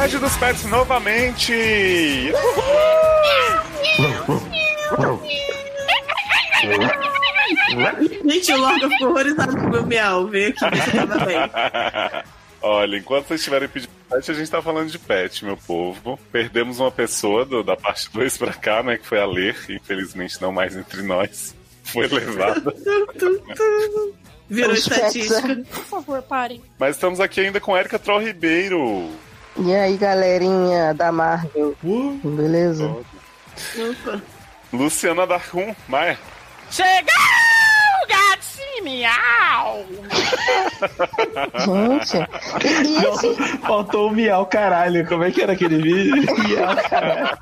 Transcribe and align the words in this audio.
Sede 0.00 0.18
dos 0.18 0.36
Pets 0.38 0.64
novamente! 0.64 1.52
Gente, 8.24 8.52
o 8.52 8.56
Lord 8.60 8.88
ficou 8.88 9.08
horrorizado 9.10 9.56
com 9.56 9.66
o 9.66 9.70
meu 9.70 9.86
miau. 9.86 10.26
Veio 10.26 10.48
aqui 10.50 10.90
tava 10.96 11.24
bem. 11.24 11.38
Olha, 12.62 12.96
enquanto 12.98 13.26
vocês 13.28 13.40
estiverem 13.40 13.68
pedindo 13.68 13.90
pet, 14.10 14.30
a 14.30 14.34
gente 14.34 14.50
tá 14.50 14.60
falando 14.60 14.90
de 14.90 14.98
pet, 14.98 15.44
meu 15.46 15.56
povo. 15.56 16.18
Perdemos 16.30 16.78
uma 16.78 16.90
pessoa 16.90 17.44
do- 17.46 17.62
da 17.62 17.74
parte 17.74 18.10
2 18.12 18.36
pra 18.36 18.52
cá, 18.52 18.82
né? 18.82 18.98
Que 18.98 19.06
foi 19.06 19.18
a 19.18 19.24
Ler, 19.24 19.56
infelizmente 19.70 20.40
não 20.42 20.52
mais 20.52 20.76
entre 20.76 21.00
nós. 21.02 21.54
Foi 21.84 22.06
levada. 22.06 22.74
Virou 24.48 24.72
Os 24.72 24.86
pets, 24.86 25.16
estatística. 25.16 25.56
Por 25.72 25.84
favor, 25.84 26.22
parem. 26.22 26.60
Mas 26.78 26.96
estamos 26.96 27.18
aqui 27.18 27.40
ainda 27.40 27.60
com 27.60 27.76
Erika 27.76 27.98
Troll 27.98 28.20
Ribeiro. 28.20 29.08
E 29.56 29.74
aí, 29.74 29.96
galerinha 29.96 30.94
da 30.94 31.10
Marvel? 31.12 31.76
Beleza? 32.24 32.86
Opa. 32.86 34.22
Luciana 34.72 35.26
Darkun, 35.26 35.74
Maia. 35.88 36.18
Chegou, 36.70 37.12
gatinho 38.08 38.84
miau! 38.84 39.84
Gente, 41.66 43.06
assim, 43.06 43.34
Faltou 43.66 44.08
o 44.08 44.12
miau, 44.12 44.46
caralho. 44.46 45.06
Como 45.06 45.24
é 45.24 45.30
que 45.30 45.42
era 45.42 45.52
aquele 45.52 45.82
vídeo? 45.82 46.34
Miau, 46.48 46.76
caralho. 46.88 47.38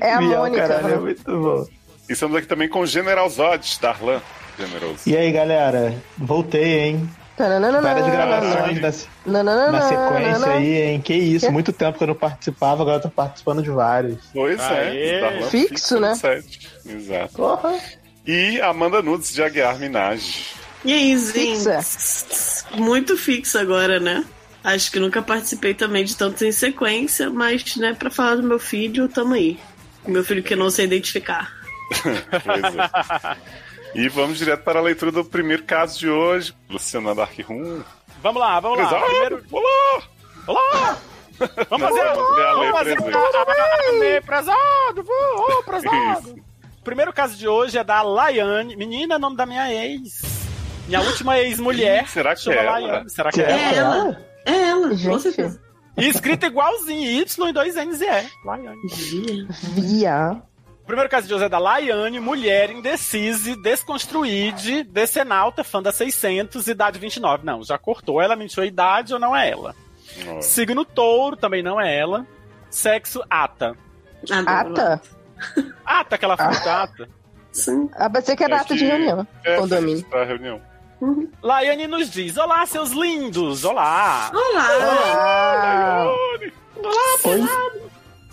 é 0.00 0.12
a 0.12 0.20
miau, 0.20 0.42
Mônica. 0.44 0.66
caralho, 0.66 0.86
é 0.86 0.90
né? 0.90 0.96
muito 0.96 1.24
bom. 1.24 1.66
E 2.08 2.12
estamos 2.14 2.36
aqui 2.36 2.46
também 2.46 2.68
com 2.68 2.80
o 2.80 2.86
General 2.86 3.28
Zod, 3.28 3.78
Darlan. 3.80 4.22
Generoso. 4.58 5.00
E 5.06 5.16
aí, 5.16 5.30
galera? 5.30 5.94
Voltei, 6.16 6.80
hein? 6.80 7.10
Várias 7.38 8.06
gravações 8.06 9.08
na, 9.24 9.42
na 9.42 9.82
sequência 9.82 10.52
aí, 10.52 10.82
hein? 10.82 11.00
Que 11.00 11.14
isso, 11.14 11.50
muito 11.52 11.72
tempo 11.72 11.96
que 11.96 12.04
eu 12.04 12.08
não 12.08 12.14
participava, 12.14 12.82
agora 12.82 12.96
eu 12.96 13.02
tô 13.02 13.10
participando 13.10 13.62
de 13.62 13.70
vários. 13.70 14.18
Pois 14.34 14.60
Aê. 14.60 15.20
é, 15.20 15.42
Fixo, 15.50 16.00
né? 16.00 16.12
Exato. 16.84 17.34
Porra! 17.34 17.78
E 18.26 18.60
Amanda 18.60 19.00
Nudes 19.00 19.32
de 19.32 19.42
Aguiar 19.42 19.78
Minaj. 19.78 20.54
E 20.84 20.92
aí, 20.92 21.16
gente? 21.16 21.58
Fixa. 21.58 22.66
Muito 22.74 23.16
fixo 23.16 23.58
agora, 23.58 23.98
né? 23.98 24.24
Acho 24.62 24.90
que 24.90 24.98
nunca 25.00 25.22
participei 25.22 25.72
também 25.74 26.04
de 26.04 26.16
tantos 26.16 26.42
em 26.42 26.52
sequência, 26.52 27.30
mas, 27.30 27.76
né, 27.76 27.94
pra 27.94 28.10
falar 28.10 28.36
do 28.36 28.42
meu 28.42 28.58
filho, 28.58 29.08
tamo 29.08 29.34
aí. 29.34 29.58
Meu 30.06 30.24
filho 30.24 30.42
que 30.42 30.56
não 30.56 30.70
sei 30.70 30.84
identificar. 30.86 31.56
Pois 32.44 32.64
é. 32.64 33.36
E 33.98 34.08
vamos 34.08 34.38
direto 34.38 34.62
para 34.62 34.78
a 34.78 34.82
leitura 34.82 35.10
do 35.10 35.24
primeiro 35.24 35.64
caso 35.64 35.98
de 35.98 36.08
hoje. 36.08 36.54
Luciana 36.70 37.16
Darkroom. 37.16 37.82
Vamos 38.22 38.40
lá, 38.40 38.60
vamos 38.60 38.78
lá. 38.78 39.00
Primeiro, 39.02 39.44
Olá! 39.50 40.02
olá! 40.46 40.98
Vamos 41.68 41.88
fazer, 41.88 42.04
vamos 42.14 42.70
fazer 42.78 42.96
a, 42.96 43.88
a 43.88 43.92
lei 43.98 44.20
prezado. 44.20 45.04
O 46.80 46.84
primeiro 46.84 47.12
caso 47.12 47.36
de 47.36 47.48
hoje 47.48 47.76
é 47.76 47.82
da 47.82 48.00
Laiane. 48.02 48.76
Menina, 48.76 49.16
é 49.16 49.18
nome 49.18 49.36
da 49.36 49.44
minha 49.44 49.68
ex. 49.74 50.22
Minha 50.86 51.00
última 51.00 51.36
ex-mulher. 51.40 52.06
Será 52.08 52.36
que 52.36 52.50
é 52.50 52.56
ela? 52.56 52.70
Laiane. 52.78 53.10
Será 53.10 53.30
que 53.32 53.40
é 53.42 53.50
É 53.50 53.74
ela? 53.74 53.96
ela. 53.96 54.26
É 54.46 54.52
ela, 54.68 54.88
com 54.90 54.94
Gente. 54.94 55.22
certeza. 55.22 55.60
E 55.96 56.08
escrita 56.08 56.46
igualzinho, 56.46 57.10
Y 57.20 57.48
e 57.48 57.52
dois 57.52 57.74
N's 57.74 58.00
e 58.00 58.04
E. 58.04 58.28
Laiane. 58.44 58.78
Via. 59.74 60.40
Primeiro 60.88 61.10
caso 61.10 61.28
de 61.28 61.34
hoje 61.34 61.44
é 61.44 61.48
da 61.48 61.58
Laiane, 61.58 62.18
mulher 62.18 62.70
indecise, 62.70 63.54
desconstruída, 63.62 64.84
decenalta, 64.88 65.62
fã 65.62 65.82
da 65.82 65.92
600, 65.92 66.66
idade 66.66 66.98
29. 66.98 67.44
Não, 67.44 67.62
já 67.62 67.78
cortou. 67.78 68.20
Ela 68.20 68.34
mentiu 68.34 68.62
a 68.62 68.66
idade 68.66 69.12
ou 69.12 69.20
não 69.20 69.36
é 69.36 69.50
ela? 69.50 69.76
Signo 70.40 70.84
touro, 70.84 71.36
também 71.36 71.62
não 71.62 71.80
é 71.80 71.96
ela. 71.96 72.26
Sexo, 72.70 73.22
ata. 73.30 73.76
Ah, 74.30 74.60
Ata? 74.60 75.02
Ata, 75.84 76.14
aquela 76.16 76.36
fruta, 76.36 76.82
ata. 76.82 77.08
Sim. 77.52 77.88
Ah, 77.94 78.10
pensei 78.10 78.34
que 78.34 78.44
era 78.44 78.56
É 78.56 78.58
ata 78.58 78.74
de 78.74 78.84
reunião. 78.84 79.26
É, 79.44 79.56
Condomínio. 79.56 80.04
Pra 80.06 80.24
reunião. 80.24 80.60
Laiane 81.42 81.86
nos 81.86 82.10
diz: 82.10 82.36
Olá, 82.36 82.66
seus 82.66 82.90
lindos! 82.90 83.64
Olá! 83.64 84.30
Olá! 84.34 84.68
Ah, 86.74 87.68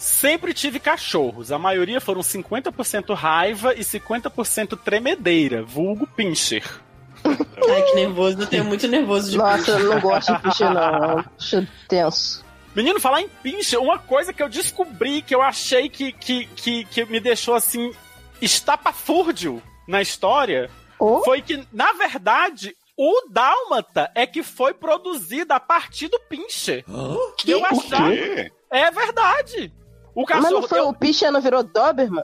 Sempre 0.05 0.53
tive 0.53 0.79
cachorros. 0.79 1.51
A 1.51 1.57
maioria 1.57 1.99
foram 1.99 2.21
50% 2.21 3.15
raiva 3.15 3.73
e 3.73 3.79
50% 3.79 4.77
tremedeira, 4.77 5.63
vulgo 5.63 6.05
pincher. 6.05 6.63
Ai, 7.25 7.81
que 7.81 7.95
nervoso. 7.95 8.39
Eu 8.39 8.45
tenho 8.45 8.65
muito 8.65 8.87
nervoso 8.87 9.31
de 9.31 9.37
nossa, 9.37 9.71
eu 9.71 9.89
não 9.89 9.99
gosto 9.99 10.31
de 10.31 10.39
piche, 10.43 10.63
não. 10.63 11.23
Piche 11.39 11.67
tenso. 11.87 12.45
Menino, 12.75 12.99
falar 12.99 13.21
em 13.21 13.27
pincher, 13.27 13.81
uma 13.81 13.97
coisa 13.97 14.31
que 14.31 14.43
eu 14.43 14.47
descobri 14.47 15.23
que 15.23 15.33
eu 15.33 15.41
achei 15.41 15.89
que, 15.89 16.11
que, 16.11 16.45
que, 16.55 16.85
que 16.85 17.05
me 17.05 17.19
deixou 17.19 17.55
assim 17.55 17.91
estapafúrdio 18.39 19.59
na 19.87 20.03
história 20.03 20.69
Ou 20.99 21.23
foi 21.23 21.41
que, 21.41 21.67
na 21.73 21.93
verdade, 21.93 22.75
o 22.95 23.27
Dálmata 23.31 24.11
é 24.13 24.27
que 24.27 24.43
foi 24.43 24.71
produzido 24.75 25.51
a 25.51 25.59
partir 25.59 26.09
do 26.09 26.19
pincher. 26.29 26.85
eu 26.87 27.59
O 27.59 27.65
achava. 27.65 28.11
quê? 28.11 28.51
É 28.69 28.91
verdade. 28.91 29.73
O 30.15 30.21
Mas 30.21 30.29
cachorro. 30.29 30.61
não 30.61 30.67
foi 30.67 30.79
eu- 30.79 30.87
o 30.89 30.93
piche 30.93 31.29
não 31.29 31.41
virou 31.41 31.61
Doberman? 31.61 32.23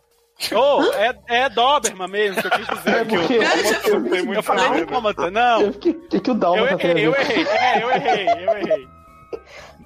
Oh, 0.56 0.82
é, 0.96 1.16
é 1.28 1.50
Doberman 1.50 2.08
mesmo 2.08 2.42
que 2.42 2.48
eu 2.48 2.52
quis 2.52 2.68
dizer. 2.68 2.96
É 2.96 3.06
porque 3.06 3.34
Eu 3.36 3.82
tenho 3.82 4.26
muito 4.26 4.34
Eu 4.34 4.42
falei 4.44 4.70
medo. 4.70 4.92
Dálmata, 4.92 5.30
não. 5.30 5.68
O 5.68 5.74
que, 5.74 5.94
que, 5.94 6.20
que 6.20 6.32
o 6.32 6.34
Eu 6.34 6.36
Dalma 6.36 6.68
tá 6.78 6.88
errei, 6.88 7.06
eu 7.08 7.14
fazendo? 7.14 7.32
errei. 7.32 7.48
É, 7.48 7.84
eu 7.84 7.92
errei, 7.92 8.28
eu 8.48 8.58
errei. 8.58 8.88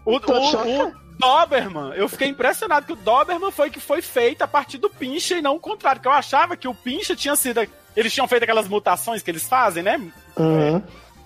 O, 0.05 0.11
o, 0.15 0.87
o 0.87 0.93
Doberman, 1.17 1.93
eu 1.95 2.07
fiquei 2.07 2.27
impressionado 2.29 2.85
que 2.85 2.93
o 2.93 2.95
Doberman 2.95 3.51
foi 3.51 3.69
que 3.69 3.79
foi 3.79 4.01
feito 4.01 4.43
a 4.43 4.47
partir 4.47 4.77
do 4.77 4.89
Pincha 4.89 5.35
e 5.35 5.41
não 5.41 5.55
o 5.55 5.59
contrário, 5.59 5.99
que 6.01 6.07
eu 6.07 6.11
achava 6.11 6.55
que 6.55 6.67
o 6.67 6.75
Pincha 6.75 7.15
tinha 7.15 7.35
sido. 7.35 7.67
Eles 7.95 8.13
tinham 8.13 8.27
feito 8.27 8.43
aquelas 8.43 8.67
mutações 8.67 9.21
que 9.21 9.31
eles 9.31 9.47
fazem, 9.47 9.81
né? 9.83 9.99
Uhum. 10.37 10.81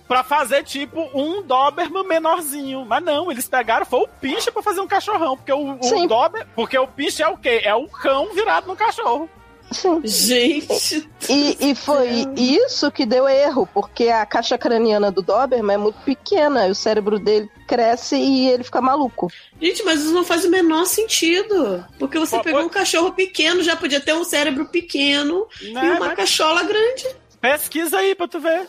Pra 0.09 0.23
fazer 0.23 0.63
tipo 0.63 1.07
um 1.13 1.41
Doberman 1.43 2.03
menorzinho. 2.05 2.83
Mas 2.83 3.01
não, 3.03 3.31
eles 3.31 3.47
pegaram, 3.47 3.85
foi 3.85 3.99
o 4.01 4.07
Pincha 4.07 4.51
pra 4.51 4.63
fazer 4.63 4.81
um 4.81 4.87
cachorrão. 4.87 5.37
Porque 5.37 5.53
o, 5.53 5.73
o. 5.79 6.07
Dober. 6.07 6.47
Porque 6.55 6.77
o 6.77 6.87
Pincha 6.87 7.23
é 7.23 7.27
o 7.27 7.37
quê? 7.37 7.61
É 7.63 7.75
o 7.75 7.87
cão 7.87 8.33
virado 8.33 8.65
no 8.67 8.75
cachorro. 8.75 9.29
Sim. 9.71 10.01
Gente. 10.03 11.07
E, 11.29 11.69
e 11.69 11.75
foi 11.75 12.25
isso 12.35 12.91
que 12.91 13.05
deu 13.05 13.29
erro, 13.29 13.69
porque 13.71 14.09
a 14.09 14.25
caixa 14.25 14.57
craniana 14.57 15.11
do 15.11 15.21
Doberman 15.21 15.75
é 15.75 15.77
muito 15.77 15.99
pequena, 16.01 16.67
e 16.67 16.71
o 16.71 16.75
cérebro 16.75 17.19
dele 17.19 17.47
cresce 17.67 18.15
e 18.15 18.49
ele 18.49 18.63
fica 18.63 18.81
maluco. 18.81 19.31
Gente, 19.61 19.83
mas 19.83 20.01
isso 20.01 20.11
não 20.11 20.25
faz 20.25 20.43
o 20.43 20.49
menor 20.49 20.85
sentido. 20.87 21.85
Porque 21.99 22.17
você 22.17 22.37
Pô, 22.37 22.43
pegou 22.43 22.61
pô- 22.61 22.65
um 22.65 22.69
cachorro 22.69 23.11
pequeno, 23.11 23.61
já 23.61 23.75
podia 23.75 23.99
ter 24.01 24.13
um 24.15 24.23
cérebro 24.23 24.65
pequeno 24.65 25.45
Né? 25.61 25.85
e 25.85 25.89
uma 25.91 25.99
Mas 25.99 26.15
cachola 26.15 26.63
grande. 26.63 27.05
Pesquisa 27.39 27.99
aí 27.99 28.15
pra 28.15 28.27
tu 28.27 28.39
ver. 28.39 28.67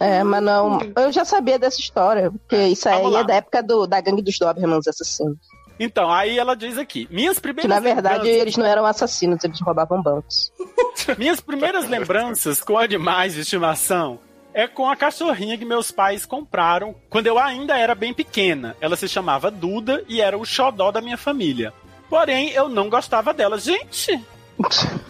É, 0.00 0.22
mas 0.22 0.42
não. 0.42 0.78
Eu 0.96 1.12
já 1.12 1.24
sabia 1.24 1.58
dessa 1.58 1.80
história, 1.80 2.30
porque 2.30 2.56
isso 2.68 2.88
aí 2.88 3.14
é 3.14 3.24
da 3.24 3.34
época 3.34 3.62
do, 3.62 3.86
da 3.86 4.00
gangue 4.00 4.22
dos 4.22 4.38
Dobermans 4.38 4.86
assassinos. 4.86 5.36
Então, 5.78 6.10
aí 6.10 6.38
ela 6.38 6.56
diz 6.56 6.78
aqui: 6.78 7.06
minhas 7.10 7.38
primeiras 7.38 7.62
Que 7.62 7.68
na 7.68 7.80
verdade 7.80 8.14
lembranças- 8.24 8.40
eles 8.42 8.56
não 8.56 8.66
eram 8.66 8.86
assassinos, 8.86 9.44
eles 9.44 9.60
roubavam 9.60 10.02
bancos. 10.02 10.50
Minhas 11.18 11.40
primeiras 11.40 11.88
lembranças 11.88 12.60
com 12.60 12.78
animais 12.78 13.34
de 13.34 13.40
estimação 13.42 14.18
é 14.54 14.66
com 14.66 14.88
a 14.88 14.96
cachorrinha 14.96 15.58
que 15.58 15.64
meus 15.66 15.90
pais 15.90 16.24
compraram 16.24 16.94
quando 17.10 17.26
eu 17.26 17.38
ainda 17.38 17.76
era 17.78 17.94
bem 17.94 18.14
pequena. 18.14 18.74
Ela 18.80 18.96
se 18.96 19.06
chamava 19.06 19.50
Duda 19.50 20.02
e 20.08 20.20
era 20.20 20.36
o 20.38 20.44
xodó 20.46 20.90
da 20.90 21.02
minha 21.02 21.18
família. 21.18 21.72
Porém, 22.08 22.50
eu 22.50 22.68
não 22.68 22.88
gostava 22.88 23.34
dela. 23.34 23.58
Gente, 23.58 24.18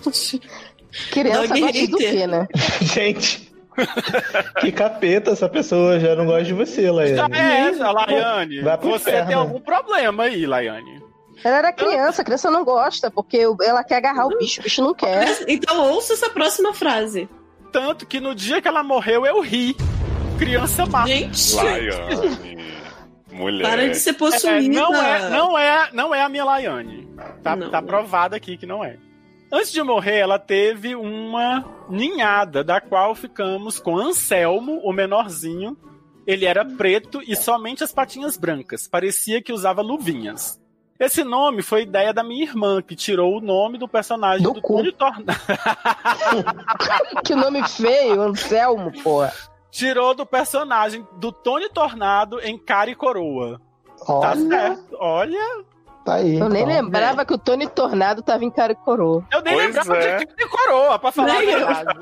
Criança 1.10 1.46
gosta 1.58 1.86
do 1.86 1.96
quê, 1.98 2.26
né? 2.26 2.48
Gente, 2.82 3.45
que 4.60 4.72
capeta 4.72 5.30
essa 5.32 5.48
pessoa, 5.48 5.98
já 6.00 6.14
não 6.16 6.26
gosta 6.26 6.44
de 6.44 6.52
você, 6.54 6.84
já 6.86 6.92
Laiane. 6.92 7.34
é 7.36 7.60
essa, 7.68 7.90
Laiane. 7.90 8.60
Vai 8.60 8.78
pro 8.78 8.90
Você 8.90 9.10
inferno. 9.10 9.26
tem 9.28 9.36
algum 9.36 9.60
problema 9.60 10.24
aí, 10.24 10.46
Laiane. 10.46 11.02
Ela 11.44 11.58
era 11.58 11.72
criança, 11.72 12.22
a 12.22 12.24
criança 12.24 12.50
não 12.50 12.64
gosta, 12.64 13.10
porque 13.10 13.46
ela 13.62 13.84
quer 13.84 13.96
agarrar 13.96 14.26
o 14.26 14.38
bicho, 14.38 14.60
o 14.60 14.64
bicho 14.64 14.82
não 14.82 14.94
quer. 14.94 15.44
Então 15.46 15.92
ouça 15.92 16.14
essa 16.14 16.30
próxima 16.30 16.72
frase. 16.72 17.28
Tanto 17.70 18.06
que 18.06 18.18
no 18.20 18.34
dia 18.34 18.62
que 18.62 18.68
ela 18.68 18.82
morreu, 18.82 19.26
eu 19.26 19.40
ri. 19.42 19.76
Criança 20.38 20.86
má. 20.86 21.06
Gente, 21.06 21.54
Laiane. 21.54 22.56
Mulher. 23.30 23.68
para 23.68 23.88
de 23.88 23.96
ser 23.96 24.10
É, 24.10 24.12
possuída. 24.14 24.80
não, 24.80 24.94
é, 24.94 25.28
não, 25.30 25.58
é, 25.58 25.88
não 25.92 26.14
é 26.14 26.22
a 26.22 26.28
minha 26.28 26.44
Laiane. 26.44 27.06
Tá, 27.42 27.54
Não. 27.54 27.70
tá 27.70 27.82
provado 27.82 28.34
aqui 28.34 28.56
que 28.56 28.64
não 28.66 28.82
é. 28.82 28.96
Antes 29.50 29.72
de 29.72 29.82
morrer, 29.82 30.18
ela 30.18 30.38
teve 30.38 30.96
uma 30.96 31.64
ninhada, 31.88 32.64
da 32.64 32.80
qual 32.80 33.14
ficamos 33.14 33.78
com 33.78 33.96
Anselmo, 33.96 34.80
o 34.82 34.92
menorzinho. 34.92 35.76
Ele 36.26 36.44
era 36.44 36.64
preto 36.64 37.22
e 37.26 37.36
somente 37.36 37.84
as 37.84 37.92
patinhas 37.92 38.36
brancas. 38.36 38.88
Parecia 38.88 39.40
que 39.40 39.52
usava 39.52 39.80
luvinhas. 39.82 40.60
Esse 40.98 41.22
nome 41.22 41.62
foi 41.62 41.82
ideia 41.82 42.12
da 42.12 42.24
minha 42.24 42.42
irmã, 42.42 42.82
que 42.82 42.96
tirou 42.96 43.36
o 43.36 43.40
nome 43.40 43.78
do 43.78 43.86
personagem 43.86 44.42
do, 44.42 44.54
do 44.54 44.62
Tony 44.62 44.90
Tornado. 44.92 45.40
que 47.24 47.34
nome 47.34 47.66
feio, 47.68 48.22
Anselmo, 48.22 48.90
porra. 49.02 49.32
Tirou 49.70 50.14
do 50.14 50.24
personagem 50.24 51.06
do 51.18 51.30
Tony 51.30 51.68
Tornado 51.68 52.40
em 52.40 52.58
Cara 52.58 52.90
e 52.90 52.94
Coroa. 52.94 53.60
Tá 53.98 54.12
olha. 54.12 54.20
Tá 54.20 54.36
certo. 54.36 54.96
Olha, 54.98 55.64
Tá 56.06 56.14
aí. 56.14 56.38
Eu 56.38 56.48
nem 56.48 56.62
então. 56.62 56.74
lembrava 56.76 57.22
é. 57.22 57.24
que 57.24 57.34
o 57.34 57.38
Tony 57.38 57.66
Tornado 57.66 58.22
tava 58.22 58.44
em 58.44 58.50
cara 58.50 58.70
e 58.70 58.76
coroa. 58.76 59.24
Eu 59.32 59.42
nem 59.42 59.54
pois 59.54 59.66
lembrava 59.66 59.96
é. 59.96 60.18
de 60.18 60.26
de 60.36 60.48
coroa, 60.48 60.98
pra 61.00 61.10
falar 61.10 61.40
nem 61.40 61.52
a 61.52 61.58
verdade. 61.58 61.98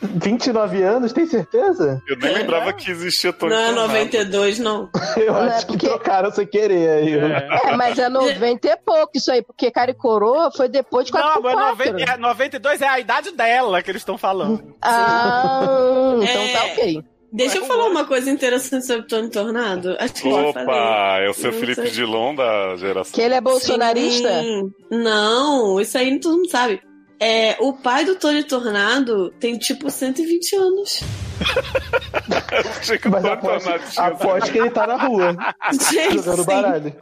29 0.00 0.82
anos, 0.84 1.12
tem 1.12 1.26
certeza? 1.26 2.00
Eu 2.08 2.16
nem 2.16 2.32
lembrava 2.32 2.72
que 2.72 2.92
existia 2.92 3.32
Tony 3.32 3.52
não, 3.52 3.74
Tornado. 3.74 3.88
Não, 3.88 3.88
92 3.88 4.58
não. 4.60 4.88
Eu 5.16 5.32
não 5.32 5.40
acho 5.40 5.64
é 5.64 5.66
porque... 5.66 5.78
que 5.78 5.88
trocaram 5.88 6.30
sem 6.30 6.46
querer 6.46 6.90
aí. 6.90 7.18
É. 7.18 7.70
é. 7.70 7.76
mas 7.76 7.98
é 7.98 8.08
90 8.08 8.68
e 8.68 8.76
pouco 8.76 9.10
isso 9.16 9.32
aí, 9.32 9.42
porque 9.42 9.68
cara 9.68 9.90
e 9.90 9.94
coroa 9.94 10.52
foi 10.52 10.68
depois 10.68 11.06
de 11.06 11.12
4 11.12 11.42
Não, 11.42 11.42
mas 11.42 11.78
90, 11.78 12.16
92 12.18 12.82
é 12.82 12.88
a 12.88 13.00
idade 13.00 13.32
dela 13.32 13.82
que 13.82 13.90
eles 13.90 14.02
estão 14.02 14.16
falando. 14.16 14.76
Ah, 14.80 16.14
então 16.22 16.52
tá 16.52 16.64
ok. 16.66 17.04
Deixa 17.32 17.58
eu 17.58 17.64
falar 17.64 17.86
uma 17.86 18.04
coisa 18.04 18.30
interessante 18.30 18.86
sobre 18.86 19.02
o 19.02 19.06
Tony 19.06 19.30
Tornado. 19.30 19.96
Acho 19.98 20.14
que 20.14 20.28
Opa, 20.28 21.18
é 21.20 21.30
o 21.30 21.34
seu 21.34 21.52
Felipe 21.52 21.82
sei. 21.82 21.90
Dilon 21.90 22.34
da 22.34 22.76
geração. 22.76 23.12
Que 23.12 23.20
ele 23.20 23.34
é 23.34 23.40
bolsonarista? 23.40 24.42
Sim. 24.42 24.72
Não, 24.90 25.80
isso 25.80 25.96
aí 25.96 26.18
todo 26.18 26.38
mundo 26.38 26.50
sabe. 26.50 26.82
É, 27.20 27.56
o 27.60 27.74
pai 27.74 28.04
do 28.04 28.16
Tony 28.16 28.42
Tornado 28.42 29.30
tem 29.38 29.58
tipo 29.58 29.90
120 29.90 30.56
anos. 30.56 31.00
Mas 33.10 33.24
aposto, 33.24 33.70
aposto 34.00 34.52
que 34.52 34.58
ele 34.58 34.70
tá 34.70 34.86
na 34.86 34.96
rua. 34.96 35.36
Gente, 35.92 36.16
jogando 36.16 36.44
baralho. 36.44 36.96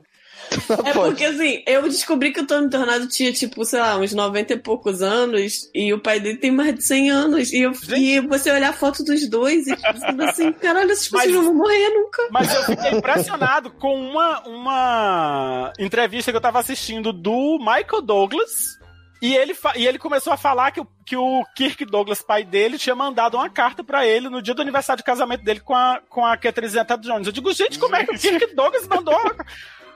É 0.84 0.92
porque 0.92 1.24
assim, 1.24 1.62
eu 1.66 1.82
descobri 1.82 2.32
que 2.32 2.40
o 2.40 2.46
Tony 2.46 2.70
Tornado 2.70 3.06
tinha, 3.08 3.32
tipo, 3.32 3.64
sei 3.64 3.80
lá, 3.80 3.96
uns 3.96 4.12
90 4.12 4.54
e 4.54 4.56
poucos 4.58 5.02
anos, 5.02 5.68
e 5.74 5.92
o 5.92 5.98
pai 5.98 6.20
dele 6.20 6.38
tem 6.38 6.50
mais 6.50 6.74
de 6.74 6.82
100 6.82 7.10
anos. 7.10 7.52
E, 7.52 7.60
eu, 7.60 7.72
e 7.96 8.20
você 8.20 8.50
olhar 8.50 8.70
a 8.70 8.72
foto 8.72 9.04
dos 9.04 9.28
dois 9.28 9.66
e 9.66 9.76
tipo, 9.76 10.22
assim, 10.22 10.52
caralho, 10.52 10.90
essas 10.90 11.08
pessoas 11.08 11.32
não 11.32 11.44
vão 11.44 11.54
morrer 11.54 11.88
nunca. 11.90 12.28
Mas 12.30 12.54
eu 12.54 12.62
fiquei 12.64 12.90
impressionado 12.90 13.70
com 13.72 13.94
uma, 13.94 14.40
uma 14.46 15.72
entrevista 15.78 16.30
que 16.30 16.36
eu 16.36 16.42
tava 16.42 16.60
assistindo 16.60 17.12
do 17.12 17.58
Michael 17.58 18.02
Douglas. 18.02 18.78
E 19.20 19.34
ele, 19.34 19.56
e 19.74 19.84
ele 19.84 19.98
começou 19.98 20.32
a 20.32 20.36
falar 20.36 20.70
que 20.70 20.80
o, 20.80 20.86
que 21.04 21.16
o 21.16 21.44
Kirk 21.56 21.84
Douglas, 21.84 22.22
pai 22.22 22.44
dele, 22.44 22.78
tinha 22.78 22.94
mandado 22.94 23.36
uma 23.36 23.50
carta 23.50 23.82
para 23.82 24.06
ele 24.06 24.28
no 24.28 24.40
dia 24.40 24.54
do 24.54 24.62
aniversário 24.62 24.98
de 24.98 25.04
casamento 25.04 25.42
dele 25.42 25.58
com 25.58 25.74
a, 25.74 26.00
com 26.08 26.24
a 26.24 26.36
Catherine 26.36 26.72
Zeta-Jones. 26.72 27.26
Eu 27.26 27.32
digo, 27.32 27.52
gente, 27.52 27.80
como 27.80 27.96
é 27.96 28.06
que 28.06 28.14
o 28.14 28.18
Kirk 28.18 28.54
Douglas 28.54 28.86
mandou 28.86 29.18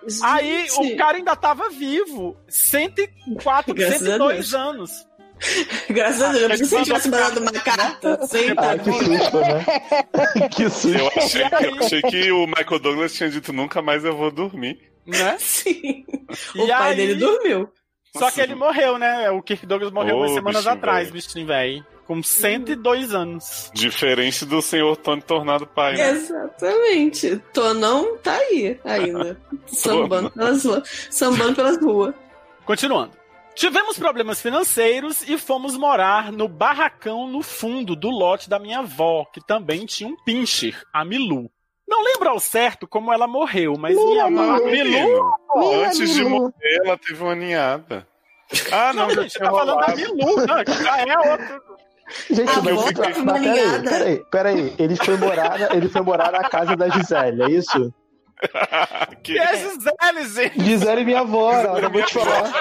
Gente. 0.06 0.24
Aí 0.24 0.66
o 0.78 0.96
cara 0.96 1.16
ainda 1.16 1.36
tava 1.36 1.70
vivo. 1.70 2.36
104, 2.48 3.74
Graças 3.74 3.98
102 3.98 4.54
anos. 4.54 4.90
Graças 5.90 6.22
a 6.22 6.32
Deus, 6.32 6.68
se 6.68 6.82
tivesse 6.84 7.08
mandado 7.08 7.40
uma 7.40 7.52
carta. 7.52 8.26
Sim, 8.26 8.54
ah, 8.56 8.78
que 8.78 8.92
susto, 8.92 9.40
né? 9.40 10.48
que 10.54 10.70
susto. 10.70 10.98
Eu 10.98 11.08
achei, 11.16 11.42
eu 11.42 11.84
achei, 11.84 12.02
que 12.02 12.32
o 12.32 12.46
Michael 12.46 12.78
Douglas 12.78 13.12
tinha 13.12 13.28
dito 13.28 13.52
nunca 13.52 13.82
mais 13.82 14.04
eu 14.04 14.16
vou 14.16 14.30
dormir. 14.30 14.78
Né? 15.06 15.36
Sim. 15.40 16.04
O 16.54 16.64
e 16.64 16.68
pai 16.68 16.90
aí... 16.90 16.96
dele 16.96 17.14
dormiu. 17.16 17.68
Só 18.16 18.30
que 18.30 18.40
ele 18.40 18.54
morreu, 18.54 18.98
né? 18.98 19.30
O 19.30 19.42
Kirk 19.42 19.66
Douglas 19.66 19.90
morreu 19.92 20.16
oh, 20.16 20.20
umas 20.20 20.32
semanas 20.32 20.66
atrás, 20.66 21.10
bichinho 21.10 21.46
velho 21.46 21.84
com 22.06 22.22
102 22.22 23.14
anos. 23.14 23.70
Diferente 23.74 24.44
do 24.44 24.60
senhor 24.60 24.96
Tony 24.96 25.22
Tornado 25.22 25.66
pai. 25.66 25.94
Né? 25.96 26.10
Exatamente. 26.10 27.36
Tonão 27.52 28.16
tá 28.18 28.34
aí 28.34 28.78
ainda. 28.84 29.40
sambando, 29.66 30.30
pelas 30.30 30.64
ruas, 30.64 31.08
sambando 31.10 31.54
pelas 31.54 31.78
ruas. 31.78 32.14
Continuando. 32.64 33.22
Tivemos 33.54 33.98
problemas 33.98 34.40
financeiros 34.40 35.28
e 35.28 35.36
fomos 35.36 35.76
morar 35.76 36.32
no 36.32 36.48
barracão 36.48 37.28
no 37.28 37.42
fundo 37.42 37.94
do 37.94 38.08
lote 38.08 38.48
da 38.48 38.58
minha 38.58 38.78
avó, 38.78 39.26
que 39.26 39.44
também 39.46 39.84
tinha 39.84 40.08
um 40.08 40.16
pincher, 40.24 40.82
a 40.92 41.04
Milu. 41.04 41.50
Não 41.86 42.02
lembro 42.02 42.30
ao 42.30 42.40
certo 42.40 42.88
como 42.88 43.12
ela 43.12 43.26
morreu, 43.26 43.74
mas 43.78 43.94
minha 43.94 44.24
avó. 44.24 44.64
Milu, 44.64 45.34
antes 45.84 46.14
de 46.14 46.24
morrer, 46.24 46.80
ela 46.82 46.96
teve 46.96 47.22
uma 47.22 47.34
ninhada. 47.34 48.08
Ah, 48.70 48.92
não, 48.92 49.08
não 49.08 49.22
gente, 49.22 49.38
tá 49.38 49.50
falando 49.50 49.86
da 49.86 49.96
Milu, 49.96 50.36
não, 50.46 50.74
já 50.82 50.98
é 51.00 51.32
outro. 51.32 51.71
Gente, 52.30 52.50
a 52.50 52.62
mas, 52.62 52.92
mas, 52.92 53.18
mas 53.18 53.42
peraí, 53.42 53.82
peraí, 53.82 54.24
peraí. 54.30 54.74
Ele 54.78 54.96
foi 54.96 55.16
morar, 55.16 55.74
ele 55.74 55.88
foi 55.88 56.00
morar 56.02 56.32
na 56.32 56.48
casa 56.48 56.76
da 56.76 56.88
Gisele, 56.88 57.42
é 57.42 57.50
isso? 57.50 57.92
que 59.22 59.38
é 59.38 59.56
Gisele, 59.56 60.28
gente? 60.34 60.64
Gisele 60.64 61.04
minha 61.04 61.20
avó, 61.20 61.52
eu 61.52 61.90
vou 61.90 62.02
te 62.02 62.14
falar. 62.14 62.52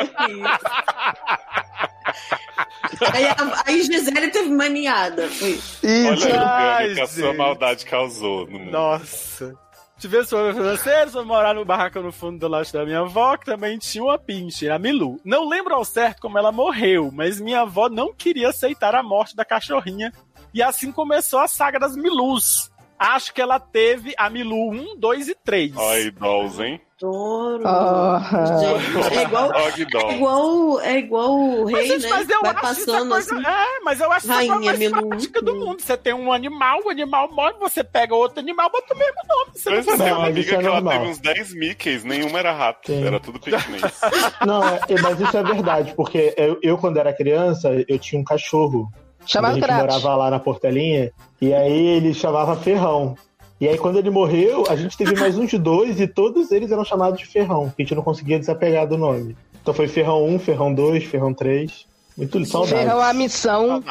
Aí, 3.14 3.26
aí 3.66 3.82
Gisele 3.84 4.30
teve 4.30 4.50
maniada. 4.50 5.26
Isso. 5.26 5.80
Olha 6.28 6.78
aí 6.78 6.92
o 6.92 6.96
que 6.96 7.02
a 7.02 7.08
sua 7.08 7.34
maldade 7.34 7.86
causou 7.86 8.46
no 8.48 8.60
mundo. 8.60 8.72
Nossa. 8.72 9.56
Tivemos 10.02 10.30
problemas 10.30 10.58
financeiros, 10.58 11.14
fomos 11.14 11.28
morar 11.28 11.54
no 11.54 11.64
barraco 11.64 12.00
no 12.00 12.12
fundo 12.12 12.40
do 12.40 12.48
lote 12.48 12.74
da 12.74 12.84
minha 12.84 13.02
avó, 13.02 13.38
que 13.38 13.46
também 13.46 13.78
tinha 13.78 14.04
uma 14.04 14.18
pinche, 14.18 14.68
a 14.68 14.80
Milu. 14.80 15.22
Não 15.24 15.48
lembro 15.48 15.76
ao 15.76 15.86
certo 15.86 16.20
como 16.22 16.40
ela 16.40 16.52
morreu, 16.52 17.12
mas 17.14 17.40
minha 17.40 17.62
avó 17.62 17.88
não 17.88 18.12
queria 18.12 18.50
aceitar 18.50 18.96
a 18.96 19.04
morte 19.04 19.36
da 19.36 19.46
cachorrinha. 19.46 20.12
E 20.56 20.64
assim 20.64 20.92
começou 20.92 21.38
a 21.38 21.48
saga 21.48 21.78
das 21.78 21.96
Milus. 21.96 22.71
Acho 23.02 23.34
que 23.34 23.42
ela 23.42 23.60
teve 23.60 24.14
a 24.16 24.30
Milu 24.30 24.72
1, 24.72 25.00
2 25.00 25.30
e 25.30 25.36
3. 25.36 25.76
Ai, 25.76 26.12
dolls, 26.12 26.64
hein? 26.64 26.80
adoro. 27.02 27.64
Oh. 27.66 29.16
É 29.16 29.24
igual, 29.24 29.54
é 29.54 29.80
igual, 30.14 30.82
é 30.82 30.98
igual 31.00 31.40
o 31.40 31.66
rei, 31.66 31.88
mas, 31.88 32.04
né? 32.04 32.10
Mas 32.10 32.30
eu 32.30 32.42
Vai 32.42 32.52
acho 32.52 32.62
passando 32.62 33.10
coisa, 33.10 33.36
assim. 33.36 33.46
É, 33.46 33.80
mas 33.84 34.00
eu 34.00 34.12
acho 34.12 34.28
Rainha 34.28 34.44
isso 34.44 34.54
a 34.54 34.60
coisa 34.60 34.90
mais 34.90 35.08
prática 35.08 35.42
do 35.42 35.56
mundo. 35.56 35.82
Você 35.82 35.98
tem 35.98 36.14
um 36.14 36.32
animal, 36.32 36.82
o 36.86 36.90
animal 36.90 37.32
morre, 37.32 37.56
você 37.60 37.84
pega 37.84 38.14
outro 38.16 38.40
animal, 38.40 38.70
bota 38.70 38.94
o 38.94 38.98
mesmo 38.98 39.22
nome. 39.28 39.52
Você 39.54 39.70
pois 39.70 39.86
não 39.86 40.06
é, 40.06 40.14
uma 40.14 40.28
amiga 40.28 40.58
que 40.58 40.66
ela 40.66 40.82
teve 40.82 41.06
uns 41.06 41.18
10 41.18 41.54
Mickeys, 41.56 42.04
nenhuma 42.04 42.40
era 42.40 42.54
rato, 42.54 42.88
Sim. 42.88 43.06
era 43.06 43.20
tudo 43.20 43.40
pequenês. 43.40 43.82
Não, 44.46 44.64
é, 44.64 44.80
mas 45.02 45.20
isso 45.20 45.38
é 45.38 45.44
verdade, 45.44 45.94
porque 45.96 46.34
eu, 46.38 46.60
eu, 46.62 46.78
quando 46.78 46.98
era 46.98 47.14
criança, 47.14 47.70
eu 47.88 48.00
tinha 48.00 48.20
um 48.20 48.24
cachorro. 48.24 48.92
Chamava 49.26 49.56
A 49.56 49.60
gente 49.60 49.72
morava 49.72 50.16
lá 50.16 50.30
na 50.30 50.40
Portelinha, 50.40 51.12
e 51.40 51.54
aí 51.54 51.88
ele 51.88 52.14
chamava 52.14 52.56
Ferrão. 52.56 53.16
E 53.60 53.68
aí, 53.68 53.78
quando 53.78 54.00
ele 54.00 54.10
morreu, 54.10 54.64
a 54.68 54.76
gente 54.76 54.98
teve 54.98 55.16
mais 55.16 55.38
uns 55.38 55.54
dois 55.54 56.00
e 56.00 56.08
todos 56.08 56.52
eles 56.52 56.72
eram 56.72 56.84
chamados 56.84 57.20
de 57.20 57.28
Ferrão, 57.28 57.70
que 57.70 57.84
a 57.84 57.86
gente 57.86 57.96
não 57.96 58.02
conseguia 58.02 58.40
desapegar 58.40 58.88
do 58.88 58.98
nome. 58.98 59.38
Então 59.62 59.74
foi 59.74 59.88
Ferrão 59.88 60.26
1, 60.26 60.40
Ferrão 60.40 60.74
2, 60.74 61.04
Ferrão 61.04 61.34
3. 61.34 61.86
Muito 62.18 62.44
saudade. 62.46 62.76
Ferrão 62.76 63.00
a 63.00 63.14
missão, 63.14 63.84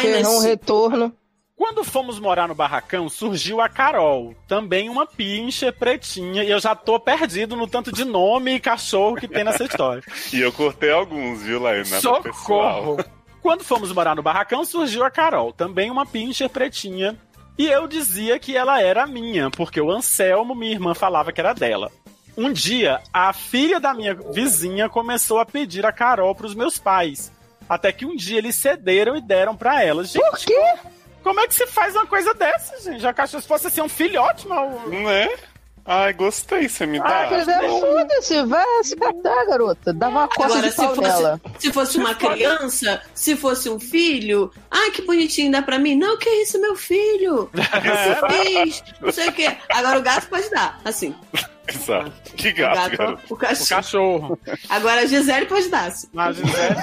Ferrão 0.00 0.40
retorno. 0.40 1.12
Quando 1.56 1.84
fomos 1.84 2.18
morar 2.18 2.48
no 2.48 2.54
barracão, 2.54 3.08
surgiu 3.08 3.60
a 3.60 3.68
Carol, 3.68 4.34
também 4.48 4.90
uma 4.90 5.06
pincha 5.06 5.72
pretinha, 5.72 6.42
e 6.42 6.50
eu 6.50 6.58
já 6.58 6.74
tô 6.74 6.98
perdido 6.98 7.54
no 7.54 7.68
tanto 7.68 7.92
de 7.92 8.04
nome 8.04 8.56
e 8.56 8.60
cachorro 8.60 9.14
que 9.14 9.28
tem 9.28 9.44
nessa 9.44 9.62
história. 9.62 10.02
e 10.34 10.40
eu 10.40 10.52
cortei 10.52 10.90
alguns, 10.90 11.42
viu, 11.42 11.60
Laína? 11.60 12.00
Socorro! 12.00 12.96
Quando 13.44 13.62
fomos 13.62 13.92
morar 13.92 14.16
no 14.16 14.22
barracão, 14.22 14.64
surgiu 14.64 15.04
a 15.04 15.10
Carol, 15.10 15.52
também 15.52 15.90
uma 15.90 16.06
pincher 16.06 16.48
pretinha, 16.48 17.14
e 17.58 17.66
eu 17.66 17.86
dizia 17.86 18.38
que 18.38 18.56
ela 18.56 18.80
era 18.80 19.06
minha, 19.06 19.50
porque 19.50 19.78
o 19.78 19.90
Anselmo, 19.90 20.54
minha 20.54 20.72
irmã, 20.72 20.94
falava 20.94 21.30
que 21.30 21.42
era 21.42 21.52
dela. 21.52 21.92
Um 22.38 22.50
dia, 22.50 23.02
a 23.12 23.34
filha 23.34 23.78
da 23.78 23.92
minha 23.92 24.14
vizinha 24.14 24.88
começou 24.88 25.38
a 25.40 25.44
pedir 25.44 25.84
a 25.84 25.92
Carol 25.92 26.34
para 26.34 26.46
os 26.46 26.54
meus 26.54 26.78
pais. 26.78 27.30
Até 27.68 27.92
que 27.92 28.06
um 28.06 28.16
dia 28.16 28.38
eles 28.38 28.54
cederam 28.54 29.14
e 29.14 29.20
deram 29.20 29.54
para 29.54 29.84
ela. 29.84 30.04
Gente, 30.04 30.22
Por 30.22 30.38
quê? 30.38 30.74
Como 31.22 31.38
é 31.38 31.46
que 31.46 31.54
se 31.54 31.66
faz 31.66 31.94
uma 31.94 32.06
coisa 32.06 32.32
dessa, 32.32 32.80
gente? 32.80 33.02
Já 33.02 33.12
que 33.12 33.20
achou 33.20 33.42
se 33.42 33.46
fosse 33.46 33.66
assim 33.66 33.82
um 33.82 33.90
filhote, 33.90 34.48
não. 34.48 34.88
Não 34.88 35.10
é? 35.10 35.28
Ai, 35.86 36.14
gostei, 36.14 36.66
você 36.66 36.86
me 36.86 36.98
dá. 36.98 37.28
Ah, 37.28 37.28
foda-se, 37.28 38.42
vai 38.44 38.64
se 38.84 38.96
catar, 38.96 39.44
garota. 39.44 39.92
Dá 39.92 40.08
uma 40.08 40.26
coisa 40.28 40.54
Agora, 40.54 40.68
de 40.68 40.74
se 40.74 40.88
fosse, 40.94 41.40
se 41.58 41.72
fosse 41.72 41.98
uma 41.98 42.14
criança, 42.14 43.02
se 43.12 43.36
fosse 43.36 43.68
um 43.68 43.78
filho, 43.78 44.50
ai, 44.70 44.90
que 44.92 45.02
bonitinho, 45.02 45.52
dá 45.52 45.60
pra 45.60 45.78
mim? 45.78 45.94
Não, 45.94 46.16
que 46.16 46.30
isso, 46.30 46.58
meu 46.58 46.74
filho? 46.74 47.50
não 49.00 49.12
sei 49.12 49.28
o 49.28 49.32
quê. 49.32 49.54
Agora 49.68 49.98
o 49.98 50.02
gato 50.02 50.26
pode 50.28 50.48
dar, 50.50 50.80
assim. 50.86 51.14
Exato. 51.68 52.32
Que 52.34 52.52
gato, 52.52 52.94
o, 52.94 52.96
gato, 52.96 53.22
o, 53.30 53.36
cachorro. 53.36 53.64
o 53.64 53.68
cachorro. 53.68 54.38
Agora 54.70 55.02
a 55.02 55.06
Gisele 55.06 55.46
pode 55.46 55.68
dar, 55.68 55.88
assim. 55.88 56.08
A 56.16 56.32
Gisele 56.32 56.76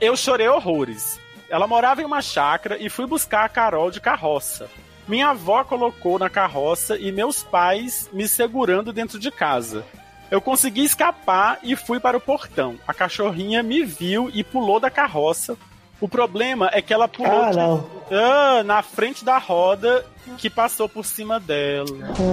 Eu 0.00 0.16
chorei 0.16 0.46
horrores. 0.46 1.20
Ela 1.50 1.66
morava 1.66 2.00
em 2.00 2.04
uma 2.04 2.22
chácara 2.22 2.78
e 2.78 2.88
fui 2.88 3.06
buscar 3.06 3.44
a 3.44 3.48
Carol 3.48 3.90
de 3.90 4.00
carroça. 4.00 4.70
Minha 5.12 5.28
avó 5.28 5.62
colocou 5.62 6.18
na 6.18 6.30
carroça 6.30 6.96
e 6.96 7.12
meus 7.12 7.42
pais 7.42 8.08
me 8.14 8.26
segurando 8.26 8.94
dentro 8.94 9.18
de 9.18 9.30
casa. 9.30 9.84
Eu 10.30 10.40
consegui 10.40 10.82
escapar 10.84 11.58
e 11.62 11.76
fui 11.76 12.00
para 12.00 12.16
o 12.16 12.20
portão. 12.20 12.76
A 12.88 12.94
cachorrinha 12.94 13.62
me 13.62 13.84
viu 13.84 14.30
e 14.32 14.42
pulou 14.42 14.80
da 14.80 14.88
carroça. 14.88 15.54
O 16.00 16.08
problema 16.08 16.70
é 16.72 16.80
que 16.80 16.94
ela 16.94 17.06
pulou 17.08 17.42
Ah, 17.42 17.52
não. 17.52 17.86
ah, 18.10 18.62
na 18.64 18.82
frente 18.82 19.22
da 19.22 19.36
roda 19.36 20.02
que 20.38 20.48
passou 20.48 20.88
por 20.88 21.04
cima 21.04 21.38
dela. 21.38 21.84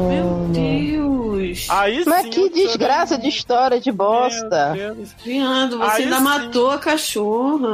Meu 0.07 0.47
Deus. 0.53 1.67
Aí 1.69 2.05
Mas 2.05 2.23
sim, 2.23 2.29
que 2.29 2.49
desgraça 2.49 3.17
de 3.17 3.27
história 3.27 3.81
de 3.81 3.91
bosta. 3.91 4.71
Viado, 5.21 5.79
você 5.79 5.83
Aí 5.97 6.03
ainda 6.05 6.15
sim. 6.15 6.23
matou 6.23 6.71
a 6.71 6.77
cachorra. 6.77 7.67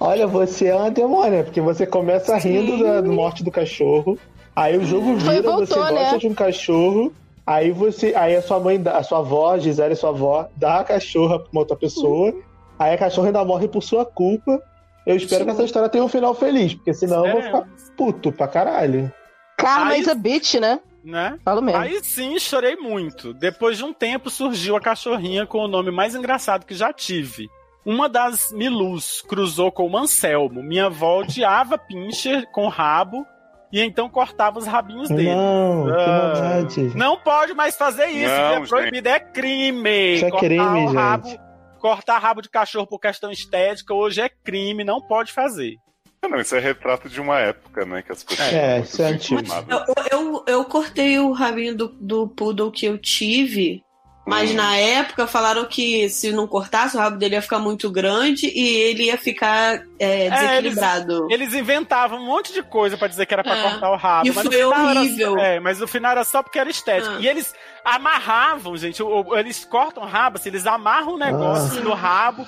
Olha, 0.00 0.26
você 0.26 0.68
é 0.68 0.74
uma 0.74 0.90
demônia, 0.90 1.44
porque 1.44 1.60
você 1.60 1.86
começa 1.86 2.34
rindo 2.38 2.82
da 2.82 3.02
morte 3.02 3.44
do 3.44 3.50
cachorro, 3.50 4.18
aí 4.60 4.76
o 4.76 4.84
jogo 4.84 5.18
Foi, 5.20 5.36
vira, 5.36 5.42
voltou, 5.50 5.66
você 5.66 5.74
gosta 5.74 6.12
né? 6.12 6.18
de 6.18 6.26
um 6.26 6.34
cachorro, 6.34 7.12
aí 7.46 7.70
você. 7.70 8.14
Aí 8.16 8.36
a 8.36 8.42
sua 8.42 8.58
mãe, 8.60 8.80
dá- 8.80 8.98
a 8.98 9.02
sua 9.02 9.18
avó, 9.18 9.56
Gisele, 9.58 9.94
sua 9.96 10.10
avó, 10.10 10.48
dá 10.56 10.80
a 10.80 10.84
cachorra 10.84 11.38
pra 11.38 11.48
uma 11.52 11.60
outra 11.62 11.76
pessoa, 11.76 12.34
aí 12.78 12.94
a 12.94 12.98
cachorra 12.98 13.28
ainda 13.28 13.44
morre 13.44 13.68
por 13.68 13.82
sua 13.82 14.04
culpa. 14.04 14.60
Eu 15.06 15.16
espero 15.16 15.44
que 15.44 15.50
essa 15.50 15.64
história 15.64 15.88
tenha 15.88 16.04
um 16.04 16.08
final 16.08 16.34
feliz, 16.34 16.74
porque 16.74 16.92
senão 16.92 17.24
eu 17.26 17.32
vou 17.32 17.42
ficar 17.42 17.66
puto 17.96 18.30
pra 18.30 18.46
caralho. 18.46 19.10
Karma 19.56 19.96
is 19.96 20.06
a 20.06 20.14
bitch, 20.14 20.54
né? 20.56 20.80
Né? 21.02 21.38
Falo 21.42 21.62
mesmo. 21.62 21.80
Aí 21.80 22.04
sim, 22.04 22.38
chorei 22.38 22.76
muito. 22.76 23.32
Depois 23.32 23.78
de 23.78 23.84
um 23.84 23.94
tempo, 23.94 24.28
surgiu 24.28 24.76
a 24.76 24.80
cachorrinha 24.80 25.46
com 25.46 25.58
o 25.60 25.68
nome 25.68 25.90
mais 25.90 26.14
engraçado 26.14 26.66
que 26.66 26.74
já 26.74 26.92
tive. 26.92 27.48
Uma 27.86 28.06
das 28.08 28.52
Milus 28.52 29.22
cruzou 29.26 29.72
com 29.72 29.88
o 29.88 29.96
Anselmo. 29.96 30.62
Minha 30.62 30.86
avó 30.86 31.20
odiava 31.20 31.78
Pincher 31.78 32.46
com 32.52 32.68
rabo 32.68 33.24
e 33.72 33.80
então 33.82 34.08
cortava 34.08 34.58
os 34.58 34.66
rabinhos 34.66 35.08
dele. 35.08 35.34
Não, 35.34 35.86
que 35.86 35.92
Ah. 35.92 36.06
maldade. 36.06 36.96
Não 36.96 37.16
pode 37.18 37.54
mais 37.54 37.76
fazer 37.76 38.06
isso, 38.06 38.28
Não, 38.34 38.50
é 38.52 38.56
gente. 38.56 38.68
proibido, 38.68 39.08
é 39.08 39.20
crime. 39.20 40.14
Isso 40.16 40.24
é 40.26 40.30
Cortar 40.30 40.46
crime, 40.46 40.86
o 40.86 40.92
rabo, 40.92 41.28
gente. 41.28 41.40
cortar 41.80 42.18
rabo 42.18 42.40
de 42.42 42.48
cachorro 42.48 42.86
por 42.86 42.98
questão 42.98 43.30
estética 43.30 43.92
hoje 43.94 44.20
é 44.20 44.28
crime, 44.28 44.84
não 44.84 45.00
pode 45.00 45.32
fazer. 45.32 45.74
Ah, 46.20 46.28
Não, 46.28 46.40
isso 46.40 46.56
é 46.56 46.58
retrato 46.58 47.08
de 47.08 47.20
uma 47.20 47.38
época, 47.38 47.84
né? 47.84 48.02
Que 48.02 48.10
as 48.10 48.24
pessoas 48.24 48.52
É, 48.52 48.72
eram 48.74 48.82
isso 48.82 49.02
é 49.02 49.08
muito 49.10 49.32
antigo. 49.52 49.70
Eu, 49.70 50.18
eu, 50.18 50.44
eu 50.48 50.64
cortei 50.64 51.16
o 51.20 51.30
rabinho 51.32 51.76
do, 51.76 51.88
do 52.00 52.26
poodle 52.28 52.72
que 52.72 52.86
eu 52.86 52.98
tive, 52.98 53.82
mas 54.28 54.50
Hum. 54.50 54.54
na 54.54 54.76
época 54.76 55.26
falaram 55.26 55.64
que 55.64 56.08
se 56.10 56.30
não 56.30 56.46
cortasse, 56.46 56.96
o 56.96 57.00
rabo 57.00 57.16
dele 57.16 57.34
ia 57.34 57.42
ficar 57.42 57.58
muito 57.58 57.90
grande 57.90 58.46
e 58.54 58.68
ele 58.90 59.04
ia 59.04 59.18
ficar 59.18 59.82
é, 59.98 60.30
desequilibrado. 60.30 61.26
Eles 61.30 61.52
inventavam 61.54 62.18
um 62.20 62.24
monte 62.26 62.52
de 62.52 62.62
coisa 62.62 62.96
pra 62.96 63.08
dizer 63.08 63.26
que 63.26 63.34
era 63.34 63.42
pra 63.42 63.56
É. 63.56 63.62
cortar 63.62 63.90
o 63.90 63.96
rabo. 63.96 64.26
E 64.28 64.32
mas 64.32 64.44
no 64.44 64.52
foi 64.52 64.60
final 64.60 64.88
era- 64.88 65.00
horrível. 65.00 65.38
é, 65.38 65.58
mas 65.60 65.80
no 65.80 65.88
final 65.88 66.12
era 66.12 66.24
só 66.24 66.42
porque 66.42 66.58
era 66.58 66.70
estético. 66.70 67.14
Ah. 67.16 67.20
E 67.20 67.26
eles 67.26 67.52
amarravam, 67.84 68.76
gente. 68.76 69.02
Eles 69.36 69.64
cortam 69.64 70.02
o 70.02 70.06
rabo, 70.06 70.36
assim, 70.38 70.48
eles 70.50 70.66
amarram 70.66 71.14
o 71.14 71.18
negócio 71.18 71.80
Ah. 71.80 71.84
no 71.84 71.94
rabo 71.94 72.46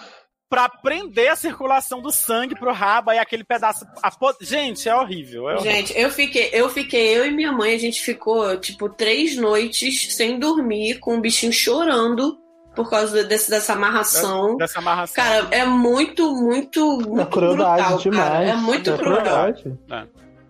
pra 0.51 0.69
prender 0.69 1.31
a 1.31 1.37
circulação 1.37 2.03
do 2.03 2.11
sangue 2.11 2.55
pro 2.59 2.73
rabo. 2.73 3.11
Aí 3.11 3.19
aquele 3.19 3.45
pedaço. 3.45 3.87
apo- 4.03 4.35
Gente, 4.41 4.89
é 4.89 4.95
horrível. 4.97 5.49
É 5.49 5.55
horrível. 5.55 5.73
Gente, 5.73 5.97
eu 5.99 6.11
fiquei, 6.11 6.51
eu 6.53 6.69
fiquei, 6.69 7.17
eu 7.17 7.25
e 7.25 7.31
minha 7.31 7.53
mãe, 7.53 7.73
a 7.75 7.79
gente 7.79 8.01
ficou, 8.03 8.57
tipo, 8.59 8.89
três 8.89 9.37
noites 9.37 10.15
sem 10.17 10.39
dormir, 10.41 10.99
com 10.99 11.17
o 11.17 11.21
bichinho 11.21 11.53
chorando 11.53 12.37
por 12.75 12.91
causa 12.91 13.23
desse, 13.25 13.49
dessa 13.51 13.75
amarração. 13.75 14.57
Dessa 14.57 14.81
amarração. 14.81 15.15
Cara, 15.25 15.47
é 15.53 15.65
muito, 15.65 16.33
muito, 16.35 16.99
muito 17.01 17.21
É 17.21 17.27
crueldade 17.27 17.83
brutal, 17.83 17.99
demais. 17.99 18.29
cara. 18.31 18.45
É 18.49 18.57
muito 18.57 18.91
É 18.91 18.97
cruel. 18.99 19.17
crueldade. 19.23 19.79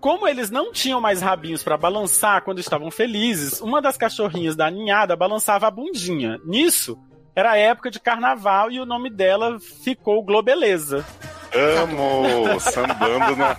Como 0.00 0.26
eles 0.26 0.50
não 0.50 0.72
tinham 0.72 0.98
mais 0.98 1.20
rabinhos 1.20 1.62
pra 1.62 1.76
balançar 1.76 2.42
quando 2.42 2.58
estavam 2.58 2.90
felizes, 2.90 3.60
uma 3.60 3.82
das 3.82 3.98
cachorrinhas 3.98 4.56
da 4.56 4.70
ninhada 4.70 5.14
balançava 5.14 5.66
a 5.66 5.70
bundinha. 5.70 6.38
Nisso, 6.46 6.98
era 7.34 7.52
a 7.52 7.56
época 7.56 7.90
de 7.90 8.00
carnaval 8.00 8.70
e 8.70 8.80
o 8.80 8.86
nome 8.86 9.10
dela 9.10 9.58
ficou 9.60 10.22
Globeleza. 10.22 11.04
Amo, 11.52 12.60
sambando 12.60 13.36
na. 13.36 13.56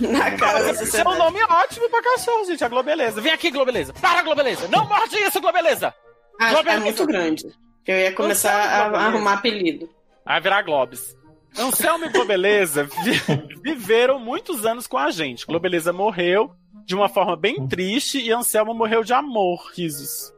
Na 0.00 0.30
cara 0.36 0.62
da 0.64 0.70
Esse 0.82 1.00
é 1.00 1.08
um 1.08 1.16
nome 1.16 1.40
ótimo 1.44 1.88
pra 1.88 2.02
cachorro, 2.02 2.44
gente, 2.44 2.64
a 2.64 2.68
Globeleza. 2.68 3.20
Vem 3.20 3.32
aqui, 3.32 3.50
Globeleza. 3.50 3.92
Para, 3.92 4.22
Globeleza. 4.22 4.66
Não 4.68 4.86
morde 4.88 5.16
isso, 5.16 5.40
Globeleza. 5.40 5.94
Ah, 6.40 6.50
é 6.50 6.54
Globeleza. 6.54 6.84
muito 6.84 7.06
grande. 7.06 7.44
Eu 7.86 7.96
ia 7.96 8.12
começar 8.12 8.50
sabe 8.50 8.74
a, 8.74 8.82
Globeleza. 8.88 9.08
arrumar 9.08 9.32
apelido. 9.34 9.88
Vai 10.24 10.40
virar 10.40 10.62
Globes. 10.62 11.16
Anselmo 11.58 12.06
e 12.06 12.08
Globeleza 12.08 12.84
vi- 13.04 13.22
viveram 13.62 14.18
muitos 14.18 14.66
anos 14.66 14.86
com 14.86 14.98
a 14.98 15.10
gente. 15.10 15.46
Globeleza 15.46 15.92
morreu 15.92 16.50
de 16.84 16.94
uma 16.94 17.08
forma 17.08 17.36
bem 17.36 17.66
triste 17.68 18.20
e 18.20 18.32
Anselmo 18.32 18.74
morreu 18.74 19.02
de 19.04 19.14
amor, 19.14 19.70
risos. 19.76 20.32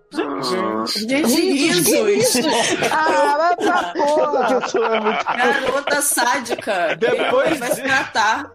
Gente, 0.87 1.41
risos. 1.41 2.37
Ah, 2.91 3.37
vai 3.37 3.57
pra 3.57 3.83
porra. 3.95 4.59
É. 5.35 5.61
Garota 5.61 6.03
sádica. 6.03 6.97
Depois 6.97 7.59
vai 7.59 7.71
se 7.75 7.83
tratar. 7.83 8.53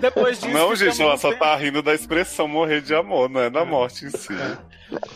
Depois 0.00 0.38
disso, 0.38 0.52
Não, 0.56 0.76
gente, 0.76 1.02
ela 1.02 1.16
só 1.16 1.30
tempo- 1.30 1.40
tá 1.42 1.56
rindo 1.56 1.82
da 1.82 1.92
expressão 1.92 2.46
morrer 2.46 2.80
de 2.82 2.94
amor, 2.94 3.28
não 3.28 3.40
é 3.40 3.50
da 3.50 3.64
morte 3.64 4.04
em 4.04 4.10
si. 4.10 4.28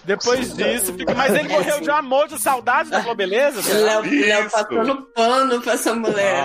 Depois 0.04 0.56
disso, 0.56 0.92
fica... 0.94 1.14
mas 1.14 1.32
ele 1.36 1.48
morreu 1.48 1.80
de 1.80 1.90
amor, 1.90 2.26
de 2.26 2.36
saudade 2.40 2.90
da 2.90 2.98
Globeleza? 2.98 3.62
será? 3.62 4.00
Léo, 4.00 4.50
passando 4.50 5.02
pano 5.14 5.60
pra 5.60 5.74
essa 5.74 5.94
mulher. 5.94 6.42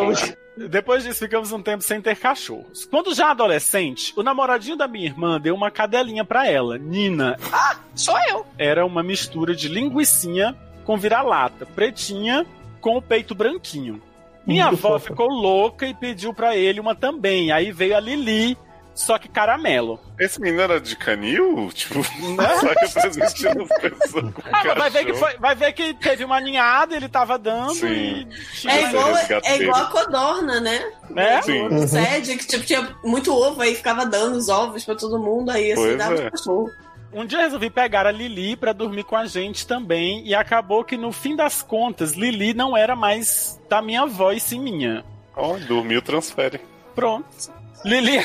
Olha. 0.00 0.38
Depois 0.56 1.02
disso, 1.02 1.18
ficamos 1.18 1.50
um 1.50 1.60
tempo 1.60 1.82
sem 1.82 2.00
ter 2.00 2.16
cachorros. 2.16 2.84
Quando 2.84 3.12
já 3.14 3.30
adolescente, 3.32 4.12
o 4.16 4.22
namoradinho 4.22 4.76
da 4.76 4.86
minha 4.86 5.06
irmã 5.06 5.40
deu 5.40 5.54
uma 5.54 5.70
cadelinha 5.70 6.24
pra 6.24 6.48
ela, 6.48 6.78
Nina. 6.78 7.36
Ah, 7.52 7.76
sou 7.94 8.16
eu! 8.30 8.46
Era 8.56 8.86
uma 8.86 9.02
mistura 9.02 9.54
de 9.54 9.68
linguicinha 9.68 10.56
com 10.84 10.96
vira-lata, 10.96 11.66
pretinha 11.66 12.46
com 12.80 12.96
o 12.96 13.02
peito 13.02 13.34
branquinho. 13.34 14.00
Minha 14.46 14.66
Muito 14.66 14.86
avó 14.86 14.98
fofa. 14.98 15.08
ficou 15.08 15.28
louca 15.28 15.86
e 15.86 15.94
pediu 15.94 16.32
pra 16.34 16.54
ele 16.54 16.78
uma 16.78 16.94
também. 16.94 17.50
Aí 17.50 17.72
veio 17.72 17.96
a 17.96 18.00
Lili, 18.00 18.56
só 18.94 19.18
que 19.18 19.28
caramelo. 19.28 19.98
Esse 20.18 20.40
menino 20.40 20.62
era 20.62 20.80
de 20.80 20.94
canil? 20.96 21.70
Tipo, 21.74 22.02
só 22.60 22.74
que 22.74 22.92
transmitindo 22.92 23.62
as 23.64 23.80
pessoas 23.80 24.32
com 24.32 24.42
Ah, 24.52 24.62
mas 24.64 24.78
vai 24.78 24.90
ver, 24.90 25.04
que 25.06 25.14
foi- 25.14 25.36
vai 25.38 25.54
ver 25.54 25.72
que 25.72 25.94
teve 25.94 26.24
uma 26.24 26.40
ninhada, 26.40 26.94
ele 26.96 27.08
tava 27.08 27.36
dando 27.38 27.74
Sim. 27.74 27.86
e. 28.64 28.68
É 28.68 28.82
igual, 28.88 29.08
é 29.42 29.56
igual 29.62 29.82
a 29.82 29.86
codorna, 29.86 30.60
né? 30.60 30.92
Né? 31.10 31.42
Sim. 31.42 31.66
O 31.66 31.86
Sede, 31.88 32.36
que 32.36 32.46
tipo, 32.46 32.64
tinha 32.64 32.96
muito 33.04 33.34
ovo, 33.34 33.60
aí 33.60 33.74
ficava 33.74 34.06
dando 34.06 34.36
os 34.36 34.48
ovos 34.48 34.84
pra 34.84 34.94
todo 34.94 35.18
mundo, 35.18 35.50
aí 35.50 35.72
assim, 35.72 35.82
Pois 35.82 35.98
dava 35.98 36.14
é. 36.14 36.30
cachorro. 36.30 36.70
Um 37.12 37.24
dia 37.24 37.38
eu 37.38 37.42
resolvi 37.44 37.70
pegar 37.70 38.06
a 38.06 38.10
Lili 38.10 38.56
pra 38.56 38.72
dormir 38.72 39.04
com 39.04 39.14
a 39.16 39.24
gente 39.24 39.66
também, 39.68 40.26
e 40.26 40.34
acabou 40.34 40.82
que 40.82 40.96
no 40.96 41.12
fim 41.12 41.36
das 41.36 41.62
contas, 41.62 42.14
Lili 42.14 42.52
não 42.54 42.76
era 42.76 42.96
mais 42.96 43.60
da 43.68 43.80
minha 43.80 44.02
avó 44.02 44.32
e 44.32 44.40
sim 44.40 44.58
minha. 44.60 45.04
Ó, 45.36 45.56
dormiu, 45.58 46.02
transfere. 46.02 46.60
Pronto. 46.94 47.26
Lili. 47.84 48.18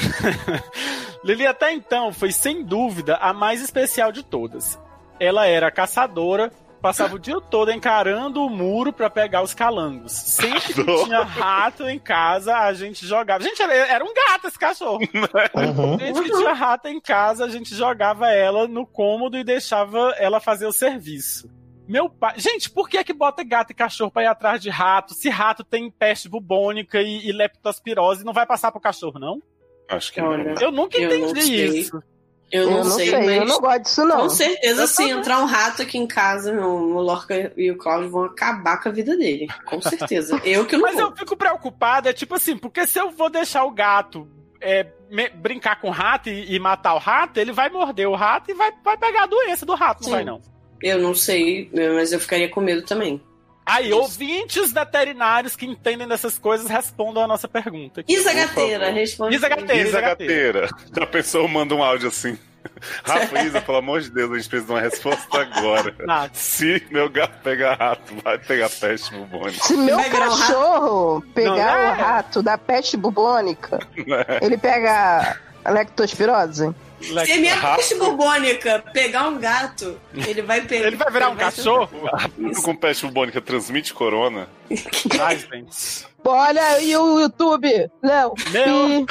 Lili 1.23 1.45
até 1.45 1.73
então 1.73 2.13
foi 2.13 2.31
sem 2.31 2.63
dúvida 2.63 3.17
a 3.17 3.33
mais 3.33 3.61
especial 3.61 4.11
de 4.11 4.23
todas. 4.23 4.79
Ela 5.19 5.45
era 5.45 5.69
caçadora, 5.69 6.49
passava 6.81 7.15
o 7.15 7.19
dia 7.19 7.39
todo 7.41 7.71
encarando 7.71 8.41
o 8.41 8.49
muro 8.49 8.93
pra 8.93 9.09
pegar 9.09 9.41
os 9.41 9.53
calangos. 9.53 10.13
Sempre 10.13 10.61
que 10.61 10.73
tinha 10.73 11.23
rato 11.23 11.87
em 11.87 11.99
casa, 11.99 12.55
a 12.55 12.73
gente 12.73 13.05
jogava. 13.05 13.43
Gente, 13.43 13.61
era, 13.61 14.03
um 14.03 14.13
gato 14.13 14.47
esse 14.47 14.57
cachorro. 14.57 14.99
Uhum. 14.99 15.99
Gente 15.99 16.21
que 16.23 16.31
tinha 16.31 16.53
rato 16.53 16.87
em 16.87 17.01
casa, 17.01 17.43
a 17.43 17.49
gente 17.49 17.75
jogava 17.75 18.29
ela 18.29 18.67
no 18.67 18.85
cômodo 18.85 19.37
e 19.37 19.43
deixava 19.43 20.15
ela 20.17 20.39
fazer 20.39 20.65
o 20.65 20.71
serviço. 20.71 21.49
Meu 21.89 22.09
pai. 22.09 22.35
Gente, 22.37 22.69
por 22.69 22.87
que 22.87 22.97
é 22.97 23.03
que 23.03 23.11
bota 23.13 23.43
gato 23.43 23.71
e 23.71 23.73
cachorro 23.73 24.11
pra 24.11 24.23
ir 24.23 24.27
atrás 24.27 24.61
de 24.61 24.69
rato? 24.69 25.13
Se 25.15 25.27
rato 25.27 25.63
tem 25.63 25.89
peste 25.89 26.29
bubônica 26.29 27.01
e, 27.01 27.27
e 27.27 27.31
leptospirose, 27.31 28.23
não 28.23 28.31
vai 28.33 28.45
passar 28.45 28.71
pro 28.71 28.79
cachorro, 28.79 29.17
não? 29.19 29.41
Acho 29.89 30.13
que 30.13 30.21
Olha. 30.21 30.53
não. 30.53 30.61
Eu 30.61 30.71
nunca 30.71 30.97
Eu 30.99 31.09
não 31.19 31.29
entendi 31.31 31.41
sei. 31.41 31.79
isso. 31.79 32.03
Eu 32.51 32.65
não, 32.65 32.77
Eu 32.79 32.83
não 32.83 32.91
sei, 32.91 33.11
mas 33.11 33.27
eu 33.37 33.45
não 33.45 33.59
gosto 33.59 33.81
disso, 33.83 34.05
não. 34.05 34.17
com 34.21 34.29
certeza, 34.29 34.87
se 34.87 35.03
entrar 35.09 35.39
um 35.39 35.45
rato 35.45 35.83
aqui 35.83 35.97
em 35.99 36.07
casa, 36.07 36.51
meu, 36.51 36.67
o 36.67 36.99
Lorca 36.99 37.53
e 37.55 37.69
o 37.71 37.77
Cláudio 37.77 38.09
vão 38.09 38.23
acabar 38.23 38.81
com 38.81 38.89
a 38.89 38.91
vida 38.91 39.15
dele. 39.15 39.47
Com 39.65 39.79
certeza. 39.81 40.39
Eu 40.43 40.65
que 40.65 40.75
não 40.75 40.81
Mas 40.83 40.95
vou. 40.95 41.03
eu 41.05 41.15
fico 41.15 41.35
preocupada, 41.37 42.09
é 42.09 42.13
tipo 42.13 42.33
assim, 42.35 42.57
porque 42.57 42.87
se 42.87 42.99
eu 42.99 43.11
vou 43.11 43.29
deixar 43.29 43.63
o 43.65 43.71
gato 43.71 44.27
é, 44.59 44.87
me- 45.11 45.29
brincar 45.29 45.79
com 45.79 45.89
o 45.89 45.91
rato 45.91 46.29
e, 46.29 46.55
e 46.55 46.59
matar 46.59 46.95
o 46.95 46.97
rato, 46.99 47.37
ele 47.39 47.51
vai 47.51 47.69
morder 47.69 48.07
o 48.09 48.15
rato 48.15 48.49
e 48.49 48.53
vai, 48.55 48.71
vai 48.83 48.97
pegar 48.97 49.23
a 49.23 49.27
doença 49.27 49.63
do 49.63 49.75
rato, 49.75 49.99
não 50.01 50.05
Sim. 50.09 50.11
vai 50.15 50.25
não? 50.25 50.41
Eu 50.81 50.99
não 50.99 51.13
sei, 51.15 51.69
mas 51.95 52.11
eu 52.11 52.19
ficaria 52.19 52.49
com 52.49 52.61
medo 52.61 52.81
também. 52.83 53.21
Aí, 53.65 53.93
ouvintes 53.93 54.71
veterinários 54.71 55.55
que 55.55 55.65
entendem 55.65 56.07
dessas 56.07 56.39
coisas 56.39 56.67
respondam 56.67 57.23
a 57.23 57.27
nossa 57.27 57.47
pergunta. 57.47 58.01
aqui. 58.01 58.11
Isa 58.13 58.33
Gateira, 58.33 58.89
responde. 58.89 59.35
Isa 59.35 59.47
Gateira. 59.47 59.87
Isa 59.89 60.01
Gateira. 60.01 60.69
Já 60.97 61.05
pensou, 61.05 61.47
manda 61.47 61.75
um 61.75 61.83
áudio 61.83 62.07
assim. 62.07 62.35
Rafa, 63.03 63.43
Isa, 63.43 63.61
pelo 63.61 63.77
amor 63.77 64.01
de 64.01 64.09
Deus, 64.09 64.31
a 64.31 64.35
gente 64.37 64.49
precisa 64.49 64.65
de 64.65 64.71
uma 64.71 64.81
resposta 64.81 65.41
agora. 65.41 65.93
Nada. 66.05 66.31
Se 66.33 66.83
meu 66.89 67.09
gato 67.09 67.41
pegar 67.43 67.75
rato, 67.75 68.15
vai 68.23 68.39
pegar 68.39 68.69
peste 68.69 69.13
bubônica. 69.13 69.63
Se 69.63 69.77
meu 69.77 69.95
Vai 69.97 70.09
virar 70.09 70.25
um 70.25 70.29
rato? 70.33 70.39
cachorro 70.47 71.21
pegar 71.35 71.55
Não, 71.55 71.63
é? 71.83 71.89
o 71.91 71.93
rato 71.95 72.41
da 72.41 72.57
peste 72.57 72.97
bubônica, 72.97 73.77
né? 74.05 74.25
ele 74.41 74.57
pega 74.57 75.37
a 75.63 75.69
lectospirose? 75.71 76.73
Se 77.01 77.31
a 77.31 77.37
minha 77.37 77.75
peste 77.75 77.95
bubônica 77.95 78.83
pegar 78.93 79.27
um 79.27 79.39
gato, 79.39 79.99
ele 80.13 80.41
vai 80.41 80.61
pegar. 80.61 80.87
Ele 80.87 80.95
vai 80.95 81.11
virar 81.11 81.29
um 81.29 81.35
cachorro? 81.35 81.89
Isso. 82.37 82.61
Com 82.61 82.75
peste 82.75 83.05
bubônica 83.05 83.41
transmite 83.41 83.93
corona? 83.93 84.47
Gente. 84.69 86.05
Olha 86.25 86.63
aí 86.63 86.95
o 86.95 87.19
YouTube, 87.19 87.89
Léo. 88.03 88.33
Meu... 88.51 89.05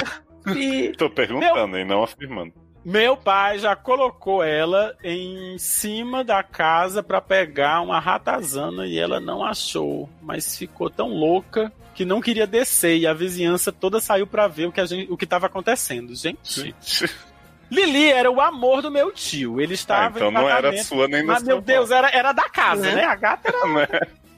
Tô 0.97 1.09
perguntando 1.09 1.67
Meu... 1.67 1.81
e 1.81 1.85
não 1.85 2.03
afirmando. 2.03 2.53
Meu 2.83 3.17
pai 3.17 3.59
já 3.59 3.75
colocou 3.75 4.41
ela 4.41 4.95
em 5.03 5.57
cima 5.57 6.23
da 6.23 6.41
casa 6.41 7.03
para 7.03 7.19
pegar 7.19 7.81
uma 7.81 7.99
ratazana 7.99 8.87
e 8.87 8.97
ela 8.97 9.19
não 9.19 9.43
achou, 9.43 10.09
mas 10.21 10.57
ficou 10.57 10.89
tão 10.89 11.09
louca 11.09 11.71
que 11.93 12.05
não 12.05 12.21
queria 12.21 12.47
descer 12.47 12.97
e 12.97 13.05
a 13.05 13.13
vizinhança 13.13 13.73
toda 13.73 13.99
saiu 13.99 14.25
para 14.25 14.47
ver 14.47 14.67
o 14.67 14.71
que 14.71 14.79
a 14.79 14.85
gente, 14.85 15.11
o 15.11 15.17
que 15.17 15.25
estava 15.25 15.47
acontecendo, 15.47 16.15
gente. 16.15 16.73
Lili 17.71 18.11
era 18.11 18.29
o 18.31 18.41
amor 18.41 18.81
do 18.81 18.89
meu 18.89 19.11
tio. 19.11 19.61
Ele 19.61 19.73
estava 19.73 20.07
ah, 20.07 20.11
então 20.15 20.31
não 20.31 20.49
era 20.49 20.75
sua 20.83 21.07
nem 21.07 21.25
da 21.25 21.33
Mas 21.33 21.43
meu 21.43 21.61
Deus, 21.61 21.91
era, 21.91 22.09
era 22.09 22.31
da 22.31 22.49
casa, 22.49 22.81
né? 22.81 22.95
né? 22.95 23.03
A 23.03 23.15
gata 23.15 23.49
era. 23.49 23.67
Né? 23.67 23.87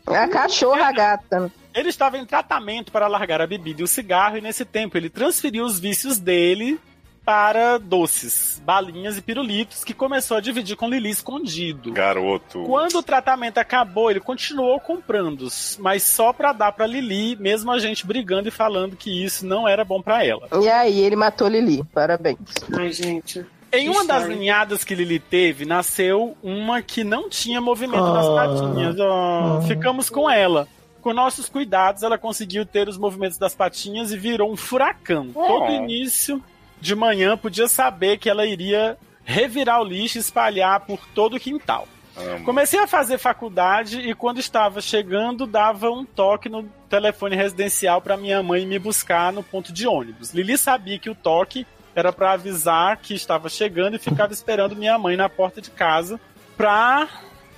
É 0.09 0.17
a 0.17 0.27
cachorra 0.27 0.88
a 0.88 0.91
gata. 0.91 1.51
Ele 1.73 1.89
estava 1.89 2.17
em 2.17 2.25
tratamento 2.25 2.91
para 2.91 3.07
largar 3.07 3.41
a 3.41 3.47
bebida 3.47 3.81
e 3.81 3.83
o 3.83 3.88
cigarro, 3.88 4.38
e 4.38 4.41
nesse 4.41 4.65
tempo 4.65 4.97
ele 4.97 5.09
transferiu 5.09 5.63
os 5.63 5.79
vícios 5.79 6.19
dele 6.19 6.79
para 7.23 7.77
doces, 7.77 8.61
balinhas 8.65 9.17
e 9.17 9.21
pirulitos, 9.21 9.83
que 9.83 9.93
começou 9.93 10.37
a 10.37 10.41
dividir 10.41 10.75
com 10.75 10.89
Lili 10.89 11.09
escondido. 11.09 11.91
Garoto. 11.91 12.63
Quando 12.63 12.95
o 12.95 13.03
tratamento 13.03 13.57
acabou, 13.57 14.09
ele 14.09 14.19
continuou 14.19 14.79
comprando, 14.79 15.47
mas 15.79 16.03
só 16.03 16.33
para 16.33 16.51
dar 16.51 16.71
para 16.71 16.87
Lili, 16.87 17.35
mesmo 17.35 17.71
a 17.71 17.79
gente 17.79 18.05
brigando 18.05 18.47
e 18.47 18.51
falando 18.51 18.95
que 18.95 19.23
isso 19.23 19.45
não 19.45 19.67
era 19.67 19.85
bom 19.85 20.01
para 20.01 20.25
ela. 20.25 20.47
E 20.61 20.69
aí, 20.69 20.99
ele 20.99 21.15
matou 21.15 21.47
Lili. 21.47 21.83
Parabéns. 21.93 22.39
Ai, 22.77 22.91
gente. 22.91 23.45
Em 23.73 23.87
uma 23.87 24.03
das 24.03 24.27
ninhadas 24.27 24.83
que 24.83 24.93
Lili 24.93 25.19
teve, 25.19 25.63
nasceu 25.63 26.35
uma 26.43 26.81
que 26.81 27.03
não 27.05 27.29
tinha 27.29 27.61
movimento 27.61 28.11
nas 28.11 28.27
patinhas. 28.27 28.95
Oh, 28.99 29.59
oh. 29.59 29.61
Ficamos 29.61 30.09
com 30.09 30.29
ela. 30.29 30.67
Com 31.01 31.13
nossos 31.13 31.47
cuidados, 31.47 32.03
ela 32.03 32.17
conseguiu 32.17 32.65
ter 32.65 32.89
os 32.89 32.97
movimentos 32.97 33.37
das 33.37 33.55
patinhas 33.55 34.11
e 34.11 34.17
virou 34.17 34.51
um 34.51 34.57
furacão. 34.57 35.29
Todo 35.33 35.71
início 35.71 36.43
de 36.81 36.95
manhã 36.95 37.38
podia 37.38 37.67
saber 37.67 38.17
que 38.17 38.29
ela 38.29 38.45
iria 38.45 38.97
revirar 39.23 39.79
o 39.79 39.85
lixo 39.85 40.17
e 40.17 40.21
espalhar 40.21 40.81
por 40.81 41.00
todo 41.13 41.35
o 41.35 41.39
quintal. 41.39 41.88
Amo. 42.17 42.43
Comecei 42.43 42.79
a 42.79 42.88
fazer 42.88 43.17
faculdade 43.17 44.00
e 44.01 44.13
quando 44.13 44.39
estava 44.39 44.81
chegando, 44.81 45.47
dava 45.47 45.89
um 45.89 46.03
toque 46.03 46.50
no 46.50 46.63
telefone 46.89 47.35
residencial 47.35 48.01
para 48.01 48.17
minha 48.17 48.43
mãe 48.43 48.65
me 48.65 48.77
buscar 48.77 49.31
no 49.31 49.43
ponto 49.43 49.71
de 49.71 49.88
ônibus. 49.88 50.33
Lili 50.33 50.57
sabia 50.57 51.00
que 51.00 51.09
o 51.09 51.15
toque 51.15 51.65
era 51.95 52.11
para 52.11 52.33
avisar 52.33 52.97
que 52.97 53.13
estava 53.13 53.47
chegando 53.47 53.95
e 53.95 54.00
ficava 54.00 54.33
esperando 54.33 54.75
minha 54.75 54.97
mãe 54.97 55.15
na 55.15 55.29
porta 55.29 55.61
de 55.61 55.69
casa 55.69 56.19
pra 56.57 57.07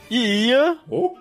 e 0.09 0.47
ia 0.47 0.77
oh. 0.89 1.15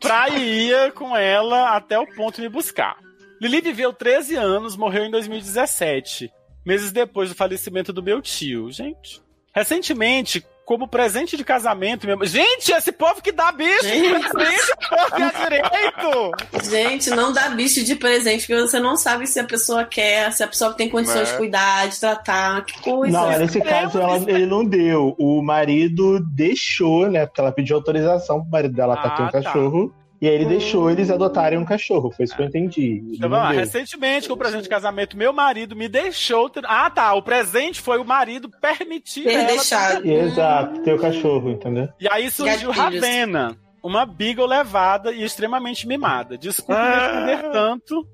pra 0.00 0.30
ia 0.30 0.90
com 0.92 1.16
ela 1.16 1.76
até 1.76 1.98
o 1.98 2.06
ponto 2.06 2.40
me 2.40 2.48
buscar. 2.48 2.96
Lili 3.40 3.60
viveu 3.60 3.92
13 3.92 4.36
anos, 4.36 4.76
morreu 4.76 5.04
em 5.04 5.10
2017 5.10 6.32
meses 6.68 6.92
depois 6.92 7.30
do 7.30 7.34
falecimento 7.34 7.94
do 7.94 8.02
meu 8.02 8.20
tio. 8.20 8.70
Gente, 8.70 9.22
recentemente, 9.54 10.44
como 10.66 10.86
presente 10.86 11.34
de 11.34 11.42
casamento 11.42 12.06
mesmo. 12.06 12.26
Gente, 12.26 12.72
esse 12.72 12.92
povo 12.92 13.22
que 13.22 13.32
dá 13.32 13.50
bicho 13.50 13.84
gente. 13.84 14.20
de 14.20 14.28
presente, 14.28 14.76
povo 14.90 15.24
é 15.24 15.44
direito! 15.44 16.70
Gente, 16.70 17.10
não 17.10 17.32
dá 17.32 17.48
bicho 17.48 17.82
de 17.82 17.96
presente, 17.96 18.46
porque 18.46 18.60
você 18.60 18.78
não 18.78 18.94
sabe 18.94 19.26
se 19.26 19.40
a 19.40 19.44
pessoa 19.44 19.86
quer, 19.86 20.30
se 20.30 20.44
a 20.44 20.46
pessoa 20.46 20.74
tem 20.74 20.90
condições 20.90 21.30
é. 21.30 21.32
de 21.32 21.38
cuidar, 21.38 21.88
de 21.88 21.98
tratar, 21.98 22.66
que 22.66 22.82
coisa. 22.82 23.18
Não, 23.18 23.38
nesse 23.38 23.62
caso 23.62 23.98
ela, 23.98 24.16
ele 24.30 24.44
não 24.44 24.62
deu. 24.62 25.16
O 25.18 25.40
marido 25.40 26.20
deixou, 26.20 27.10
né? 27.10 27.24
Porque 27.24 27.40
ela 27.40 27.50
pediu 27.50 27.76
autorização 27.76 28.42
pro 28.42 28.50
marido 28.50 28.74
dela 28.74 28.92
ah, 28.92 28.96
pra 28.98 29.10
ter 29.12 29.22
um 29.22 29.26
tá. 29.28 29.42
cachorro. 29.42 29.94
E 30.20 30.28
aí 30.28 30.34
ele 30.34 30.46
hum. 30.46 30.48
deixou 30.48 30.90
eles 30.90 31.10
adotarem 31.10 31.58
um 31.58 31.64
cachorro, 31.64 32.10
foi 32.10 32.24
isso 32.24 32.34
que 32.34 32.42
eu 32.42 32.46
entendi. 32.46 33.02
Então, 33.14 33.30
vamos 33.30 33.44
lá, 33.44 33.52
recentemente, 33.52 34.26
com 34.26 34.34
o 34.34 34.36
presente 34.36 34.64
de 34.64 34.68
casamento, 34.68 35.16
meu 35.16 35.32
marido 35.32 35.76
me 35.76 35.88
deixou. 35.88 36.50
Ter... 36.50 36.64
Ah, 36.66 36.90
tá. 36.90 37.14
O 37.14 37.22
presente 37.22 37.80
foi 37.80 37.98
o 37.98 38.04
marido 38.04 38.50
permitir 38.60 39.24
ter 39.24 39.46
deixado. 39.46 40.02
Ter... 40.02 40.24
Exato, 40.24 40.82
ter 40.82 40.92
o 40.92 40.98
cachorro, 40.98 41.50
entendeu? 41.50 41.88
E 42.00 42.08
aí 42.08 42.30
surgiu 42.30 42.70
Ravena, 42.70 43.56
uma 43.82 44.04
beagle 44.04 44.46
levada 44.46 45.12
e 45.12 45.22
extremamente 45.22 45.86
mimada. 45.86 46.36
Desculpe 46.36 46.80
ah. 46.80 47.22
me 47.24 47.32
estender 47.32 47.52
tanto. 47.52 48.08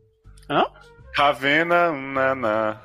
Hã? 0.51 0.67
Ravena, 1.17 1.91
naná. 1.93 2.81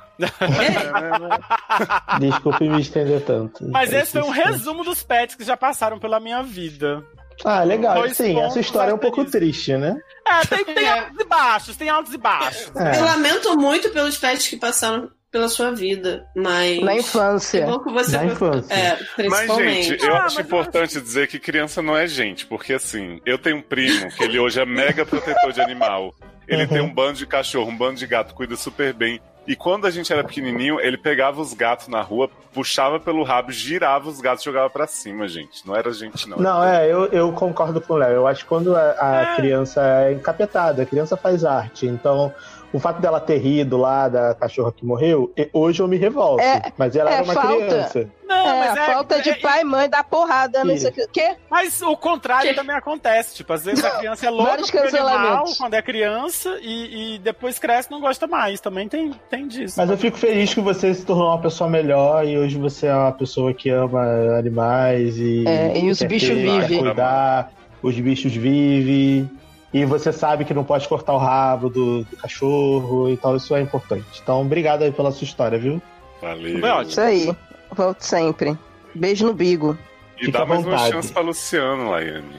Desculpe 2.18 2.68
me 2.68 2.80
estender 2.80 3.24
tanto. 3.24 3.68
Mas 3.68 3.92
esse 3.92 4.12
foi 4.12 4.22
um 4.22 4.30
resumo 4.30 4.84
dos 4.84 5.02
pets 5.02 5.34
que 5.34 5.44
já 5.44 5.56
passaram 5.56 5.98
pela 5.98 6.20
minha 6.20 6.42
vida. 6.42 7.04
Ah, 7.44 7.62
legal. 7.62 8.08
Sim, 8.10 8.38
essa 8.40 8.60
história 8.60 8.90
é 8.90 8.94
um 8.94 8.98
pouco 8.98 9.24
triste, 9.24 9.76
né? 9.76 9.96
É, 10.26 10.46
tem, 10.46 10.64
tem 10.64 10.84
é. 10.86 10.98
altos 10.98 11.20
e 11.20 11.24
baixos, 11.24 11.76
tem 11.76 11.88
altos 11.88 12.14
e 12.14 12.18
baixos. 12.18 12.76
É. 12.76 12.98
Eu 12.98 13.04
lamento 13.04 13.56
muito 13.56 13.90
pelos 13.90 14.16
pets 14.18 14.48
que 14.48 14.56
passaram 14.56 15.10
pela 15.30 15.48
sua 15.48 15.70
vida, 15.72 16.26
mas. 16.34 16.80
Na 16.80 16.96
infância. 16.96 17.66
Você 17.66 18.16
Na 18.16 18.26
infância. 18.26 18.74
É, 18.74 18.98
mas, 19.28 19.54
gente, 19.54 20.04
eu 20.04 20.14
ah, 20.14 20.24
acho 20.24 20.40
importante 20.40 20.96
eu... 20.96 21.02
dizer 21.02 21.28
que 21.28 21.38
criança 21.38 21.80
não 21.80 21.96
é 21.96 22.06
gente, 22.06 22.46
porque 22.46 22.72
assim, 22.72 23.20
eu 23.24 23.38
tenho 23.38 23.58
um 23.58 23.62
primo 23.62 24.10
que 24.10 24.24
ele 24.24 24.38
hoje 24.38 24.60
é 24.60 24.66
mega 24.66 25.06
protetor 25.06 25.52
de 25.52 25.60
animal. 25.60 26.14
Ele 26.48 26.64
uhum. 26.64 26.68
tem 26.68 26.80
um 26.80 26.92
bando 26.92 27.18
de 27.18 27.26
cachorro, 27.26 27.70
um 27.70 27.76
bando 27.76 27.94
de 27.94 28.06
gato, 28.06 28.34
cuida 28.34 28.56
super 28.56 28.92
bem. 28.92 29.20
E 29.46 29.56
quando 29.56 29.86
a 29.86 29.90
gente 29.90 30.12
era 30.12 30.22
pequenininho, 30.22 30.78
ele 30.80 30.96
pegava 30.96 31.40
os 31.40 31.54
gatos 31.54 31.88
na 31.88 32.00
rua, 32.02 32.30
puxava 32.52 33.00
pelo 33.00 33.22
rabo, 33.22 33.50
girava 33.50 34.08
os 34.08 34.20
gatos 34.20 34.42
e 34.42 34.44
jogava 34.44 34.70
pra 34.70 34.86
cima, 34.86 35.26
gente. 35.26 35.66
Não 35.66 35.74
era 35.74 35.92
gente, 35.92 36.28
não. 36.28 36.38
Não, 36.38 36.62
é, 36.62 36.86
eu, 36.86 37.06
eu 37.06 37.32
concordo 37.32 37.80
com 37.80 37.94
o 37.94 37.96
Léo. 37.96 38.12
Eu 38.12 38.26
acho 38.26 38.42
que 38.42 38.48
quando 38.48 38.76
a, 38.76 38.96
a 39.00 39.22
é. 39.22 39.36
criança 39.36 39.82
é 39.82 40.12
encapetada, 40.12 40.82
a 40.82 40.86
criança 40.86 41.16
faz 41.16 41.44
arte. 41.44 41.86
Então, 41.86 42.32
o 42.72 42.78
fato 42.78 43.00
dela 43.00 43.20
ter 43.20 43.38
rido 43.38 43.76
lá 43.76 44.08
da 44.08 44.34
cachorra 44.34 44.72
que 44.72 44.84
morreu, 44.84 45.32
hoje 45.52 45.82
eu 45.82 45.88
me 45.88 45.96
revolto. 45.96 46.42
É, 46.42 46.72
mas 46.76 46.94
ela 46.94 47.10
é 47.10 47.14
era 47.14 47.24
uma 47.24 47.34
falta. 47.34 47.66
criança. 47.66 48.10
Não, 48.30 48.48
é, 48.48 48.58
mas 48.60 48.78
a 48.78 48.82
é, 48.82 48.86
falta 48.94 49.20
de 49.20 49.30
é, 49.30 49.34
pai 49.34 49.62
e 49.62 49.64
mãe 49.64 49.88
dar 49.88 50.04
porrada 50.04 50.64
nisso 50.64 50.86
aqui. 50.86 51.04
Quê? 51.12 51.36
Mas 51.50 51.82
o 51.82 51.96
contrário 51.96 52.48
que? 52.48 52.54
também 52.54 52.76
acontece. 52.76 53.34
Tipo, 53.34 53.52
às 53.52 53.64
vezes 53.64 53.84
a 53.84 53.98
criança 53.98 54.26
é 54.26 54.30
louca 54.30 54.64
por 54.70 54.94
animal 54.94 55.44
quando 55.58 55.74
é 55.74 55.82
criança 55.82 56.56
e, 56.62 57.16
e, 57.16 57.18
depois 57.18 57.58
cresce 57.58 57.88
e 57.88 57.92
não 57.92 58.00
gosta 58.00 58.28
mais. 58.28 58.60
Também 58.60 58.88
tem, 58.88 59.12
tem 59.28 59.48
disso. 59.48 59.74
Mas 59.76 59.90
eu 59.90 59.98
fico 59.98 60.16
feliz 60.16 60.54
que 60.54 60.60
você 60.60 60.94
se 60.94 61.04
tornou 61.04 61.26
uma 61.26 61.40
pessoa 61.40 61.68
melhor 61.68 62.24
e 62.24 62.38
hoje 62.38 62.56
você 62.56 62.86
é 62.86 62.94
uma 62.94 63.12
pessoa 63.12 63.52
que 63.52 63.68
ama 63.68 64.00
animais 64.38 65.18
e. 65.18 65.44
É, 65.48 65.76
e 65.76 65.90
os 65.90 66.00
bichos 66.00 66.36
vivem. 66.36 66.78
cuidar, 66.78 67.52
os 67.82 67.98
bichos 67.98 68.32
vivem. 68.32 69.28
E 69.72 69.84
você 69.84 70.12
sabe 70.12 70.44
que 70.44 70.52
não 70.52 70.64
pode 70.64 70.88
cortar 70.88 71.12
o 71.12 71.18
rabo 71.18 71.68
do, 71.68 72.02
do 72.04 72.16
cachorro, 72.16 73.08
então 73.08 73.36
isso 73.36 73.54
é 73.54 73.60
importante. 73.60 74.20
Então, 74.20 74.40
obrigado 74.40 74.82
aí 74.82 74.90
pela 74.90 75.12
sua 75.12 75.24
história, 75.24 75.58
viu? 75.58 75.80
Valeu. 76.20 76.82
Isso 76.82 77.00
aí. 77.00 77.36
Volto 77.70 78.02
sempre. 78.02 78.58
Beijo 78.94 79.26
no 79.26 79.32
bigo. 79.32 79.78
E 80.18 80.26
Fica 80.26 80.40
dá 80.40 80.46
mais 80.46 80.66
uma 80.66 80.78
chance 80.78 81.12
pra 81.12 81.22
Luciano, 81.22 81.90
Laiane. 81.90 82.36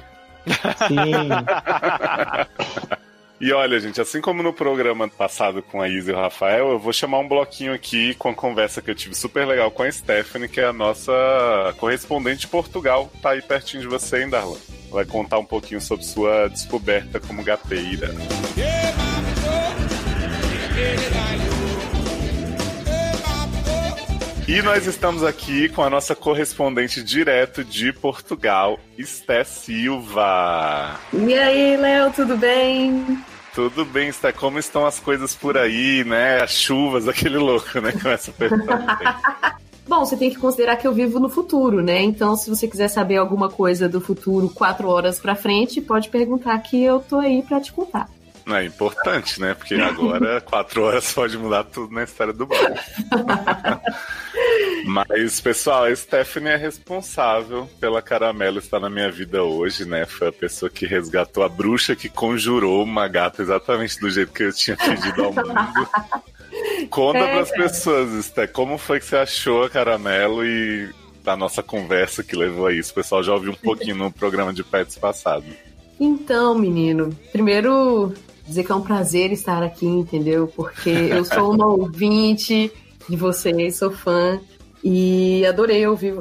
Sim. 0.88 1.30
E 3.42 3.52
olha, 3.52 3.80
gente, 3.80 4.00
assim 4.00 4.22
como 4.22 4.44
no 4.44 4.54
programa 4.54 5.10
passado 5.10 5.64
com 5.64 5.82
a 5.82 5.90
Isa 5.90 6.12
e 6.12 6.14
o 6.14 6.18
Rafael, 6.18 6.70
eu 6.70 6.78
vou 6.78 6.94
chamar 6.94 7.18
um 7.18 7.28
bloquinho 7.28 7.74
aqui 7.74 8.14
com 8.14 8.30
a 8.30 8.36
conversa 8.36 8.84
que 8.84 8.92
eu 8.92 8.94
tive 8.94 9.16
super 9.16 9.48
legal 9.48 9.72
com 9.72 9.82
a 9.82 9.92
Stephanie, 9.92 10.48
que 10.48 10.62
é 10.62 10.66
a 10.66 10.72
nossa 10.72 11.12
correspondente 11.80 12.42
de 12.42 12.48
Portugal. 12.48 13.12
Tá 13.20 13.32
aí 13.32 13.42
pertinho 13.42 13.82
de 13.82 13.88
você, 13.88 14.22
hein, 14.22 14.30
Darlan? 14.30 14.60
Vai 14.92 15.06
contar 15.06 15.40
um 15.40 15.44
pouquinho 15.44 15.82
sobre 15.82 16.06
sua 16.06 16.50
descoberta 16.50 17.20
como 17.20 17.44
gateira. 17.44 18.14
E 24.48 24.62
nós 24.62 24.86
estamos 24.86 25.24
aqui 25.24 25.68
com 25.70 25.82
a 25.82 25.90
nossa 25.90 26.14
correspondente 26.14 27.02
direto 27.02 27.64
de 27.64 27.92
Portugal, 27.92 28.80
Esté 29.00 29.44
Silva. 29.44 31.00
E 31.12 31.34
aí, 31.34 31.76
Léo, 31.78 32.12
tudo 32.12 32.38
bem? 32.38 33.18
Tudo 33.54 33.84
bem, 33.84 34.08
está 34.08 34.32
como 34.32 34.58
estão 34.58 34.86
as 34.86 35.00
coisas 35.00 35.36
por 35.36 35.58
aí, 35.58 36.04
né? 36.06 36.42
As 36.42 36.52
chuvas, 36.52 37.08
aquele 37.10 37.38
louco, 37.38 37.80
né? 37.82 37.92
Começa 37.92 38.32
a 38.32 38.34
perguntar. 38.34 39.58
Bom, 39.88 40.06
você 40.06 40.16
tem 40.16 40.30
que 40.30 40.38
considerar 40.38 40.78
que 40.78 40.88
eu 40.88 40.94
vivo 40.94 41.20
no 41.20 41.28
futuro, 41.28 41.82
né? 41.82 42.02
Então, 42.02 42.36
se 42.38 42.50
você 42.50 42.68
quiser 42.68 42.88
saber 42.88 43.18
alguma 43.18 43.50
coisa 43.50 43.90
do 43.90 44.00
futuro 44.00 44.50
quatro 44.50 44.88
horas 44.88 45.20
para 45.20 45.36
frente, 45.36 45.82
pode 45.82 46.08
perguntar 46.10 46.58
que 46.60 46.82
eu 46.82 47.00
tô 47.00 47.18
aí 47.20 47.42
para 47.42 47.60
te 47.60 47.74
contar. 47.74 48.10
É 48.56 48.66
importante, 48.66 49.40
né? 49.40 49.54
Porque 49.54 49.76
agora 49.76 50.42
quatro 50.46 50.84
horas 50.84 51.12
pode 51.14 51.38
mudar 51.38 51.64
tudo 51.66 51.94
na 51.94 52.04
história 52.04 52.34
do 52.34 52.46
bar. 52.46 52.58
Mas, 54.86 55.40
pessoal, 55.40 55.86
a 55.86 55.96
Stephanie 55.96 56.50
é 56.50 56.56
responsável 56.56 57.70
pela 57.80 58.02
caramelo 58.02 58.60
estar 58.60 58.80
na 58.80 58.90
minha 58.90 59.12
vida 59.12 59.44
hoje, 59.44 59.86
né? 59.86 60.06
Foi 60.06 60.30
a 60.30 60.32
pessoa 60.32 60.70
que 60.70 60.86
resgatou 60.86 61.44
a 61.44 61.50
bruxa 61.50 61.96
que 61.96 62.10
conjurou 62.10 62.84
uma 62.84 63.08
gata 63.08 63.42
exatamente 63.42 64.00
do 64.00 64.10
jeito 64.10 64.34
que 64.34 64.44
eu 64.44 64.54
tinha 64.54 64.76
pedido 64.76 65.24
ao 65.24 65.34
mundo. 65.34 65.88
conta 66.90 67.20
é, 67.20 67.34
pras 67.36 67.52
pessoas, 67.52 68.14
Esté, 68.14 68.48
como 68.48 68.78
foi 68.78 69.00
que 69.00 69.06
você 69.06 69.18
achou 69.18 69.64
a 69.64 69.70
Caramelo 69.70 70.46
e 70.46 70.90
da 71.24 71.36
nossa 71.36 71.62
conversa 71.62 72.24
que 72.24 72.36
levou 72.36 72.68
a 72.68 72.74
isso? 72.74 72.92
O 72.92 72.96
pessoal 72.96 73.24
já 73.24 73.34
ouviu 73.34 73.52
um 73.52 73.56
pouquinho 73.56 73.96
no 73.96 74.12
programa 74.12 74.52
de 74.52 74.64
pets 74.64 74.98
passado. 74.98 75.46
Então, 76.00 76.56
menino, 76.56 77.16
primeiro 77.32 78.14
dizer 78.46 78.64
que 78.64 78.72
é 78.72 78.76
um 78.76 78.82
prazer 78.82 79.32
estar 79.32 79.64
aqui, 79.64 79.86
entendeu? 79.86 80.48
Porque 80.48 80.90
eu 80.90 81.24
sou 81.26 81.54
uma 81.54 81.68
ouvinte 81.68 82.72
de 83.08 83.16
vocês, 83.16 83.78
sou 83.78 83.92
fã. 83.92 84.40
E 84.84 85.46
adorei 85.46 85.86
ouvir, 85.86 86.16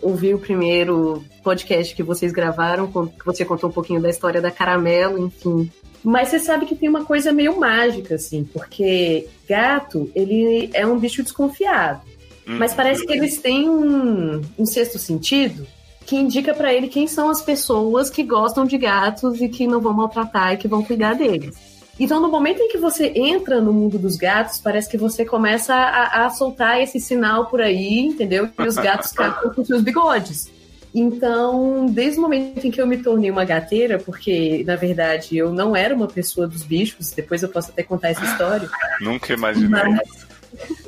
ouvir 0.00 0.34
o 0.34 0.38
primeiro 0.38 1.24
podcast 1.42 1.94
que 1.94 2.02
vocês 2.02 2.32
gravaram, 2.32 2.86
que 2.86 3.26
você 3.26 3.44
contou 3.44 3.70
um 3.70 3.72
pouquinho 3.72 4.00
da 4.00 4.08
história 4.08 4.40
da 4.40 4.52
Caramelo, 4.52 5.18
enfim. 5.18 5.70
Mas 6.02 6.28
você 6.28 6.38
sabe 6.38 6.66
que 6.66 6.76
tem 6.76 6.88
uma 6.88 7.04
coisa 7.04 7.32
meio 7.32 7.58
mágica, 7.58 8.14
assim, 8.14 8.44
porque 8.44 9.26
gato, 9.48 10.10
ele 10.14 10.70
é 10.74 10.86
um 10.86 10.98
bicho 10.98 11.22
desconfiado. 11.22 12.02
Hum. 12.46 12.56
Mas 12.58 12.74
parece 12.74 13.04
que 13.04 13.12
eles 13.12 13.38
têm 13.38 13.68
um, 13.68 14.40
um 14.58 14.66
sexto 14.66 14.98
sentido 14.98 15.66
que 16.06 16.16
indica 16.16 16.54
para 16.54 16.72
ele 16.72 16.88
quem 16.88 17.06
são 17.06 17.30
as 17.30 17.40
pessoas 17.40 18.10
que 18.10 18.22
gostam 18.22 18.64
de 18.64 18.76
gatos 18.76 19.40
e 19.40 19.48
que 19.48 19.66
não 19.66 19.80
vão 19.80 19.92
maltratar 19.92 20.52
e 20.52 20.56
que 20.56 20.68
vão 20.68 20.82
cuidar 20.82 21.14
deles. 21.14 21.56
Então, 21.98 22.20
no 22.20 22.28
momento 22.28 22.60
em 22.60 22.68
que 22.68 22.78
você 22.78 23.12
entra 23.14 23.60
no 23.60 23.72
mundo 23.72 23.98
dos 23.98 24.16
gatos, 24.16 24.58
parece 24.58 24.90
que 24.90 24.98
você 24.98 25.24
começa 25.24 25.74
a, 25.74 26.26
a 26.26 26.30
soltar 26.30 26.80
esse 26.80 26.98
sinal 26.98 27.46
por 27.46 27.60
aí, 27.60 28.00
entendeu? 28.00 28.48
E 28.58 28.62
os 28.66 28.74
gatos 28.74 29.12
captam 29.12 29.52
com 29.52 29.64
seus 29.64 29.80
bigodes. 29.80 30.50
Então, 30.94 31.86
desde 31.86 32.18
o 32.18 32.22
momento 32.22 32.64
em 32.64 32.70
que 32.70 32.80
eu 32.80 32.86
me 32.86 32.98
tornei 32.98 33.30
uma 33.30 33.44
gateira, 33.44 33.98
porque 33.98 34.62
na 34.64 34.76
verdade 34.76 35.36
eu 35.36 35.52
não 35.52 35.74
era 35.74 35.94
uma 35.94 36.06
pessoa 36.06 36.46
dos 36.46 36.62
bichos, 36.62 37.10
depois 37.10 37.42
eu 37.42 37.48
posso 37.48 37.70
até 37.70 37.82
contar 37.82 38.10
essa 38.10 38.24
história. 38.24 38.68
Nunca 39.00 39.32
imaginei. 39.32 39.70
Mas... 39.70 40.26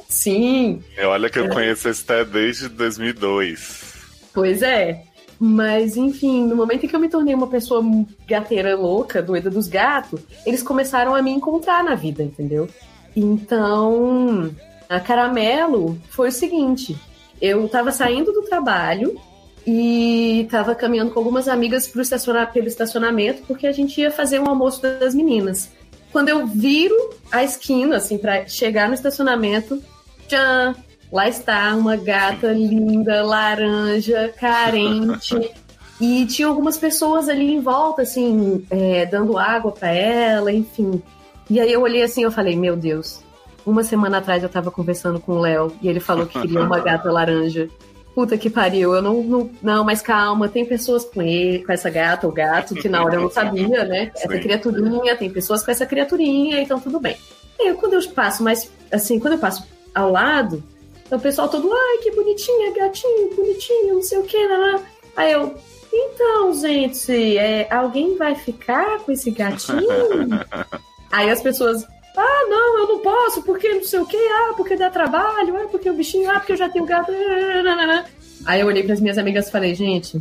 Sim. 0.08 0.82
Olha 1.04 1.28
que 1.28 1.40
eu 1.40 1.48
conheço 1.48 1.88
esse 1.88 2.04
Té 2.04 2.24
desde 2.24 2.68
2002. 2.68 3.94
Pois 4.32 4.62
é. 4.62 5.02
Mas, 5.38 5.96
enfim, 5.96 6.46
no 6.46 6.56
momento 6.56 6.84
em 6.84 6.88
que 6.88 6.96
eu 6.96 7.00
me 7.00 7.08
tornei 7.08 7.34
uma 7.34 7.46
pessoa 7.46 7.84
gateira 8.26 8.74
louca, 8.74 9.22
doida 9.22 9.50
dos 9.50 9.68
gatos, 9.68 10.20
eles 10.46 10.62
começaram 10.62 11.14
a 11.14 11.22
me 11.22 11.30
encontrar 11.30 11.84
na 11.84 11.94
vida, 11.94 12.22
entendeu? 12.22 12.68
Então, 13.14 14.50
a 14.88 14.98
Caramelo 14.98 15.98
foi 16.08 16.28
o 16.28 16.32
seguinte: 16.32 16.96
eu 17.40 17.68
tava 17.68 17.92
saindo 17.92 18.32
do 18.32 18.42
trabalho 18.42 19.20
e 19.66 20.46
tava 20.50 20.74
caminhando 20.74 21.10
com 21.10 21.18
algumas 21.18 21.48
amigas 21.48 21.86
pro 21.88 22.00
estacionar, 22.00 22.52
pelo 22.52 22.68
estacionamento, 22.68 23.42
porque 23.46 23.66
a 23.66 23.72
gente 23.72 24.00
ia 24.00 24.10
fazer 24.10 24.38
um 24.38 24.48
almoço 24.48 24.80
das 24.80 25.14
meninas. 25.14 25.70
Quando 26.12 26.28
eu 26.28 26.46
viro 26.46 26.94
a 27.30 27.42
esquina, 27.42 27.96
assim, 27.96 28.16
para 28.16 28.46
chegar 28.46 28.88
no 28.88 28.94
estacionamento, 28.94 29.82
tchan, 30.28 30.74
Lá 31.12 31.28
está 31.28 31.74
uma 31.74 31.96
gata 31.96 32.52
linda, 32.52 33.22
laranja, 33.22 34.32
carente. 34.38 35.54
e 36.00 36.26
tinha 36.26 36.48
algumas 36.48 36.76
pessoas 36.76 37.28
ali 37.28 37.52
em 37.52 37.60
volta, 37.60 38.02
assim, 38.02 38.66
é, 38.70 39.06
dando 39.06 39.38
água 39.38 39.72
para 39.72 39.90
ela, 39.90 40.52
enfim. 40.52 41.02
E 41.48 41.60
aí 41.60 41.72
eu 41.72 41.80
olhei 41.82 42.02
assim 42.02 42.24
eu 42.24 42.32
falei, 42.32 42.56
meu 42.56 42.76
Deus. 42.76 43.20
Uma 43.64 43.82
semana 43.82 44.18
atrás 44.18 44.42
eu 44.42 44.48
tava 44.48 44.70
conversando 44.70 45.18
com 45.18 45.32
o 45.32 45.40
Léo 45.40 45.72
e 45.82 45.88
ele 45.88 46.00
falou 46.00 46.26
que 46.26 46.40
queria 46.40 46.60
uma 46.60 46.80
gata 46.80 47.10
laranja. 47.10 47.68
Puta 48.14 48.38
que 48.38 48.48
pariu, 48.48 48.94
eu 48.94 49.02
não, 49.02 49.22
não. 49.22 49.50
Não, 49.60 49.84
mas 49.84 50.00
calma, 50.00 50.48
tem 50.48 50.64
pessoas 50.64 51.04
com 51.04 51.20
ele, 51.20 51.64
com 51.64 51.72
essa 51.72 51.90
gata 51.90 52.26
ou 52.26 52.32
gato, 52.32 52.74
que 52.74 52.88
na 52.88 53.04
hora 53.04 53.16
eu 53.16 53.22
não 53.22 53.30
sabia, 53.30 53.84
né? 53.84 54.10
Essa 54.16 54.38
criaturinha, 54.38 55.14
tem 55.16 55.28
pessoas 55.28 55.62
com 55.62 55.70
essa 55.70 55.84
criaturinha, 55.84 56.62
então 56.62 56.80
tudo 56.80 56.98
bem. 56.98 57.16
E 57.60 57.68
aí, 57.68 57.74
quando 57.74 57.92
eu 57.92 58.08
passo 58.12 58.42
mais. 58.42 58.72
Assim, 58.90 59.20
quando 59.20 59.34
eu 59.34 59.38
passo 59.38 59.66
ao 59.94 60.10
lado, 60.10 60.64
então, 61.06 61.18
o 61.18 61.22
pessoal 61.22 61.48
todo, 61.48 61.72
ai, 61.72 61.98
que 62.02 62.10
bonitinha, 62.10 62.72
gatinho, 62.72 63.34
bonitinho, 63.34 63.94
não 63.94 64.02
sei 64.02 64.18
o 64.18 64.24
que, 64.24 64.46
lá. 64.46 64.80
Aí 65.14 65.32
eu, 65.32 65.54
então, 65.92 66.52
gente, 66.54 67.38
é, 67.38 67.72
alguém 67.72 68.16
vai 68.16 68.34
ficar 68.34 68.98
com 68.98 69.12
esse 69.12 69.30
gatinho? 69.30 69.80
Aí 71.12 71.30
as 71.30 71.40
pessoas, 71.40 71.84
ah, 72.16 72.46
não, 72.48 72.78
eu 72.80 72.88
não 72.88 72.98
posso, 72.98 73.40
porque 73.42 73.72
não 73.72 73.84
sei 73.84 74.00
o 74.00 74.06
que, 74.06 74.16
ah, 74.16 74.54
porque 74.56 74.76
dá 74.76 74.90
trabalho, 74.90 75.56
ah, 75.56 75.68
porque 75.70 75.88
o 75.88 75.94
bichinho, 75.94 76.28
ah, 76.28 76.40
porque 76.40 76.52
eu 76.52 76.56
já 76.56 76.68
tenho 76.68 76.84
gato. 76.84 77.12
Aí 78.44 78.60
eu 78.60 78.66
olhei 78.66 78.82
para 78.82 78.94
as 78.94 79.00
minhas 79.00 79.16
amigas 79.16 79.48
e 79.48 79.52
falei, 79.52 79.74
gente, 79.74 80.20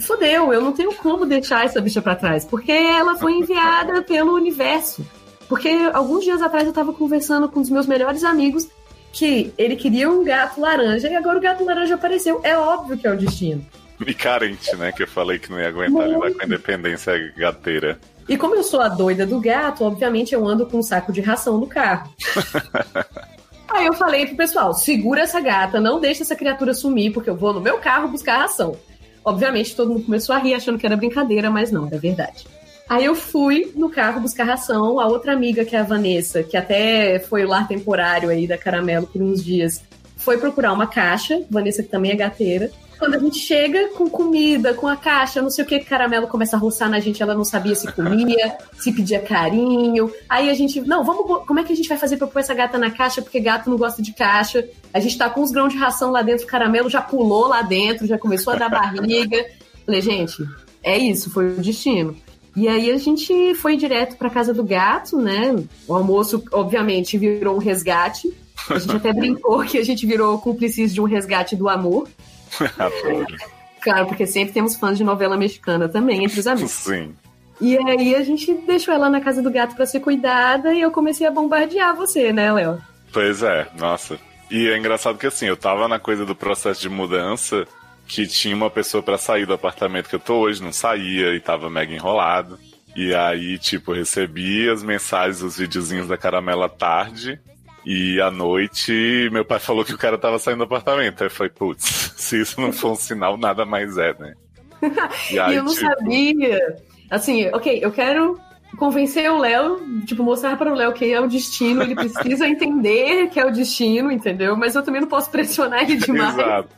fodeu, 0.00 0.52
eu 0.52 0.62
não 0.62 0.72
tenho 0.72 0.94
como 0.94 1.26
deixar 1.26 1.64
essa 1.66 1.80
bicha 1.80 2.00
para 2.00 2.16
trás, 2.16 2.44
porque 2.44 2.72
ela 2.72 3.16
foi 3.16 3.32
enviada 3.34 4.02
pelo 4.02 4.34
universo. 4.34 5.04
Porque 5.46 5.68
alguns 5.92 6.24
dias 6.24 6.40
atrás 6.40 6.66
eu 6.66 6.72
tava 6.72 6.94
conversando 6.94 7.46
com 7.46 7.60
os 7.60 7.68
meus 7.68 7.86
melhores 7.86 8.24
amigos 8.24 8.66
que 9.12 9.52
ele 9.58 9.76
queria 9.76 10.10
um 10.10 10.24
gato 10.24 10.60
laranja 10.60 11.08
e 11.08 11.14
agora 11.14 11.38
o 11.38 11.40
gato 11.40 11.64
laranja 11.64 11.94
apareceu. 11.94 12.40
É 12.42 12.56
óbvio 12.56 12.96
que 12.96 13.06
é 13.06 13.12
o 13.12 13.16
destino. 13.16 13.64
E 14.06 14.14
carente, 14.14 14.74
né? 14.76 14.90
Que 14.90 15.04
eu 15.04 15.08
falei 15.08 15.38
que 15.38 15.50
não 15.50 15.60
ia 15.60 15.68
aguentar 15.68 16.08
Muito. 16.08 16.24
lidar 16.24 16.34
com 16.34 16.42
a 16.42 16.46
independência 16.46 17.32
gateira. 17.36 18.00
E 18.28 18.36
como 18.36 18.54
eu 18.54 18.62
sou 18.62 18.80
a 18.80 18.88
doida 18.88 19.26
do 19.26 19.40
gato, 19.40 19.84
obviamente 19.84 20.34
eu 20.34 20.46
ando 20.46 20.66
com 20.66 20.78
um 20.78 20.82
saco 20.82 21.12
de 21.12 21.20
ração 21.20 21.58
no 21.58 21.66
carro. 21.66 22.10
Aí 23.68 23.86
eu 23.86 23.94
falei 23.94 24.26
pro 24.26 24.36
pessoal: 24.36 24.74
segura 24.74 25.22
essa 25.22 25.40
gata, 25.40 25.80
não 25.80 26.00
deixa 26.00 26.22
essa 26.22 26.36
criatura 26.36 26.74
sumir, 26.74 27.12
porque 27.12 27.30
eu 27.30 27.36
vou 27.36 27.52
no 27.52 27.60
meu 27.60 27.78
carro 27.78 28.08
buscar 28.08 28.38
ração. 28.38 28.76
Obviamente 29.24 29.76
todo 29.76 29.92
mundo 29.92 30.04
começou 30.04 30.34
a 30.34 30.38
rir 30.38 30.54
achando 30.54 30.78
que 30.78 30.86
era 30.86 30.96
brincadeira, 30.96 31.50
mas 31.50 31.70
não, 31.70 31.86
era 31.86 31.98
verdade. 31.98 32.44
Aí 32.92 33.06
eu 33.06 33.14
fui 33.14 33.72
no 33.74 33.88
carro 33.88 34.20
buscar 34.20 34.44
ração. 34.44 35.00
A 35.00 35.06
outra 35.06 35.32
amiga, 35.32 35.64
que 35.64 35.74
é 35.74 35.78
a 35.78 35.82
Vanessa, 35.82 36.42
que 36.42 36.58
até 36.58 37.18
foi 37.20 37.42
o 37.42 37.48
lar 37.48 37.66
temporário 37.66 38.28
aí 38.28 38.46
da 38.46 38.58
Caramelo 38.58 39.06
por 39.06 39.22
uns 39.22 39.42
dias, 39.42 39.82
foi 40.14 40.36
procurar 40.36 40.74
uma 40.74 40.86
caixa. 40.86 41.42
Vanessa, 41.50 41.82
que 41.82 41.88
também 41.88 42.10
é 42.10 42.14
gateira. 42.14 42.70
Quando 42.98 43.14
a 43.14 43.18
gente 43.18 43.38
chega 43.38 43.88
com 43.96 44.10
comida, 44.10 44.74
com 44.74 44.86
a 44.86 44.94
caixa, 44.94 45.40
não 45.40 45.48
sei 45.48 45.64
o 45.64 45.66
que, 45.66 45.80
Caramelo 45.80 46.28
começa 46.28 46.54
a 46.54 46.58
roçar 46.58 46.90
na 46.90 47.00
gente, 47.00 47.22
ela 47.22 47.34
não 47.34 47.46
sabia 47.46 47.74
se 47.74 47.90
comia, 47.90 48.58
se 48.78 48.92
pedia 48.92 49.20
carinho. 49.20 50.12
Aí 50.28 50.50
a 50.50 50.54
gente, 50.54 50.78
não, 50.82 51.02
vamos, 51.02 51.46
como 51.46 51.60
é 51.60 51.64
que 51.64 51.72
a 51.72 51.76
gente 51.76 51.88
vai 51.88 51.96
fazer 51.96 52.18
pra 52.18 52.26
pôr 52.26 52.40
essa 52.40 52.52
gata 52.52 52.76
na 52.76 52.90
caixa? 52.90 53.22
Porque 53.22 53.40
gato 53.40 53.70
não 53.70 53.78
gosta 53.78 54.02
de 54.02 54.12
caixa. 54.12 54.68
A 54.92 55.00
gente 55.00 55.16
tá 55.16 55.30
com 55.30 55.40
uns 55.40 55.50
grãos 55.50 55.72
de 55.72 55.78
ração 55.78 56.10
lá 56.10 56.20
dentro, 56.20 56.44
o 56.44 56.48
caramelo 56.48 56.90
já 56.90 57.00
pulou 57.00 57.48
lá 57.48 57.62
dentro, 57.62 58.06
já 58.06 58.18
começou 58.18 58.52
a 58.52 58.56
dar 58.56 58.68
barriga. 58.68 59.46
Falei, 59.86 60.02
gente, 60.02 60.46
é 60.84 60.98
isso, 60.98 61.30
foi 61.30 61.54
o 61.54 61.56
destino. 61.56 62.14
E 62.54 62.68
aí 62.68 62.90
a 62.90 62.98
gente 62.98 63.54
foi 63.54 63.76
direto 63.76 64.16
para 64.16 64.28
casa 64.28 64.52
do 64.52 64.62
gato, 64.62 65.16
né? 65.18 65.56
O 65.88 65.94
almoço, 65.94 66.44
obviamente, 66.52 67.16
virou 67.16 67.56
um 67.56 67.58
resgate. 67.58 68.32
A 68.68 68.78
gente 68.78 68.96
até 68.96 69.12
brincou 69.12 69.62
que 69.64 69.78
a 69.78 69.84
gente 69.84 70.06
virou 70.06 70.38
cúmplices 70.38 70.92
de 70.92 71.00
um 71.00 71.04
resgate 71.04 71.56
do 71.56 71.68
amor. 71.68 72.08
claro, 73.80 74.06
porque 74.06 74.26
sempre 74.26 74.52
temos 74.52 74.76
fãs 74.76 74.98
de 74.98 75.04
novela 75.04 75.36
mexicana 75.36 75.88
também 75.88 76.24
entre 76.24 76.38
os 76.38 76.46
amigos. 76.46 76.72
Sim. 76.72 77.14
E 77.60 77.76
aí 77.78 78.14
a 78.14 78.22
gente 78.22 78.52
deixou 78.52 78.92
ela 78.92 79.08
na 79.08 79.20
casa 79.20 79.40
do 79.40 79.50
gato 79.50 79.74
para 79.74 79.86
ser 79.86 80.00
cuidada 80.00 80.74
e 80.74 80.80
eu 80.80 80.90
comecei 80.90 81.26
a 81.26 81.30
bombardear 81.30 81.94
você, 81.94 82.32
né, 82.32 82.52
Léo? 82.52 82.78
Pois 83.12 83.42
é, 83.42 83.68
nossa. 83.78 84.18
E 84.50 84.68
é 84.68 84.76
engraçado 84.76 85.16
que 85.16 85.26
assim, 85.26 85.46
eu 85.46 85.56
tava 85.56 85.88
na 85.88 85.98
coisa 85.98 86.26
do 86.26 86.34
processo 86.34 86.80
de 86.80 86.88
mudança 86.88 87.66
que 88.12 88.26
tinha 88.26 88.54
uma 88.54 88.68
pessoa 88.68 89.02
para 89.02 89.16
sair 89.16 89.46
do 89.46 89.54
apartamento 89.54 90.06
que 90.06 90.14
eu 90.14 90.20
tô 90.20 90.40
hoje, 90.40 90.62
não 90.62 90.70
saía 90.70 91.34
e 91.34 91.40
tava 91.40 91.70
mega 91.70 91.94
enrolado. 91.94 92.58
E 92.94 93.14
aí, 93.14 93.58
tipo, 93.58 93.94
recebi 93.94 94.68
as 94.68 94.82
mensagens, 94.82 95.40
os 95.40 95.56
videozinhos 95.56 96.08
da 96.08 96.18
caramela 96.18 96.68
tarde. 96.68 97.40
E 97.86 98.20
à 98.20 98.30
noite, 98.30 99.30
meu 99.32 99.46
pai 99.46 99.58
falou 99.58 99.82
que 99.82 99.94
o 99.94 99.98
cara 99.98 100.18
tava 100.18 100.38
saindo 100.38 100.58
do 100.58 100.64
apartamento. 100.64 101.24
Aí 101.24 101.30
foi, 101.30 101.48
putz, 101.48 102.12
se 102.14 102.42
isso 102.42 102.60
não 102.60 102.70
for 102.70 102.92
um 102.92 102.96
sinal, 102.96 103.38
nada 103.38 103.64
mais 103.64 103.96
é, 103.96 104.14
né? 104.18 104.34
E, 105.30 105.38
aí, 105.38 105.56
eu 105.56 105.64
não 105.64 105.72
tipo... 105.72 105.86
sabia. 105.86 106.76
Assim, 107.08 107.46
ok, 107.46 107.78
eu 107.82 107.90
quero 107.90 108.38
convencer 108.76 109.30
o 109.30 109.38
Léo, 109.38 109.80
tipo, 110.06 110.22
mostrar 110.22 110.56
para 110.56 110.72
o 110.72 110.74
Léo 110.74 110.92
que 110.92 111.12
é 111.12 111.20
o 111.20 111.26
destino, 111.26 111.82
ele 111.82 111.94
precisa 111.94 112.46
entender 112.46 113.28
que 113.28 113.38
é 113.38 113.46
o 113.46 113.50
destino, 113.50 114.10
entendeu? 114.10 114.56
Mas 114.56 114.74
eu 114.74 114.82
também 114.82 115.00
não 115.00 115.08
posso 115.08 115.30
pressionar 115.30 115.82
ele 115.82 115.96
demais. 116.04 116.34
Exato. 116.34 116.68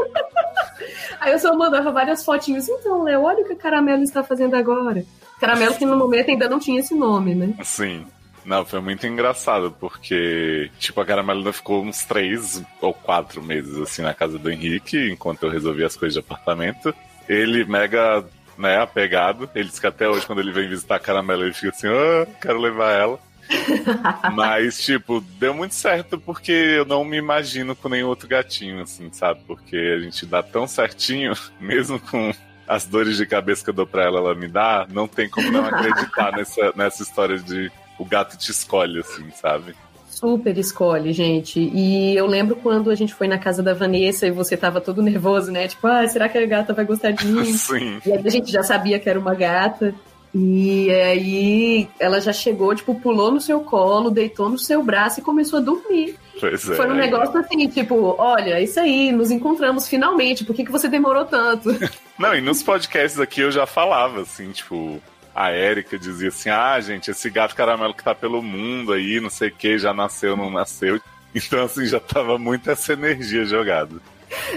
Aí 1.20 1.32
eu 1.32 1.38
só 1.38 1.54
mandava 1.56 1.92
várias 1.92 2.24
fotinhos. 2.24 2.68
Então, 2.68 3.02
Léo, 3.02 3.22
olha 3.22 3.42
o 3.42 3.46
que 3.46 3.52
a 3.52 3.56
Caramelo 3.56 4.02
está 4.02 4.22
fazendo 4.22 4.54
agora. 4.54 5.04
Caramelo 5.38 5.74
que 5.74 5.84
no 5.84 5.96
momento 5.96 6.30
ainda 6.30 6.48
não 6.48 6.58
tinha 6.58 6.80
esse 6.80 6.94
nome, 6.94 7.34
né? 7.34 7.54
Sim. 7.62 8.06
Não, 8.44 8.64
foi 8.64 8.80
muito 8.80 9.06
engraçado, 9.06 9.74
porque, 9.78 10.70
tipo, 10.78 11.00
a 11.00 11.04
Caramelo 11.04 11.40
ainda 11.40 11.52
ficou 11.52 11.84
uns 11.84 12.04
três 12.04 12.62
ou 12.80 12.94
quatro 12.94 13.42
meses, 13.42 13.78
assim, 13.78 14.02
na 14.02 14.14
casa 14.14 14.38
do 14.38 14.50
Henrique, 14.50 15.10
enquanto 15.10 15.44
eu 15.44 15.50
resolvia 15.50 15.86
as 15.86 15.96
coisas 15.96 16.14
de 16.14 16.20
apartamento. 16.20 16.94
Ele 17.28 17.64
mega 17.64 18.24
né, 18.60 18.80
apegado. 18.80 19.48
Ele 19.54 19.68
diz 19.68 19.78
que 19.78 19.86
até 19.86 20.08
hoje, 20.08 20.26
quando 20.26 20.40
ele 20.40 20.52
vem 20.52 20.68
visitar 20.68 20.96
a 20.96 21.00
Caramela, 21.00 21.44
ele 21.44 21.54
fica 21.54 21.70
assim, 21.70 21.88
ah, 21.88 22.26
quero 22.40 22.60
levar 22.60 22.92
ela. 22.92 23.18
Mas, 24.34 24.80
tipo, 24.80 25.20
deu 25.38 25.52
muito 25.52 25.74
certo 25.74 26.18
porque 26.20 26.52
eu 26.52 26.84
não 26.84 27.04
me 27.04 27.16
imagino 27.16 27.74
com 27.74 27.88
nenhum 27.88 28.08
outro 28.08 28.28
gatinho, 28.28 28.82
assim, 28.82 29.10
sabe? 29.12 29.40
Porque 29.46 29.76
a 29.76 29.98
gente 29.98 30.24
dá 30.26 30.42
tão 30.42 30.66
certinho, 30.66 31.32
mesmo 31.58 31.98
com 31.98 32.32
as 32.68 32.86
dores 32.86 33.16
de 33.16 33.26
cabeça 33.26 33.64
que 33.64 33.70
eu 33.70 33.74
dou 33.74 33.86
pra 33.86 34.04
ela, 34.04 34.20
ela 34.20 34.34
me 34.34 34.46
dá, 34.46 34.86
não 34.90 35.08
tem 35.08 35.28
como 35.28 35.50
não 35.50 35.66
acreditar 35.66 36.30
nessa, 36.36 36.72
nessa 36.76 37.02
história 37.02 37.36
de 37.38 37.72
o 37.98 38.04
gato 38.04 38.38
te 38.38 38.50
escolhe, 38.50 39.00
assim, 39.00 39.28
sabe? 39.32 39.74
Super 40.20 40.56
escolhe, 40.58 41.12
gente. 41.12 41.58
E 41.58 42.14
eu 42.14 42.26
lembro 42.26 42.54
quando 42.56 42.90
a 42.90 42.94
gente 42.94 43.14
foi 43.14 43.26
na 43.26 43.38
casa 43.38 43.62
da 43.62 43.72
Vanessa 43.72 44.26
e 44.26 44.30
você 44.30 44.56
tava 44.56 44.80
todo 44.80 45.02
nervoso, 45.02 45.50
né? 45.50 45.66
Tipo, 45.66 45.86
ah, 45.86 46.06
será 46.06 46.28
que 46.28 46.36
a 46.36 46.46
gata 46.46 46.74
vai 46.74 46.84
gostar 46.84 47.12
de 47.12 47.26
mim? 47.26 47.44
Sim. 47.56 48.00
E 48.04 48.12
aí 48.12 48.22
a 48.24 48.30
gente 48.30 48.52
já 48.52 48.62
sabia 48.62 48.98
que 49.00 49.08
era 49.08 49.18
uma 49.18 49.34
gata. 49.34 49.94
E 50.32 50.88
aí 50.92 51.88
ela 51.98 52.20
já 52.20 52.32
chegou, 52.32 52.72
tipo, 52.74 52.94
pulou 53.00 53.32
no 53.32 53.40
seu 53.40 53.60
colo, 53.62 54.10
deitou 54.10 54.48
no 54.48 54.58
seu 54.58 54.80
braço 54.82 55.18
e 55.18 55.22
começou 55.24 55.58
a 55.58 55.62
dormir. 55.62 56.16
Pois 56.38 56.70
é. 56.70 56.74
Foi 56.76 56.88
um 56.88 56.94
negócio 56.94 57.36
assim, 57.36 57.66
tipo, 57.66 58.14
olha, 58.16 58.54
é 58.54 58.62
isso 58.62 58.78
aí, 58.78 59.10
nos 59.10 59.32
encontramos 59.32 59.88
finalmente, 59.88 60.44
por 60.44 60.54
que, 60.54 60.64
que 60.64 60.70
você 60.70 60.86
demorou 60.86 61.24
tanto? 61.24 61.70
Não, 62.16 62.34
e 62.34 62.40
nos 62.40 62.62
podcasts 62.62 63.18
aqui 63.18 63.40
eu 63.40 63.50
já 63.50 63.66
falava, 63.66 64.20
assim, 64.20 64.52
tipo, 64.52 65.00
a 65.34 65.50
Érica 65.50 65.98
dizia 65.98 66.28
assim: 66.28 66.50
ah, 66.50 66.80
gente, 66.80 67.10
esse 67.10 67.30
gato 67.30 67.54
caramelo 67.54 67.94
que 67.94 68.04
tá 68.04 68.14
pelo 68.14 68.42
mundo 68.42 68.92
aí, 68.92 69.20
não 69.20 69.30
sei 69.30 69.48
o 69.48 69.54
que, 69.54 69.78
já 69.78 69.94
nasceu, 69.94 70.36
não 70.36 70.50
nasceu. 70.50 71.00
Então, 71.32 71.62
assim, 71.62 71.86
já 71.86 72.00
tava 72.00 72.36
muito 72.38 72.68
essa 72.68 72.92
energia 72.92 73.44
jogada. 73.44 74.02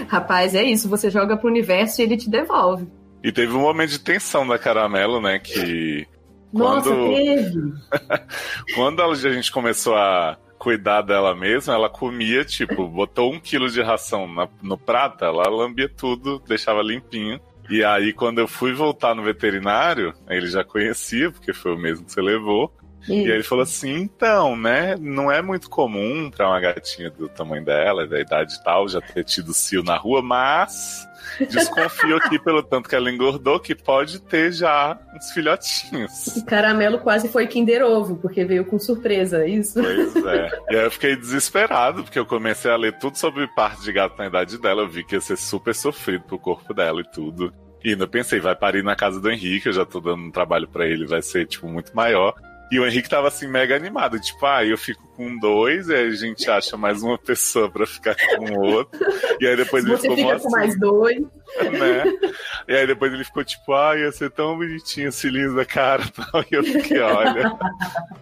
Rapaz, 0.08 0.56
é 0.56 0.64
isso, 0.64 0.88
você 0.88 1.08
joga 1.08 1.36
pro 1.36 1.48
universo 1.48 2.00
e 2.00 2.04
ele 2.04 2.16
te 2.16 2.28
devolve. 2.28 2.88
E 3.22 3.30
teve 3.30 3.54
um 3.54 3.60
momento 3.60 3.90
de 3.90 4.00
tensão 4.00 4.44
da 4.44 4.58
Caramelo, 4.58 5.20
né? 5.20 5.38
Que. 5.38 6.04
Nossa, 6.52 6.90
quando... 6.90 7.14
teve! 7.14 7.72
quando 8.74 9.02
a 9.02 9.14
gente 9.14 9.52
começou 9.52 9.94
a 9.94 10.36
cuidar 10.58 11.02
dela 11.02 11.34
mesma, 11.34 11.74
ela 11.74 11.88
comia, 11.88 12.44
tipo, 12.44 12.88
botou 12.88 13.32
um 13.32 13.38
quilo 13.38 13.70
de 13.70 13.82
ração 13.82 14.26
na, 14.26 14.48
no 14.62 14.78
prato, 14.78 15.24
ela 15.24 15.48
lambia 15.48 15.88
tudo, 15.88 16.42
deixava 16.46 16.82
limpinho. 16.82 17.40
E 17.68 17.84
aí, 17.84 18.12
quando 18.12 18.38
eu 18.40 18.48
fui 18.48 18.72
voltar 18.72 19.14
no 19.14 19.22
veterinário, 19.22 20.14
ele 20.28 20.46
já 20.46 20.62
conhecia, 20.62 21.30
porque 21.30 21.52
foi 21.52 21.74
o 21.74 21.78
mesmo 21.78 22.04
que 22.04 22.12
você 22.12 22.20
levou. 22.20 22.72
Isso. 23.02 23.12
E 23.12 23.26
aí 23.26 23.32
ele 23.32 23.42
falou 23.42 23.62
assim: 23.62 23.94
então, 23.94 24.56
né? 24.56 24.96
Não 24.98 25.30
é 25.30 25.42
muito 25.42 25.68
comum 25.68 26.30
para 26.30 26.48
uma 26.48 26.60
gatinha 26.60 27.10
do 27.10 27.28
tamanho 27.28 27.64
dela, 27.64 28.06
da 28.06 28.20
idade 28.20 28.54
e 28.54 28.64
tal, 28.64 28.88
já 28.88 29.00
ter 29.00 29.24
tido 29.24 29.52
cio 29.52 29.82
na 29.82 29.96
rua, 29.96 30.22
mas 30.22 31.06
Desconfio 31.50 32.16
aqui 32.16 32.38
pelo 32.38 32.62
tanto 32.62 32.88
que 32.88 32.94
ela 32.94 33.10
engordou 33.10 33.58
que 33.58 33.74
pode 33.74 34.20
ter 34.20 34.52
já 34.52 34.98
uns 35.14 35.30
filhotinhos. 35.32 36.36
O 36.36 36.44
caramelo 36.44 36.98
quase 36.98 37.28
foi 37.28 37.46
Kinder 37.46 37.82
Ovo, 37.82 38.16
porque 38.16 38.44
veio 38.44 38.64
com 38.64 38.78
surpresa, 38.78 39.44
é 39.44 39.48
isso? 39.48 39.80
Pois 39.82 40.16
é. 40.16 40.50
E 40.70 40.76
aí 40.76 40.84
eu 40.84 40.90
fiquei 40.90 41.16
desesperado, 41.16 42.04
porque 42.04 42.18
eu 42.18 42.26
comecei 42.26 42.70
a 42.70 42.76
ler 42.76 42.98
tudo 42.98 43.16
sobre 43.16 43.46
parte 43.48 43.82
de 43.82 43.92
gato 43.92 44.18
na 44.18 44.26
idade 44.26 44.58
dela. 44.58 44.82
Eu 44.82 44.88
vi 44.88 45.04
que 45.04 45.14
ia 45.14 45.20
ser 45.20 45.36
super 45.36 45.74
sofrido 45.74 46.24
pro 46.24 46.38
corpo 46.38 46.72
dela 46.72 47.00
e 47.00 47.10
tudo. 47.10 47.52
E 47.84 47.90
ainda 47.90 48.06
pensei, 48.06 48.40
vai 48.40 48.56
parir 48.56 48.82
na 48.82 48.96
casa 48.96 49.20
do 49.20 49.30
Henrique, 49.30 49.66
eu 49.66 49.72
já 49.72 49.84
tô 49.84 50.00
dando 50.00 50.22
um 50.22 50.30
trabalho 50.30 50.66
para 50.66 50.86
ele, 50.86 51.06
vai 51.06 51.20
ser, 51.20 51.46
tipo, 51.46 51.68
muito 51.68 51.94
maior. 51.94 52.34
E 52.70 52.80
o 52.80 52.86
Henrique 52.86 53.08
tava 53.08 53.28
assim, 53.28 53.46
mega 53.46 53.76
animado. 53.76 54.18
Tipo, 54.18 54.46
ah, 54.46 54.64
eu 54.64 54.76
fico 54.76 55.06
com 55.16 55.38
dois, 55.38 55.88
e 55.88 55.94
aí 55.94 56.08
a 56.08 56.10
gente 56.10 56.50
acha 56.50 56.76
mais 56.76 57.02
uma 57.02 57.16
pessoa 57.16 57.70
pra 57.70 57.86
ficar 57.86 58.16
com 58.16 58.44
o 58.52 58.60
outro. 58.60 58.98
E 59.40 59.46
aí 59.46 59.56
depois 59.56 59.84
ele 59.84 59.96
ficou 59.96 60.16
fica 60.16 60.34
assim, 60.34 60.44
com 60.44 60.50
mais 60.50 60.78
dois. 60.78 61.20
Né? 61.20 62.04
E 62.66 62.74
aí 62.74 62.86
depois 62.86 63.12
ele 63.12 63.24
ficou 63.24 63.44
tipo, 63.44 63.72
ah, 63.72 63.96
ia 63.96 64.10
ser 64.10 64.30
tão 64.30 64.56
bonitinho 64.56 65.08
esse 65.08 65.28
liso 65.28 65.54
da 65.54 65.64
cara. 65.64 66.02
E 66.50 66.54
eu 66.54 66.64
fiquei, 66.64 67.00
olha, 67.00 67.56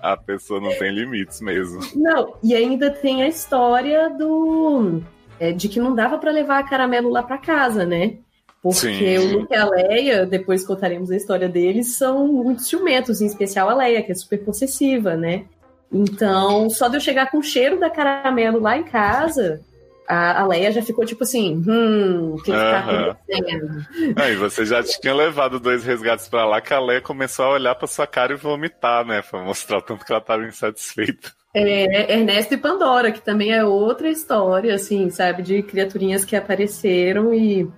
a 0.02 0.16
pessoa 0.16 0.61
não 0.61 0.70
tem 0.78 0.92
limites 0.92 1.40
mesmo. 1.40 1.81
Não, 1.94 2.37
e 2.42 2.55
ainda 2.55 2.90
tem 2.90 3.22
a 3.22 3.28
história 3.28 4.11
do. 4.11 5.02
É, 5.40 5.50
de 5.50 5.68
que 5.68 5.81
não 5.81 5.94
dava 5.94 6.18
para 6.18 6.31
levar 6.31 6.59
a 6.59 6.62
caramelo 6.62 7.09
lá 7.09 7.22
para 7.22 7.38
casa, 7.38 7.85
né? 7.85 8.18
Porque 8.62 8.79
Sim. 8.79 9.18
o 9.18 9.38
Luke 9.38 9.53
e 9.53 9.57
a 9.57 9.68
Leia, 9.68 10.25
depois 10.25 10.64
contaremos 10.64 11.11
a 11.11 11.16
história 11.16 11.48
deles, 11.48 11.96
são 11.96 12.29
muito 12.29 12.62
ciumentos, 12.62 13.20
em 13.20 13.27
especial 13.27 13.68
a 13.68 13.75
Leia, 13.75 14.03
que 14.03 14.12
é 14.12 14.14
super 14.14 14.38
possessiva, 14.44 15.16
né? 15.16 15.46
Então, 15.92 16.70
só 16.70 16.88
de 16.88 16.96
eu 16.96 17.01
chegar 17.01 17.31
com 17.31 17.38
o 17.38 17.42
cheiro 17.42 17.81
da 17.81 17.90
caramelo 17.90 18.61
lá 18.61 18.79
em 18.79 18.85
casa, 18.85 19.61
a, 20.09 20.46
Leia 20.46 20.70
já 20.70 20.81
ficou 20.81 21.05
tipo 21.05 21.25
assim, 21.25 21.62
hum, 21.66 22.35
o 22.35 22.37
que, 22.37 22.53
que 22.53 22.57
tá 22.57 22.79
acontecendo? 22.79 23.87
Ah, 24.16 24.31
e 24.31 24.37
você 24.37 24.64
já 24.64 24.83
tinha 24.83 25.14
levado 25.14 25.59
dois 25.59 25.85
resgates 25.85 26.29
para 26.29 26.44
lá 26.44 26.61
que 26.61 26.72
a 26.72 26.81
Leia 26.81 27.01
começou 27.01 27.46
a 27.46 27.51
olhar 27.51 27.75
pra 27.75 27.88
sua 27.88 28.07
cara 28.07 28.33
e 28.33 28.37
vomitar, 28.37 29.05
né? 29.05 29.22
Pra 29.22 29.42
mostrar 29.42 29.79
o 29.79 29.83
tanto 29.83 30.05
que 30.05 30.12
ela 30.12 30.20
tava 30.20 30.44
insatisfeita. 30.44 31.33
É, 31.55 32.14
Ernesto 32.14 32.55
e 32.55 32.59
Pandora, 32.59 33.12
que 33.12 33.20
também 33.20 33.53
é 33.53 33.64
outra 33.64 34.09
história, 34.09 34.75
assim, 34.75 35.11
sabe, 35.11 35.42
de 35.42 35.62
criaturinhas 35.62 36.25
que 36.25 36.35
apareceram 36.35 37.35
e 37.35 37.68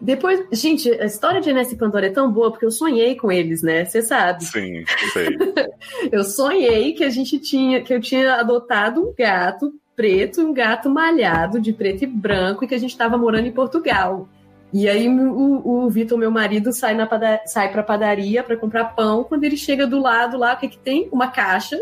depois, 0.00 0.46
gente, 0.52 0.90
a 0.90 1.06
história 1.06 1.40
de 1.40 1.48
Ernesto 1.48 1.74
e 1.74 1.78
Pandora 1.78 2.06
é 2.06 2.10
tão 2.10 2.30
boa 2.30 2.50
porque 2.50 2.66
eu 2.66 2.70
sonhei 2.70 3.16
com 3.16 3.30
eles, 3.30 3.62
né? 3.62 3.84
Você 3.84 4.02
sabe. 4.02 4.44
Sim, 4.44 4.84
sei. 5.12 5.36
eu 6.12 6.24
sonhei 6.24 6.92
que 6.92 7.04
a 7.04 7.10
gente 7.10 7.38
tinha, 7.38 7.82
que 7.82 7.92
eu 7.92 8.00
tinha 8.00 8.34
adotado 8.34 9.00
um 9.00 9.14
gato 9.16 9.72
preto, 9.96 10.42
um 10.42 10.52
gato 10.52 10.90
malhado 10.90 11.60
de 11.60 11.72
preto 11.72 12.04
e 12.04 12.06
branco 12.06 12.64
e 12.64 12.68
que 12.68 12.74
a 12.74 12.78
gente 12.78 12.90
estava 12.90 13.16
morando 13.16 13.46
em 13.46 13.52
Portugal. 13.52 14.28
E 14.72 14.88
aí 14.88 15.08
o, 15.08 15.84
o 15.84 15.88
Vitor, 15.88 16.18
meu 16.18 16.32
marido, 16.32 16.72
sai, 16.72 16.96
na 16.96 17.06
pada 17.06 17.40
sai 17.46 17.70
pra 17.70 17.80
padaria 17.80 18.42
para 18.42 18.56
comprar 18.56 18.86
pão. 18.86 19.22
Quando 19.22 19.44
ele 19.44 19.56
chega 19.56 19.86
do 19.86 20.00
lado 20.00 20.36
lá, 20.36 20.54
o 20.54 20.56
que, 20.56 20.68
que 20.68 20.78
tem? 20.78 21.08
Uma 21.12 21.28
caixa, 21.28 21.78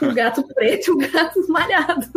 um 0.00 0.14
gato 0.14 0.42
preto 0.54 0.88
e 0.88 0.90
um 0.90 0.96
gato 0.96 1.38
malhado. 1.52 2.08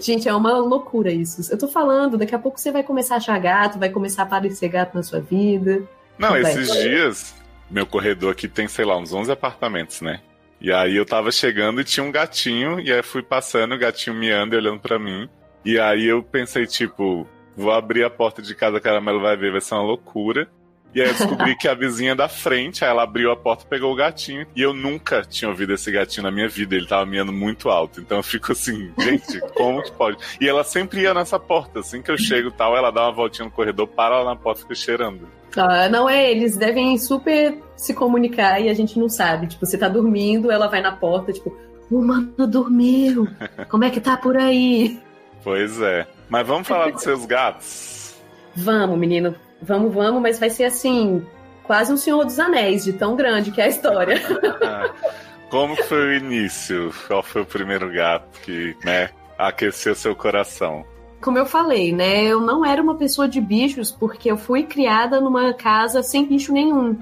Gente, 0.00 0.28
é 0.28 0.34
uma 0.34 0.58
loucura 0.58 1.10
isso. 1.10 1.52
Eu 1.52 1.58
tô 1.58 1.68
falando, 1.68 2.18
daqui 2.18 2.34
a 2.34 2.38
pouco 2.38 2.60
você 2.60 2.70
vai 2.70 2.82
começar 2.82 3.14
a 3.14 3.16
achar 3.18 3.38
gato, 3.38 3.78
vai 3.78 3.90
começar 3.90 4.22
a 4.22 4.26
aparecer 4.26 4.68
gato 4.68 4.94
na 4.94 5.02
sua 5.02 5.20
vida. 5.20 5.82
Não, 6.18 6.36
esses 6.36 6.70
dias, 6.72 7.34
meu 7.70 7.86
corredor 7.86 8.32
aqui 8.32 8.46
tem, 8.46 8.68
sei 8.68 8.84
lá, 8.84 8.96
uns 8.96 9.12
11 9.12 9.32
apartamentos, 9.32 10.00
né? 10.00 10.20
E 10.60 10.70
aí 10.70 10.94
eu 10.94 11.06
tava 11.06 11.32
chegando 11.32 11.80
e 11.80 11.84
tinha 11.84 12.04
um 12.04 12.12
gatinho, 12.12 12.78
e 12.78 12.92
aí 12.92 13.02
fui 13.02 13.22
passando, 13.22 13.74
o 13.74 13.78
gatinho 13.78 14.14
miando 14.14 14.54
e 14.54 14.58
olhando 14.58 14.80
para 14.80 14.98
mim. 14.98 15.28
E 15.64 15.78
aí 15.78 16.04
eu 16.06 16.22
pensei, 16.22 16.66
tipo, 16.66 17.26
vou 17.56 17.72
abrir 17.72 18.04
a 18.04 18.10
porta 18.10 18.42
de 18.42 18.54
casa, 18.54 18.80
caramelo 18.80 19.20
vai 19.20 19.36
ver, 19.36 19.52
vai 19.52 19.60
ser 19.60 19.74
uma 19.74 19.84
loucura. 19.84 20.48
E 20.94 21.00
aí 21.00 21.08
eu 21.08 21.14
descobri 21.14 21.56
que 21.56 21.68
a 21.68 21.74
vizinha 21.74 22.14
da 22.14 22.28
frente, 22.28 22.84
aí 22.84 22.90
ela 22.90 23.02
abriu 23.02 23.30
a 23.30 23.36
porta, 23.36 23.64
pegou 23.68 23.92
o 23.92 23.96
gatinho. 23.96 24.46
E 24.56 24.62
eu 24.62 24.72
nunca 24.72 25.22
tinha 25.22 25.48
ouvido 25.48 25.72
esse 25.72 25.90
gatinho 25.90 26.24
na 26.24 26.30
minha 26.30 26.48
vida. 26.48 26.74
Ele 26.74 26.86
tava 26.86 27.06
miando 27.06 27.32
muito 27.32 27.68
alto. 27.68 28.00
Então 28.00 28.18
eu 28.18 28.22
fico 28.22 28.52
assim, 28.52 28.92
gente, 28.98 29.40
como 29.54 29.82
que 29.82 29.92
pode? 29.92 30.18
E 30.40 30.48
ela 30.48 30.64
sempre 30.64 31.02
ia 31.02 31.14
nessa 31.14 31.38
porta. 31.38 31.80
Assim 31.80 32.02
que 32.02 32.10
eu 32.10 32.18
chego 32.18 32.50
tal, 32.50 32.76
ela 32.76 32.90
dá 32.90 33.02
uma 33.02 33.12
voltinha 33.12 33.44
no 33.44 33.50
corredor, 33.50 33.86
para 33.86 34.20
lá 34.20 34.30
na 34.30 34.36
porta 34.36 34.60
e 34.60 34.62
fica 34.62 34.74
cheirando. 34.74 35.28
Ah, 35.56 35.88
não 35.88 36.08
é, 36.08 36.30
eles 36.30 36.56
devem 36.56 36.96
super 36.98 37.58
se 37.76 37.92
comunicar 37.92 38.60
e 38.60 38.68
a 38.68 38.74
gente 38.74 38.98
não 38.98 39.08
sabe. 39.08 39.48
Tipo, 39.48 39.66
você 39.66 39.76
tá 39.76 39.88
dormindo, 39.88 40.50
ela 40.50 40.68
vai 40.68 40.80
na 40.80 40.92
porta, 40.92 41.32
tipo, 41.32 41.56
o 41.90 42.00
mano 42.02 42.46
dormiu. 42.46 43.28
Como 43.68 43.84
é 43.84 43.90
que 43.90 44.00
tá 44.00 44.16
por 44.16 44.36
aí? 44.36 45.00
Pois 45.42 45.80
é. 45.80 46.06
Mas 46.28 46.46
vamos 46.46 46.68
falar 46.68 46.90
dos 46.90 47.02
seus 47.02 47.24
gatos? 47.26 48.14
Vamos, 48.54 48.98
menino. 48.98 49.34
Vamos, 49.62 49.92
vamos, 49.92 50.22
mas 50.22 50.38
vai 50.38 50.50
ser 50.50 50.64
assim, 50.64 51.24
quase 51.64 51.92
um 51.92 51.96
Senhor 51.96 52.24
dos 52.24 52.38
Anéis, 52.38 52.84
de 52.84 52.92
tão 52.92 53.14
grande 53.14 53.50
que 53.50 53.60
é 53.60 53.64
a 53.64 53.68
história. 53.68 54.20
Como 55.50 55.74
foi 55.74 55.98
o 55.98 56.14
início? 56.14 56.92
Qual 57.08 57.24
foi 57.24 57.42
o 57.42 57.46
primeiro 57.46 57.92
gato 57.92 58.40
que, 58.40 58.76
né, 58.84 59.10
aqueceu 59.36 59.96
seu 59.96 60.14
coração? 60.14 60.84
Como 61.20 61.36
eu 61.36 61.44
falei, 61.44 61.92
né, 61.92 62.24
eu 62.24 62.40
não 62.40 62.64
era 62.64 62.80
uma 62.80 62.94
pessoa 62.94 63.28
de 63.28 63.40
bichos 63.40 63.90
porque 63.90 64.30
eu 64.30 64.38
fui 64.38 64.62
criada 64.62 65.20
numa 65.20 65.52
casa 65.52 66.02
sem 66.02 66.24
bicho 66.24 66.52
nenhum. 66.52 66.96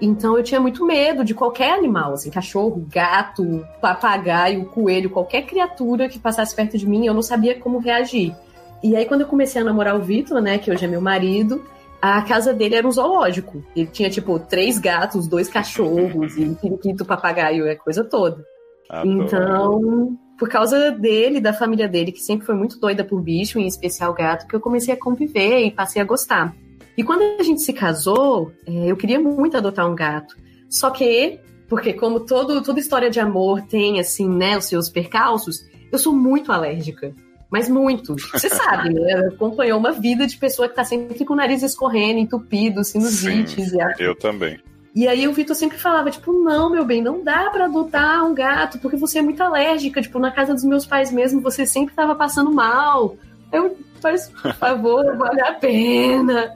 Então 0.00 0.36
eu 0.36 0.42
tinha 0.42 0.58
muito 0.58 0.84
medo 0.86 1.22
de 1.22 1.34
qualquer 1.34 1.74
animal, 1.74 2.14
assim, 2.14 2.30
cachorro, 2.30 2.86
gato, 2.90 3.66
papagaio, 3.82 4.64
coelho, 4.64 5.10
qualquer 5.10 5.42
criatura 5.42 6.08
que 6.08 6.18
passasse 6.18 6.56
perto 6.56 6.78
de 6.78 6.88
mim, 6.88 7.06
eu 7.06 7.12
não 7.12 7.22
sabia 7.22 7.58
como 7.60 7.78
reagir. 7.78 8.34
E 8.82 8.96
aí 8.96 9.04
quando 9.04 9.20
eu 9.20 9.26
comecei 9.26 9.60
a 9.60 9.64
namorar 9.64 9.94
o 9.94 10.00
Vitor, 10.00 10.40
né, 10.40 10.56
que 10.56 10.70
hoje 10.70 10.86
é 10.86 10.88
meu 10.88 11.02
marido, 11.02 11.62
a 12.00 12.22
casa 12.22 12.54
dele 12.54 12.74
era 12.74 12.86
um 12.86 12.92
zoológico. 12.92 13.64
Ele 13.76 13.86
tinha, 13.86 14.08
tipo, 14.08 14.38
três 14.38 14.78
gatos, 14.78 15.28
dois 15.28 15.48
cachorros 15.48 16.36
e 16.36 16.44
um 16.44 16.54
periquito, 16.54 17.04
papagaio, 17.04 17.66
é 17.66 17.74
coisa 17.74 18.02
toda. 18.02 18.44
Adoro. 18.88 19.22
Então, 19.22 20.18
por 20.38 20.48
causa 20.48 20.90
dele, 20.90 21.40
da 21.40 21.52
família 21.52 21.86
dele, 21.86 22.12
que 22.12 22.20
sempre 22.20 22.46
foi 22.46 22.54
muito 22.54 22.80
doida 22.80 23.04
por 23.04 23.20
bicho, 23.20 23.58
em 23.58 23.66
especial 23.66 24.14
gato, 24.14 24.46
que 24.46 24.56
eu 24.56 24.60
comecei 24.60 24.94
a 24.94 24.98
conviver 24.98 25.64
e 25.64 25.70
passei 25.70 26.00
a 26.00 26.04
gostar. 26.04 26.54
E 26.96 27.04
quando 27.04 27.22
a 27.38 27.42
gente 27.42 27.60
se 27.60 27.72
casou, 27.72 28.50
é, 28.66 28.90
eu 28.90 28.96
queria 28.96 29.20
muito 29.20 29.56
adotar 29.56 29.88
um 29.88 29.94
gato. 29.94 30.34
Só 30.68 30.90
que, 30.90 31.38
porque 31.68 31.92
como 31.92 32.20
todo, 32.20 32.62
toda 32.62 32.80
história 32.80 33.10
de 33.10 33.20
amor 33.20 33.62
tem, 33.62 34.00
assim, 34.00 34.28
né, 34.28 34.56
os 34.56 34.64
seus 34.64 34.88
percalços, 34.88 35.64
eu 35.92 35.98
sou 35.98 36.14
muito 36.14 36.50
alérgica 36.50 37.14
mas 37.50 37.68
muito. 37.68 38.14
Você 38.32 38.48
sabe, 38.50 38.94
né? 38.94 39.28
Acompanhou 39.34 39.78
uma 39.78 39.92
vida 39.92 40.26
de 40.26 40.36
pessoa 40.36 40.68
que 40.68 40.74
tá 40.74 40.84
sempre 40.84 41.24
com 41.24 41.32
o 41.34 41.36
nariz 41.36 41.62
escorrendo, 41.62 42.20
entupido, 42.20 42.84
sinusites. 42.84 43.70
Sim, 43.70 43.78
e 43.98 44.02
eu 44.02 44.14
também. 44.14 44.58
E 44.94 45.06
aí 45.06 45.28
o 45.28 45.32
Vitor 45.32 45.54
sempre 45.54 45.78
falava, 45.78 46.10
tipo, 46.10 46.32
não, 46.32 46.68
meu 46.70 46.84
bem, 46.84 47.00
não 47.00 47.22
dá 47.22 47.48
para 47.50 47.66
adotar 47.66 48.24
um 48.24 48.34
gato, 48.34 48.78
porque 48.78 48.96
você 48.96 49.20
é 49.20 49.22
muito 49.22 49.42
alérgica. 49.42 50.02
Tipo, 50.02 50.18
na 50.18 50.32
casa 50.32 50.52
dos 50.52 50.64
meus 50.64 50.84
pais 50.84 51.12
mesmo, 51.12 51.40
você 51.40 51.64
sempre 51.64 51.94
tava 51.94 52.14
passando 52.14 52.52
mal. 52.52 53.16
Eu, 53.52 53.76
por 54.00 54.54
favor, 54.54 55.16
vale 55.16 55.40
a 55.42 55.52
pena. 55.52 56.52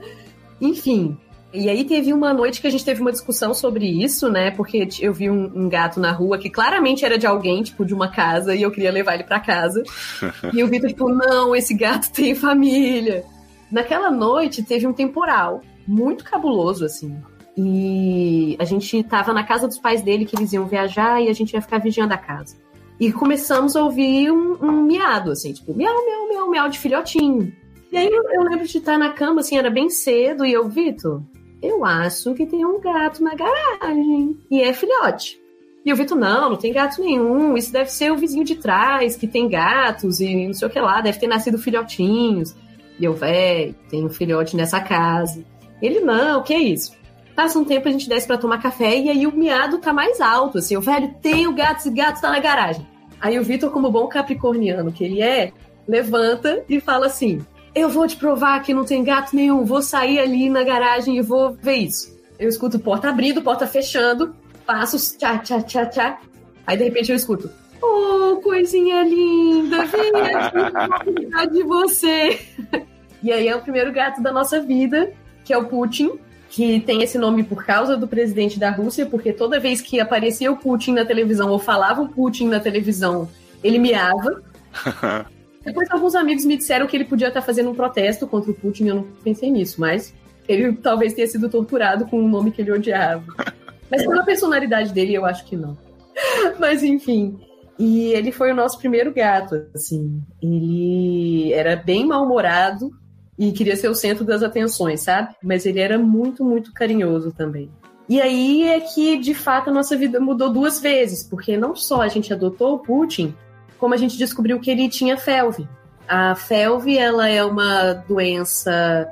Enfim, 0.59 1.17
E 1.55 1.69
aí 1.69 1.85
teve 1.85 2.11
uma 2.11 2.33
noite 2.33 2.59
que 2.59 2.67
a 2.67 2.69
gente 2.69 2.83
teve 2.83 3.01
uma 3.01 3.11
discussão 3.11 3.53
sobre 3.53 3.85
isso, 3.85 4.29
né? 4.29 4.51
Porque 4.51 4.87
eu 4.99 5.13
vi 5.13 5.29
um, 5.29 5.45
um, 5.55 5.69
gato 5.69 5.99
na 6.01 6.11
rua 6.11 6.37
que 6.37 6.49
claramente 6.49 7.05
era 7.05 7.17
de 7.17 7.25
alguém, 7.25 7.63
tipo, 7.63 7.85
de 7.85 7.93
uma 7.93 8.09
casa, 8.09 8.53
e 8.53 8.61
eu 8.61 8.71
queria 8.71 8.91
levar 8.91 9.13
ele 9.13 9.23
para 9.23 9.39
casa. 9.39 9.81
e 10.53 10.61
o 10.63 10.67
Vitor, 10.67 10.89
tipo, 10.89 11.07
não, 11.07 11.55
esse 11.55 11.73
gato 11.73 12.11
tem 12.11 12.35
família. 12.35 13.23
Naquela 13.71 14.11
noite 14.11 14.63
teve 14.63 14.85
um 14.85 14.91
temporal 14.93 15.61
muito 15.87 16.25
cabuloso, 16.25 16.83
assim. 16.83 17.15
E 17.57 18.57
a 18.59 18.65
gente 18.65 19.01
tava 19.03 19.33
na 19.33 19.43
casa 19.43 19.65
dos 19.65 19.79
pais 19.79 20.01
dele, 20.01 20.25
que 20.25 20.35
eles 20.35 20.51
iam 20.51 20.67
viajar, 20.67 21.21
e 21.21 21.29
a 21.29 21.33
gente 21.33 21.53
ia 21.53 21.61
ficar 21.61 21.77
vigiando 21.77 22.13
a 22.13 22.17
casa. 22.17 22.57
E 22.99 23.13
começamos 23.13 23.75
a 23.77 23.83
ouvir 23.83 24.29
um, 24.29 24.57
um 24.61 24.83
miado, 24.83 25.31
assim, 25.31 25.53
tipo, 25.53 25.73
miau, 25.73 26.05
miau, 26.05 26.27
miau, 26.27 26.49
miau 26.49 26.69
de 26.69 26.79
filhotinho. 26.79 27.53
E 27.91 27.97
aí 27.97 28.07
eu, 28.07 28.23
eu 28.31 28.43
lembro 28.43 28.67
de 28.67 28.77
estar 28.77 28.97
na 28.97 29.11
cama, 29.11 29.39
assim, 29.39 29.57
era 29.57 29.69
bem 29.69 29.89
cedo, 29.89 30.45
e 30.45 30.51
eu, 30.51 30.67
Vitor, 30.67 31.21
eu 31.65 31.85
acho 31.85 32.33
que 32.33 32.45
tem 32.45 32.65
um 32.65 32.79
gato 32.79 33.23
na 33.23 33.33
garagem. 33.35 34.37
E 34.49 34.61
é 34.61 34.73
filhote. 34.73 35.39
E 35.85 35.93
o 35.93 35.95
Vitor, 35.95 36.17
não, 36.17 36.49
não 36.49 36.57
tem 36.57 36.73
gato 36.73 36.99
nenhum. 36.99 37.55
Isso 37.55 37.71
deve 37.71 37.91
ser 37.91 38.11
o 38.11 38.17
vizinho 38.17 38.43
de 38.43 38.55
trás, 38.55 39.15
que 39.15 39.27
tem 39.27 39.47
gatos 39.47 40.19
e 40.19 40.47
não 40.47 40.53
sei 40.53 40.67
o 40.67 40.71
que 40.71 40.79
lá, 40.79 40.99
deve 40.99 41.19
ter 41.19 41.27
nascido 41.27 41.59
filhotinhos. 41.59 42.55
E 42.99 43.05
eu, 43.05 43.13
véi, 43.13 43.75
tem 43.89 44.03
um 44.03 44.09
filhote 44.09 44.55
nessa 44.55 44.79
casa. 44.79 45.43
Ele, 45.81 45.99
não, 45.99 46.39
o 46.39 46.43
que 46.43 46.53
é 46.53 46.59
isso? 46.59 46.93
Passa 47.35 47.59
um 47.59 47.65
tempo, 47.65 47.87
a 47.87 47.91
gente 47.91 48.09
desce 48.09 48.25
para 48.25 48.37
tomar 48.37 48.61
café 48.61 48.97
e 48.97 49.09
aí 49.09 49.27
o 49.27 49.35
miado 49.35 49.77
tá 49.77 49.93
mais 49.93 50.21
alto, 50.21 50.57
assim. 50.57 50.75
O 50.75 50.81
velho, 50.81 51.13
tem 51.21 51.45
o 51.45 51.53
gato, 51.53 51.79
esse 51.79 51.91
gato 51.91 52.21
tá 52.21 52.31
na 52.31 52.39
garagem. 52.39 52.87
Aí 53.19 53.37
o 53.37 53.43
Vitor, 53.43 53.69
como 53.71 53.91
bom 53.91 54.07
capricorniano 54.07 54.91
que 54.91 55.03
ele 55.03 55.21
é, 55.21 55.51
levanta 55.87 56.63
e 56.69 56.79
fala 56.79 57.07
assim: 57.07 57.45
eu 57.75 57.89
vou 57.89 58.07
te 58.07 58.15
provar 58.15 58.63
que 58.63 58.73
não 58.73 58.85
tem 58.85 59.03
gato 59.03 59.35
nenhum, 59.35 59.65
vou 59.65 59.81
sair 59.81 60.17
ali 60.17 60.49
na 60.49 60.63
garagem 60.63 61.17
e 61.17 61.21
vou 61.21 61.51
ver 61.51 61.75
isso. 61.75 62.15
Eu 62.39 62.47
escuto 62.47 62.79
porta 62.79 63.09
abrindo, 63.09 63.41
porta 63.41 63.67
fechando, 63.67 64.33
passos, 64.65 65.11
tchá, 65.17 65.37
tchá, 65.39 65.61
tchá, 65.61 65.85
tchá. 65.85 66.19
Aí 66.65 66.77
de 66.77 66.85
repente 66.85 67.11
eu 67.11 67.15
escuto, 67.15 67.51
oh, 67.81 68.37
coisinha 68.37 69.03
linda, 69.03 69.85
vem 69.85 70.11
aqui, 70.33 71.25
vou 71.27 71.47
de 71.51 71.63
você. 71.63 72.39
E 73.23 73.31
aí 73.31 73.47
é 73.47 73.55
o 73.55 73.61
primeiro 73.61 73.91
gato 73.91 74.21
da 74.21 74.31
nossa 74.31 74.59
vida, 74.59 75.11
que 75.43 75.51
é 75.51 75.57
o 75.57 75.65
Putin, 75.65 76.11
que 76.47 76.79
tem 76.81 77.01
esse 77.01 77.17
nome 77.17 77.43
por 77.43 77.65
causa 77.65 77.97
do 77.97 78.07
presidente 78.07 78.59
da 78.59 78.69
Rússia, 78.69 79.07
porque 79.07 79.33
toda 79.33 79.59
vez 79.59 79.81
que 79.81 79.99
aparecia 79.99 80.51
o 80.51 80.57
Putin 80.57 80.93
na 80.93 81.05
televisão 81.05 81.49
ou 81.49 81.57
falava 81.57 82.03
o 82.03 82.07
Putin 82.07 82.49
na 82.49 82.59
televisão, 82.59 83.27
ele 83.63 83.79
miava. 83.79 84.43
Depois 85.65 85.89
alguns 85.89 86.13
amigos 86.13 86.45
me 86.45 86.55
disseram 86.55 86.85
que 86.85 86.95
ele 86.95 87.05
podia 87.05 87.27
estar 87.27 87.41
fazendo 87.41 87.71
um 87.71 87.75
protesto 87.75 88.27
contra 88.27 88.51
o 88.51 88.53
Putin, 88.53 88.87
eu 88.87 88.95
não 88.95 89.03
pensei 89.23 89.49
nisso, 89.49 89.81
mas 89.81 90.13
ele 90.47 90.73
talvez 90.73 91.13
tenha 91.13 91.27
sido 91.27 91.49
torturado 91.49 92.05
com 92.05 92.21
um 92.21 92.29
nome 92.29 92.51
que 92.51 92.61
ele 92.61 92.71
odiava. 92.71 93.25
Mas 93.89 94.03
pela 94.03 94.23
personalidade 94.23 94.91
dele, 94.91 95.13
eu 95.13 95.25
acho 95.25 95.45
que 95.45 95.55
não. 95.55 95.77
Mas 96.59 96.81
enfim. 96.81 97.39
E 97.77 98.13
ele 98.13 98.31
foi 98.31 98.51
o 98.51 98.55
nosso 98.55 98.79
primeiro 98.79 99.13
gato, 99.13 99.67
assim. 99.75 100.23
Ele 100.41 101.53
era 101.53 101.75
bem 101.75 102.05
mal-humorado 102.05 102.89
e 103.37 103.51
queria 103.51 103.75
ser 103.75 103.89
o 103.89 103.95
centro 103.95 104.25
das 104.25 104.41
atenções, 104.41 105.01
sabe? 105.01 105.35
Mas 105.43 105.65
ele 105.65 105.79
era 105.79 105.99
muito, 105.99 106.43
muito 106.43 106.73
carinhoso 106.73 107.31
também. 107.31 107.69
E 108.07 108.21
aí 108.21 108.63
é 108.63 108.79
que, 108.79 109.17
de 109.17 109.33
fato, 109.33 109.69
a 109.69 109.73
nossa 109.73 109.97
vida 109.97 110.19
mudou 110.19 110.51
duas 110.51 110.79
vezes, 110.79 111.23
porque 111.23 111.57
não 111.57 111.75
só 111.75 112.01
a 112.01 112.07
gente 112.07 112.31
adotou 112.31 112.75
o 112.75 112.79
Putin, 112.79 113.35
como 113.79 113.93
a 113.93 113.97
gente 113.97 114.17
descobriu 114.17 114.59
que 114.59 114.71
ele 114.71 114.89
tinha 114.89 115.17
felve. 115.17 115.67
A 116.07 116.35
felve, 116.35 116.97
ela 116.97 117.27
é 117.27 117.43
uma 117.43 117.93
doença 117.93 119.07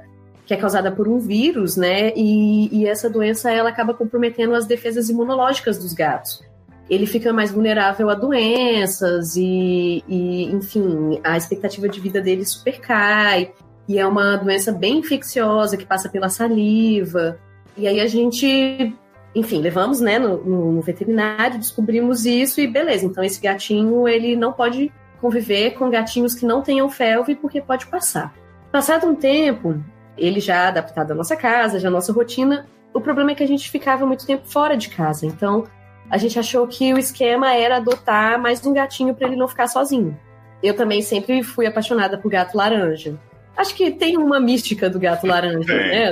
que 0.45 0.53
é 0.53 0.57
causada 0.57 0.91
por 0.91 1.07
um 1.07 1.19
vírus, 1.19 1.77
né? 1.77 2.13
E, 2.15 2.69
e, 2.71 2.85
essa 2.85 3.09
doença 3.09 3.51
ela 3.51 3.69
acaba 3.69 3.93
comprometendo 3.93 4.53
as 4.53 4.67
defesas 4.67 5.09
imunológicas 5.09 5.77
dos 5.77 5.93
gatos. 5.93 6.43
Ele 6.89 7.05
fica 7.05 7.31
mais 7.31 7.51
vulnerável 7.51 8.09
a 8.09 8.13
doenças 8.13 9.35
e, 9.37 10.03
e, 10.07 10.45
enfim, 10.51 11.19
a 11.23 11.37
expectativa 11.37 11.87
de 11.87 11.99
vida 11.99 12.21
dele 12.21 12.45
super 12.45 12.79
cai. 12.79 13.53
E 13.87 13.97
é 13.97 14.05
uma 14.05 14.35
doença 14.35 14.71
bem 14.71 14.99
infecciosa 14.99 15.77
que 15.77 15.85
passa 15.85 16.09
pela 16.09 16.29
saliva. 16.29 17.39
E 17.77 17.87
aí 17.87 17.99
a 17.99 18.07
gente 18.07 18.93
enfim, 19.35 19.59
levamos 19.61 19.99
né, 19.99 20.19
no, 20.19 20.37
no, 20.73 20.81
veterinário, 20.81 21.57
descobrimos 21.57 22.25
isso 22.25 22.61
e 22.61 22.67
beleza. 22.67 23.05
Então 23.05 23.23
esse 23.23 23.41
gatinho 23.41 24.07
ele 24.07 24.35
não 24.35 24.53
pode 24.53 24.91
conviver 25.19 25.71
com 25.71 25.89
gatinhos 25.89 26.35
que 26.35 26.45
não 26.45 26.61
tenham 26.61 26.89
felve 26.89 27.35
porque 27.35 27.61
pode 27.61 27.87
passar. 27.87 28.33
Passado 28.71 29.07
um 29.07 29.15
tempo, 29.15 29.81
ele 30.17 30.39
já 30.39 30.67
adaptado 30.67 31.11
à 31.11 31.15
nossa 31.15 31.35
casa, 31.35 31.79
já 31.79 31.87
à 31.87 31.91
nossa 31.91 32.13
rotina, 32.13 32.67
o 32.93 33.01
problema 33.01 33.31
é 33.31 33.35
que 33.35 33.43
a 33.43 33.47
gente 33.47 33.69
ficava 33.69 34.05
muito 34.05 34.25
tempo 34.25 34.43
fora 34.45 34.77
de 34.77 34.89
casa. 34.89 35.25
Então 35.25 35.65
a 36.09 36.17
gente 36.17 36.37
achou 36.37 36.67
que 36.67 36.93
o 36.93 36.97
esquema 36.97 37.53
era 37.53 37.77
adotar 37.77 38.39
mais 38.39 38.63
um 38.65 38.73
gatinho 38.73 39.15
para 39.15 39.27
ele 39.27 39.35
não 39.35 39.47
ficar 39.47 39.67
sozinho. 39.67 40.17
Eu 40.61 40.75
também 40.75 41.01
sempre 41.01 41.41
fui 41.43 41.65
apaixonada 41.65 42.17
por 42.17 42.29
gato 42.29 42.55
laranja. 42.55 43.17
Acho 43.57 43.75
que 43.75 43.91
tem 43.91 44.17
uma 44.17 44.39
mística 44.39 44.89
do 44.89 44.99
gato 44.99 45.25
laranja, 45.25 45.73
né? 45.75 46.11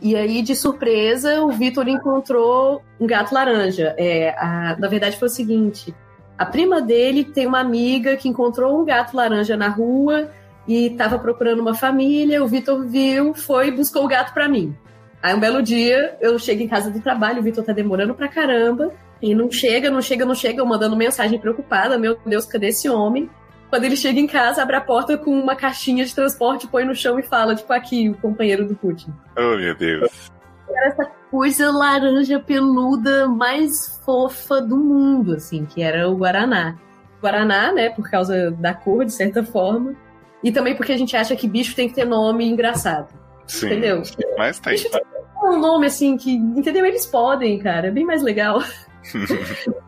E 0.00 0.14
aí, 0.14 0.42
de 0.42 0.54
surpresa, 0.54 1.42
o 1.42 1.50
Vitor 1.50 1.88
encontrou 1.88 2.82
um 3.00 3.06
gato 3.06 3.34
laranja. 3.34 3.94
É, 3.98 4.30
a, 4.38 4.76
na 4.78 4.88
verdade, 4.88 5.18
foi 5.18 5.26
o 5.26 5.30
seguinte: 5.30 5.94
a 6.36 6.46
prima 6.46 6.80
dele 6.80 7.24
tem 7.24 7.46
uma 7.46 7.58
amiga 7.58 8.16
que 8.16 8.28
encontrou 8.28 8.80
um 8.80 8.84
gato 8.84 9.16
laranja 9.16 9.56
na 9.56 9.68
rua 9.68 10.30
e 10.68 10.86
estava 10.86 11.18
procurando 11.18 11.60
uma 11.60 11.74
família. 11.74 12.42
O 12.44 12.46
Vitor 12.46 12.86
viu, 12.86 13.34
foi 13.34 13.68
e 13.68 13.72
buscou 13.72 14.04
o 14.04 14.08
gato 14.08 14.32
para 14.32 14.48
mim. 14.48 14.76
Aí, 15.20 15.34
um 15.34 15.40
belo 15.40 15.60
dia, 15.60 16.16
eu 16.20 16.38
chego 16.38 16.62
em 16.62 16.68
casa 16.68 16.90
do 16.90 17.00
trabalho, 17.00 17.40
o 17.40 17.42
Vitor 17.42 17.64
tá 17.64 17.72
demorando 17.72 18.14
pra 18.14 18.28
caramba. 18.28 18.92
E 19.20 19.34
não 19.34 19.50
chega, 19.50 19.90
não 19.90 20.00
chega, 20.00 20.24
não 20.24 20.34
chega, 20.34 20.60
eu 20.60 20.66
mandando 20.66 20.94
mensagem 20.94 21.40
preocupada: 21.40 21.98
Meu 21.98 22.16
Deus, 22.24 22.44
cadê 22.44 22.68
esse 22.68 22.88
homem? 22.88 23.28
Quando 23.70 23.84
ele 23.84 23.96
chega 23.96 24.18
em 24.18 24.26
casa, 24.26 24.62
abre 24.62 24.76
a 24.76 24.80
porta 24.80 25.18
com 25.18 25.30
uma 25.30 25.54
caixinha 25.54 26.04
de 26.04 26.14
transporte, 26.14 26.66
põe 26.66 26.84
no 26.84 26.94
chão 26.94 27.18
e 27.18 27.22
fala, 27.22 27.54
tipo, 27.54 27.72
aqui, 27.72 28.08
o 28.08 28.14
companheiro 28.14 28.66
do 28.66 28.74
Putin. 28.74 29.12
Oh, 29.36 29.56
meu 29.56 29.74
Deus. 29.76 30.30
Era 30.70 30.86
essa 30.88 31.04
coisa 31.30 31.70
laranja 31.70 32.40
peluda 32.40 33.28
mais 33.28 34.00
fofa 34.04 34.60
do 34.60 34.76
mundo, 34.76 35.34
assim, 35.34 35.66
que 35.66 35.82
era 35.82 36.08
o 36.08 36.16
Guaraná. 36.16 36.76
Guaraná, 37.20 37.72
né, 37.72 37.90
por 37.90 38.08
causa 38.08 38.50
da 38.52 38.72
cor, 38.72 39.04
de 39.04 39.12
certa 39.12 39.42
forma. 39.42 39.94
E 40.42 40.52
também 40.52 40.74
porque 40.74 40.92
a 40.92 40.96
gente 40.96 41.16
acha 41.16 41.34
que 41.34 41.48
bicho 41.48 41.74
tem 41.74 41.88
que 41.88 41.94
ter 41.94 42.04
nome 42.04 42.46
engraçado. 42.46 43.08
Sim, 43.46 43.66
entendeu? 43.66 44.02
Mas 44.36 44.60
tem. 44.60 44.74
Bicho 44.74 44.88
tem 44.90 45.02
um 45.42 45.58
nome 45.58 45.86
assim 45.86 46.16
que, 46.16 46.32
entendeu? 46.32 46.86
Eles 46.86 47.06
podem, 47.06 47.58
cara. 47.58 47.88
É 47.88 47.90
bem 47.90 48.04
mais 48.04 48.22
legal. 48.22 48.62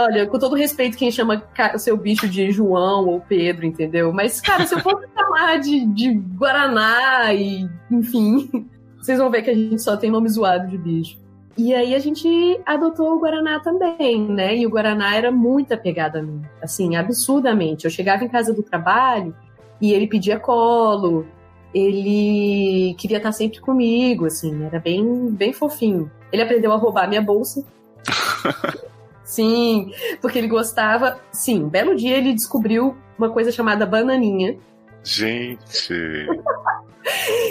Olha, 0.00 0.26
com 0.26 0.38
todo 0.38 0.54
respeito, 0.54 0.96
quem 0.96 1.10
chama 1.10 1.42
o 1.74 1.78
seu 1.78 1.96
bicho 1.96 2.28
de 2.28 2.50
João 2.50 3.06
ou 3.06 3.20
Pedro, 3.20 3.66
entendeu? 3.66 4.12
Mas, 4.12 4.40
cara, 4.40 4.66
se 4.66 4.74
eu 4.74 4.80
for 4.80 5.02
chamar 5.14 5.58
de, 5.58 5.84
de 5.86 6.12
Guaraná 6.12 7.32
e, 7.32 7.68
enfim, 7.90 8.68
vocês 8.98 9.18
vão 9.18 9.30
ver 9.30 9.42
que 9.42 9.50
a 9.50 9.54
gente 9.54 9.82
só 9.82 9.96
tem 9.96 10.10
nome 10.10 10.28
zoado 10.28 10.68
de 10.68 10.78
bicho. 10.78 11.18
E 11.56 11.72
aí 11.72 11.94
a 11.94 11.98
gente 12.00 12.60
adotou 12.66 13.14
o 13.14 13.20
Guaraná 13.20 13.60
também, 13.60 14.26
né? 14.26 14.56
E 14.56 14.66
o 14.66 14.70
Guaraná 14.70 15.14
era 15.14 15.30
muito 15.30 15.72
apegado 15.72 16.16
a 16.16 16.22
mim, 16.22 16.42
assim, 16.60 16.96
absurdamente. 16.96 17.84
Eu 17.84 17.90
chegava 17.90 18.24
em 18.24 18.28
casa 18.28 18.52
do 18.52 18.62
trabalho 18.62 19.34
e 19.80 19.92
ele 19.92 20.08
pedia 20.08 20.38
colo, 20.38 21.26
ele 21.72 22.94
queria 22.98 23.18
estar 23.18 23.32
sempre 23.32 23.60
comigo, 23.60 24.26
assim, 24.26 24.64
era 24.64 24.80
bem, 24.80 25.30
bem 25.30 25.52
fofinho. 25.52 26.10
Ele 26.32 26.42
aprendeu 26.42 26.72
a 26.72 26.76
roubar 26.76 27.08
minha 27.08 27.22
bolsa. 27.22 27.64
Sim, 29.24 29.90
porque 30.20 30.38
ele 30.38 30.48
gostava. 30.48 31.18
Sim, 31.32 31.68
belo 31.68 31.96
dia 31.96 32.16
ele 32.16 32.34
descobriu 32.34 32.94
uma 33.18 33.30
coisa 33.30 33.50
chamada 33.50 33.86
bananinha. 33.86 34.58
Gente. 35.02 35.94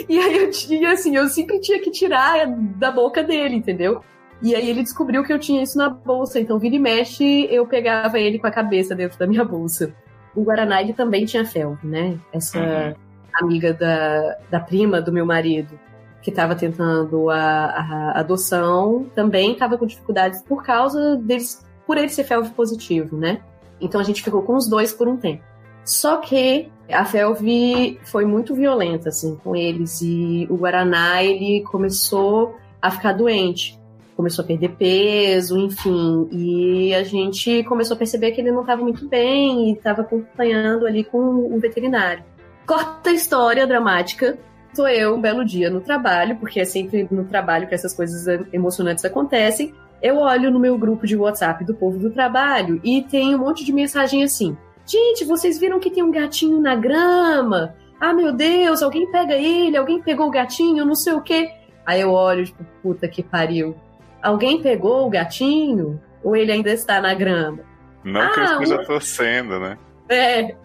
e 0.07 0.19
aí 0.19 0.37
eu 0.37 0.51
tinha, 0.51 0.93
assim, 0.93 1.15
eu 1.15 1.27
sempre 1.27 1.59
tinha 1.59 1.79
que 1.79 1.91
tirar 1.91 2.47
da 2.47 2.91
boca 2.91 3.23
dele, 3.23 3.55
entendeu? 3.55 4.01
E 4.41 4.55
aí 4.55 4.69
ele 4.69 4.83
descobriu 4.83 5.23
que 5.23 5.31
eu 5.31 5.39
tinha 5.39 5.63
isso 5.63 5.77
na 5.77 5.89
bolsa, 5.89 6.39
então 6.39 6.59
vira 6.59 6.75
e 6.75 6.79
mexe, 6.79 7.47
eu 7.49 7.65
pegava 7.65 8.19
ele 8.19 8.37
com 8.37 8.47
a 8.47 8.51
cabeça 8.51 8.93
dentro 8.93 9.17
da 9.17 9.25
minha 9.25 9.43
bolsa. 9.43 9.93
O 10.35 10.43
Guaraná, 10.43 10.81
ele 10.81 10.93
também 10.93 11.25
tinha 11.25 11.45
fel, 11.45 11.77
né? 11.83 12.17
Essa 12.31 12.59
uhum. 12.59 12.95
amiga 13.41 13.73
da, 13.73 14.37
da 14.49 14.59
prima 14.59 15.01
do 15.01 15.13
meu 15.13 15.25
marido 15.25 15.79
que 16.23 16.29
estava 16.29 16.55
tentando 16.55 17.29
a, 17.29 17.37
a, 17.37 18.19
adoção 18.19 19.05
também 19.13 19.51
estava 19.51 19.77
com 19.77 19.85
dificuldades 19.85 20.41
por 20.41 20.63
causa 20.63 21.17
deles, 21.17 21.65
por 21.85 21.97
ele 21.97 22.09
ser 22.09 22.23
FeLV 22.23 22.51
positivo, 22.51 23.17
né? 23.17 23.41
Então 23.79 23.99
a 23.99 24.03
gente 24.03 24.23
ficou 24.23 24.41
com 24.41 24.55
os 24.55 24.67
dois 24.67 24.93
por 24.93 25.07
um 25.07 25.17
tempo. 25.17 25.43
Só 25.83 26.17
que 26.17 26.71
a 26.89 27.03
FeLV 27.03 27.99
foi 28.03 28.25
muito 28.25 28.55
violenta, 28.55 29.09
assim, 29.09 29.35
com 29.43 29.55
eles 29.55 30.01
e 30.01 30.47
o 30.49 30.55
Guaraná, 30.55 31.21
ele 31.23 31.61
começou 31.63 32.55
a 32.81 32.89
ficar 32.89 33.13
doente. 33.13 33.79
Começou 34.15 34.43
a 34.43 34.47
perder 34.47 34.69
peso, 34.75 35.57
enfim, 35.57 36.29
e 36.31 36.93
a 36.93 37.03
gente 37.03 37.63
começou 37.63 37.95
a 37.95 37.97
perceber 37.97 38.31
que 38.31 38.41
ele 38.41 38.51
não 38.51 38.61
estava 38.61 38.83
muito 38.83 39.07
bem 39.09 39.69
e 39.69 39.73
estava 39.73 40.01
acompanhando 40.01 40.85
ali 40.85 41.03
com 41.03 41.17
o 41.17 41.59
veterinário. 41.59 42.23
Corta 42.65 43.09
a 43.09 43.13
história 43.13 43.65
dramática 43.65 44.37
tô 44.73 44.87
eu 44.87 45.15
um 45.15 45.21
belo 45.21 45.45
dia 45.45 45.69
no 45.69 45.81
trabalho, 45.81 46.35
porque 46.37 46.59
é 46.59 46.65
sempre 46.65 47.07
no 47.09 47.25
trabalho 47.25 47.67
que 47.67 47.75
essas 47.75 47.93
coisas 47.93 48.25
emocionantes 48.51 49.05
acontecem. 49.05 49.73
Eu 50.03 50.17
olho 50.17 50.51
no 50.51 50.59
meu 50.59 50.77
grupo 50.77 51.07
de 51.07 51.15
WhatsApp 51.15 51.63
do 51.63 51.73
povo 51.73 51.97
do 51.97 52.11
trabalho 52.11 52.81
e 52.83 53.01
tem 53.03 53.33
um 53.33 53.37
monte 53.37 53.63
de 53.63 53.71
mensagem 53.71 54.21
assim: 54.21 54.57
Gente, 54.85 55.23
vocês 55.23 55.57
viram 55.57 55.79
que 55.79 55.89
tem 55.89 56.03
um 56.03 56.11
gatinho 56.11 56.59
na 56.59 56.75
grama? 56.75 57.73
Ah, 57.97 58.13
meu 58.13 58.33
Deus, 58.33 58.83
alguém 58.83 59.09
pega 59.09 59.35
ele, 59.35 59.77
alguém 59.77 60.01
pegou 60.01 60.27
o 60.27 60.31
gatinho, 60.31 60.85
não 60.85 60.93
sei 60.93 61.13
o 61.13 61.21
quê. 61.21 61.51
Aí 61.85 62.01
eu 62.01 62.11
olho, 62.11 62.45
tipo, 62.45 62.65
puta 62.81 63.07
que 63.07 63.23
pariu. 63.23 63.77
Alguém 64.21 64.61
pegou 64.61 65.07
o 65.07 65.09
gatinho? 65.09 66.01
Ou 66.21 66.35
ele 66.35 66.51
ainda 66.51 66.71
está 66.71 66.99
na 66.99 67.13
grama? 67.13 67.59
Não 68.03 68.21
ah, 68.21 68.29
que 68.29 68.39
eu 68.41 68.43
esteja 68.43 68.81
um... 68.81 68.85
torcendo, 68.85 69.59
né? 69.59 69.77
É. 70.09 70.55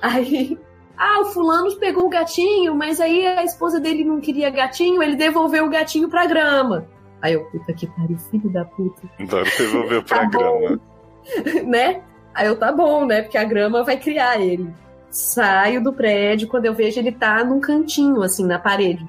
Aí 0.00 0.56
ah, 0.96 1.22
o 1.22 1.24
fulano 1.26 1.74
pegou 1.76 2.06
o 2.06 2.08
gatinho, 2.08 2.74
mas 2.74 3.00
aí 3.00 3.26
a 3.26 3.42
esposa 3.42 3.80
dele 3.80 4.04
não 4.04 4.20
queria 4.20 4.48
gatinho, 4.48 5.02
ele 5.02 5.16
devolveu 5.16 5.66
o 5.66 5.70
gatinho 5.70 6.08
pra 6.08 6.26
grama. 6.26 6.86
Aí 7.26 7.32
eu, 7.32 7.42
puta 7.46 7.72
que 7.72 7.88
pariu, 7.88 8.16
filho 8.18 8.48
da 8.48 8.64
puta. 8.64 9.02
Então 9.18 9.42
devolveu 9.42 10.00
pra 10.00 10.18
tá 10.18 10.24
grama. 10.26 10.80
né? 11.66 12.00
Aí 12.32 12.46
eu, 12.46 12.56
tá 12.56 12.70
bom, 12.70 13.04
né? 13.04 13.22
Porque 13.22 13.36
a 13.36 13.42
grama 13.42 13.82
vai 13.82 13.96
criar 13.96 14.40
ele. 14.40 14.72
Saio 15.10 15.82
do 15.82 15.92
prédio, 15.92 16.46
quando 16.46 16.66
eu 16.66 16.74
vejo 16.74 17.00
ele 17.00 17.10
tá 17.10 17.42
num 17.42 17.58
cantinho, 17.58 18.22
assim, 18.22 18.46
na 18.46 18.60
parede. 18.60 19.04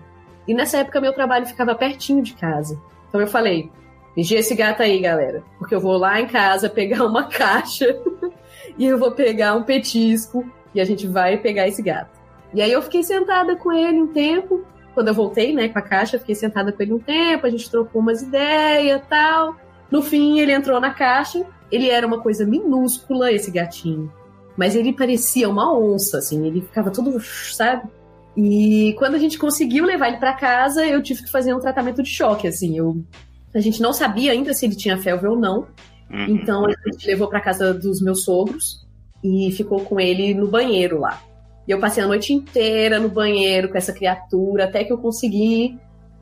E 0.47 0.53
nessa 0.53 0.79
época 0.79 0.99
meu 0.99 1.13
trabalho 1.13 1.45
ficava 1.45 1.75
pertinho 1.75 2.23
de 2.23 2.33
casa. 2.33 2.81
Então 3.07 3.21
eu 3.21 3.27
falei, 3.27 3.69
vigia 4.15 4.39
esse 4.39 4.55
gato 4.55 4.81
aí, 4.81 4.99
galera. 4.99 5.43
Porque 5.59 5.75
eu 5.75 5.79
vou 5.79 5.95
lá 5.95 6.19
em 6.19 6.25
casa 6.25 6.67
pegar 6.67 7.05
uma 7.05 7.25
caixa 7.29 7.85
e 8.79 8.85
eu 8.87 8.97
vou 8.97 9.11
pegar 9.11 9.53
um 9.53 9.61
petisco 9.61 10.43
e 10.73 10.81
a 10.81 10.85
gente 10.85 11.05
vai 11.05 11.37
pegar 11.37 11.67
esse 11.67 11.83
gato. 11.83 12.17
E 12.51 12.63
aí 12.63 12.71
eu 12.71 12.81
fiquei 12.81 13.03
sentada 13.03 13.55
com 13.55 13.71
ele 13.71 14.01
um 14.01 14.07
tempo. 14.07 14.65
Quando 14.97 15.09
eu 15.09 15.13
voltei, 15.13 15.53
né, 15.53 15.69
com 15.69 15.77
a 15.77 15.81
caixa, 15.83 16.17
fiquei 16.17 16.33
sentada 16.33 16.71
com 16.71 16.81
ele 16.81 16.91
um 16.91 16.97
tempo, 16.97 17.45
a 17.45 17.51
gente 17.51 17.69
trocou 17.69 18.01
umas 18.01 18.23
ideias 18.23 18.99
tal. 19.07 19.55
No 19.91 20.01
fim, 20.01 20.39
ele 20.39 20.51
entrou 20.51 20.81
na 20.81 20.89
caixa. 20.89 21.45
Ele 21.71 21.87
era 21.87 22.07
uma 22.07 22.19
coisa 22.19 22.47
minúscula, 22.47 23.31
esse 23.31 23.51
gatinho. 23.51 24.11
Mas 24.57 24.75
ele 24.75 24.91
parecia 24.91 25.47
uma 25.47 25.71
onça, 25.71 26.17
assim, 26.17 26.47
ele 26.47 26.61
ficava 26.61 26.89
todo, 26.89 27.21
sabe? 27.53 27.87
E 28.35 28.95
quando 28.97 29.13
a 29.13 29.19
gente 29.19 29.37
conseguiu 29.37 29.85
levar 29.85 30.07
ele 30.07 30.17
para 30.17 30.33
casa, 30.33 30.83
eu 30.83 30.99
tive 31.03 31.21
que 31.21 31.29
fazer 31.29 31.53
um 31.53 31.59
tratamento 31.59 32.01
de 32.01 32.09
choque, 32.09 32.47
assim. 32.47 32.75
Eu, 32.75 32.99
a 33.53 33.59
gente 33.59 33.79
não 33.79 33.93
sabia 33.93 34.31
ainda 34.31 34.51
se 34.51 34.65
ele 34.65 34.75
tinha 34.75 34.97
felve 34.97 35.27
ou 35.27 35.39
não. 35.39 35.67
Uhum. 36.09 36.25
Então 36.29 36.65
a 36.65 36.89
gente 36.89 37.05
levou 37.05 37.27
para 37.27 37.39
casa 37.39 37.71
dos 37.71 38.01
meus 38.01 38.23
sogros 38.23 38.83
e 39.23 39.51
ficou 39.51 39.81
com 39.81 39.99
ele 39.99 40.33
no 40.33 40.47
banheiro 40.47 40.99
lá. 40.99 41.21
E 41.67 41.71
eu 41.71 41.79
passei 41.79 42.03
a 42.03 42.07
noite 42.07 42.33
inteira 42.33 42.99
no 42.99 43.09
banheiro 43.09 43.69
com 43.69 43.77
essa 43.77 43.93
criatura, 43.93 44.65
até 44.65 44.83
que 44.83 44.93
eu 44.93 44.97
consegui 44.97 45.77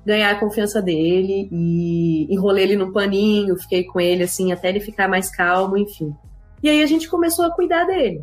ganhar 0.06 0.32
a 0.32 0.40
confiança 0.40 0.82
dele 0.82 1.50
e 1.52 2.28
enrolei 2.30 2.64
ele 2.64 2.76
no 2.76 2.92
paninho, 2.92 3.58
fiquei 3.58 3.84
com 3.84 4.00
ele 4.00 4.24
assim 4.24 4.52
até 4.52 4.70
ele 4.70 4.80
ficar 4.80 5.08
mais 5.08 5.30
calmo, 5.30 5.78
enfim. 5.78 6.14
E 6.62 6.70
aí 6.70 6.82
a 6.82 6.86
gente 6.86 7.10
começou 7.10 7.46
a 7.46 7.52
cuidar 7.52 7.86
dele. 7.86 8.22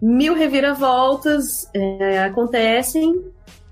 Mil 0.00 0.34
reviravoltas 0.34 1.68
é, 1.74 2.22
acontecem 2.22 3.14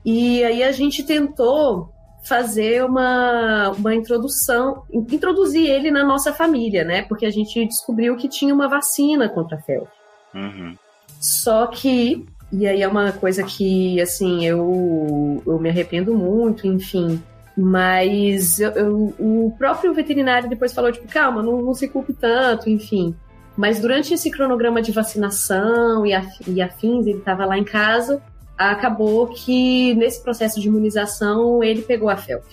e 0.05 0.42
aí 0.44 0.62
a 0.62 0.72
gente 0.72 1.03
tentou 1.03 1.90
fazer 2.26 2.84
uma, 2.84 3.70
uma 3.70 3.94
introdução, 3.94 4.82
introduzir 4.92 5.70
ele 5.70 5.90
na 5.92 6.05
nossa 6.05 6.32
família, 6.32 6.84
né? 6.84 7.03
Porque 7.03 7.24
a 7.24 7.30
gente 7.30 7.64
descobriu 7.64 8.16
que 8.16 8.28
tinha 8.28 8.53
uma 8.53 8.68
vacina 8.68 9.28
contra 9.28 9.57
a 9.57 9.61
febre. 9.61 9.88
Uhum. 10.34 10.76
Só 11.20 11.68
que, 11.68 12.26
e 12.53 12.66
aí 12.66 12.82
é 12.82 12.88
uma 12.88 13.12
coisa 13.12 13.42
que, 13.42 14.01
assim, 14.01 14.47
eu, 14.47 15.42
eu 15.47 15.59
me 15.59 15.68
arrependo 15.68 16.14
muito, 16.14 16.66
enfim. 16.66 17.20
Mas 17.57 18.61
eu, 18.61 18.70
eu, 18.72 19.14
o 19.18 19.55
próprio 19.59 19.94
veterinário 19.94 20.49
depois 20.49 20.72
falou, 20.72 20.92
tipo, 20.92 21.09
calma, 21.09 21.42
não, 21.42 21.62
não 21.62 21.74
se 21.74 21.88
culpe 21.88 22.12
tanto, 22.12 22.68
enfim. 22.68 23.14
Mas 23.57 23.80
durante 23.80 24.12
esse 24.12 24.30
cronograma 24.30 24.82
de 24.82 24.92
vacinação 24.92 26.05
e, 26.05 26.12
af, 26.12 26.28
e 26.47 26.61
afins, 26.61 27.07
ele 27.07 27.18
estava 27.18 27.47
lá 27.47 27.59
em 27.59 27.64
casa, 27.64 28.22
acabou 28.57 29.26
que 29.28 29.94
nesse 29.94 30.22
processo 30.22 30.61
de 30.61 30.68
imunização 30.68 31.64
ele 31.64 31.82
pegou 31.82 32.11
a 32.11 32.16
FELP. 32.16 32.44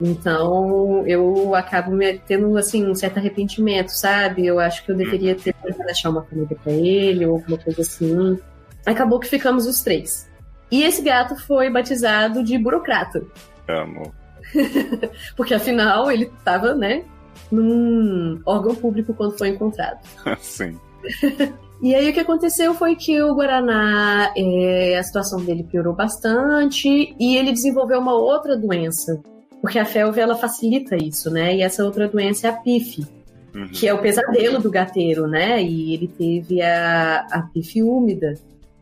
Então, 0.00 1.06
eu 1.06 1.54
acabo 1.54 1.92
tendo, 2.26 2.56
assim, 2.58 2.86
um 2.86 2.94
certo 2.94 3.18
arrependimento, 3.18 3.90
sabe? 3.90 4.44
Eu 4.44 4.58
acho 4.58 4.84
que 4.84 4.90
eu 4.90 4.96
deveria 4.96 5.34
ter 5.34 5.54
deixar 5.84 6.10
uma 6.10 6.22
família 6.24 6.56
para 6.62 6.72
ele, 6.72 7.24
ou 7.24 7.36
alguma 7.36 7.56
coisa 7.56 7.80
assim. 7.80 8.38
Acabou 8.86 9.20
que 9.20 9.28
ficamos 9.28 9.66
os 9.66 9.82
três. 9.82 10.28
E 10.70 10.82
esse 10.82 11.02
gato 11.02 11.36
foi 11.36 11.70
batizado 11.70 12.42
de 12.42 12.58
burocrata. 12.58 13.22
Amo. 13.68 14.12
Porque 15.36 15.54
afinal 15.54 16.10
ele 16.10 16.24
estava, 16.24 16.74
né, 16.74 17.04
num 17.50 18.40
órgão 18.44 18.74
público 18.74 19.14
quando 19.14 19.36
foi 19.38 19.48
encontrado. 19.48 20.00
Sim. 20.40 20.78
E 21.82 21.96
aí 21.96 22.08
o 22.08 22.12
que 22.12 22.20
aconteceu 22.20 22.74
foi 22.74 22.94
que 22.94 23.20
o 23.20 23.34
Guaraná, 23.34 24.32
é, 24.36 24.96
a 24.96 25.02
situação 25.02 25.44
dele 25.44 25.64
piorou 25.64 25.92
bastante 25.92 27.12
e 27.18 27.36
ele 27.36 27.50
desenvolveu 27.50 27.98
uma 27.98 28.14
outra 28.14 28.56
doença 28.56 29.20
porque 29.62 29.78
a 29.78 29.84
felve 29.84 30.20
ela 30.20 30.34
facilita 30.34 30.96
isso, 30.96 31.30
né? 31.30 31.54
E 31.54 31.62
essa 31.62 31.84
outra 31.84 32.08
doença 32.08 32.48
é 32.48 32.50
a 32.50 32.52
PIF, 32.52 33.06
uhum. 33.54 33.68
que 33.68 33.86
é 33.86 33.94
o 33.94 34.02
pesadelo 34.02 34.58
do 34.58 34.68
gateiro, 34.68 35.28
né? 35.28 35.62
E 35.62 35.94
ele 35.94 36.08
teve 36.08 36.60
a, 36.60 37.24
a 37.30 37.42
PIF 37.42 37.80
úmida. 37.80 38.34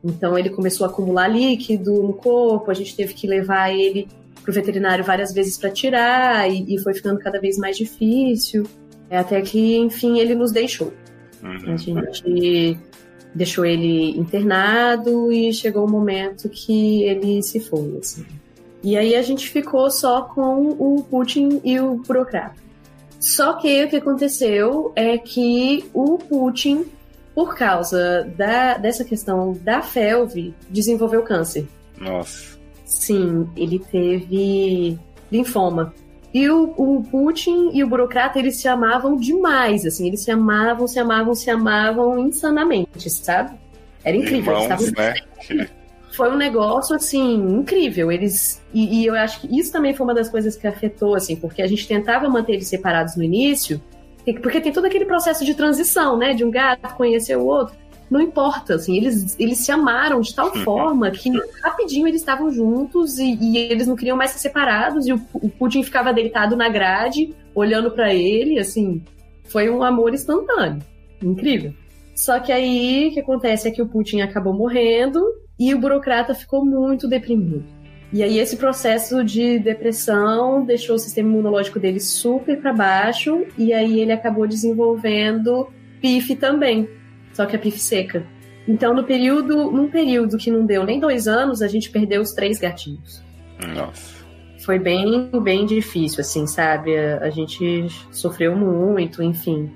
Então 0.03 0.39
ele 0.39 0.51
começou 0.51 0.87
a 0.87 0.91
acumular 0.91 1.29
líquido 1.29 2.03
no 2.03 2.15
corpo, 2.15 2.71
a 2.71 2.75
gente 2.75 2.97
teve 2.97 3.15
que 3.15 3.27
levar 3.27 3.71
ele 3.71 4.09
pro 4.43 4.53
veterinário 4.53 5.05
várias 5.05 5.33
vezes 5.33 5.59
para 5.59 5.71
tirar 5.71 6.51
e, 6.51 6.75
e, 6.75 6.79
foi 6.79 6.95
ficando 6.95 7.19
cada 7.19 7.39
vez 7.39 7.59
mais 7.59 7.77
difícil. 7.77 8.65
É 9.11 9.19
até 9.19 9.41
que, 9.43 9.77
enfim, 9.77 10.19
ele 10.19 10.35
nos 10.35 10.53
deixou. 10.53 10.93
Uhum. 11.43 11.75
A 11.75 11.77
gente 11.77 12.79
deixou 13.35 13.65
ele 13.65 14.19
internado 14.19 15.33
e 15.33 15.53
chegou 15.53 15.85
o 15.85 15.91
momento 15.91 16.49
que 16.49 17.03
ele 17.05 17.43
se 17.43 17.61
foi, 17.61 17.99
assim. 17.99 18.25
E 18.83 18.97
aí 18.97 19.15
a 19.15 19.23
gente 19.23 19.49
ficou 19.49 19.91
só 19.91 20.23
com 20.23 20.69
o 20.79 21.05
Putin 21.05 21.61
e 21.65 21.79
o 21.79 21.97
burocrata. 21.97 22.55
Só 23.19 23.55
que 23.55 23.85
o 23.85 23.89
que 23.89 23.97
aconteceu 23.97 24.93
é 24.97 25.19
que 25.19 25.85
o 25.93 26.17
Putin, 26.17 26.87
por 27.41 27.57
causa 27.57 28.31
da, 28.37 28.77
dessa 28.77 29.03
questão 29.03 29.59
da 29.63 29.81
felve, 29.81 30.55
desenvolveu 30.69 31.23
câncer. 31.23 31.67
Nossa. 31.99 32.59
Sim, 32.85 33.49
ele 33.57 33.79
teve 33.79 34.99
linfoma. 35.33 35.95
E 36.35 36.51
o, 36.51 36.75
o, 36.77 37.03
Putin 37.03 37.71
e 37.73 37.83
o 37.83 37.89
burocrata, 37.89 38.39
eles 38.39 38.57
se 38.57 38.69
amavam 38.69 39.17
demais, 39.17 39.87
assim, 39.87 40.07
eles 40.09 40.21
se 40.21 40.31
amavam, 40.31 40.87
se 40.87 40.99
amavam, 40.99 41.35
se 41.35 41.49
amavam 41.49 42.19
insanamente, 42.19 43.09
sabe? 43.09 43.57
Era 44.05 44.19
incrível. 44.19 44.61
Irmãos, 44.61 44.83
eles 44.83 44.93
né? 44.93 45.15
foi 46.13 46.31
um 46.31 46.37
negócio, 46.37 46.95
assim, 46.95 47.37
incrível. 47.37 48.13
Eles. 48.13 48.61
E, 48.75 49.01
e, 49.01 49.07
eu 49.07 49.15
acho 49.15 49.41
que 49.41 49.59
isso 49.59 49.73
também 49.73 49.95
foi 49.95 50.05
uma 50.05 50.15
das 50.15 50.29
coisas 50.29 50.57
que 50.57 50.67
afetou, 50.67 51.15
assim, 51.15 51.37
porque 51.37 51.63
a 51.63 51.67
gente 51.67 51.89
tentava 51.89 52.29
manter 52.29 52.53
eles 52.53 52.69
separados 52.69 53.17
no 53.17 53.23
início, 53.23 53.81
porque 54.43 54.61
tem 54.61 54.73
todo 54.73 54.85
aquele 54.85 55.05
processo 55.05 55.45
de 55.45 55.55
transição, 55.55 56.17
né? 56.17 56.35
De 56.35 56.45
um 56.45 56.51
gato 56.51 56.95
conhecer 56.95 57.37
o 57.37 57.45
outro. 57.45 57.75
Não 58.11 58.21
importa, 58.21 58.75
assim, 58.75 58.97
eles, 58.97 59.37
eles 59.39 59.59
se 59.59 59.71
amaram 59.71 60.21
de 60.21 60.35
tal 60.35 60.49
uhum. 60.49 60.65
forma 60.65 61.11
que 61.13 61.31
rapidinho 61.63 62.09
eles 62.09 62.21
estavam 62.21 62.51
juntos 62.51 63.19
e, 63.19 63.39
e, 63.41 63.57
eles 63.57 63.87
não 63.87 63.95
queriam 63.95 64.17
mais 64.17 64.33
ser 64.33 64.41
separados 64.41 65.07
e 65.07 65.13
o, 65.13 65.21
o 65.33 65.49
Putin 65.49 65.85
ficava 65.85 66.13
deitado 66.13 66.57
na 66.57 66.69
grade, 66.69 67.33
olhando 67.55 67.93
para 67.93 68.13
ele, 68.13 68.59
assim, 68.59 69.01
foi 69.45 69.71
um 69.71 69.85
amor 69.85 70.13
instantâneo. 70.13 70.83
Incrível. 71.23 71.73
Só 72.17 72.41
que 72.41 72.51
aí 72.51 73.09
o 73.09 73.15
que 73.15 73.21
acontece 73.21 73.69
é 73.69 73.71
que 73.71 73.81
o 73.81 73.89
Putin 73.89 74.23
acabou 74.23 74.53
morrendo 74.53 75.23
e 75.59 75.73
o 75.73 75.79
burocrata 75.79 76.35
ficou 76.35 76.65
muito 76.65 77.07
deprimido. 77.07 77.65
E 78.13 78.23
aí 78.23 78.39
esse 78.39 78.57
processo 78.57 79.23
de 79.23 79.59
depressão 79.59 80.65
deixou 80.65 80.97
o 80.97 80.99
sistema 80.99 81.29
imunológico 81.29 81.79
dele 81.79 82.01
super 82.01 82.61
para 82.61 82.73
baixo 82.73 83.47
e 83.57 83.73
aí 83.73 84.01
ele 84.01 84.11
acabou 84.11 84.49
desenvolvendo 84.49 85.69
PIF 86.01 86.35
também, 86.35 86.89
só 87.33 87.47
que 87.47 87.55
a 87.55 87.59
PIF 87.59 87.79
seca. 87.79 88.27
Então 88.67 88.93
no 88.93 89.05
período, 89.05 89.71
num 89.71 89.89
período 89.89 90.39
que 90.39 90.51
não 90.51 90.67
deu 90.67 90.85
nem 90.85 90.99
dois 90.99 91.29
anos, 91.29 91.63
a 91.63 91.69
gente 91.69 91.91
perdeu 91.91 92.21
os 92.21 92.33
três 92.33 92.59
gatinhos. 92.59 93.23
Nossa. 93.75 94.21
Foi 94.65 94.79
bem, 94.79 95.31
bem 95.43 95.65
difícil, 95.65 96.21
assim, 96.21 96.47
sabe? 96.47 96.97
A, 96.97 97.19
a 97.19 97.31
gente 97.31 97.87
sofreu 98.11 98.57
muito, 98.57 99.23
enfim. 99.23 99.71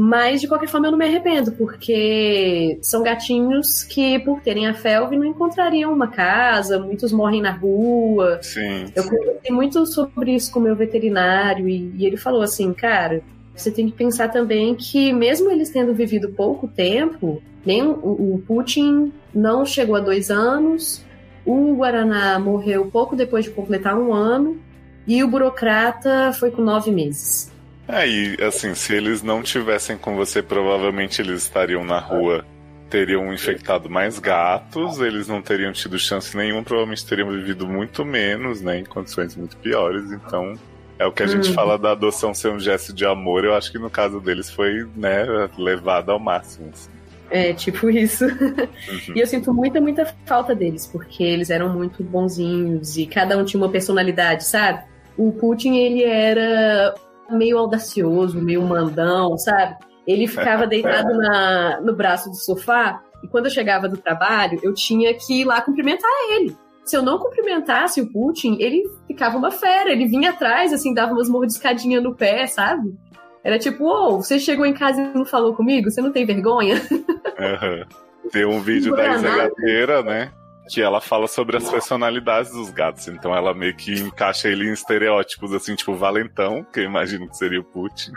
Mas, 0.00 0.40
de 0.40 0.46
qualquer 0.46 0.68
forma, 0.68 0.86
eu 0.86 0.92
não 0.92 0.98
me 0.98 1.06
arrependo, 1.06 1.50
porque 1.50 2.78
são 2.80 3.02
gatinhos 3.02 3.82
que, 3.82 4.16
por 4.20 4.40
terem 4.40 4.68
a 4.68 4.72
felve, 4.72 5.16
não 5.16 5.24
encontrariam 5.24 5.92
uma 5.92 6.06
casa, 6.06 6.78
muitos 6.78 7.10
morrem 7.10 7.42
na 7.42 7.50
rua. 7.50 8.38
Sim. 8.40 8.86
Eu 8.94 9.02
conversei 9.02 9.50
muito 9.50 9.84
sobre 9.86 10.36
isso 10.36 10.52
com 10.52 10.60
o 10.60 10.62
meu 10.62 10.76
veterinário, 10.76 11.68
e, 11.68 11.92
e 11.96 12.06
ele 12.06 12.16
falou 12.16 12.42
assim, 12.42 12.72
cara, 12.72 13.22
você 13.56 13.72
tem 13.72 13.86
que 13.86 13.92
pensar 13.92 14.28
também 14.28 14.76
que, 14.76 15.12
mesmo 15.12 15.50
eles 15.50 15.70
tendo 15.70 15.92
vivido 15.92 16.28
pouco 16.28 16.68
tempo, 16.68 17.42
nem 17.66 17.82
o, 17.82 18.34
o 18.36 18.42
Putin 18.46 19.12
não 19.34 19.66
chegou 19.66 19.96
a 19.96 20.00
dois 20.00 20.30
anos, 20.30 21.04
O 21.48 21.74
Guaraná 21.76 22.38
morreu 22.38 22.90
pouco 22.92 23.16
depois 23.16 23.46
de 23.46 23.50
completar 23.50 23.98
um 23.98 24.12
ano 24.12 24.60
e 25.06 25.24
o 25.24 25.28
burocrata 25.28 26.30
foi 26.34 26.50
com 26.50 26.60
nove 26.60 26.90
meses. 26.90 27.50
É, 27.88 28.06
e 28.06 28.36
assim, 28.42 28.74
se 28.74 28.94
eles 28.94 29.22
não 29.22 29.42
tivessem 29.42 29.96
com 29.96 30.14
você, 30.14 30.42
provavelmente 30.42 31.22
eles 31.22 31.44
estariam 31.44 31.82
na 31.82 31.98
rua, 31.98 32.44
teriam 32.90 33.32
infectado 33.32 33.88
mais 33.88 34.18
gatos, 34.18 34.98
eles 34.98 35.26
não 35.26 35.40
teriam 35.40 35.72
tido 35.72 35.98
chance 35.98 36.36
nenhuma, 36.36 36.62
provavelmente 36.62 37.06
teriam 37.06 37.30
vivido 37.30 37.66
muito 37.66 38.04
menos, 38.04 38.60
né, 38.60 38.78
em 38.78 38.84
condições 38.84 39.34
muito 39.34 39.56
piores. 39.56 40.12
Então, 40.12 40.54
é 40.98 41.06
o 41.06 41.12
que 41.12 41.22
a 41.22 41.26
gente 41.26 41.48
uhum. 41.48 41.54
fala 41.54 41.78
da 41.78 41.92
adoção 41.92 42.34
ser 42.34 42.48
um 42.48 42.60
gesto 42.60 42.92
de 42.92 43.06
amor, 43.06 43.44
eu 43.44 43.54
acho 43.54 43.72
que 43.72 43.78
no 43.78 43.88
caso 43.88 44.20
deles 44.20 44.50
foi, 44.50 44.86
né, 44.94 45.24
levado 45.56 46.10
ao 46.10 46.18
máximo. 46.18 46.68
Assim. 46.70 46.90
É, 47.30 47.54
tipo 47.54 47.88
isso. 47.88 48.26
Uhum. 48.26 48.68
E 49.16 49.20
eu 49.20 49.26
sinto 49.26 49.52
muita, 49.52 49.80
muita 49.80 50.04
falta 50.26 50.54
deles, 50.54 50.86
porque 50.86 51.22
eles 51.22 51.48
eram 51.48 51.70
muito 51.70 52.02
bonzinhos 52.02 52.98
e 52.98 53.06
cada 53.06 53.38
um 53.38 53.44
tinha 53.44 53.62
uma 53.62 53.70
personalidade, 53.70 54.44
sabe? 54.44 54.82
O 55.16 55.32
Putin, 55.32 55.76
ele 55.76 56.04
era 56.04 56.94
meio 57.30 57.58
audacioso, 57.58 58.40
meio 58.40 58.62
mandão, 58.62 59.36
sabe? 59.36 59.76
Ele 60.06 60.26
ficava 60.26 60.66
deitado 60.68 61.16
na, 61.16 61.80
no 61.80 61.94
braço 61.94 62.30
do 62.30 62.36
sofá 62.36 63.02
e 63.22 63.28
quando 63.28 63.46
eu 63.46 63.50
chegava 63.50 63.88
do 63.88 63.96
trabalho, 63.96 64.58
eu 64.62 64.72
tinha 64.74 65.12
que 65.14 65.42
ir 65.42 65.44
lá 65.44 65.60
cumprimentar 65.60 66.10
ele. 66.30 66.56
Se 66.84 66.96
eu 66.96 67.02
não 67.02 67.18
cumprimentasse 67.18 68.00
o 68.00 68.10
Putin, 68.10 68.56
ele 68.60 68.82
ficava 69.06 69.36
uma 69.36 69.50
fera, 69.50 69.90
ele 69.90 70.06
vinha 70.06 70.30
atrás, 70.30 70.72
assim, 70.72 70.94
dava 70.94 71.12
umas 71.12 71.28
mordiscadinhas 71.28 72.02
no 72.02 72.14
pé, 72.14 72.46
sabe? 72.46 72.94
Era 73.44 73.58
tipo, 73.58 73.84
ô, 73.84 74.08
oh, 74.08 74.22
você 74.22 74.38
chegou 74.38 74.64
em 74.64 74.72
casa 74.72 75.00
e 75.00 75.14
não 75.14 75.24
falou 75.24 75.54
comigo? 75.54 75.90
Você 75.90 76.00
não 76.00 76.12
tem 76.12 76.24
vergonha? 76.24 76.76
Uhum. 76.90 77.84
Tem 78.30 78.44
um 78.44 78.60
vídeo 78.60 78.94
da 78.94 79.14
Isa 79.14 79.36
Gateira, 79.36 80.02
né? 80.02 80.32
Que 80.68 80.82
ela 80.82 81.00
fala 81.00 81.26
sobre 81.26 81.56
as 81.56 81.68
personalidades 81.70 82.52
dos 82.52 82.70
gatos. 82.70 83.08
Então 83.08 83.34
ela 83.34 83.54
meio 83.54 83.74
que 83.74 83.92
encaixa 83.94 84.48
ele 84.48 84.68
em 84.68 84.72
estereótipos, 84.72 85.52
assim, 85.52 85.74
tipo 85.74 85.94
Valentão, 85.94 86.64
que 86.72 86.80
eu 86.80 86.84
imagino 86.84 87.28
que 87.28 87.36
seria 87.36 87.60
o 87.60 87.64
Putin. 87.64 88.12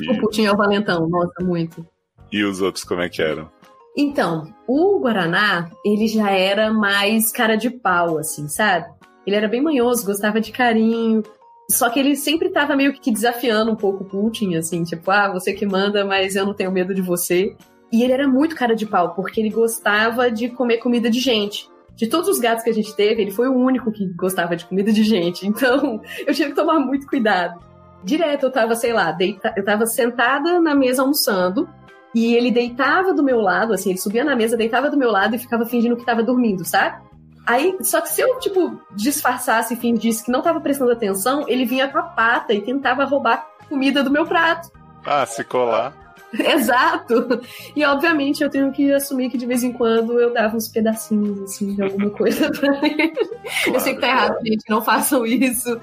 E... 0.00 0.10
O 0.10 0.20
Putin 0.20 0.46
é 0.46 0.52
o 0.52 0.56
Valentão, 0.56 1.08
nossa, 1.08 1.42
muito. 1.42 1.86
E 2.30 2.44
os 2.44 2.60
outros 2.60 2.84
como 2.84 3.00
é 3.00 3.08
que 3.08 3.22
eram? 3.22 3.50
Então, 3.96 4.54
o 4.68 5.00
Guaraná, 5.00 5.68
ele 5.84 6.06
já 6.06 6.30
era 6.30 6.72
mais 6.72 7.32
cara 7.32 7.56
de 7.56 7.70
pau, 7.70 8.18
assim, 8.18 8.48
sabe? 8.48 8.86
Ele 9.26 9.36
era 9.36 9.48
bem 9.48 9.60
manhoso, 9.60 10.06
gostava 10.06 10.40
de 10.40 10.52
carinho. 10.52 11.22
Só 11.70 11.88
que 11.88 12.00
ele 12.00 12.16
sempre 12.16 12.50
tava 12.50 12.74
meio 12.74 12.92
que 12.92 13.12
desafiando 13.12 13.70
um 13.70 13.76
pouco 13.76 14.04
o 14.04 14.06
Putin, 14.06 14.56
assim, 14.56 14.82
tipo, 14.82 15.10
ah, 15.10 15.30
você 15.30 15.52
que 15.52 15.66
manda, 15.66 16.04
mas 16.04 16.34
eu 16.34 16.46
não 16.46 16.54
tenho 16.54 16.72
medo 16.72 16.94
de 16.94 17.02
você. 17.02 17.56
E 17.92 18.02
ele 18.02 18.12
era 18.12 18.28
muito 18.28 18.54
cara 18.54 18.74
de 18.74 18.86
pau, 18.86 19.14
porque 19.14 19.40
ele 19.40 19.50
gostava 19.50 20.30
de 20.30 20.48
comer 20.48 20.78
comida 20.78 21.10
de 21.10 21.20
gente. 21.20 21.68
De 21.96 22.06
todos 22.06 22.28
os 22.28 22.38
gatos 22.38 22.62
que 22.62 22.70
a 22.70 22.74
gente 22.74 22.94
teve, 22.94 23.20
ele 23.20 23.30
foi 23.30 23.48
o 23.48 23.54
único 23.54 23.90
que 23.92 24.06
gostava 24.14 24.56
de 24.56 24.64
comida 24.64 24.92
de 24.92 25.02
gente. 25.02 25.46
Então, 25.46 26.00
eu 26.26 26.34
tive 26.34 26.50
que 26.50 26.56
tomar 26.56 26.78
muito 26.78 27.06
cuidado. 27.06 27.60
Direto, 28.02 28.46
eu 28.46 28.52
tava, 28.52 28.74
sei 28.74 28.92
lá, 28.92 29.12
deita... 29.12 29.52
eu 29.56 29.64
tava 29.64 29.86
sentada 29.86 30.58
na 30.60 30.74
mesa 30.74 31.02
almoçando, 31.02 31.68
e 32.14 32.34
ele 32.34 32.50
deitava 32.50 33.12
do 33.12 33.22
meu 33.22 33.40
lado, 33.40 33.72
assim, 33.72 33.90
ele 33.90 33.98
subia 33.98 34.24
na 34.24 34.34
mesa, 34.34 34.56
deitava 34.56 34.90
do 34.90 34.96
meu 34.96 35.10
lado 35.10 35.36
e 35.36 35.38
ficava 35.38 35.64
fingindo 35.64 35.96
que 35.96 36.04
tava 36.04 36.22
dormindo, 36.22 36.64
sabe? 36.64 37.00
Aí, 37.46 37.76
só 37.82 38.00
que 38.00 38.08
se 38.08 38.20
eu, 38.20 38.38
tipo, 38.38 38.80
disfarçasse 38.94 39.74
e 39.74 39.76
fingisse 39.76 40.24
que 40.24 40.30
não 40.30 40.42
tava 40.42 40.60
prestando 40.60 40.92
atenção, 40.92 41.44
ele 41.48 41.64
vinha 41.64 41.88
com 41.88 41.98
a 41.98 42.02
pata 42.02 42.52
e 42.52 42.60
tentava 42.60 43.04
roubar 43.04 43.46
comida 43.68 44.02
do 44.02 44.10
meu 44.10 44.26
prato. 44.26 44.70
Ah, 45.06 45.24
se 45.24 45.44
colar. 45.44 45.92
Exato! 46.54 47.40
E 47.74 47.84
obviamente 47.84 48.42
eu 48.42 48.50
tenho 48.50 48.70
que 48.70 48.92
assumir 48.92 49.30
que 49.30 49.38
de 49.38 49.46
vez 49.46 49.64
em 49.64 49.72
quando 49.72 50.18
eu 50.20 50.32
dava 50.32 50.56
uns 50.56 50.68
pedacinhos 50.68 51.40
assim 51.42 51.74
de 51.74 51.82
alguma 51.82 52.10
coisa 52.16 52.50
pra 52.50 52.76
ele. 52.86 53.08
Claro, 53.08 53.74
eu 53.74 53.80
sei 53.80 53.94
que 53.94 54.00
tá 54.00 54.08
errado, 54.08 54.38
gente, 54.44 54.64
não 54.68 54.82
façam 54.82 55.26
isso. 55.26 55.80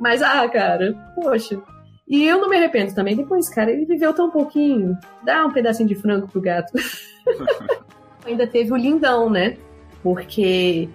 Mas, 0.00 0.22
ah, 0.22 0.48
cara, 0.48 0.94
poxa. 1.14 1.60
E 2.08 2.26
eu 2.26 2.40
não 2.40 2.48
me 2.48 2.56
arrependo 2.56 2.94
também. 2.94 3.16
Depois, 3.16 3.48
cara, 3.48 3.70
ele 3.70 3.84
viveu 3.84 4.12
tão 4.12 4.30
pouquinho. 4.30 4.98
Dá 5.22 5.46
um 5.46 5.52
pedacinho 5.52 5.88
de 5.88 5.94
frango 5.94 6.26
pro 6.26 6.40
gato. 6.40 6.72
Ainda 8.26 8.46
teve 8.46 8.72
o 8.72 8.76
lindão, 8.76 9.30
né? 9.30 9.56
Porque 10.02 10.88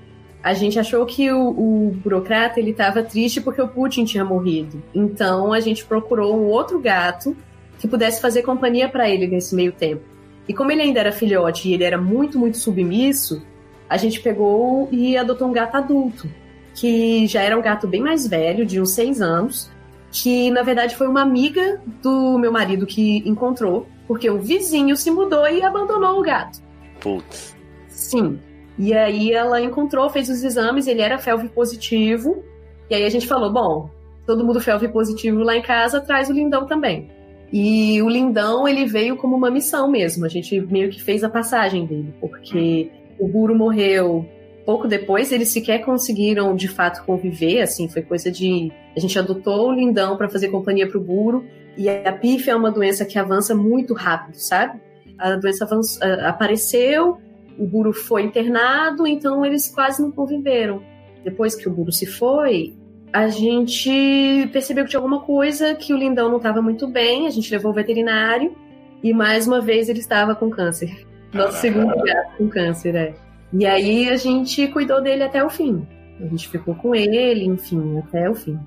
a 0.43 0.53
gente 0.53 0.79
achou 0.79 1.05
que 1.05 1.31
o, 1.31 1.49
o 1.49 1.91
burocrata 1.91 2.59
ele 2.59 2.73
tava 2.73 3.01
triste 3.01 3.41
porque 3.41 3.61
o 3.61 3.67
Putin 3.67 4.05
tinha 4.05 4.23
morrido. 4.23 4.81
Então 4.93 5.53
a 5.53 5.59
gente 5.59 5.85
procurou 5.85 6.35
um 6.35 6.45
outro 6.45 6.79
gato 6.79 7.35
que 7.78 7.88
pudesse 7.88 8.21
fazer 8.21 8.41
companhia 8.41 8.89
para 8.89 9.09
ele 9.09 9.28
nesse 9.28 9.55
meio 9.55 9.71
tempo. 9.71 10.03
E 10.47 10.53
como 10.53 10.71
ele 10.71 10.82
ainda 10.82 10.99
era 10.99 11.11
filhote 11.11 11.69
e 11.69 11.73
ele 11.73 11.84
era 11.84 11.97
muito, 11.97 12.39
muito 12.39 12.57
submisso, 12.57 13.41
a 13.89 13.97
gente 13.97 14.19
pegou 14.19 14.88
e 14.91 15.17
adotou 15.17 15.47
um 15.47 15.53
gato 15.53 15.75
adulto, 15.75 16.30
que 16.73 17.28
já 17.28 17.41
era 17.41 17.57
um 17.57 17.61
gato 17.61 17.88
bem 17.88 18.01
mais 18.01 18.28
velho, 18.28 18.65
de 18.65 18.80
uns 18.80 18.91
seis 18.91 19.21
anos, 19.21 19.69
que 20.11 20.49
na 20.51 20.61
verdade 20.61 20.95
foi 20.95 21.07
uma 21.07 21.21
amiga 21.21 21.82
do 22.01 22.38
meu 22.38 22.51
marido 22.51 22.86
que 22.86 23.17
encontrou, 23.28 23.88
porque 24.07 24.30
o 24.30 24.39
vizinho 24.39 24.95
se 24.95 25.11
mudou 25.11 25.47
e 25.47 25.61
abandonou 25.61 26.19
o 26.19 26.23
gato. 26.23 26.59
Putz. 26.99 27.55
Sim. 27.89 28.39
E 28.78 28.93
aí 28.93 29.34
ela 29.34 29.59
encontrou, 29.59 30.09
fez 30.09 30.30
os 30.30 30.43
exames, 30.43 30.88
ele 30.88 31.01
era 31.01 31.17
felve 31.17 31.49
positivo. 31.49 32.43
E 32.89 32.95
aí 32.95 33.03
a 33.03 33.09
gente 33.09 33.28
falou: 33.28 33.51
bom, 33.51 33.89
todo 34.25 34.45
mundo 34.45 34.61
felve 34.61 34.88
positivo 34.88 35.39
lá 35.39 35.55
em 35.55 35.61
casa, 35.61 35.99
traz 35.99 36.30
o 36.30 36.34
lindão 36.34 36.65
também. 36.65 37.09
E 37.51 38.01
o 38.01 38.09
Lindão, 38.09 38.67
ele 38.67 38.85
veio 38.85 39.15
como 39.15 39.35
uma 39.35 39.49
missão 39.49 39.89
mesmo. 39.89 40.25
A 40.25 40.29
gente 40.29 40.59
meio 40.59 40.89
que 40.89 41.01
fez 41.01 41.23
a 41.23 41.29
passagem 41.29 41.85
dele, 41.85 42.13
porque 42.19 42.91
o 43.17 43.27
Buro 43.27 43.55
morreu 43.55 44.25
pouco 44.65 44.85
depois, 44.85 45.31
eles 45.31 45.47
sequer 45.47 45.79
conseguiram 45.85 46.53
de 46.53 46.67
fato 46.67 47.05
conviver, 47.05 47.61
assim, 47.61 47.87
foi 47.87 48.01
coisa 48.01 48.29
de. 48.29 48.69
A 48.95 48.99
gente 48.99 49.17
adotou 49.17 49.69
o 49.69 49.71
Lindão 49.71 50.17
para 50.17 50.27
fazer 50.27 50.49
companhia 50.49 50.85
pro 50.85 50.99
Buro, 50.99 51.45
e 51.77 51.89
a 51.89 52.11
PIF 52.11 52.49
é 52.49 52.55
uma 52.55 52.69
doença 52.69 53.05
que 53.05 53.17
avança 53.17 53.55
muito 53.55 53.93
rápido, 53.93 54.35
sabe? 54.35 54.77
A 55.17 55.37
doença 55.37 55.65
apareceu, 56.25 57.17
o 57.57 57.65
Buro 57.65 57.93
foi 57.93 58.23
internado, 58.23 59.07
então 59.07 59.45
eles 59.45 59.69
quase 59.69 60.01
não 60.01 60.11
conviveram. 60.11 60.81
Depois 61.23 61.55
que 61.55 61.69
o 61.69 61.71
Buro 61.71 61.91
se 61.91 62.05
foi, 62.05 62.73
a 63.12 63.28
gente 63.30 64.49
percebeu 64.51 64.84
que 64.84 64.91
tinha 64.91 64.99
alguma 64.99 65.22
coisa 65.22 65.74
que 65.76 65.93
o 65.93 65.97
lindão 65.97 66.30
não 66.30 66.38
estava 66.38 66.62
muito 66.62 66.88
bem, 66.88 67.28
a 67.28 67.30
gente 67.30 67.51
levou 67.51 67.72
o 67.72 67.76
veterinário 67.76 68.55
e 69.03 69.14
mais 69.14 69.47
uma 69.47 69.62
vez 69.62 69.89
ele 69.89 69.99
estava 69.99 70.36
com 70.36 70.49
câncer. 70.49 71.05
Nosso 71.34 71.60
segundo 71.60 71.95
gato 72.03 72.38
com 72.38 72.49
câncer, 72.49 72.95
é. 72.95 73.16
E 73.53 73.66
aí 73.66 74.10
a 74.10 74.18
gente 74.18 74.68
cuidou 74.68 75.01
dele 75.01 75.24
até 75.24 75.43
o 75.43 75.49
fim. 75.49 75.88
A 76.20 76.26
gente 76.26 76.49
ficou 76.49 76.76
com 76.76 76.93
ele, 76.95 77.45
enfim, 77.45 77.99
até 77.99 78.30
o 78.30 78.36
fim. 78.36 78.60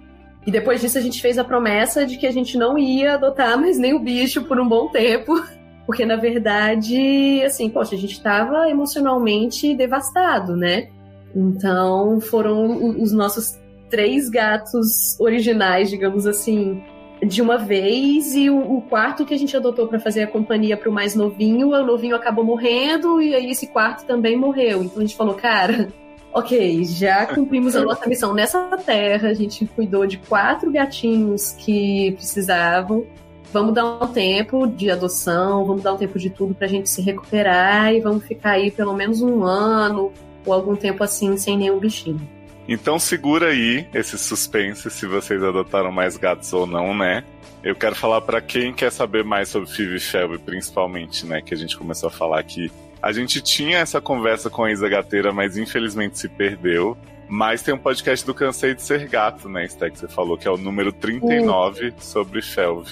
E 0.47 0.51
depois 0.51 0.81
disso 0.81 0.97
a 0.97 1.01
gente 1.01 1.21
fez 1.21 1.39
a 1.39 1.45
promessa 1.45 2.07
de 2.07 2.17
que 2.17 2.27
a 2.27 2.31
gente 2.31 2.57
não 2.57 2.79
ia 2.79 3.15
adotar 3.15 3.59
mais 3.59 3.79
nem 3.79 3.93
o 3.93 3.99
bicho 3.99 4.45
por 4.45 4.59
um 4.59 4.67
bom 4.67 4.89
tempo, 4.89 5.35
porque 5.85 6.07
na 6.07 6.17
verdade, 6.17 7.43
assim, 7.45 7.69
poxa, 7.69 7.95
a 7.95 7.99
gente 7.99 8.13
estava 8.13 8.71
emocionalmente 8.71 9.75
devastado, 9.75 10.57
né? 10.57 10.89
Então 11.35 12.21
foram 12.21 12.97
os 13.01 13.13
nossos 13.13 13.61
três 13.91 14.29
gatos 14.29 15.19
originais, 15.21 15.91
digamos 15.91 16.27
assim, 16.27 16.83
de 17.27 17.43
uma 17.43 17.59
vez 17.59 18.35
e 18.35 18.49
o, 18.49 18.77
o 18.77 18.83
quarto 18.83 19.27
que 19.27 19.35
a 19.35 19.39
gente 19.39 19.57
adotou 19.57 19.87
para 19.87 20.01
fazer 20.01 20.23
a 20.23 20.27
companhia 20.27 20.77
para 20.77 20.89
o 20.89 20.93
mais 20.93 21.15
novinho, 21.15 21.71
o 21.71 21.85
novinho 21.85 22.17
acabou 22.17 22.45
morrendo 22.45 23.21
e 23.21 23.35
aí 23.35 23.51
esse 23.51 23.67
quarto 23.67 24.07
também 24.07 24.37
morreu. 24.37 24.83
Então 24.83 24.99
a 24.99 25.01
gente 25.01 25.17
falou, 25.17 25.35
cara, 25.35 25.89
ok, 26.33 26.85
já 26.85 27.27
cumprimos 27.27 27.77
a 27.77 27.83
nossa 27.83 28.09
missão 28.09 28.33
nessa 28.33 28.61
terra, 28.79 29.29
a 29.29 29.35
gente 29.35 29.67
cuidou 29.67 30.07
de 30.07 30.17
quatro 30.17 30.71
gatinhos 30.71 31.53
que 31.53 32.13
precisavam. 32.13 33.05
Vamos 33.53 33.75
dar 33.75 33.85
um 33.85 34.07
tempo 34.07 34.67
de 34.67 34.91
adoção, 34.91 35.65
vamos 35.65 35.83
dar 35.83 35.95
um 35.95 35.97
tempo 35.97 36.19
de 36.19 36.31
tudo 36.31 36.55
para 36.55 36.67
a 36.67 36.71
gente 36.71 36.89
se 36.89 37.03
recuperar 37.03 37.93
e 37.93 38.01
vamos 38.01 38.25
ficar 38.25 38.53
aí 38.53 38.71
pelo 38.71 38.95
menos 38.95 39.21
um 39.21 39.43
ano 39.43 40.13
ou 40.47 40.53
algum 40.55 40.77
tempo 40.77 41.03
assim 41.03 41.37
sem 41.37 41.59
nenhum 41.59 41.79
bichinho. 41.79 42.40
Então 42.71 43.01
segura 43.01 43.49
aí 43.49 43.85
esse 43.93 44.17
suspense 44.17 44.89
se 44.93 45.05
vocês 45.05 45.43
adotaram 45.43 45.91
mais 45.91 46.17
gatos 46.17 46.53
ou 46.53 46.69
não, 46.69 46.97
né? 46.97 47.25
Eu 47.65 47.75
quero 47.75 47.97
falar 47.97 48.21
para 48.21 48.41
quem 48.41 48.73
quer 48.73 48.93
saber 48.93 49.25
mais 49.25 49.49
sobre 49.49 49.69
Phoebe 49.69 49.99
Shelby, 49.99 50.39
principalmente, 50.39 51.27
né? 51.27 51.43
Que 51.43 51.53
a 51.53 51.57
gente 51.57 51.77
começou 51.77 52.07
a 52.07 52.13
falar 52.13 52.39
aqui. 52.39 52.71
A 53.03 53.11
gente 53.11 53.41
tinha 53.41 53.79
essa 53.79 54.01
conversa 54.01 54.49
com 54.49 54.63
a 54.63 54.71
Isa 54.71 54.89
Gateira, 54.89 55.33
mas 55.33 55.57
infelizmente 55.57 56.17
se 56.17 56.29
perdeu. 56.29 56.97
Mas 57.29 57.61
tem 57.61 57.75
um 57.75 57.79
podcast 57.79 58.25
do 58.25 58.33
Cansei 58.33 58.73
de 58.73 58.83
Ser 58.83 59.09
Gato, 59.09 59.49
né, 59.49 59.67
que 59.67 59.99
você 59.99 60.07
falou, 60.09 60.39
que 60.39 60.47
é 60.47 60.51
o 60.51 60.57
número 60.57 60.93
39 60.93 61.89
uh. 61.89 61.95
sobre 61.99 62.41
Shelby. 62.41 62.89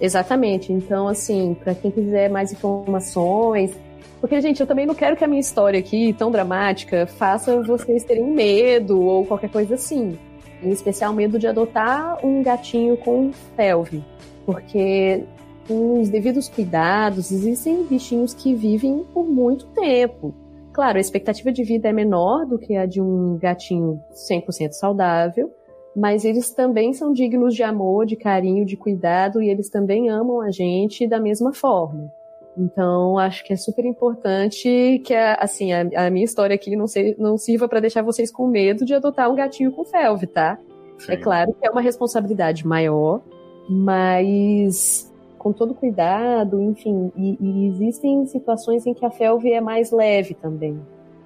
Exatamente. 0.00 0.72
Então, 0.72 1.08
assim, 1.08 1.56
para 1.62 1.74
quem 1.74 1.90
quiser 1.90 2.30
mais 2.30 2.52
informações, 2.52 3.72
porque, 4.20 4.40
gente, 4.40 4.60
eu 4.60 4.66
também 4.66 4.86
não 4.86 4.94
quero 4.94 5.16
que 5.16 5.24
a 5.24 5.28
minha 5.28 5.40
história 5.40 5.78
aqui, 5.78 6.12
tão 6.12 6.30
dramática, 6.30 7.06
faça 7.06 7.62
vocês 7.62 8.04
terem 8.04 8.24
medo 8.24 9.00
ou 9.00 9.24
qualquer 9.24 9.50
coisa 9.50 9.74
assim. 9.74 10.18
Em 10.62 10.70
especial, 10.70 11.12
medo 11.12 11.38
de 11.38 11.46
adotar 11.46 12.24
um 12.24 12.42
gatinho 12.42 12.96
com 12.96 13.32
felve. 13.56 14.04
Porque, 14.44 15.22
com 15.68 16.00
os 16.00 16.08
devidos 16.08 16.48
cuidados, 16.48 17.30
existem 17.30 17.84
bichinhos 17.84 18.34
que 18.34 18.54
vivem 18.54 19.04
por 19.14 19.24
muito 19.24 19.66
tempo. 19.66 20.34
Claro, 20.72 20.98
a 20.98 21.00
expectativa 21.00 21.52
de 21.52 21.62
vida 21.62 21.88
é 21.88 21.92
menor 21.92 22.44
do 22.44 22.58
que 22.58 22.76
a 22.76 22.86
de 22.86 23.00
um 23.00 23.36
gatinho 23.36 24.00
100% 24.12 24.72
saudável, 24.72 25.52
mas 25.94 26.24
eles 26.24 26.50
também 26.50 26.92
são 26.92 27.12
dignos 27.12 27.54
de 27.54 27.62
amor, 27.62 28.06
de 28.06 28.16
carinho, 28.16 28.64
de 28.64 28.76
cuidado 28.76 29.42
e 29.42 29.48
eles 29.48 29.68
também 29.68 30.08
amam 30.08 30.40
a 30.40 30.50
gente 30.50 31.06
da 31.06 31.18
mesma 31.20 31.52
forma. 31.52 32.12
Então, 32.58 33.16
acho 33.16 33.44
que 33.44 33.52
é 33.52 33.56
super 33.56 33.84
importante 33.84 35.00
que, 35.04 35.14
a, 35.14 35.34
assim, 35.34 35.72
a, 35.72 36.06
a, 36.06 36.10
minha 36.10 36.24
história 36.24 36.54
aqui 36.54 36.74
não, 36.74 36.88
se, 36.88 37.14
não 37.16 37.38
sirva 37.38 37.68
para 37.68 37.78
deixar 37.78 38.02
vocês 38.02 38.32
com 38.32 38.48
medo 38.48 38.84
de 38.84 38.94
adotar 38.94 39.30
um 39.30 39.36
gatinho 39.36 39.70
com 39.70 39.84
felve, 39.84 40.26
tá? 40.26 40.58
Sim. 40.98 41.12
É 41.12 41.16
claro 41.16 41.54
que 41.54 41.66
é 41.66 41.70
uma 41.70 41.80
responsabilidade 41.80 42.66
maior, 42.66 43.22
mas 43.68 45.08
com 45.38 45.52
todo 45.52 45.72
cuidado, 45.72 46.60
enfim, 46.60 47.12
e, 47.16 47.38
e 47.40 47.68
existem 47.68 48.26
situações 48.26 48.84
em 48.86 48.92
que 48.92 49.06
a 49.06 49.10
felve 49.10 49.52
é 49.52 49.60
mais 49.60 49.92
leve 49.92 50.34
também. 50.34 50.80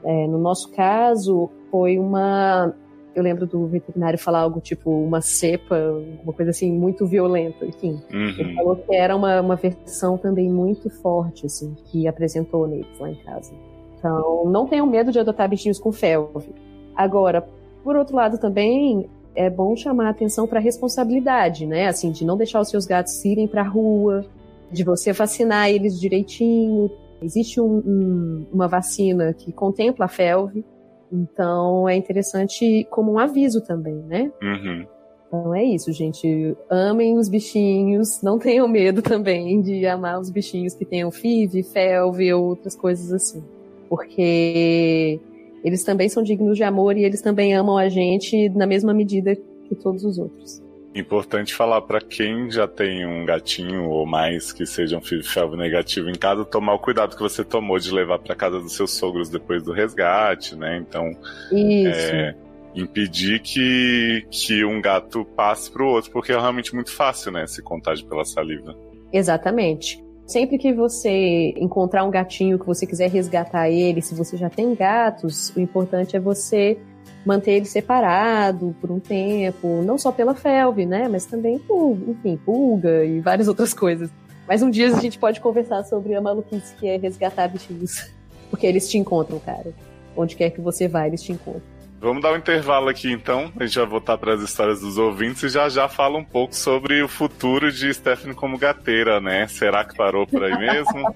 É, 0.04 0.26
no 0.26 0.36
nosso 0.36 0.70
caso, 0.72 1.48
foi 1.70 1.98
uma 1.98 2.74
eu 3.14 3.22
lembro 3.22 3.46
do 3.46 3.66
veterinário 3.66 4.18
falar 4.18 4.40
algo 4.40 4.60
tipo 4.60 4.90
uma 4.90 5.20
cepa, 5.20 5.76
uma 6.22 6.32
coisa 6.32 6.50
assim 6.50 6.72
muito 6.72 7.06
violenta, 7.06 7.66
enfim. 7.66 8.00
Uhum. 8.12 8.34
Ele 8.38 8.54
falou 8.54 8.76
que 8.76 8.94
era 8.94 9.14
uma, 9.14 9.40
uma 9.40 9.56
versão 9.56 10.16
também 10.16 10.50
muito 10.50 10.88
forte, 10.88 11.46
assim, 11.46 11.76
que 11.86 12.06
apresentou 12.08 12.66
neles 12.66 12.98
lá 12.98 13.10
em 13.10 13.16
casa. 13.16 13.52
Então, 13.98 14.44
não 14.46 14.66
tenham 14.66 14.86
medo 14.86 15.12
de 15.12 15.18
adotar 15.18 15.48
bichinhos 15.48 15.78
com 15.78 15.92
felve. 15.92 16.54
Agora, 16.94 17.46
por 17.84 17.96
outro 17.96 18.16
lado 18.16 18.38
também, 18.38 19.08
é 19.34 19.48
bom 19.48 19.76
chamar 19.76 20.06
a 20.06 20.10
atenção 20.10 20.46
para 20.46 20.58
a 20.58 20.62
responsabilidade, 20.62 21.66
né? 21.66 21.86
Assim, 21.86 22.10
de 22.10 22.24
não 22.24 22.36
deixar 22.36 22.60
os 22.60 22.68
seus 22.68 22.86
gatos 22.86 23.24
irem 23.24 23.46
para 23.46 23.62
a 23.62 23.68
rua, 23.68 24.24
de 24.70 24.82
você 24.82 25.12
vacinar 25.12 25.70
eles 25.70 26.00
direitinho. 26.00 26.90
Existe 27.22 27.60
um, 27.60 27.82
um, 27.86 28.46
uma 28.52 28.66
vacina 28.66 29.32
que 29.32 29.52
contempla 29.52 30.06
a 30.06 30.08
felve, 30.08 30.64
então 31.12 31.88
é 31.88 31.94
interessante 31.94 32.86
como 32.90 33.12
um 33.12 33.18
aviso 33.18 33.60
também, 33.60 33.94
né? 33.94 34.32
Uhum. 34.42 34.86
Então 35.26 35.54
é 35.54 35.64
isso, 35.64 35.92
gente. 35.92 36.56
Amem 36.70 37.18
os 37.18 37.28
bichinhos, 37.28 38.22
não 38.22 38.38
tenham 38.38 38.66
medo 38.66 39.00
também 39.02 39.60
de 39.60 39.86
amar 39.86 40.18
os 40.18 40.30
bichinhos 40.30 40.74
que 40.74 40.84
tenham 40.84 41.10
FIV, 41.10 41.62
FELV 41.62 42.32
ou 42.34 42.44
outras 42.44 42.74
coisas 42.74 43.12
assim. 43.12 43.42
Porque 43.88 45.20
eles 45.62 45.84
também 45.84 46.08
são 46.08 46.22
dignos 46.22 46.56
de 46.56 46.64
amor 46.64 46.96
e 46.96 47.04
eles 47.04 47.20
também 47.20 47.54
amam 47.54 47.76
a 47.76 47.88
gente 47.88 48.48
na 48.50 48.66
mesma 48.66 48.94
medida 48.94 49.36
que 49.36 49.74
todos 49.74 50.04
os 50.04 50.18
outros. 50.18 50.62
Importante 50.94 51.54
falar 51.54 51.80
para 51.82 52.00
quem 52.00 52.50
já 52.50 52.68
tem 52.68 53.06
um 53.06 53.24
gatinho 53.24 53.88
ou 53.88 54.04
mais 54.04 54.52
que 54.52 54.66
seja 54.66 54.98
um 54.98 55.22
felvo 55.22 55.56
negativo 55.56 56.10
em 56.10 56.14
casa, 56.14 56.44
tomar 56.44 56.74
o 56.74 56.78
cuidado 56.78 57.16
que 57.16 57.22
você 57.22 57.42
tomou 57.42 57.78
de 57.78 57.90
levar 57.90 58.18
para 58.18 58.34
casa 58.34 58.60
dos 58.60 58.76
seus 58.76 58.92
sogros 58.92 59.30
depois 59.30 59.62
do 59.62 59.72
resgate, 59.72 60.54
né? 60.54 60.76
Então, 60.76 61.10
é, 61.50 62.34
impedir 62.74 63.40
que, 63.40 64.26
que 64.30 64.64
um 64.66 64.82
gato 64.82 65.24
passe 65.24 65.70
pro 65.70 65.86
outro, 65.86 66.10
porque 66.10 66.30
é 66.30 66.38
realmente 66.38 66.74
muito 66.74 66.92
fácil, 66.92 67.32
né? 67.32 67.46
Se 67.46 67.62
contágio 67.62 68.06
pela 68.06 68.24
saliva. 68.24 68.76
Exatamente. 69.10 70.02
Sempre 70.26 70.56
que 70.56 70.72
você 70.72 71.52
encontrar 71.56 72.04
um 72.04 72.10
gatinho 72.10 72.58
que 72.58 72.66
você 72.66 72.86
quiser 72.86 73.10
resgatar 73.10 73.68
ele, 73.68 74.00
se 74.00 74.14
você 74.14 74.36
já 74.36 74.48
tem 74.48 74.74
gatos, 74.74 75.50
o 75.56 75.60
importante 75.60 76.16
é 76.16 76.20
você 76.20 76.78
manter 77.24 77.52
ele 77.52 77.66
separado 77.66 78.74
por 78.80 78.90
um 78.90 78.98
tempo, 78.98 79.82
não 79.84 79.96
só 79.96 80.10
pela 80.10 80.34
felve, 80.34 80.84
né, 80.84 81.08
mas 81.08 81.24
também 81.24 81.58
por, 81.58 81.96
enfim, 82.08 82.36
pulga 82.36 83.04
e 83.04 83.20
várias 83.20 83.48
outras 83.48 83.72
coisas. 83.72 84.10
Mas 84.46 84.62
um 84.62 84.70
dia 84.70 84.88
a 84.88 85.00
gente 85.00 85.18
pode 85.18 85.40
conversar 85.40 85.84
sobre 85.84 86.14
a 86.14 86.20
maluquice 86.20 86.74
que 86.74 86.88
é 86.88 86.96
resgatar 86.96 87.48
bichinhos. 87.48 88.10
Porque 88.50 88.66
eles 88.66 88.88
te 88.88 88.98
encontram, 88.98 89.38
cara. 89.38 89.72
Onde 90.14 90.36
quer 90.36 90.50
que 90.50 90.60
você 90.60 90.86
vá, 90.86 91.06
eles 91.06 91.22
te 91.22 91.32
encontram. 91.32 91.62
Vamos 91.98 92.20
dar 92.20 92.32
um 92.32 92.36
intervalo 92.36 92.88
aqui 92.88 93.10
então. 93.10 93.52
A 93.58 93.64
gente 93.64 93.78
vai 93.78 93.86
voltar 93.86 94.18
para 94.18 94.34
as 94.34 94.42
histórias 94.42 94.80
dos 94.80 94.98
ouvintes 94.98 95.44
e 95.44 95.48
já 95.48 95.68
já 95.68 95.88
fala 95.88 96.18
um 96.18 96.24
pouco 96.24 96.54
sobre 96.54 97.00
o 97.00 97.08
futuro 97.08 97.70
de 97.70 97.94
Stephanie 97.94 98.34
como 98.34 98.58
gateira, 98.58 99.20
né? 99.20 99.46
Será 99.46 99.84
que 99.84 99.96
parou 99.96 100.26
por 100.26 100.42
aí 100.42 100.58
mesmo? 100.58 101.14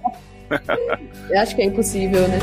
Eu 1.28 1.40
acho 1.40 1.56
que 1.56 1.62
é 1.62 1.64
impossível, 1.64 2.28
né? 2.28 2.38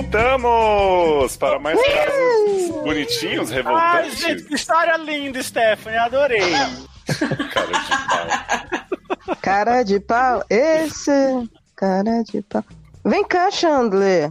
Voltamos 0.00 1.36
para 1.36 1.58
mais 1.58 1.78
casos 1.78 2.82
bonitinhos, 2.82 3.50
revoltantes. 3.50 4.24
Ai, 4.24 4.30
gente, 4.30 4.44
que 4.44 4.54
história 4.54 4.96
linda, 4.96 5.42
Stephanie, 5.42 5.98
adorei. 5.98 6.40
cara 7.52 7.72
de 7.72 8.06
pau. 8.08 9.36
Cara 9.42 9.82
de 9.82 10.00
pau, 10.00 10.44
esse 10.48 11.50
cara 11.76 12.22
de 12.22 12.40
pau. 12.40 12.64
Vem 13.04 13.22
cá, 13.24 13.50
Chandler. 13.50 14.30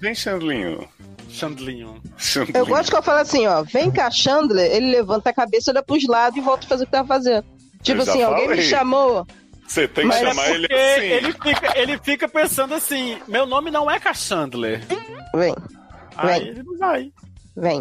Vem, 0.00 0.14
Chandlinho. 0.14 0.88
Chandlinho. 1.28 2.00
Chandlinho. 2.16 2.56
Eu 2.56 2.66
gosto 2.66 2.90
que 2.90 2.96
eu 2.96 3.02
falo 3.02 3.18
assim, 3.18 3.48
ó. 3.48 3.62
Vem 3.64 3.90
cá, 3.90 4.12
Chandler. 4.12 4.70
Ele 4.70 4.92
levanta 4.92 5.30
a 5.30 5.34
cabeça, 5.34 5.72
olha 5.72 5.82
pros 5.82 6.06
lados 6.06 6.38
e 6.38 6.40
volta 6.40 6.66
a 6.66 6.68
fazer 6.68 6.84
o 6.84 6.86
que 6.86 6.92
tá 6.92 7.04
fazendo. 7.04 7.44
Tipo 7.82 8.02
assim, 8.02 8.22
falei. 8.22 8.24
alguém 8.24 8.48
me 8.48 8.62
chamou. 8.62 9.26
Você 9.70 9.86
tem 9.86 10.02
que 10.02 10.08
Mas 10.08 10.18
chamar 10.18 10.48
é 10.48 10.54
ele 10.54 10.66
assim. 10.66 11.06
Ele 11.06 11.32
fica, 11.32 11.78
ele 11.78 11.98
fica 11.98 12.28
pensando 12.28 12.74
assim: 12.74 13.18
meu 13.28 13.46
nome 13.46 13.70
não 13.70 13.88
é 13.88 14.00
Cassandler. 14.00 14.84
Vem. 15.32 15.54
Aí 16.16 16.40
vem. 16.40 16.48
ele 16.48 16.62
não 16.64 16.76
vai. 16.76 17.12
Vem. 17.56 17.80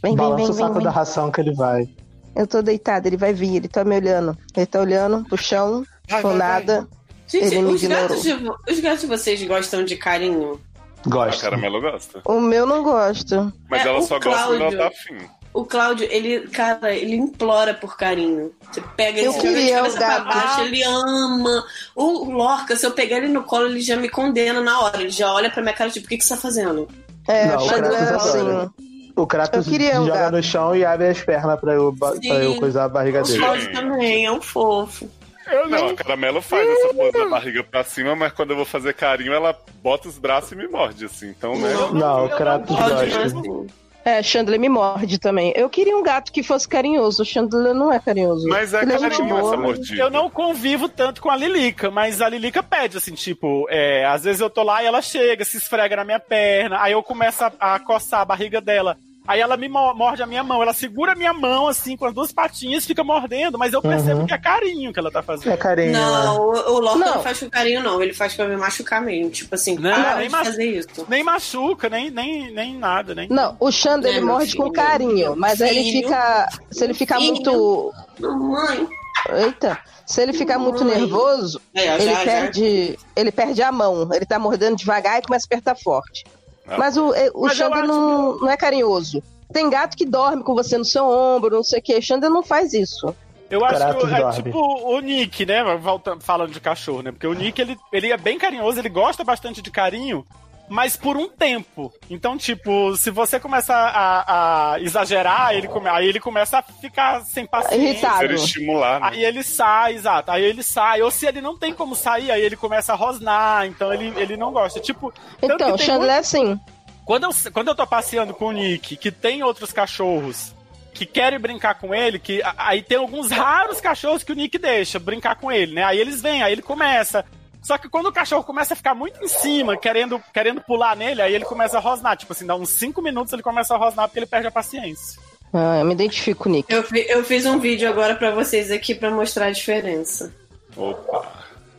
Vem, 0.00 0.14
Balança 0.14 0.36
vem, 0.36 0.46
vem. 0.46 0.54
o 0.54 0.58
saco 0.58 0.74
vem, 0.74 0.84
da 0.84 0.90
ração 0.90 1.32
que 1.32 1.40
ele 1.40 1.52
vai. 1.52 1.88
Eu 2.36 2.46
tô 2.46 2.62
deitada, 2.62 3.08
ele 3.08 3.16
vai 3.16 3.32
vir, 3.32 3.56
ele 3.56 3.66
tá 3.66 3.82
me 3.82 3.96
olhando. 3.96 4.38
Ele 4.56 4.66
tá 4.66 4.78
olhando 4.78 5.24
pro 5.24 5.36
chão, 5.36 5.84
vai, 6.08 6.22
com 6.22 6.28
vai, 6.28 6.38
nada. 6.38 6.80
Vai. 6.82 6.88
Gente, 7.26 7.54
ele 7.56 7.64
os, 7.64 7.82
gatos 7.82 8.22
de, 8.22 8.32
os 8.70 8.80
gatos 8.80 9.00
de 9.00 9.06
vocês 9.08 9.42
gostam 9.42 9.84
de 9.84 9.96
carinho? 9.96 10.60
Gosta. 11.04 11.48
A 11.48 11.50
caramelo 11.50 11.80
gosta. 11.80 12.22
O 12.26 12.40
meu 12.40 12.64
não 12.64 12.84
gosta. 12.84 13.52
Mas 13.68 13.84
é, 13.84 13.88
ela 13.88 14.02
só 14.02 14.20
Cláudio. 14.20 14.46
gosta 14.46 14.46
quando 14.46 14.74
ela 14.74 14.76
tá 14.76 14.86
afim. 14.86 15.28
O 15.54 15.64
Cláudio, 15.64 16.08
ele, 16.10 16.48
cara, 16.48 16.92
ele 16.92 17.14
implora 17.14 17.72
por 17.72 17.96
carinho. 17.96 18.50
Você 18.72 18.82
pega 18.96 19.20
ele, 19.20 19.32
queria 19.34 19.82
de 19.82 19.96
pra 19.96 20.18
baixo, 20.18 20.62
ele 20.62 20.82
ama. 20.82 21.64
O 21.94 22.28
Lorca, 22.32 22.74
se 22.74 22.84
eu 22.84 22.90
pegar 22.90 23.18
ele 23.18 23.28
no 23.28 23.44
colo, 23.44 23.66
ele 23.66 23.80
já 23.80 23.94
me 23.96 24.08
condena 24.08 24.60
na 24.60 24.80
hora. 24.80 25.00
Ele 25.00 25.10
já 25.10 25.32
olha 25.32 25.48
pra 25.48 25.62
minha 25.62 25.72
cara, 25.72 25.90
tipo, 25.90 26.06
o 26.06 26.08
que, 26.08 26.18
que 26.18 26.24
você 26.24 26.34
tá 26.34 26.40
fazendo? 26.40 26.88
É, 27.28 27.46
não, 27.46 27.64
o 27.64 27.68
Kratos 27.68 27.94
é 27.94 28.14
assim. 28.14 28.70
O 29.14 29.26
Kratos 29.28 29.66
joga 29.66 30.30
no 30.32 30.42
chão 30.42 30.74
e 30.74 30.84
abre 30.84 31.06
as 31.06 31.20
pernas 31.20 31.60
pra 31.60 31.74
eu, 31.74 31.94
pra 31.96 32.16
eu 32.42 32.56
coisar 32.56 32.84
a 32.84 32.88
barriga 32.88 33.22
dele. 33.22 33.38
O 33.38 33.40
Cláudio 33.40 33.72
também, 33.72 34.26
é 34.26 34.32
um 34.32 34.42
fofo. 34.42 35.08
Eu 35.46 35.68
não, 35.68 35.90
a 35.90 35.94
Caramelo 35.94 36.42
faz 36.42 36.68
essa 36.68 36.94
pose 36.94 37.12
da 37.12 37.28
barriga 37.28 37.62
pra 37.62 37.84
cima, 37.84 38.16
mas 38.16 38.32
quando 38.32 38.50
eu 38.50 38.56
vou 38.56 38.64
fazer 38.64 38.92
carinho, 38.94 39.32
ela 39.32 39.56
bota 39.82 40.08
os 40.08 40.18
braços 40.18 40.50
e 40.50 40.56
me 40.56 40.66
morde, 40.66 41.04
assim. 41.04 41.28
Então, 41.28 41.56
né? 41.56 41.72
Não, 41.74 41.94
não 41.94 42.26
o 42.26 42.30
Kratos 42.30 42.74
gosta. 42.74 43.83
É, 44.04 44.22
Chandler 44.22 44.60
me 44.60 44.68
morde 44.68 45.18
também. 45.18 45.52
Eu 45.56 45.70
queria 45.70 45.96
um 45.96 46.02
gato 46.02 46.30
que 46.30 46.42
fosse 46.42 46.68
carinhoso. 46.68 47.22
O 47.22 47.26
Chandler 47.26 47.74
não 47.74 47.92
é 47.92 47.98
carinhoso. 47.98 48.46
Mas 48.48 48.74
é 48.74 48.82
Ele 48.82 48.98
carinho 48.98 49.38
essa 49.38 49.56
mordida. 49.56 50.02
Eu 50.02 50.10
não 50.10 50.28
convivo 50.28 50.88
tanto 50.88 51.22
com 51.22 51.30
a 51.30 51.36
Lilica, 51.36 51.90
mas 51.90 52.20
a 52.20 52.28
Lilica 52.28 52.62
pede, 52.62 52.98
assim, 52.98 53.14
tipo, 53.14 53.66
é, 53.70 54.04
às 54.04 54.24
vezes 54.24 54.40
eu 54.40 54.50
tô 54.50 54.62
lá 54.62 54.82
e 54.82 54.86
ela 54.86 55.00
chega, 55.00 55.44
se 55.44 55.56
esfrega 55.56 55.96
na 55.96 56.04
minha 56.04 56.20
perna, 56.20 56.82
aí 56.82 56.92
eu 56.92 57.02
começo 57.02 57.44
a, 57.44 57.52
a 57.58 57.78
coçar 57.78 58.20
a 58.20 58.24
barriga 58.24 58.60
dela. 58.60 58.98
Aí 59.26 59.40
ela 59.40 59.56
me 59.56 59.68
morde 59.68 60.22
a 60.22 60.26
minha 60.26 60.44
mão, 60.44 60.60
ela 60.60 60.74
segura 60.74 61.12
a 61.12 61.14
minha 61.14 61.32
mão 61.32 61.66
assim 61.66 61.96
com 61.96 62.04
as 62.04 62.12
duas 62.12 62.30
patinhas, 62.30 62.84
fica 62.84 63.02
mordendo, 63.02 63.58
mas 63.58 63.72
eu 63.72 63.80
percebo 63.80 64.20
uhum. 64.20 64.26
que 64.26 64.34
é 64.34 64.38
carinho 64.38 64.92
que 64.92 64.98
ela 64.98 65.10
tá 65.10 65.22
fazendo. 65.22 65.50
É 65.50 65.56
carinho. 65.56 65.92
Não, 65.92 66.22
né? 66.22 66.30
o, 66.38 66.74
o 66.74 66.78
Lorca 66.78 66.98
não. 66.98 67.14
não. 67.14 67.22
faz 67.22 67.40
com 67.40 67.48
carinho, 67.48 67.82
não. 67.82 68.02
Ele 68.02 68.12
faz 68.12 68.34
pra 68.34 68.46
me 68.46 68.56
machucar 68.56 69.00
mesmo. 69.00 69.30
Tipo 69.30 69.54
assim, 69.54 69.76
não, 69.76 69.94
para 69.94 70.16
nem 70.16 70.28
fazer 70.28 70.64
isso. 70.64 71.06
Nem 71.08 71.24
machuca, 71.24 71.88
nem, 71.88 72.10
nem, 72.10 72.52
nem 72.52 72.76
nada, 72.76 73.14
nem. 73.14 73.26
Não, 73.30 73.56
o 73.58 73.72
Xander 73.72 74.14
ele 74.14 74.26
morde 74.26 74.52
filho, 74.52 74.64
com 74.64 74.70
carinho, 74.70 75.34
mas 75.34 75.62
aí 75.62 75.78
ele 75.78 76.02
fica. 76.02 76.48
Se 76.70 76.84
ele 76.84 76.92
ficar 76.92 77.18
filho. 77.18 77.32
muito. 77.32 77.92
Mamãe. 78.20 78.86
Eita. 79.32 79.78
Se 80.06 80.20
ele 80.20 80.34
ficar 80.34 80.58
muito 80.58 80.84
nervoso, 80.84 81.58
é, 81.74 81.94
ele, 81.94 82.12
já, 82.12 82.24
perde, 82.24 82.88
já. 82.88 82.96
ele 83.16 83.32
perde 83.32 83.62
a 83.62 83.72
mão. 83.72 84.06
Ele 84.12 84.26
tá 84.26 84.38
mordendo 84.38 84.76
devagar 84.76 85.18
e 85.18 85.22
começa 85.22 85.46
a 85.46 85.48
apertar 85.48 85.74
forte. 85.76 86.24
Não. 86.66 86.78
Mas 86.78 86.96
o, 86.96 87.10
o 87.34 87.42
Mas 87.42 87.56
Xander 87.56 87.86
não, 87.86 88.34
que... 88.34 88.44
não 88.44 88.50
é 88.50 88.56
carinhoso. 88.56 89.22
Tem 89.52 89.68
gato 89.68 89.96
que 89.96 90.06
dorme 90.06 90.42
com 90.42 90.54
você 90.54 90.76
no 90.78 90.84
seu 90.84 91.06
ombro, 91.06 91.56
não 91.56 91.62
sei 91.62 91.78
o 91.78 91.82
que. 91.82 92.00
Xander 92.00 92.30
não 92.30 92.42
faz 92.42 92.72
isso. 92.72 93.14
Eu 93.50 93.64
acho 93.64 93.76
que 93.98 94.14
é 94.14 94.30
tipo 94.32 94.58
o 94.58 94.98
Nick, 95.00 95.46
né? 95.46 95.62
Voltando, 95.76 96.22
falando 96.22 96.50
de 96.50 96.60
cachorro, 96.60 97.02
né? 97.02 97.12
Porque 97.12 97.26
o 97.26 97.34
Nick, 97.34 97.60
ele, 97.60 97.76
ele 97.92 98.10
é 98.10 98.16
bem 98.16 98.38
carinhoso, 98.38 98.78
ele 98.78 98.88
gosta 98.88 99.22
bastante 99.22 99.62
de 99.62 99.70
carinho, 99.70 100.24
mas 100.68 100.96
por 100.96 101.16
um 101.16 101.28
tempo. 101.28 101.92
Então, 102.08 102.36
tipo, 102.36 102.96
se 102.96 103.10
você 103.10 103.38
começa 103.38 103.74
a, 103.74 104.72
a 104.74 104.80
exagerar, 104.80 105.54
ele 105.54 105.68
come, 105.68 105.88
aí 105.88 106.08
ele 106.08 106.20
começa 106.20 106.58
a 106.58 106.62
ficar 106.62 107.22
sem 107.24 107.46
paciência. 107.46 107.76
Irritado. 107.76 108.32
estimular, 108.32 109.00
né? 109.00 109.08
Aí 109.10 109.24
ele 109.24 109.42
sai, 109.42 109.94
exato. 109.94 110.30
Aí 110.30 110.42
ele 110.42 110.62
sai. 110.62 111.02
Ou 111.02 111.10
se 111.10 111.26
ele 111.26 111.40
não 111.40 111.58
tem 111.58 111.74
como 111.74 111.94
sair, 111.94 112.30
aí 112.30 112.42
ele 112.42 112.56
começa 112.56 112.92
a 112.92 112.96
rosnar. 112.96 113.66
Então 113.66 113.92
ele, 113.92 114.12
ele 114.16 114.36
não 114.36 114.52
gosta. 114.52 114.80
Tipo. 114.80 115.12
Então, 115.42 115.76
Chandler 115.76 115.98
muito... 115.98 116.10
é 116.10 116.18
assim. 116.18 116.60
Quando 117.04 117.24
eu, 117.24 117.30
quando 117.52 117.68
eu 117.68 117.74
tô 117.74 117.86
passeando 117.86 118.32
com 118.32 118.46
o 118.46 118.52
Nick, 118.52 118.96
que 118.96 119.12
tem 119.12 119.42
outros 119.42 119.72
cachorros, 119.72 120.54
que 120.94 121.04
querem 121.04 121.38
brincar 121.38 121.74
com 121.74 121.94
ele, 121.94 122.18
que 122.18 122.40
aí 122.56 122.80
tem 122.80 122.96
alguns 122.96 123.30
raros 123.30 123.80
cachorros 123.80 124.22
que 124.22 124.32
o 124.32 124.34
Nick 124.34 124.56
deixa 124.56 124.98
brincar 124.98 125.36
com 125.36 125.52
ele, 125.52 125.74
né? 125.74 125.84
Aí 125.84 125.98
eles 125.98 126.22
vêm, 126.22 126.42
aí 126.42 126.52
ele 126.52 126.62
começa. 126.62 127.24
Só 127.64 127.78
que 127.78 127.88
quando 127.88 128.06
o 128.06 128.12
cachorro 128.12 128.44
começa 128.44 128.74
a 128.74 128.76
ficar 128.76 128.94
muito 128.94 129.24
em 129.24 129.28
cima, 129.28 129.76
querendo, 129.76 130.22
querendo 130.32 130.60
pular 130.60 130.94
nele, 130.94 131.22
aí 131.22 131.34
ele 131.34 131.46
começa 131.46 131.78
a 131.78 131.80
rosnar. 131.80 132.16
Tipo 132.16 132.34
assim, 132.34 132.46
dá 132.46 132.54
uns 132.54 132.68
5 132.68 133.00
minutos 133.00 133.32
ele 133.32 133.42
começa 133.42 133.74
a 133.74 133.78
rosnar 133.78 134.06
porque 134.06 134.18
ele 134.18 134.26
perde 134.26 134.46
a 134.46 134.50
paciência. 134.50 135.18
Ah, 135.52 135.78
eu 135.78 135.86
me 135.86 135.94
identifico, 135.94 136.48
Nick. 136.48 136.70
Eu, 136.70 136.82
fi, 136.82 137.06
eu 137.08 137.24
fiz 137.24 137.46
um 137.46 137.58
vídeo 137.58 137.88
agora 137.88 138.14
para 138.14 138.32
vocês 138.32 138.70
aqui 138.70 138.94
para 138.94 139.10
mostrar 139.10 139.46
a 139.46 139.50
diferença. 139.50 140.30
Opa! 140.76 141.32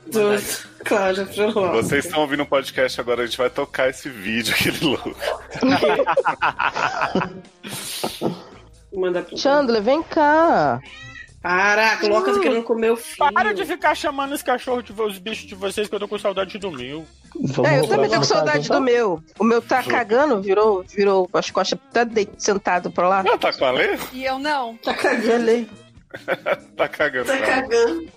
Do 0.07 0.21
Cláudio 0.85 1.27
pro 1.27 1.51
Vocês 1.71 2.05
estão 2.05 2.21
ouvindo 2.21 2.39
o 2.39 2.43
um 2.43 2.47
podcast 2.47 2.99
agora, 2.99 3.23
a 3.23 3.25
gente 3.25 3.37
vai 3.37 3.49
tocar 3.49 3.89
esse 3.89 4.09
vídeo, 4.09 4.55
aquele 4.55 4.85
louco. 4.85 5.15
Manda 8.93 9.21
pro 9.21 9.37
Chandler, 9.37 9.83
vem 9.83 10.01
cá. 10.01 10.81
Para, 11.45 11.97
coloca 11.97 12.31
uh, 12.31 12.41
querendo 12.41 12.63
comer 12.63 12.89
o 12.89 12.97
filho. 12.97 13.31
Para 13.31 13.53
de 13.53 13.63
ficar 13.65 13.93
chamando 13.93 14.31
os 14.31 14.41
cachorros, 14.41 14.83
de, 14.83 14.99
os 14.99 15.19
bichos 15.19 15.45
de 15.45 15.53
vocês, 15.53 15.87
que 15.87 15.93
eu 15.93 15.99
tô 15.99 16.07
com 16.07 16.17
saudade 16.17 16.57
do 16.57 16.71
meu. 16.71 17.05
Vamos 17.35 17.71
é, 17.71 17.79
eu 17.81 17.87
também 17.87 18.09
tô 18.09 18.15
com 18.15 18.23
saudade 18.23 18.67
do 18.67 18.81
meu. 18.81 19.23
O 19.37 19.43
meu 19.43 19.61
tá 19.61 19.83
cagando, 19.83 20.41
virou, 20.41 20.83
virou 20.83 21.29
as 21.31 21.51
costas, 21.51 21.77
tá 21.93 22.03
sentado 22.39 22.89
pra 22.89 23.07
lá. 23.07 23.21
Não, 23.21 23.37
tá 23.37 23.53
com 23.53 23.63
a 23.63 23.69
lei? 23.69 23.95
E 24.11 24.25
eu 24.25 24.39
não. 24.39 24.75
Tá 24.77 24.95
cagando. 24.95 25.67
tá 26.75 26.87
cagando. 26.87 27.27
Tá 27.27 27.37
cagando. 27.37 28.07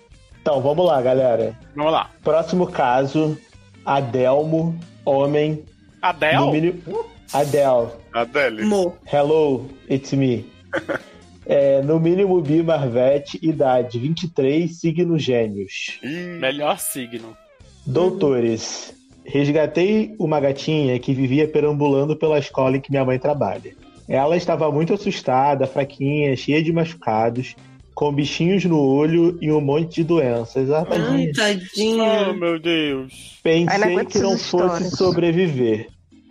Então, 0.41 0.59
vamos 0.59 0.87
lá, 0.87 0.99
galera. 0.99 1.55
Vamos 1.75 1.91
lá. 1.91 2.09
Próximo 2.23 2.65
caso, 2.65 3.37
Adelmo, 3.85 4.75
homem. 5.05 5.63
Adel? 6.01 6.49
Mínimo... 6.49 7.05
Adele. 7.31 7.91
Adele. 8.11 8.65
Mo. 8.65 8.97
Hello, 9.05 9.69
it's 9.87 10.13
me. 10.13 10.51
É, 11.51 11.81
no 11.81 11.99
mínimo 11.99 12.39
bi 12.41 12.61
Marvete, 12.61 13.39
idade 13.41 13.97
23, 13.97 14.71
signo 14.71 15.17
gênios. 15.17 15.99
melhor 16.39 16.77
signo. 16.77 17.35
Doutores, 17.83 18.93
resgatei 19.25 20.15
uma 20.19 20.39
gatinha 20.39 20.99
que 20.99 21.11
vivia 21.11 21.47
perambulando 21.47 22.15
pela 22.15 22.37
escola 22.37 22.77
em 22.77 22.79
que 22.79 22.91
minha 22.91 23.03
mãe 23.03 23.17
trabalha. 23.17 23.73
Ela 24.07 24.37
estava 24.37 24.71
muito 24.71 24.93
assustada, 24.93 25.65
fraquinha, 25.65 26.37
cheia 26.37 26.61
de 26.61 26.71
machucados, 26.71 27.55
com 27.95 28.13
bichinhos 28.13 28.63
no 28.65 28.79
olho 28.79 29.35
e 29.41 29.51
um 29.51 29.59
monte 29.59 29.95
de 29.95 30.03
doenças. 30.03 30.69
Ah, 30.69 30.85
Ai, 30.87 31.31
tadinha. 31.35 32.29
Oh, 32.29 32.33
meu 32.33 32.59
Deus. 32.59 33.39
Pensei 33.41 34.05
que 34.05 34.19
não 34.19 34.37
fosse 34.37 34.95
sobreviver. 34.95 35.87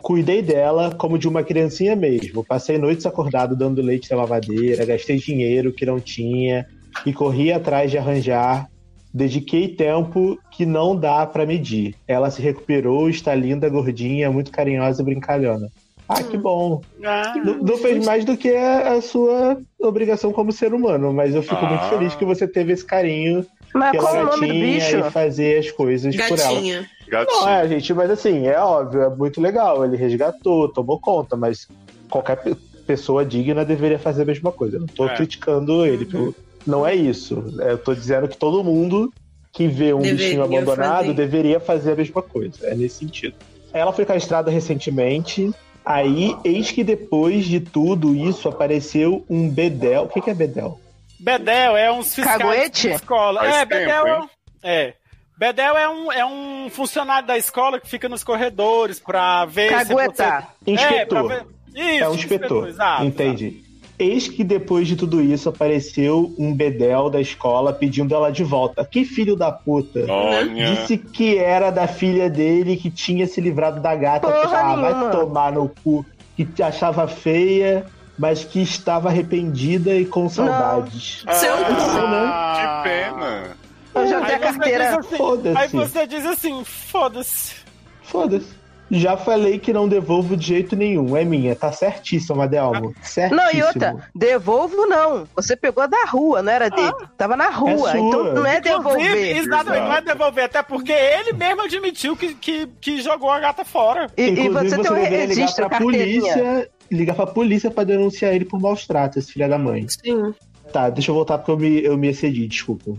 Cuidei 0.09 0.41
dela 0.41 0.95
como 0.95 1.19
de 1.19 1.29
uma 1.29 1.43
criancinha 1.43 1.95
mesmo. 1.95 2.43
Passei 2.43 2.79
noites 2.79 3.05
acordado 3.05 3.55
dando 3.55 3.83
leite 3.83 4.11
na 4.11 4.17
lavadeira, 4.17 4.87
gastei 4.87 5.19
dinheiro 5.19 5.71
que 5.71 5.85
não 5.85 6.01
tinha 6.01 6.67
e 7.05 7.13
corri 7.13 7.53
atrás 7.53 7.91
de 7.91 7.99
arranjar. 7.99 8.71
Dediquei 9.13 9.69
tempo 9.69 10.39
que 10.51 10.65
não 10.65 10.97
dá 10.97 11.27
para 11.27 11.45
medir. 11.45 11.95
Ela 12.09 12.31
se 12.31 12.41
recuperou, 12.41 13.11
está 13.11 13.35
linda, 13.35 13.69
gordinha, 13.69 14.31
muito 14.31 14.51
carinhosa 14.51 15.03
e 15.03 15.05
brincalhona. 15.05 15.69
Ah, 16.09 16.23
que 16.23 16.39
bom. 16.39 16.81
Ah, 17.05 17.35
não, 17.45 17.59
não, 17.59 17.77
fez 17.77 18.03
mais 18.03 18.25
do 18.25 18.35
que 18.35 18.49
a, 18.57 18.95
a, 18.95 19.03
sua 19.03 19.61
obrigação 19.79 20.33
como 20.33 20.53
ser 20.53 20.73
humano, 20.73 21.13
mas 21.13 21.35
eu 21.35 21.43
fico 21.43 21.67
ah. 21.67 21.69
muito 21.69 21.85
feliz 21.91 22.15
que 22.15 22.25
você 22.25 22.49
teve 22.49 22.73
esse 22.73 22.83
carinho 22.83 23.45
mas 23.75 23.91
pela 23.93 24.25
gatinha 24.25 24.91
e 24.91 25.11
fazer 25.11 25.59
as 25.59 25.71
coisas 25.71 26.17
gatinha. 26.17 26.39
por 26.39 26.41
ela. 26.41 26.98
Gatinho. 27.09 27.41
Não, 27.41 27.49
é, 27.49 27.69
gente, 27.69 27.93
mas 27.95 28.11
assim, 28.11 28.47
é 28.47 28.59
óbvio, 28.59 29.03
é 29.03 29.09
muito 29.09 29.41
legal. 29.41 29.85
Ele 29.85 29.97
resgatou, 29.97 30.69
tomou 30.69 31.01
conta, 31.01 31.37
mas 31.37 31.69
qualquer 32.09 32.41
pessoa 32.87 33.25
digna 33.25 33.65
deveria 33.65 33.99
fazer 33.99 34.23
a 34.23 34.27
mesma 34.27 34.51
coisa. 34.51 34.77
Eu 34.77 34.81
não 34.81 34.87
tô 34.87 35.07
é. 35.07 35.15
criticando 35.15 35.85
ele. 35.85 36.09
Uhum. 36.15 36.35
Não 36.67 36.87
é 36.87 36.95
isso. 36.95 37.43
É, 37.61 37.73
eu 37.73 37.79
tô 37.79 37.95
dizendo 37.95 38.29
que 38.29 38.37
todo 38.37 38.65
mundo 38.65 39.13
que 39.53 39.67
vê 39.67 39.93
um 39.93 40.01
deveria 40.01 40.17
bichinho 40.17 40.45
abandonado 40.45 41.07
fazer. 41.07 41.15
deveria 41.15 41.61
fazer 41.61 41.93
a 41.93 41.97
mesma 41.97 42.23
coisa. 42.23 42.67
É 42.67 42.75
nesse 42.75 42.97
sentido. 42.97 43.35
Ela 43.73 43.93
foi 43.93 44.05
castrada 44.05 44.51
recentemente. 44.51 45.51
Aí, 45.85 46.37
eis 46.45 46.71
que 46.71 46.85
depois 46.85 47.47
de 47.47 47.61
tudo 47.61 48.15
isso 48.15 48.49
apareceu 48.49 49.25
um 49.29 49.49
Bedel. 49.49 50.05
O 50.05 50.09
que, 50.09 50.21
que 50.21 50.31
é 50.31 50.35
Bedel? 50.35 50.79
Bedel 51.19 51.77
é 51.77 51.91
um 51.91 52.03
fiscais 52.03 52.39
Caguete? 52.39 52.89
de 52.89 52.95
escola. 52.95 53.41
Faz 53.41 53.57
é, 53.57 53.67
tempo, 53.67 53.69
Bedel 53.69 54.07
hein? 54.07 54.31
é. 54.63 54.95
Bedel 55.39 55.76
é 55.76 55.89
um, 55.89 56.12
é 56.12 56.26
um 56.26 56.68
funcionário 56.68 57.28
da 57.28 57.39
escola 57.39 57.78
que 57.78 57.89
fica 57.89 58.09
nos 58.09 58.24
corredores 58.24 58.99
pra 58.99 59.45
ver 59.45 59.70
Cagueta. 59.70 60.47
se 60.66 60.72
você... 60.72 60.72
Inspetor. 60.72 61.30
É, 61.30 61.36
ver... 61.36 61.47
Isso, 61.74 62.05
é 62.05 62.09
um 62.09 62.14
inspetor. 62.14 62.68
inspetor 62.68 63.05
Entendi. 63.05 63.47
Exato. 63.47 63.68
Eis 64.01 64.28
que 64.28 64.43
depois 64.43 64.86
de 64.86 64.97
tudo 64.97 65.20
isso 65.22 65.49
apareceu 65.49 66.34
um 66.39 66.53
bedel 66.53 67.09
da 67.09 67.20
escola 67.20 67.72
pedindo 67.72 68.14
ela 68.14 68.30
de 68.30 68.43
volta. 68.43 68.84
Que 68.84 69.05
filho 69.05 69.36
da 69.36 69.53
puta. 69.53 70.05
Olha. 70.09 70.74
Disse 70.74 70.99
que 70.99 71.36
era 71.39 71.70
da 71.70 71.86
filha 71.86 72.28
dele 72.28 72.76
que 72.76 72.91
tinha 72.91 73.26
se 73.26 73.41
livrado 73.41 73.80
da 73.80 73.95
gata. 73.95 74.28
Porra 74.28 74.59
ah, 74.59 74.76
vai 74.76 75.11
tomar 75.11 75.53
no 75.53 75.68
cu. 75.84 76.05
Que 76.36 76.62
achava 76.62 77.09
feia, 77.09 77.86
mas 78.16 78.45
que 78.45 78.61
estava 78.61 79.09
arrependida 79.09 79.95
e 79.95 80.05
com 80.05 80.28
saudades. 80.28 81.24
Ah, 81.26 81.34
Seu 81.34 81.55
ah, 81.55 82.82
Que 82.82 82.89
pena. 82.89 83.68
Eu 84.01 84.09
já 84.09 84.21
tenho 84.25 84.37
a 84.37 84.41
carteira. 84.41 84.99
Assim, 84.99 85.17
foda-se. 85.17 85.59
Aí 85.59 85.69
você 85.69 86.07
diz 86.07 86.27
assim, 86.27 86.65
foda-se. 86.65 87.55
Foda-se. 88.03 88.59
Já 88.91 89.19
falei 89.19 89.59
que 89.59 89.71
não 89.71 89.87
devolvo 89.87 90.35
de 90.35 90.47
jeito 90.47 90.75
nenhum. 90.75 91.15
É 91.15 91.23
minha, 91.23 91.55
tá 91.55 91.71
certíssimo, 91.71 92.41
Adelmo. 92.41 92.95
Certíssimo. 93.03 93.37
Não, 93.37 93.53
e 93.53 93.63
outra, 93.63 93.97
devolvo 94.15 94.87
não. 94.87 95.27
Você 95.37 95.55
pegou 95.55 95.87
da 95.87 96.05
rua, 96.07 96.43
não 96.43 96.51
era 96.51 96.71
dele. 96.71 96.95
Ah, 97.03 97.07
Tava 97.17 97.37
na 97.37 97.51
rua. 97.51 97.93
É 97.93 97.99
então 97.99 98.33
não 98.33 98.47
é 98.47 98.61
devolver. 98.61 99.37
Exatamente, 99.37 99.85
não 99.85 99.93
é 99.95 100.01
devolver. 100.01 100.45
Até 100.45 100.63
porque 100.63 100.93
ele 100.93 101.35
mesmo 101.35 101.63
admitiu 101.63 102.17
que, 102.17 102.35
que, 102.35 102.67
que 102.81 103.03
jogou 103.03 103.31
a 103.31 103.39
gata 103.39 103.63
fora. 103.63 104.11
E, 104.17 104.23
e 104.23 104.49
você, 104.49 104.71
você 104.71 104.83
tem 104.83 104.91
um 104.91 104.95
registro, 104.95 105.65
ligar 105.65 105.69
pra 105.69 105.79
polícia, 105.79 106.71
ligar 106.91 107.15
pra 107.15 107.27
polícia 107.27 107.71
pra 107.71 107.85
denunciar 107.85 108.35
ele 108.35 108.47
por 108.47 108.59
maus 108.59 108.87
tratos, 108.87 109.19
esse 109.19 109.33
filho 109.35 109.49
da 109.49 109.59
mãe. 109.59 109.87
Sim. 109.87 110.35
Tá, 110.73 110.89
deixa 110.89 111.11
eu 111.11 111.15
voltar 111.15 111.39
porque 111.39 111.51
eu 111.51 111.59
me, 111.59 111.85
eu 111.85 111.97
me 111.99 112.09
excedi, 112.09 112.47
desculpa. 112.47 112.95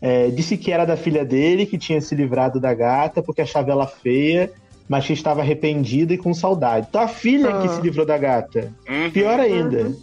É, 0.00 0.30
disse 0.30 0.56
que 0.56 0.72
era 0.72 0.84
da 0.84 0.96
filha 0.96 1.24
dele, 1.24 1.66
que 1.66 1.76
tinha 1.76 2.00
se 2.00 2.14
livrado 2.14 2.58
da 2.58 2.72
gata 2.72 3.22
porque 3.22 3.42
achava 3.42 3.70
ela 3.70 3.86
feia, 3.86 4.50
mas 4.88 5.06
que 5.06 5.12
estava 5.12 5.40
arrependida 5.42 6.14
e 6.14 6.18
com 6.18 6.32
saudade. 6.32 6.86
Então 6.88 7.02
a 7.02 7.08
filha 7.08 7.50
ah. 7.50 7.62
que 7.62 7.68
se 7.68 7.80
livrou 7.80 8.06
da 8.06 8.16
gata. 8.16 8.72
Uhum. 8.88 9.10
Pior 9.10 9.38
ainda. 9.38 9.82
Uhum. 9.84 9.96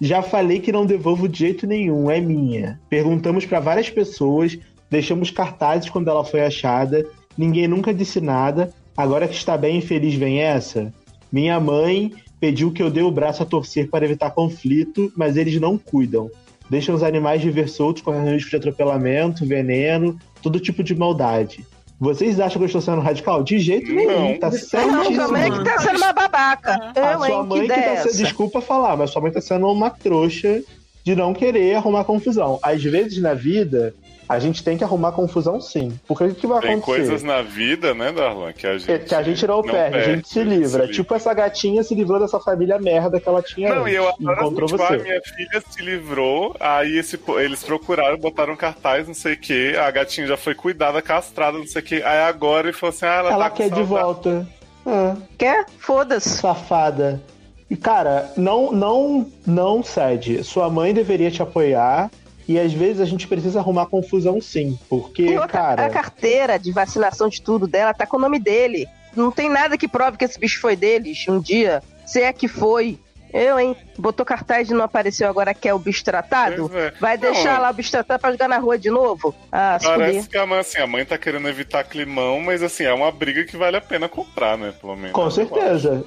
Já 0.00 0.22
falei 0.22 0.58
que 0.58 0.72
não 0.72 0.84
devolvo 0.84 1.28
de 1.28 1.38
jeito 1.38 1.66
nenhum, 1.66 2.10
é 2.10 2.20
minha. 2.20 2.80
Perguntamos 2.90 3.46
para 3.46 3.60
várias 3.60 3.88
pessoas, 3.88 4.58
deixamos 4.90 5.30
cartazes 5.30 5.88
quando 5.88 6.08
ela 6.08 6.24
foi 6.24 6.44
achada, 6.44 7.06
ninguém 7.38 7.68
nunca 7.68 7.94
disse 7.94 8.20
nada. 8.20 8.72
Agora 8.96 9.28
que 9.28 9.34
está 9.34 9.56
bem 9.56 9.78
e 9.78 9.82
feliz 9.82 10.14
vem 10.14 10.40
essa. 10.40 10.92
Minha 11.32 11.58
mãe 11.60 12.12
pediu 12.40 12.72
que 12.72 12.82
eu 12.82 12.90
dê 12.90 13.02
o 13.02 13.10
braço 13.10 13.42
a 13.42 13.46
torcer 13.46 13.88
para 13.88 14.04
evitar 14.04 14.32
conflito, 14.32 15.12
mas 15.16 15.36
eles 15.36 15.60
não 15.60 15.78
cuidam 15.78 16.28
deixam 16.70 16.94
os 16.94 17.02
animais 17.02 17.42
viver 17.42 17.68
soltos 17.68 18.02
com 18.02 18.12
risco 18.24 18.50
de 18.50 18.56
atropelamento, 18.56 19.46
veneno, 19.46 20.18
todo 20.42 20.60
tipo 20.60 20.82
de 20.82 20.94
maldade. 20.94 21.64
Vocês 21.98 22.40
acham 22.40 22.58
que 22.58 22.64
eu 22.64 22.66
estou 22.66 22.80
sendo 22.80 23.00
radical? 23.00 23.42
De 23.42 23.58
jeito 23.58 23.92
nenhum, 23.92 24.32
não. 24.32 24.38
tá 24.38 24.50
certíssimo. 24.50 25.14
Sua 25.14 25.28
mãe 25.28 25.50
que 25.50 25.64
tá 25.64 25.78
sendo 25.78 25.96
uma 25.96 26.12
babaca. 26.12 26.92
A 26.96 27.12
eu, 27.12 27.18
sua 27.18 27.28
hein, 27.28 27.46
mãe 27.46 27.60
que, 27.60 27.74
que 27.74 27.80
tá 27.80 27.96
sendo, 28.02 28.16
desculpa 28.16 28.60
falar, 28.60 28.96
mas 28.96 29.10
sua 29.10 29.22
mãe 29.22 29.30
tá 29.30 29.40
sendo 29.40 29.66
uma 29.68 29.90
trouxa 29.90 30.62
de 31.04 31.14
não 31.14 31.32
querer 31.32 31.76
arrumar 31.76 32.04
confusão. 32.04 32.58
Às 32.62 32.82
vezes 32.82 33.20
na 33.20 33.34
vida, 33.34 33.94
a 34.28 34.38
gente 34.38 34.62
tem 34.62 34.76
que 34.76 34.84
arrumar 34.84 35.12
confusão 35.12 35.60
sim. 35.60 35.98
Porque 36.06 36.24
o 36.24 36.34
que 36.34 36.46
vai 36.46 36.60
tem 36.60 36.74
acontecer? 36.74 36.98
Tem 36.98 37.06
coisas 37.08 37.22
na 37.22 37.42
vida, 37.42 37.94
né, 37.94 38.12
Darlan, 38.12 38.52
que 38.52 38.66
a 38.66 38.78
gente, 38.78 39.04
que 39.04 39.14
a 39.14 39.22
gente 39.22 39.46
não, 39.46 39.56
não 39.56 39.62
perde, 39.62 39.92
perde, 39.92 40.10
a 40.10 40.14
gente 40.14 40.28
se 40.28 40.42
livra. 40.42 40.86
Se 40.86 40.92
tipo 40.92 41.14
essa 41.14 41.32
gatinha 41.34 41.82
se 41.82 41.94
livrou 41.94 42.18
dessa 42.18 42.40
família 42.40 42.78
merda 42.78 43.20
que 43.20 43.28
ela 43.28 43.42
tinha 43.42 43.74
Não, 43.74 43.82
antes, 43.82 43.92
e 43.92 43.96
eu 43.96 44.08
adoro 44.08 44.66
tipo, 44.66 44.78
você. 44.78 44.94
a 44.94 44.98
minha 44.98 45.20
filha 45.22 45.62
se 45.68 45.82
livrou, 45.82 46.56
aí 46.58 46.98
esse, 46.98 47.18
eles 47.38 47.62
procuraram, 47.62 48.16
botaram 48.16 48.56
cartaz, 48.56 49.06
não 49.06 49.14
sei 49.14 49.34
o 49.34 49.38
que, 49.38 49.76
a 49.76 49.90
gatinha 49.90 50.26
já 50.26 50.36
foi 50.36 50.54
cuidada, 50.54 51.02
castrada, 51.02 51.58
não 51.58 51.66
sei 51.66 51.82
o 51.82 51.84
que, 51.84 52.02
aí 52.02 52.20
agora 52.20 52.68
ele 52.68 52.76
falou 52.76 52.94
assim, 52.94 53.06
ah, 53.06 53.14
ela, 53.14 53.32
ela 53.32 53.50
tá 53.50 53.56
quer 53.56 53.70
de 53.70 53.82
volta. 53.82 54.46
Ah. 54.86 55.16
Quer? 55.38 55.66
Foda-se. 55.78 56.28
Safada. 56.28 57.22
E, 57.70 57.76
cara, 57.76 58.30
não, 58.36 58.70
não, 58.70 59.26
não 59.46 59.82
cede. 59.82 60.44
Sua 60.44 60.68
mãe 60.68 60.92
deveria 60.92 61.30
te 61.30 61.42
apoiar 61.42 62.10
e 62.46 62.58
às 62.58 62.72
vezes 62.72 63.00
a 63.00 63.04
gente 63.04 63.26
precisa 63.26 63.58
arrumar 63.58 63.86
confusão 63.86 64.40
sim, 64.40 64.78
porque, 64.88 65.30
outra, 65.30 65.48
cara... 65.48 65.86
A 65.86 65.90
carteira 65.90 66.58
de 66.58 66.72
vacinação 66.72 67.28
de 67.28 67.40
tudo 67.40 67.66
dela 67.66 67.94
tá 67.94 68.06
com 68.06 68.16
o 68.16 68.20
nome 68.20 68.38
dele. 68.38 68.86
Não 69.16 69.30
tem 69.30 69.48
nada 69.48 69.78
que 69.78 69.88
prove 69.88 70.16
que 70.16 70.24
esse 70.24 70.38
bicho 70.38 70.60
foi 70.60 70.76
deles 70.76 71.24
um 71.28 71.40
dia. 71.40 71.82
Se 72.04 72.20
é 72.20 72.32
que 72.32 72.48
foi. 72.48 72.98
Eu, 73.32 73.58
hein? 73.58 73.76
Botou 73.98 74.24
cartaz 74.24 74.70
e 74.70 74.74
não 74.74 74.84
apareceu 74.84 75.28
agora 75.28 75.52
que 75.52 75.68
é 75.68 75.74
o 75.74 75.78
bicho 75.78 76.04
tratado? 76.04 76.70
É. 76.72 76.92
Vai 77.00 77.18
deixar 77.18 77.54
não, 77.54 77.62
lá 77.62 77.70
o 77.70 77.74
bicho 77.74 77.90
tratado 77.90 78.20
pra 78.20 78.30
jogar 78.30 78.46
na 78.46 78.58
rua 78.58 78.78
de 78.78 78.90
novo? 78.90 79.34
Ah, 79.50 79.76
Parece 79.82 80.28
que 80.28 80.38
a 80.38 80.46
mãe, 80.46 80.60
assim, 80.60 80.78
a 80.78 80.86
mãe 80.86 81.04
tá 81.04 81.18
querendo 81.18 81.48
evitar 81.48 81.82
climão, 81.82 82.40
mas 82.40 82.62
assim, 82.62 82.84
é 82.84 82.94
uma 82.94 83.10
briga 83.10 83.42
que 83.44 83.56
vale 83.56 83.76
a 83.76 83.80
pena 83.80 84.08
comprar, 84.08 84.56
né? 84.56 84.72
Pelo 84.80 84.94
menos. 84.94 85.10
Com 85.10 85.28
certeza. 85.32 86.04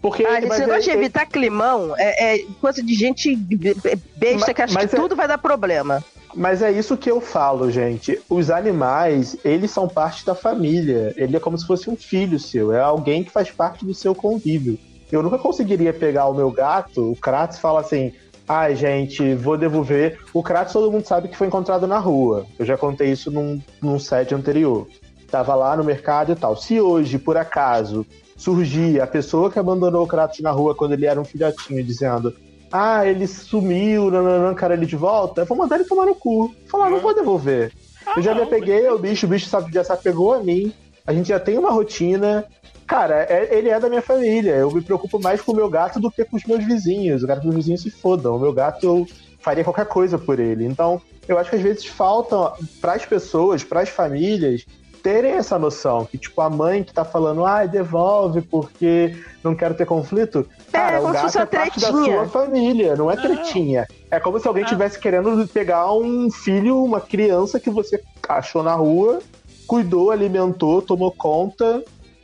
Porque, 0.00 0.24
ah, 0.24 0.38
esse 0.38 0.60
negócio 0.60 0.90
é, 0.90 0.94
de 0.94 0.98
evitar 0.98 1.26
climão 1.26 1.94
é, 1.98 2.36
é, 2.36 2.46
coisa 2.60 2.82
de 2.82 2.94
gente 2.94 3.36
besta 3.36 4.46
mas, 4.46 4.54
que 4.54 4.62
acha 4.62 4.78
que 4.78 4.84
é, 4.84 4.88
tudo 4.88 5.14
vai 5.14 5.28
dar 5.28 5.38
problema. 5.38 6.02
Mas 6.34 6.62
é 6.62 6.70
isso 6.70 6.96
que 6.96 7.10
eu 7.10 7.20
falo, 7.20 7.70
gente. 7.70 8.18
Os 8.28 8.50
animais, 8.50 9.36
eles 9.44 9.70
são 9.70 9.88
parte 9.88 10.24
da 10.24 10.34
família. 10.34 11.12
Ele 11.16 11.36
é 11.36 11.40
como 11.40 11.58
se 11.58 11.66
fosse 11.66 11.90
um 11.90 11.96
filho 11.96 12.38
seu. 12.38 12.72
É 12.72 12.80
alguém 12.80 13.24
que 13.24 13.30
faz 13.30 13.50
parte 13.50 13.84
do 13.84 13.92
seu 13.92 14.14
convívio. 14.14 14.78
Eu 15.10 15.22
nunca 15.22 15.38
conseguiria 15.38 15.92
pegar 15.92 16.26
o 16.26 16.34
meu 16.34 16.50
gato, 16.50 17.10
o 17.10 17.16
Kratos, 17.16 17.58
e 17.58 17.60
falar 17.60 17.80
assim: 17.80 18.12
ai, 18.48 18.76
gente, 18.76 19.34
vou 19.34 19.58
devolver. 19.58 20.18
O 20.32 20.42
Kratos 20.42 20.72
todo 20.72 20.90
mundo 20.90 21.06
sabe 21.06 21.28
que 21.28 21.36
foi 21.36 21.48
encontrado 21.48 21.86
na 21.86 21.98
rua. 21.98 22.46
Eu 22.58 22.64
já 22.64 22.76
contei 22.76 23.10
isso 23.10 23.30
num, 23.30 23.60
num 23.82 23.98
set 23.98 24.34
anterior. 24.34 24.86
Tava 25.30 25.54
lá 25.54 25.76
no 25.76 25.84
mercado 25.84 26.32
e 26.32 26.36
tal. 26.36 26.56
Se 26.56 26.80
hoje, 26.80 27.18
por 27.18 27.36
acaso, 27.36 28.06
surgir 28.40 29.02
a 29.02 29.06
pessoa 29.06 29.50
que 29.50 29.58
abandonou 29.58 30.02
o 30.02 30.06
Kratos 30.06 30.40
na 30.40 30.50
rua 30.50 30.74
quando 30.74 30.92
ele 30.92 31.04
era 31.04 31.20
um 31.20 31.24
filhotinho, 31.24 31.84
dizendo: 31.84 32.34
Ah, 32.72 33.06
ele 33.06 33.26
sumiu, 33.26 34.10
não, 34.10 34.54
cara, 34.54 34.72
ele 34.72 34.86
de 34.86 34.96
volta, 34.96 35.42
eu 35.42 35.46
vou 35.46 35.58
mandar 35.58 35.76
ele 35.76 35.84
tomar 35.84 36.06
no 36.06 36.14
cu. 36.14 36.54
Falar, 36.66 36.88
não 36.88 37.00
vou 37.00 37.14
devolver. 37.14 37.70
Ah, 38.06 38.14
eu 38.16 38.22
já 38.22 38.34
me 38.34 38.42
apeguei 38.42 38.86
ao 38.86 38.98
bicho, 38.98 39.26
o 39.26 39.28
bicho 39.28 39.50
já 39.70 39.84
se 39.84 39.92
apegou 39.92 40.32
a 40.32 40.42
mim. 40.42 40.72
A 41.06 41.12
gente 41.12 41.28
já 41.28 41.38
tem 41.38 41.58
uma 41.58 41.70
rotina. 41.70 42.46
Cara, 42.86 43.26
é, 43.28 43.56
ele 43.56 43.68
é 43.68 43.78
da 43.78 43.90
minha 43.90 44.02
família. 44.02 44.52
Eu 44.52 44.70
me 44.70 44.80
preocupo 44.80 45.20
mais 45.20 45.42
com 45.42 45.52
o 45.52 45.56
meu 45.56 45.68
gato 45.68 46.00
do 46.00 46.10
que 46.10 46.24
com 46.24 46.36
os 46.36 46.44
meus 46.44 46.64
vizinhos. 46.64 47.20
Eu 47.20 47.28
quero 47.28 47.40
que 47.42 47.48
os 47.48 47.54
vizinhos 47.54 47.82
se 47.82 47.90
fodam. 47.90 48.36
O 48.36 48.40
meu 48.40 48.52
gato, 48.52 48.84
eu 48.84 49.06
faria 49.40 49.64
qualquer 49.64 49.86
coisa 49.86 50.18
por 50.18 50.40
ele. 50.40 50.64
Então, 50.64 51.00
eu 51.28 51.38
acho 51.38 51.50
que 51.50 51.56
às 51.56 51.62
vezes 51.62 51.84
falta 51.86 52.52
para 52.80 52.94
as 52.94 53.04
pessoas, 53.04 53.62
para 53.62 53.82
as 53.82 53.88
famílias, 53.88 54.64
terem 55.02 55.32
essa 55.32 55.58
noção. 55.58 56.04
Que, 56.04 56.18
tipo, 56.18 56.40
a 56.40 56.50
mãe 56.50 56.82
que 56.82 56.92
tá 56.92 57.04
falando, 57.04 57.44
ai, 57.44 57.64
ah, 57.64 57.68
devolve 57.68 58.42
porque 58.42 59.16
não 59.42 59.54
quero 59.54 59.74
ter 59.74 59.86
conflito. 59.86 60.46
É, 60.68 60.72
Cara, 60.72 60.96
é, 60.96 61.00
o 61.00 61.12
gato 61.12 61.38
é 61.38 61.46
parte 61.46 61.80
da 61.80 61.88
sua 61.88 62.28
família, 62.28 62.96
não 62.96 63.10
é 63.10 63.16
tretinha. 63.16 63.86
É 64.10 64.20
como 64.20 64.38
se 64.38 64.46
alguém 64.46 64.64
estivesse 64.64 64.98
querendo 64.98 65.46
pegar 65.48 65.92
um 65.92 66.30
filho, 66.30 66.82
uma 66.82 67.00
criança 67.00 67.58
que 67.58 67.70
você 67.70 68.02
achou 68.28 68.62
na 68.62 68.74
rua, 68.74 69.20
cuidou, 69.66 70.10
alimentou, 70.10 70.82
tomou 70.82 71.12
conta 71.12 71.82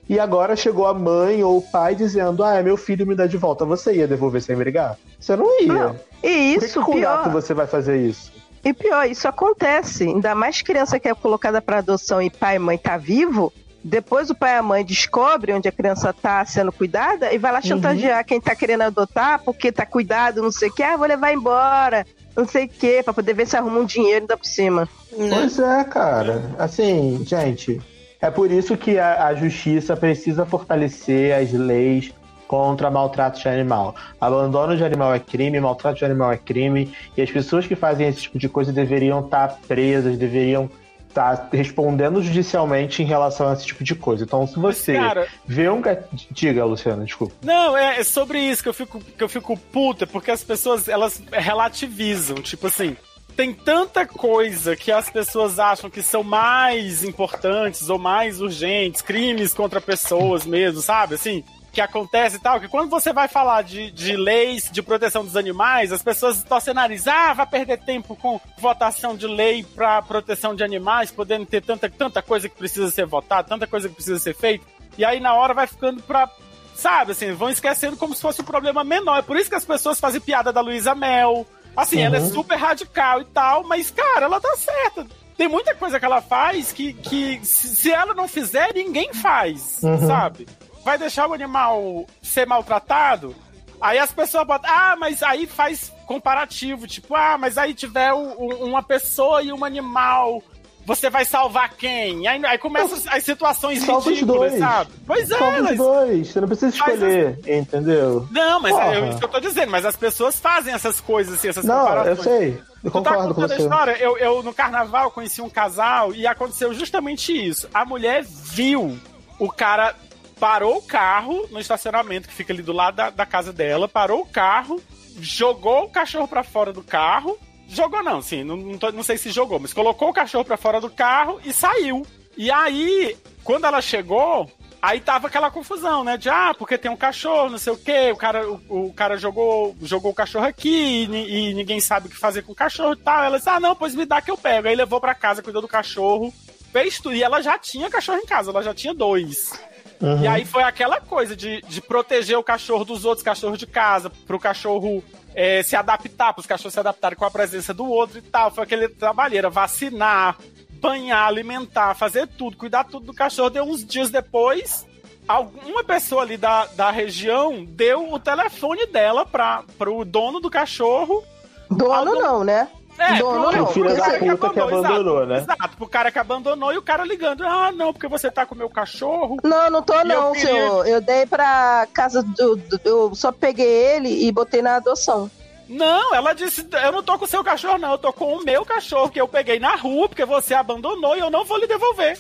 e 0.09 0.21
agora 0.21 0.55
chegou 0.55 0.87
a 0.87 0.95
mãe 0.95 1.43
ou 1.43 1.59
o 1.59 1.63
pai 1.63 1.95
dizendo: 1.95 2.45
Ah, 2.45 2.55
é 2.55 2.63
meu 2.63 2.77
filho 2.77 3.07
me 3.07 3.15
dá 3.15 3.27
de 3.27 3.37
volta. 3.37 3.65
Você 3.65 3.95
ia 3.95 4.07
devolver 4.07 4.41
sem 4.41 4.57
brigar? 4.57 4.97
Você 5.19 5.35
não 5.35 5.61
ia. 5.61 5.73
Não. 5.73 5.97
E 6.23 6.55
isso, 6.55 6.61
Por 6.61 6.67
que, 6.67 6.73
que 6.73 6.85
com 6.85 6.93
pior... 6.93 7.23
gato 7.23 7.31
você 7.31 7.53
vai 7.53 7.67
fazer 7.67 8.01
isso? 8.01 8.33
E 8.67 8.75
pior, 8.75 9.09
isso 9.09 9.29
acontece. 9.29 10.03
Ainda 10.03 10.35
mais 10.35 10.61
criança 10.61 10.99
que 10.99 11.07
é 11.07 11.15
colocada 11.15 11.63
para 11.63 11.79
adoção 11.79 12.21
e 12.21 12.29
pai 12.29 12.57
e 12.57 12.59
mãe 12.59 12.77
tá 12.77 12.97
vivo. 12.97 13.53
Depois 13.85 14.29
o 14.29 14.35
pai 14.35 14.55
e 14.55 14.59
a 14.59 14.63
mãe 14.63 14.85
descobrem 14.85 15.55
onde 15.55 15.69
a 15.69 15.73
criança 15.73 16.13
tá 16.13 16.45
sendo 16.45 16.73
cuidada 16.73 17.33
e 17.33 17.39
vai 17.39 17.53
lá 17.53 17.61
chantagear 17.61 18.19
uhum. 18.19 18.25
quem 18.25 18.41
tá 18.41 18.57
querendo 18.57 18.83
adotar 18.83 19.41
porque 19.45 19.71
tá 19.71 19.87
cuidado, 19.87 20.43
não 20.43 20.51
sei 20.51 20.69
o 20.69 20.73
que. 20.75 20.83
Ah, 20.83 20.97
vou 20.97 21.07
levar 21.07 21.33
embora, 21.33 22.05
não 22.37 22.45
sei 22.45 22.65
o 22.65 22.69
que, 22.69 23.05
pra 23.05 23.15
poder 23.15 23.35
ver 23.35 23.47
se 23.47 23.57
arruma 23.57 23.79
um 23.79 23.85
dinheiro 23.85 24.23
ainda 24.23 24.37
por 24.37 24.47
cima. 24.47 24.89
Pois 25.17 25.61
é, 25.61 25.85
cara. 25.85 26.51
Assim, 26.59 27.25
gente, 27.25 27.81
é 28.21 28.33
por 28.33 28.51
isso 28.51 28.77
que 28.77 28.99
a, 28.99 29.29
a 29.29 29.35
justiça 29.37 29.97
precisa 29.97 30.45
fortalecer 30.45 31.33
as 31.41 31.53
leis 31.53 32.13
contra 32.47 32.91
maltrato 32.91 33.41
de 33.41 33.49
animal. 33.49 33.95
Abandono 34.21 34.77
de 34.77 34.85
animal 34.85 35.15
é 35.15 35.19
crime, 35.19 35.61
maltrato 35.61 35.99
de 35.99 36.05
animal 36.05 36.33
é 36.33 36.37
crime, 36.37 36.93
e 37.17 37.23
as 37.23 37.31
pessoas 37.31 37.67
que 37.67 37.75
fazem 37.75 38.09
esse 38.09 38.23
tipo 38.23 38.39
de 38.39 38.49
coisa 38.49 38.73
deveriam 38.73 39.21
estar 39.21 39.49
tá 39.49 39.59
presas, 39.67 40.17
deveriam 40.17 40.71
estar 41.09 41.37
tá 41.37 41.49
respondendo 41.53 42.23
judicialmente 42.23 43.03
em 43.03 43.07
relação 43.07 43.49
a 43.49 43.55
esse 43.55 43.67
tipo 43.67 43.83
de 43.83 43.95
coisa. 43.95 44.25
Então, 44.25 44.47
se 44.47 44.59
você 44.59 44.99
Mas, 44.99 45.09
cara... 45.09 45.27
vê 45.47 45.69
um 45.69 45.83
diga, 46.31 46.65
Luciana, 46.65 47.05
desculpa. 47.05 47.35
Não, 47.43 47.77
é, 47.77 48.01
é, 48.01 48.05
sobre 48.05 48.39
isso 48.39 48.63
que 48.63 48.69
eu 48.69 48.75
fico 48.75 49.01
que 49.01 49.25
eu 49.25 49.29
fico 49.29 49.57
puta, 49.57 50.07
porque 50.07 50.31
as 50.31 50.45
pessoas 50.45 50.89
elas 50.89 51.23
relativizam, 51.33 52.37
tipo 52.37 52.67
assim, 52.67 52.97
tem 53.37 53.53
tanta 53.53 54.07
coisa 54.07 54.75
que 54.75 54.91
as 54.91 55.11
pessoas 55.11 55.59
acham 55.59 55.91
que 55.91 56.03
são 56.03 56.23
mais 56.23 57.05
importantes 57.05 57.91
ou 57.91 57.99
mais 57.99 58.41
urgentes, 58.41 59.03
crimes 59.03 59.53
contra 59.53 59.81
pessoas 59.81 60.47
mesmo, 60.47 60.81
sabe? 60.81 61.15
Assim, 61.15 61.45
que 61.77 61.81
acontece 61.83 62.37
e 62.37 62.39
tal, 62.39 62.59
que 62.59 62.69
quando 62.69 62.89
você 62.89 63.13
vai 63.13 63.29
falar 63.29 63.61
de, 63.61 63.91
de 63.91 64.17
leis 64.17 64.71
de 64.73 64.83
proteção 64.83 65.23
dos 65.23 65.37
animais, 65.37 65.93
as 65.93 66.03
pessoas 66.03 66.43
torcem 66.43 66.73
nariz, 66.73 67.07
ah, 67.07 67.35
vai 67.35 67.47
perder 67.47 67.77
tempo 67.85 68.17
com 68.17 68.41
votação 68.57 69.15
de 69.15 69.27
lei 69.27 69.63
para 69.63 70.01
proteção 70.01 70.55
de 70.55 70.65
animais, 70.65 71.11
podendo 71.11 71.45
ter 71.45 71.63
tanta, 71.63 71.91
tanta 71.91 72.23
coisa 72.23 72.49
que 72.49 72.57
precisa 72.57 72.91
ser 72.91 73.05
votada, 73.05 73.47
tanta 73.47 73.67
coisa 73.67 73.91
que 73.91 73.95
precisa 73.95 74.19
ser 74.19 74.35
feita, 74.35 74.65
e 74.97 75.05
aí 75.05 75.21
na 75.21 75.35
hora 75.35 75.53
vai 75.53 75.67
ficando 75.67 76.03
pra. 76.03 76.31
Sabe, 76.75 77.13
assim, 77.13 77.33
vão 77.33 77.51
esquecendo 77.51 77.97
como 77.97 78.15
se 78.15 78.21
fosse 78.21 78.43
um 78.43 78.45
problema 78.45 78.85
menor. 78.85 79.19
É 79.19 79.23
por 79.23 79.37
isso 79.39 79.49
que 79.49 79.57
as 79.57 79.65
pessoas 79.65 79.99
fazem 79.99 80.21
piada 80.21 80.53
da 80.53 80.61
Luísa 80.61 80.95
Mel, 80.95 81.47
Assim, 81.77 81.97
uhum. 81.97 82.05
ela 82.05 82.17
é 82.17 82.21
uhum. 82.21 82.33
super 82.33 82.57
radical 82.57 83.21
e 83.21 83.25
tal, 83.27 83.63
mas, 83.65 83.91
cara, 83.91 84.25
ela 84.25 84.41
tá 84.41 84.57
certa. 84.57 85.07
Tem 85.37 85.47
muita 85.47 85.75
coisa 85.75 86.01
que 86.01 86.07
ela 86.07 86.23
faz 86.23 86.73
que, 86.73 86.95
que 86.95 87.39
se 87.45 87.93
ela 87.93 88.15
não 88.15 88.27
fizer, 88.27 88.73
ninguém 88.73 89.13
faz, 89.13 89.81
uhum. 89.83 90.07
sabe? 90.07 90.47
Vai 90.87 90.97
deixar 90.97 91.27
o 91.27 91.35
animal 91.35 92.07
ser 92.23 92.47
maltratado? 92.47 93.35
Aí 93.81 93.99
as 93.99 94.13
pessoas 94.13 94.47
botam, 94.47 94.71
ah, 94.73 94.95
mas 94.97 95.21
aí 95.21 95.45
faz 95.45 95.93
comparativo, 96.07 96.87
tipo, 96.87 97.17
ah, 97.17 97.37
mas 97.37 97.59
aí 97.59 97.75
tiver 97.75 98.13
uma 98.13 98.81
pessoa 98.85 99.43
e 99.43 99.53
um 99.53 99.65
animal 99.65 100.41
você 100.85 101.11
vai 101.11 101.25
salvar 101.25 101.71
quem? 101.71 102.29
Aí, 102.29 102.41
aí 102.47 102.57
começam 102.59 102.97
as 103.09 103.25
situações 103.25 103.83
Salva 103.83 104.09
ridículas, 104.09 104.57
sabe? 104.61 104.93
Pois 105.05 105.29
é, 105.29 105.37
Salva 105.37 105.63
mas... 105.63 105.77
dois, 105.77 106.29
você 106.29 106.41
não 106.41 106.47
precisa 106.47 106.77
escolher, 106.77 107.37
as... 107.41 107.49
entendeu? 107.49 108.29
Não, 108.31 108.61
mas 108.61 108.77
é, 108.77 109.01
é, 109.01 109.09
isso 109.09 109.19
que 109.19 109.25
eu 109.25 109.29
tô 109.29 109.41
dizendo, 109.41 109.73
mas 109.73 109.85
as 109.85 109.97
pessoas 109.97 110.39
fazem 110.39 110.73
essas 110.73 111.01
coisas, 111.01 111.35
assim, 111.35 111.49
essas 111.49 111.65
não, 111.65 111.81
comparações. 111.81 112.19
eu 112.19 112.23
sei, 112.23 112.63
eu 112.85 112.91
tu 112.93 112.93
concordo 112.93 113.35
tá. 113.35 113.53
A 113.53 113.59
história, 113.59 113.99
eu, 113.99 114.17
eu, 114.19 114.41
no 114.45 114.55
carnaval, 114.55 115.11
conheci 115.11 115.43
um 115.43 115.51
casal 115.51 116.15
e 116.15 116.29
aconteceu 116.29 116.73
justamente 116.73 117.33
isso. 117.33 117.69
A 117.75 117.85
mulher 117.85 118.23
viu 118.23 118.97
o 119.41 119.51
cara 119.51 119.93
parou 120.39 120.79
o 120.79 120.83
carro 120.83 121.47
no 121.51 121.61
estacionamento 121.61 122.29
que 122.29 122.35
fica 122.35 122.53
ali 122.53 122.63
do 122.63 122.73
lado 122.73 122.97
da, 122.97 123.11
da 123.11 123.27
casa 123.27 123.53
dela, 123.53 123.89
parou 123.89 124.21
o 124.21 124.27
carro, 124.27 124.83
jogou 125.19 125.85
o 125.85 125.91
cachorro 125.91 126.29
para 126.29 126.43
fora 126.43 126.73
do 126.73 126.83
carro 126.83 127.39
Jogou 127.69 128.03
não, 128.03 128.23
sim, 128.23 128.45
não, 128.45 128.57
não, 128.57 128.79
tô, 128.79 128.93
não 128.93 129.03
sei 129.03 129.19
se 129.19 129.31
jogou, 129.31 129.59
mas 129.59 129.73
colocou 129.73 130.09
o 130.09 130.13
cachorro 130.13 130.45
pra 130.45 130.57
fora 130.57 130.81
do 130.81 130.89
carro 130.89 131.41
e 131.45 131.53
saiu. 131.53 132.07
E 132.37 132.51
aí, 132.51 133.17
quando 133.43 133.65
ela 133.65 133.81
chegou, 133.81 134.51
aí 134.81 135.01
tava 135.01 135.27
aquela 135.27 135.51
confusão, 135.51 136.05
né? 136.05 136.17
De 136.17 136.29
ah, 136.29 136.55
porque 136.57 136.79
tem 136.79 136.91
um 136.91 136.97
cachorro, 136.97 137.51
não 137.51 137.59
sei 137.59 137.73
o 137.73 137.77
quê, 137.77 138.11
o 138.13 138.17
cara, 138.17 138.49
o, 138.49 138.87
o 138.87 138.93
cara 138.93 139.17
jogou, 139.17 139.75
jogou 139.83 140.13
o 140.13 140.15
cachorro 140.15 140.47
aqui 140.47 141.09
e, 141.11 141.51
e, 141.51 141.55
ninguém 141.55 141.81
sabe 141.81 142.07
o 142.07 142.11
que 142.11 142.17
fazer 142.17 142.43
com 142.43 142.53
o 142.53 142.57
cachorro 142.57 142.93
e 142.93 142.99
tal. 142.99 143.25
Ela 143.25 143.39
disse, 143.39 143.51
ah, 143.51 143.59
não, 143.59 143.75
pois 143.75 143.95
me 143.95 144.07
dá 144.07 144.23
que 144.23 144.31
eu 144.31 144.39
pego. 144.39 144.69
Aí 144.69 144.77
levou 144.77 145.01
pra 145.01 145.15
casa, 145.15 145.43
cuidou 145.43 145.63
do 145.63 145.69
cachorro, 145.69 146.33
fez 146.73 147.01
tudo. 147.01 147.17
E 147.17 147.23
ela 147.23 147.43
já 147.43 147.59
tinha 147.59 147.91
cachorro 147.91 148.19
em 148.19 148.27
casa, 148.27 148.51
ela 148.51 148.63
já 148.63 148.75
tinha 148.75 148.95
dois. 148.95 149.53
Uhum. 150.01 150.23
E 150.23 150.29
aí 150.29 150.45
foi 150.45 150.63
aquela 150.63 151.01
coisa 151.01 151.35
de, 151.35 151.63
de 151.63 151.81
proteger 151.81 152.39
o 152.39 152.43
cachorro 152.43 152.85
dos 152.85 153.05
outros 153.05 153.25
cachorros 153.25 153.59
de 153.59 153.67
casa, 153.67 154.11
pro 154.27 154.39
cachorro 154.39 155.03
é, 155.35 155.63
se 155.63 155.77
adaptar, 155.77 156.33
para 156.33 156.41
os 156.41 156.47
cachorros 156.47 156.75
se 156.75 156.81
adaptarem 156.81 157.17
com 157.17 157.25
a 157.25 157.31
presença 157.31 157.73
do 157.73 157.87
outro 157.87 158.19
e 158.19 158.23
tal. 158.23 158.51
Foi 158.51 158.65
aquele 158.65 158.89
trabalheira, 158.89 159.49
vacinar, 159.49 160.37
banhar, 160.81 161.27
alimentar, 161.27 161.95
fazer 161.95 162.27
tudo, 162.27 162.57
cuidar 162.57 162.85
tudo 162.85 163.07
do 163.07 163.15
cachorro. 163.15 163.51
Deu 163.51 163.65
uns 163.65 163.85
dias 163.85 164.11
depois, 164.11 164.87
alguma 165.27 165.83
pessoa 165.83 166.23
ali 166.23 166.37
da, 166.37 166.67
da 166.67 166.91
região 166.91 167.65
deu 167.65 168.13
o 168.13 168.19
telefone 168.19 168.87
dela 168.87 169.25
para 169.27 169.65
o 169.91 170.05
dono 170.05 170.41
do 170.41 170.51
cachorro. 170.51 171.23
Dono 171.71 172.15
não, 172.15 172.45
né? 172.45 172.69
É, 172.99 173.19
não. 173.19 173.65
O 173.65 173.67
filho 173.69 173.95
da 173.95 174.05
puta 174.05 174.19
que 174.19 174.29
abandonou, 174.29 174.53
que 174.53 174.61
abandonou 174.61 175.23
exato, 175.23 175.27
né? 175.27 175.39
Exato, 175.39 175.77
pro 175.77 175.89
cara 175.89 176.11
que 176.11 176.19
abandonou 176.19 176.73
e 176.73 176.79
o 176.79 176.83
cara 176.83 177.05
ligando. 177.05 177.45
Ah, 177.45 177.71
não, 177.73 177.93
porque 177.93 178.09
você 178.09 178.31
tá 178.31 178.47
com 178.47 178.55
o 178.55 178.59
meu 178.59 178.69
cachorro. 178.69 179.37
Não, 179.43 179.71
não 179.71 179.83
tô 179.83 180.05
não, 180.05 180.33
queria... 180.33 180.47
senhor. 180.47 180.87
Eu 180.87 181.01
dei 181.01 181.27
pra 181.27 181.87
casa 181.93 182.23
do, 182.23 182.57
do, 182.57 182.81
Eu 182.85 183.15
só 183.15 183.31
peguei 183.33 183.67
ele 183.67 184.27
e 184.27 184.33
botei 184.33 184.63
na 184.63 184.77
adoção. 184.77 185.31
Não, 185.69 186.15
ela 186.15 186.33
disse, 186.33 186.67
eu 186.85 186.93
não 186.93 187.03
tô 187.03 187.19
com 187.19 187.25
o 187.25 187.29
seu 187.29 187.43
cachorro, 187.43 187.79
não, 187.79 187.93
eu 187.93 187.99
tô 187.99 188.13
com 188.13 188.37
o 188.37 188.45
meu 188.45 188.65
cachorro 188.65 189.11
que 189.11 189.21
eu 189.21 189.27
peguei 189.27 189.59
na 189.59 189.75
rua 189.75 190.09
porque 190.09 190.25
você 190.25 190.55
abandonou 190.55 191.17
e 191.17 191.19
eu 191.19 191.29
não 191.29 191.45
vou 191.45 191.59
lhe 191.59 191.67
devolver. 191.67 192.17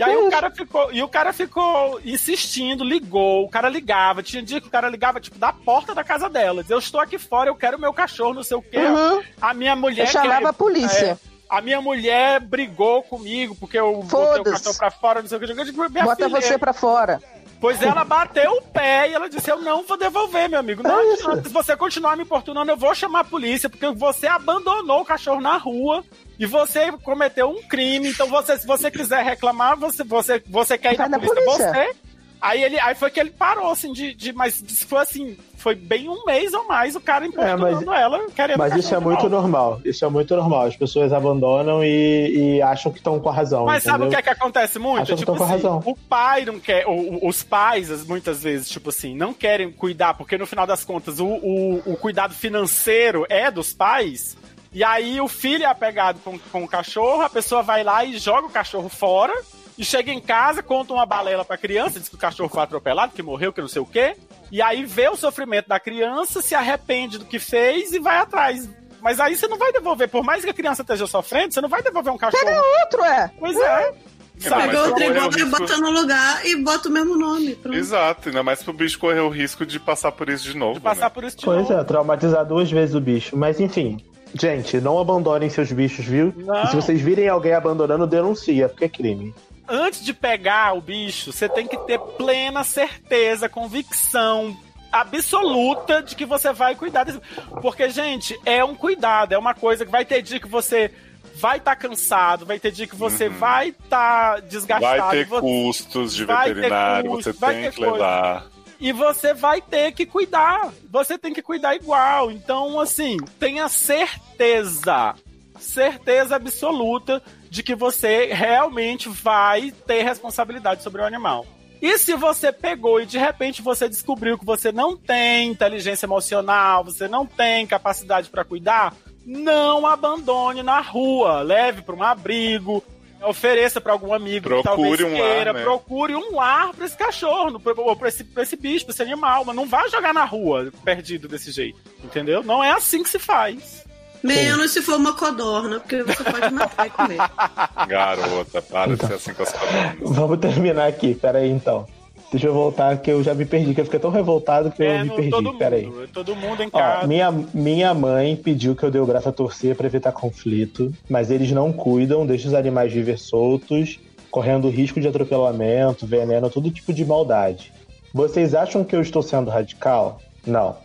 E 0.00 0.02
aí 0.02 0.16
o 0.16 0.30
cara 0.30 0.50
ficou, 0.50 0.92
e 0.92 1.02
o 1.02 1.08
cara 1.08 1.32
ficou 1.32 2.00
insistindo, 2.04 2.82
ligou, 2.82 3.44
o 3.44 3.50
cara 3.50 3.68
ligava, 3.68 4.22
tinha 4.22 4.42
dia 4.42 4.58
que 4.58 4.66
o 4.66 4.70
cara 4.70 4.88
ligava, 4.88 5.20
tipo, 5.20 5.38
da 5.38 5.52
porta 5.52 5.94
da 5.94 6.02
casa 6.02 6.28
dela. 6.28 6.64
Eu 6.68 6.78
estou 6.78 7.00
aqui 7.00 7.18
fora, 7.18 7.50
eu 7.50 7.54
quero 7.54 7.78
meu 7.78 7.92
cachorro, 7.92 8.32
não 8.32 8.42
sei 8.42 8.56
o 8.56 8.62
quê. 8.62 8.78
Uhum. 8.78 9.22
A 9.40 9.52
minha 9.52 9.76
mulher. 9.76 10.06
Eu 10.06 10.12
chamava 10.12 10.48
a 10.48 10.52
polícia. 10.54 11.18
É, 11.22 11.30
a 11.50 11.60
minha 11.60 11.82
mulher 11.82 12.40
brigou 12.40 13.02
comigo 13.02 13.54
porque 13.56 13.78
eu 13.78 14.02
botei 14.02 14.40
o 14.40 14.44
cachorro 14.44 14.76
pra 14.78 14.90
fora, 14.90 15.20
não 15.20 15.28
sei 15.28 15.36
o 15.36 15.40
que. 15.40 15.52
Eu 15.52 15.56
Bota 16.04 16.24
filha, 16.24 16.40
você 16.40 16.56
pra 16.56 16.72
fora. 16.72 17.20
Pois 17.60 17.82
ela 17.82 18.04
bateu 18.04 18.52
o 18.52 18.62
pé 18.62 19.10
e 19.10 19.12
ela 19.12 19.28
disse: 19.28 19.50
Eu 19.50 19.60
não 19.60 19.84
vou 19.84 19.98
devolver, 19.98 20.48
meu 20.48 20.58
amigo. 20.58 20.82
Não, 20.82 21.12
é 21.12 21.16
se 21.16 21.48
você 21.50 21.76
continuar 21.76 22.16
me 22.16 22.22
importunando, 22.22 22.70
eu 22.70 22.76
vou 22.76 22.94
chamar 22.94 23.20
a 23.20 23.24
polícia, 23.24 23.68
porque 23.68 23.90
você 23.90 24.26
abandonou 24.26 25.02
o 25.02 25.04
cachorro 25.04 25.42
na 25.42 25.58
rua 25.58 26.02
e 26.40 26.46
você 26.46 26.90
cometeu 27.04 27.50
um 27.50 27.62
crime. 27.62 28.08
Então, 28.08 28.26
você, 28.26 28.58
se 28.58 28.66
você 28.66 28.90
quiser 28.90 29.22
reclamar, 29.22 29.76
você, 29.78 30.02
você, 30.02 30.42
você 30.48 30.78
quer 30.78 30.94
ir 30.94 30.98
na 30.98 31.18
polícia, 31.18 31.44
polícia, 31.44 31.72
você 31.72 31.96
Aí 32.40 32.62
ele, 32.62 32.80
aí 32.80 32.94
foi 32.94 33.10
que 33.10 33.20
ele 33.20 33.30
parou, 33.30 33.70
assim, 33.70 33.92
de. 33.92 34.14
de 34.14 34.32
mas 34.32 34.62
foi 34.88 35.00
assim, 35.00 35.36
foi 35.56 35.74
bem 35.74 36.08
um 36.08 36.24
mês 36.24 36.54
ou 36.54 36.66
mais 36.66 36.96
o 36.96 37.00
cara 37.00 37.26
importunando 37.26 37.66
é, 37.66 37.84
mas, 37.84 38.00
ela, 38.00 38.30
querendo 38.30 38.56
Mas 38.56 38.74
isso 38.74 38.94
é 38.94 38.98
muito 38.98 39.28
normal. 39.28 39.78
Isso 39.84 40.04
é 40.06 40.08
muito 40.08 40.34
normal. 40.34 40.66
As 40.66 40.76
pessoas 40.76 41.12
abandonam 41.12 41.84
e, 41.84 42.56
e 42.56 42.62
acham 42.62 42.90
que 42.90 42.96
estão 42.96 43.20
com 43.20 43.28
a 43.28 43.32
razão. 43.32 43.66
Mas 43.66 43.84
entendeu? 43.84 43.92
sabe 43.92 44.04
o 44.06 44.08
que 44.08 44.16
é 44.16 44.22
que 44.22 44.30
acontece 44.30 44.78
muito? 44.78 45.02
Acham 45.02 45.16
tipo 45.16 45.32
que 45.32 45.42
assim, 45.42 45.46
com 45.46 45.52
a 45.52 45.54
razão. 45.54 45.82
o 45.84 45.94
pai 45.94 46.46
não 46.46 46.58
quer, 46.58 46.86
o, 46.86 47.28
os 47.28 47.42
pais, 47.42 48.06
muitas 48.06 48.42
vezes, 48.42 48.70
tipo 48.70 48.88
assim, 48.88 49.14
não 49.14 49.34
querem 49.34 49.70
cuidar, 49.70 50.14
porque 50.14 50.38
no 50.38 50.46
final 50.46 50.66
das 50.66 50.82
contas, 50.82 51.20
o, 51.20 51.26
o, 51.26 51.82
o 51.84 51.96
cuidado 51.96 52.32
financeiro 52.32 53.26
é 53.28 53.50
dos 53.50 53.74
pais. 53.74 54.34
E 54.72 54.84
aí 54.84 55.20
o 55.20 55.26
filho 55.28 55.64
é 55.64 55.66
apegado 55.66 56.20
com, 56.20 56.38
com 56.38 56.64
o 56.64 56.68
cachorro, 56.68 57.22
a 57.22 57.30
pessoa 57.30 57.62
vai 57.62 57.82
lá 57.82 58.04
e 58.04 58.18
joga 58.18 58.46
o 58.46 58.50
cachorro 58.50 58.88
fora 58.88 59.34
e 59.76 59.84
chega 59.84 60.12
em 60.12 60.20
casa, 60.20 60.62
conta 60.62 60.92
uma 60.92 61.06
balela 61.06 61.44
pra 61.44 61.56
criança, 61.56 61.98
diz 61.98 62.08
que 62.08 62.14
o 62.14 62.18
cachorro 62.18 62.48
foi 62.48 62.62
atropelado, 62.62 63.12
que 63.12 63.22
morreu, 63.22 63.52
que 63.52 63.60
não 63.60 63.68
sei 63.68 63.82
o 63.82 63.86
quê. 63.86 64.14
E 64.52 64.60
aí 64.60 64.84
vê 64.84 65.08
o 65.08 65.16
sofrimento 65.16 65.68
da 65.68 65.80
criança, 65.80 66.42
se 66.42 66.54
arrepende 66.54 67.18
do 67.18 67.24
que 67.24 67.38
fez 67.38 67.92
e 67.92 67.98
vai 67.98 68.18
atrás. 68.18 68.68
Mas 69.00 69.18
aí 69.18 69.36
você 69.36 69.48
não 69.48 69.56
vai 69.56 69.72
devolver, 69.72 70.08
por 70.08 70.22
mais 70.22 70.44
que 70.44 70.50
a 70.50 70.54
criança 70.54 70.82
esteja 70.82 71.06
sofrendo, 71.06 71.54
você 71.54 71.60
não 71.60 71.68
vai 71.68 71.82
devolver 71.82 72.12
um 72.12 72.18
cachorro. 72.18 72.44
Pega 72.44 72.60
outro, 72.82 73.04
é. 73.04 73.30
Pois 73.38 73.56
é. 73.56 73.94
Sabe? 74.38 74.62
Pega 74.62 74.84
outro 74.84 75.04
igual 75.04 75.30
e 75.38 75.44
bota 75.44 75.76
no 75.78 75.90
lugar 75.90 76.46
e 76.46 76.56
bota 76.56 76.88
o 76.88 76.92
mesmo 76.92 77.16
nome. 77.16 77.54
Pronto. 77.56 77.76
Exato, 77.76 78.28
ainda 78.28 78.42
mais 78.42 78.62
pro 78.62 78.72
bicho 78.72 78.98
correr 78.98 79.20
o 79.20 79.28
risco 79.28 79.66
de 79.66 79.78
passar 79.78 80.12
por 80.12 80.28
isso 80.28 80.44
de 80.44 80.56
novo. 80.56 80.74
De 80.74 80.80
passar 80.80 81.06
né? 81.06 81.10
por 81.10 81.24
isso 81.24 81.36
de 81.36 81.44
pois 81.44 81.58
novo. 81.58 81.68
Pois 81.68 81.80
é, 81.80 81.84
traumatizar 81.84 82.44
duas 82.44 82.70
vezes 82.70 82.94
o 82.94 83.00
bicho. 83.00 83.36
Mas 83.36 83.60
enfim, 83.60 83.98
gente, 84.34 84.80
não 84.80 84.98
abandonem 84.98 85.48
seus 85.48 85.70
bichos, 85.72 86.04
viu? 86.04 86.32
Não. 86.36 86.64
E 86.64 86.66
se 86.68 86.76
vocês 86.76 87.00
virem 87.00 87.28
alguém 87.28 87.52
abandonando, 87.52 88.06
denuncia, 88.06 88.68
porque 88.68 88.84
é 88.84 88.88
crime 88.88 89.34
antes 89.70 90.04
de 90.04 90.12
pegar 90.12 90.76
o 90.76 90.80
bicho, 90.80 91.32
você 91.32 91.48
tem 91.48 91.64
que 91.64 91.78
ter 91.78 91.98
plena 92.00 92.64
certeza, 92.64 93.48
convicção 93.48 94.56
absoluta 94.90 96.02
de 96.02 96.16
que 96.16 96.26
você 96.26 96.52
vai 96.52 96.74
cuidar 96.74 97.04
desse. 97.04 97.20
Porque, 97.62 97.88
gente, 97.90 98.38
é 98.44 98.64
um 98.64 98.74
cuidado, 98.74 99.32
é 99.32 99.38
uma 99.38 99.54
coisa 99.54 99.86
que 99.86 99.92
vai 99.92 100.04
ter 100.04 100.20
dia 100.20 100.40
que 100.40 100.48
você 100.48 100.90
vai 101.36 101.58
estar 101.58 101.76
tá 101.76 101.88
cansado, 101.88 102.44
vai 102.44 102.58
ter 102.58 102.72
dia 102.72 102.86
que 102.86 102.96
você 102.96 103.28
uhum. 103.28 103.34
vai 103.34 103.68
estar 103.68 104.34
tá 104.34 104.40
desgastado. 104.40 104.98
Vai 104.98 105.10
ter 105.10 105.28
custos 105.28 106.14
de 106.14 106.24
veterinário, 106.24 107.10
custos, 107.10 107.36
você 107.36 107.46
tem 107.46 107.70
que 107.70 107.80
levar. 107.80 108.46
E 108.80 108.92
você 108.92 109.34
vai 109.34 109.60
ter 109.60 109.92
que 109.92 110.06
cuidar. 110.06 110.72
Você 110.90 111.18
tem 111.18 111.34
que 111.34 111.42
cuidar 111.42 111.74
igual. 111.74 112.30
Então, 112.30 112.80
assim, 112.80 113.18
tenha 113.38 113.68
certeza, 113.68 115.14
certeza 115.58 116.36
absoluta 116.36 117.22
de 117.50 117.62
que 117.62 117.74
você 117.74 118.32
realmente 118.32 119.08
vai 119.08 119.70
ter 119.86 120.02
responsabilidade 120.02 120.82
sobre 120.82 121.02
o 121.02 121.04
animal. 121.04 121.44
E 121.82 121.96
se 121.98 122.14
você 122.14 122.52
pegou 122.52 123.00
e 123.00 123.06
de 123.06 123.18
repente 123.18 123.62
você 123.62 123.88
descobriu 123.88 124.38
que 124.38 124.44
você 124.44 124.70
não 124.70 124.96
tem 124.96 125.48
inteligência 125.48 126.06
emocional, 126.06 126.84
você 126.84 127.08
não 127.08 127.24
tem 127.24 127.66
capacidade 127.66 128.28
para 128.28 128.44
cuidar, 128.44 128.94
não 129.24 129.86
abandone 129.86 130.62
na 130.62 130.80
rua, 130.80 131.40
leve 131.40 131.80
para 131.80 131.94
um 131.94 132.02
abrigo, 132.02 132.84
ofereça 133.22 133.80
para 133.80 133.92
algum 133.92 134.12
amigo 134.12 134.48
procure 134.48 134.62
que 134.62 134.68
talvez 134.68 135.00
um 135.00 135.14
queira, 135.14 135.52
lar, 135.52 135.54
né? 135.54 135.62
procure 135.62 136.14
um 136.14 136.34
lar 136.34 136.72
para 136.74 136.86
esse 136.86 136.96
cachorro, 136.96 137.60
ou 137.76 137.96
para 137.96 138.08
esse, 138.08 138.24
pra 138.24 138.42
esse 138.42 138.56
bicho, 138.56 138.84
para 138.84 138.92
esse 138.92 139.02
animal, 139.02 139.44
mas 139.44 139.56
não 139.56 139.66
vá 139.66 139.86
jogar 139.88 140.14
na 140.14 140.24
rua 140.24 140.72
perdido 140.84 141.28
desse 141.28 141.50
jeito, 141.50 141.78
entendeu? 142.02 142.42
Não 142.42 142.62
é 142.62 142.70
assim 142.70 143.02
que 143.02 143.08
se 143.08 143.18
faz. 143.18 143.84
Menos 144.22 144.72
se 144.72 144.82
for 144.82 144.96
uma 144.96 145.14
codorna, 145.14 145.80
porque 145.80 146.02
você 146.02 146.22
pode 146.22 146.52
matar 146.52 146.86
e 146.86 146.90
comer. 146.90 147.18
Garota, 147.88 148.60
para 148.60 148.92
então, 148.92 149.08
de 149.08 149.14
ser 149.14 149.14
assim 149.14 149.34
com 149.34 149.42
as 149.42 149.52
codornas. 149.52 149.96
Vamos 150.02 150.38
terminar 150.38 150.88
aqui, 150.88 151.14
peraí 151.14 151.48
então. 151.48 151.86
Deixa 152.30 152.46
eu 152.46 152.54
voltar, 152.54 152.96
que 152.98 153.10
eu 153.10 153.22
já 153.24 153.34
me 153.34 153.44
perdi, 153.44 153.74
que 153.74 153.80
eu 153.80 153.84
fiquei 153.84 153.98
tão 153.98 154.10
revoltado 154.10 154.70
que 154.70 154.82
é, 154.84 155.00
eu 155.00 155.04
me 155.04 155.10
perdi. 155.10 155.30
Todo 155.30 155.58
peraí. 155.58 155.86
Mundo, 155.86 156.08
todo 156.12 156.36
mundo 156.36 156.62
em 156.62 156.70
casa. 156.70 157.04
Ó, 157.04 157.06
minha, 157.06 157.30
minha 157.52 157.92
mãe 157.92 158.36
pediu 158.36 158.76
que 158.76 158.84
eu 158.84 158.90
dê 158.90 159.00
o 159.00 159.06
braço 159.06 159.28
a 159.28 159.32
torcer 159.32 159.74
para 159.74 159.86
evitar 159.86 160.12
conflito, 160.12 160.92
mas 161.08 161.30
eles 161.30 161.50
não 161.50 161.72
cuidam, 161.72 162.24
deixam 162.24 162.48
os 162.48 162.54
animais 162.54 162.92
viver 162.92 163.18
soltos, 163.18 163.98
correndo 164.30 164.70
risco 164.70 165.00
de 165.00 165.08
atropelamento, 165.08 166.06
veneno, 166.06 166.48
todo 166.48 166.70
tipo 166.70 166.92
de 166.92 167.04
maldade. 167.04 167.72
Vocês 168.14 168.54
acham 168.54 168.84
que 168.84 168.94
eu 168.94 169.00
estou 169.00 169.22
sendo 169.22 169.50
radical? 169.50 170.20
Não. 170.46 170.76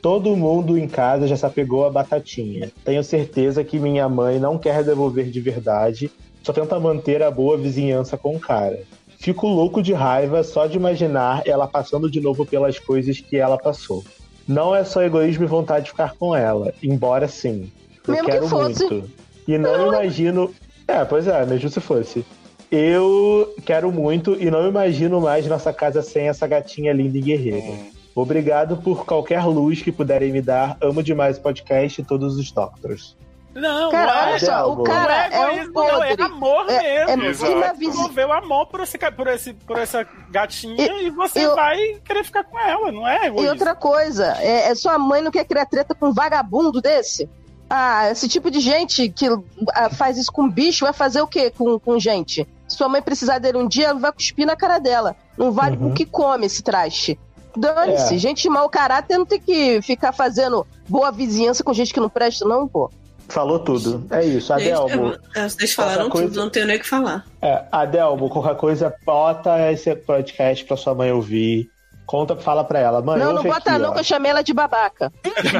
Todo 0.00 0.36
mundo 0.36 0.76
em 0.76 0.88
casa 0.88 1.26
já 1.26 1.36
se 1.36 1.46
apegou 1.46 1.86
à 1.86 1.90
batatinha. 1.90 2.70
Tenho 2.84 3.02
certeza 3.04 3.62
que 3.62 3.78
minha 3.78 4.08
mãe 4.08 4.38
não 4.38 4.58
quer 4.58 4.82
devolver 4.82 5.30
de 5.30 5.40
verdade, 5.40 6.10
só 6.42 6.52
tenta 6.52 6.78
manter 6.78 7.22
a 7.22 7.30
boa 7.30 7.56
vizinhança 7.56 8.16
com 8.16 8.36
o 8.36 8.40
cara. 8.40 8.82
Fico 9.24 9.48
louco 9.48 9.82
de 9.82 9.94
raiva 9.94 10.44
só 10.44 10.66
de 10.66 10.76
imaginar 10.76 11.46
ela 11.46 11.66
passando 11.66 12.10
de 12.10 12.20
novo 12.20 12.44
pelas 12.44 12.78
coisas 12.78 13.20
que 13.20 13.38
ela 13.38 13.56
passou. 13.56 14.04
Não 14.46 14.76
é 14.76 14.84
só 14.84 15.02
egoísmo 15.02 15.44
e 15.44 15.46
vontade 15.46 15.86
de 15.86 15.92
ficar 15.92 16.14
com 16.14 16.36
ela, 16.36 16.74
embora 16.82 17.26
sim. 17.26 17.72
Eu 18.06 18.12
mesmo 18.12 18.28
quero 18.28 18.42
que 18.42 18.50
fosse. 18.50 18.84
muito. 18.84 19.10
E 19.48 19.56
não, 19.56 19.78
não 19.78 19.86
imagino. 19.94 20.52
É, 20.86 21.02
pois 21.06 21.26
é, 21.26 21.46
mesmo 21.46 21.70
se 21.70 21.80
fosse. 21.80 22.22
Eu 22.70 23.54
quero 23.64 23.90
muito 23.90 24.36
e 24.38 24.50
não 24.50 24.68
imagino 24.68 25.18
mais 25.22 25.46
nossa 25.46 25.72
casa 25.72 26.02
sem 26.02 26.28
essa 26.28 26.46
gatinha 26.46 26.92
linda 26.92 27.16
e 27.16 27.22
guerreira. 27.22 27.72
Hum. 27.72 27.90
Obrigado 28.14 28.76
por 28.76 29.06
qualquer 29.06 29.42
luz 29.46 29.80
que 29.80 29.90
puderem 29.90 30.32
me 30.32 30.42
dar. 30.42 30.76
Amo 30.82 31.02
demais 31.02 31.38
o 31.38 31.40
podcast 31.40 31.98
e 31.98 32.04
todos 32.04 32.36
os 32.36 32.52
Doctors. 32.52 33.16
Não, 33.54 33.90
cara, 33.90 34.30
olha 34.30 34.38
só, 34.40 34.72
o 34.72 34.82
cara 34.82 35.28
é, 35.28 35.36
é 35.36 35.62
um 35.62 35.72
podre. 35.72 36.16
Não, 36.16 36.26
é 36.26 36.28
amor 36.28 36.66
é, 36.68 37.16
mesmo. 37.16 37.46
É, 37.46 37.68
é 37.68 37.72
desenvolveu 37.72 38.32
amor 38.32 38.66
por, 38.66 38.80
esse, 38.80 38.98
por, 38.98 39.28
esse, 39.28 39.54
por 39.54 39.78
essa 39.78 40.06
gatinha 40.30 40.92
e, 40.92 41.06
e 41.06 41.10
você 41.10 41.46
eu, 41.46 41.54
vai 41.54 41.78
querer 42.04 42.24
ficar 42.24 42.42
com 42.42 42.58
ela, 42.58 42.90
não 42.90 43.06
é? 43.06 43.28
E 43.28 43.48
outra 43.48 43.74
coisa, 43.74 44.36
é, 44.40 44.70
é, 44.70 44.74
sua 44.74 44.98
mãe 44.98 45.22
não 45.22 45.30
quer 45.30 45.44
criar 45.44 45.66
treta 45.66 45.94
com 45.94 46.08
um 46.08 46.12
vagabundo 46.12 46.82
desse? 46.82 47.28
Ah, 47.70 48.10
esse 48.10 48.28
tipo 48.28 48.50
de 48.50 48.58
gente 48.58 49.08
que 49.08 49.26
ah, 49.72 49.88
faz 49.88 50.18
isso 50.18 50.32
com 50.32 50.50
bicho 50.50 50.84
vai 50.84 50.92
fazer 50.92 51.22
o 51.22 51.26
quê 51.26 51.50
com, 51.50 51.78
com 51.78 51.98
gente? 51.98 52.46
Se 52.66 52.76
sua 52.76 52.88
mãe 52.88 53.00
precisar 53.00 53.38
dele 53.38 53.58
um 53.58 53.68
dia, 53.68 53.88
ela 53.88 54.00
vai 54.00 54.12
cuspir 54.12 54.46
na 54.46 54.56
cara 54.56 54.78
dela. 54.78 55.16
Não 55.38 55.52
vale 55.52 55.76
uhum. 55.76 55.90
o 55.90 55.94
que 55.94 56.04
come 56.04 56.46
esse 56.46 56.62
traste. 56.62 57.18
Dane-se, 57.56 58.16
é. 58.16 58.18
gente 58.18 58.42
de 58.42 58.48
mau 58.48 58.68
caráter 58.68 59.16
não 59.16 59.24
tem 59.24 59.40
que 59.40 59.80
ficar 59.80 60.12
fazendo 60.12 60.66
boa 60.88 61.12
vizinhança 61.12 61.62
com 61.62 61.72
gente 61.72 61.94
que 61.94 62.00
não 62.00 62.08
presta, 62.08 62.44
não, 62.44 62.66
pô. 62.66 62.90
Falou 63.28 63.58
tudo. 63.58 64.06
É 64.10 64.24
isso. 64.24 64.52
Adelmo. 64.52 65.14
Vocês 65.34 65.72
falaram 65.72 66.08
coisa... 66.08 66.28
tudo, 66.28 66.40
não 66.40 66.50
tenho 66.50 66.66
nem 66.66 66.76
o 66.76 66.80
que 66.80 66.88
falar. 66.88 67.24
É, 67.40 67.64
Adelmo, 67.72 68.28
qualquer 68.28 68.56
coisa, 68.56 68.94
bota 69.04 69.72
esse 69.72 69.94
podcast 69.94 70.64
pra 70.64 70.76
sua 70.76 70.94
mãe 70.94 71.10
ouvir. 71.10 71.70
Conta, 72.06 72.36
fala 72.36 72.62
pra 72.62 72.78
ela, 72.78 73.00
mãe. 73.00 73.18
Não, 73.18 73.32
não 73.32 73.42
bota 73.42 73.70
aqui, 73.70 73.78
não, 73.78 73.90
ó. 73.90 73.92
que 73.94 74.00
eu 74.00 74.04
chamei 74.04 74.30
ela 74.30 74.42
de 74.42 74.52
babaca. 74.52 75.10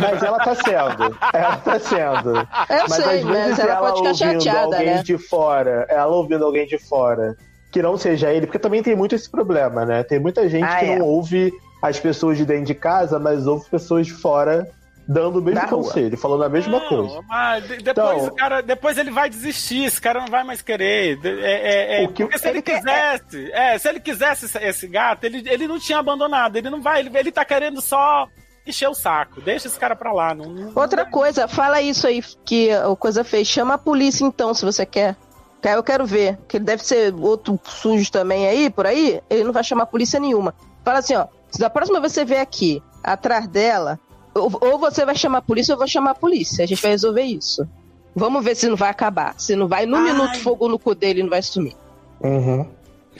Mas 0.00 0.22
ela 0.22 0.38
tá 0.38 0.54
sendo. 0.54 1.18
Ela 1.32 1.56
tá 1.56 1.78
sendo. 1.78 2.36
Eu 2.36 2.86
mas 2.88 2.92
sei, 2.92 3.24
mas 3.24 3.58
ela, 3.58 3.70
ela 3.70 3.80
pode 3.80 3.98
ficar 3.98 4.14
chateada, 4.14 4.76
alguém 4.76 4.94
né? 4.94 5.02
de 5.02 5.16
fora, 5.16 5.86
ela 5.88 6.14
ouvindo 6.14 6.44
alguém 6.44 6.66
de 6.66 6.78
fora, 6.78 7.34
que 7.72 7.80
não 7.80 7.96
seja 7.96 8.30
ele, 8.30 8.46
porque 8.46 8.58
também 8.58 8.82
tem 8.82 8.94
muito 8.94 9.14
esse 9.14 9.30
problema, 9.30 9.86
né? 9.86 10.02
Tem 10.02 10.20
muita 10.20 10.46
gente 10.48 10.64
ah, 10.64 10.78
que 10.78 10.84
é. 10.84 10.98
não 10.98 11.06
ouve 11.06 11.50
as 11.80 11.98
pessoas 11.98 12.36
de 12.36 12.44
dentro 12.44 12.66
de 12.66 12.74
casa, 12.74 13.18
mas 13.18 13.46
ouve 13.46 13.64
pessoas 13.70 14.06
de 14.06 14.12
fora 14.12 14.70
dando 15.06 15.38
o 15.38 15.42
mesmo 15.42 15.60
da 15.60 15.68
conselho, 15.68 16.08
rua. 16.10 16.18
falando 16.18 16.44
a 16.44 16.48
mesma 16.48 16.80
não, 16.80 16.88
coisa. 16.88 17.22
Mas 17.28 17.64
depois, 17.64 17.88
então, 17.88 18.26
o 18.26 18.34
cara, 18.34 18.62
depois 18.62 18.98
ele 18.98 19.10
vai 19.10 19.28
desistir, 19.28 19.84
esse 19.84 20.00
cara 20.00 20.20
não 20.20 20.28
vai 20.28 20.44
mais 20.44 20.62
querer. 20.62 21.18
É, 21.24 21.98
é, 21.98 22.02
é 22.02 22.06
porque 22.06 22.38
se 22.38 22.48
ele, 22.48 22.58
ele 22.58 22.62
quisesse, 22.62 23.52
é, 23.52 23.78
se 23.78 23.88
ele 23.88 24.00
quisesse 24.00 24.46
esse, 24.46 24.58
esse, 24.58 24.88
gato, 24.88 25.24
ele, 25.24 25.42
ele 25.48 25.66
não 25.66 25.78
tinha 25.78 25.98
abandonado, 25.98 26.56
ele 26.56 26.70
não 26.70 26.80
vai, 26.80 27.00
ele, 27.00 27.16
ele 27.16 27.32
tá 27.32 27.44
querendo 27.44 27.80
só 27.80 28.26
encher 28.66 28.88
o 28.88 28.94
saco. 28.94 29.40
Deixa 29.40 29.68
esse 29.68 29.78
cara 29.78 29.94
pra 29.94 30.12
lá. 30.12 30.34
Não, 30.34 30.46
não 30.46 30.72
Outra 30.74 31.04
coisa, 31.04 31.46
fala 31.46 31.80
isso 31.80 32.06
aí 32.06 32.22
que 32.44 32.70
a 32.70 32.94
coisa 32.96 33.22
fez. 33.22 33.46
Chama 33.46 33.74
a 33.74 33.78
polícia 33.78 34.24
então, 34.24 34.54
se 34.54 34.64
você 34.64 34.86
quer. 34.86 35.16
Eu 35.62 35.82
quero 35.82 36.04
ver, 36.04 36.38
que 36.46 36.58
ele 36.58 36.64
deve 36.64 36.84
ser 36.84 37.14
outro 37.14 37.58
sujo 37.64 38.12
também 38.12 38.46
aí, 38.46 38.68
por 38.68 38.86
aí. 38.86 39.22
Ele 39.30 39.44
não 39.44 39.52
vai 39.52 39.64
chamar 39.64 39.86
polícia 39.86 40.20
nenhuma. 40.20 40.54
Fala 40.84 40.98
assim, 40.98 41.14
ó, 41.14 41.26
se 41.50 41.58
da 41.58 41.70
próxima 41.70 42.00
vez 42.00 42.12
você 42.12 42.22
vier 42.22 42.42
aqui, 42.42 42.82
atrás 43.02 43.48
dela, 43.48 43.98
ou, 44.34 44.58
ou 44.60 44.78
você 44.78 45.04
vai 45.04 45.14
chamar 45.14 45.38
a 45.38 45.42
polícia 45.42 45.72
ou 45.72 45.76
eu 45.76 45.78
vou 45.78 45.88
chamar 45.88 46.10
a 46.10 46.14
polícia. 46.14 46.64
A 46.64 46.66
gente 46.66 46.82
vai 46.82 46.90
resolver 46.90 47.22
isso. 47.22 47.66
Vamos 48.14 48.44
ver 48.44 48.54
se 48.54 48.68
não 48.68 48.76
vai 48.76 48.90
acabar. 48.90 49.34
Se 49.38 49.56
não 49.56 49.66
vai, 49.66 49.86
no 49.86 49.96
Ai. 49.96 50.04
minuto, 50.04 50.38
fogo 50.40 50.68
no 50.68 50.78
cu 50.78 50.94
dele 50.94 51.22
não 51.22 51.30
vai 51.30 51.42
sumir. 51.42 51.74
Uhum. 52.20 52.68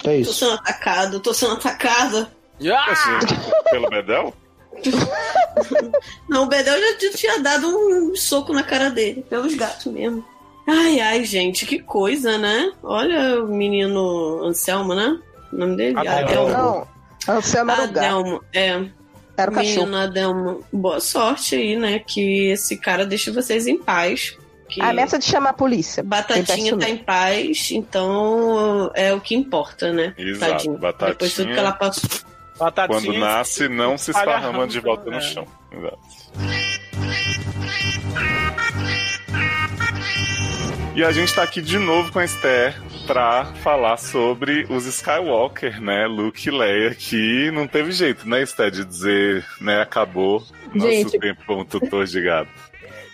É 0.04 0.16
isso. 0.16 0.30
Tô 0.30 0.36
sendo 0.36 0.54
atacado, 0.54 1.20
tô 1.20 1.34
sendo 1.34 1.52
atacada. 1.52 2.30
Ah! 2.70 3.70
Pelo 3.70 3.88
Bedel? 3.90 4.34
não, 6.28 6.44
o 6.44 6.46
Bedel 6.46 6.74
já 6.80 7.10
tinha 7.10 7.40
dado 7.40 7.66
um 7.66 8.14
soco 8.16 8.52
na 8.52 8.62
cara 8.62 8.90
dele, 8.90 9.24
pelos 9.28 9.54
gatos 9.54 9.86
mesmo. 9.86 10.24
Ai, 10.66 11.00
ai, 11.00 11.24
gente, 11.24 11.66
que 11.66 11.78
coisa, 11.78 12.38
né? 12.38 12.72
Olha 12.82 13.42
o 13.42 13.48
menino 13.48 14.42
Anselmo, 14.44 14.94
né? 14.94 15.18
O 15.52 15.56
nome 15.56 15.76
dele? 15.76 15.98
Adelmo. 15.98 16.48
Não, 16.48 16.88
Anselmo 17.28 17.70
era 17.70 17.84
o 17.84 17.88
gato. 17.88 17.98
Adelmo, 17.98 18.44
é. 18.52 18.84
Era 19.36 19.50
o 19.50 19.54
cachorro. 19.54 19.86
Menina, 19.86 20.04
Adelmo, 20.04 20.64
boa 20.72 21.00
sorte 21.00 21.56
aí, 21.56 21.76
né? 21.76 21.98
Que 21.98 22.50
esse 22.50 22.76
cara 22.76 23.04
deixe 23.04 23.30
vocês 23.30 23.66
em 23.66 23.76
paz. 23.76 24.36
porque. 24.74 24.82
A 24.82 24.90
ameaça 24.90 25.18
de 25.18 25.24
chamar 25.24 25.50
a 25.50 25.54
polícia. 25.54 26.02
Batatinha 26.02 26.76
tá 26.76 26.88
em 26.88 26.96
paz, 26.96 27.70
então 27.70 28.90
é 28.94 29.12
o 29.12 29.20
que 29.20 29.34
importa, 29.34 29.92
né? 29.92 30.14
Exato. 30.18 30.52
Tadinho. 30.52 30.78
Batatinha... 30.78 31.10
Depois 31.10 31.30
de 31.30 31.36
tudo 31.36 31.52
que 31.52 31.58
ela 31.58 31.72
passou. 31.72 32.10
Batatinha 32.58 33.00
Quando 33.00 33.18
nasce, 33.18 33.68
não 33.68 33.98
se 33.98 34.10
esparrama 34.10 34.66
de 34.66 34.80
volta 34.80 35.10
no 35.10 35.20
chão. 35.20 35.46
Exato. 35.72 35.98
E 40.94 41.02
a 41.02 41.10
gente 41.10 41.34
tá 41.34 41.42
aqui 41.42 41.60
de 41.60 41.78
novo 41.78 42.12
com 42.12 42.20
a 42.20 42.24
Esther 42.24 42.80
pra 43.06 43.44
falar 43.56 43.96
sobre 43.96 44.66
os 44.70 44.86
Skywalker, 44.86 45.80
né? 45.80 46.06
Luke 46.06 46.48
e 46.48 46.50
Leia, 46.50 46.94
que 46.94 47.50
não 47.50 47.66
teve 47.66 47.92
jeito, 47.92 48.28
né, 48.28 48.42
Esther, 48.42 48.70
de 48.70 48.84
dizer, 48.84 49.44
né, 49.60 49.82
acabou 49.82 50.42
gente, 50.74 51.04
nosso 51.04 51.18
tempo 51.18 51.42
como 51.46 51.64
tutor 51.64 52.06
de 52.06 52.22
gato. 52.22 52.50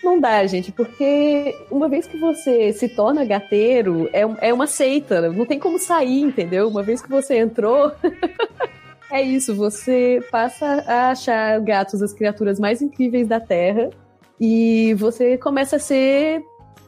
Não 0.03 0.19
dá, 0.19 0.45
gente, 0.47 0.71
porque 0.71 1.55
uma 1.69 1.87
vez 1.87 2.07
que 2.07 2.17
você 2.17 2.73
se 2.73 2.89
torna 2.89 3.23
gateiro, 3.23 4.09
é, 4.11 4.21
é 4.49 4.53
uma 4.53 4.65
seita, 4.65 5.29
não 5.31 5.45
tem 5.45 5.59
como 5.59 5.77
sair, 5.77 6.21
entendeu? 6.21 6.67
Uma 6.67 6.81
vez 6.81 7.01
que 7.01 7.09
você 7.09 7.37
entrou. 7.37 7.91
é 9.11 9.21
isso, 9.21 9.53
você 9.53 10.19
passa 10.31 10.83
a 10.87 11.11
achar 11.11 11.59
gatos 11.59 12.01
as 12.01 12.13
criaturas 12.13 12.59
mais 12.59 12.81
incríveis 12.81 13.27
da 13.27 13.39
Terra 13.39 13.89
e 14.39 14.95
você 14.95 15.37
começa 15.37 15.75
a 15.75 15.79
ser 15.79 16.41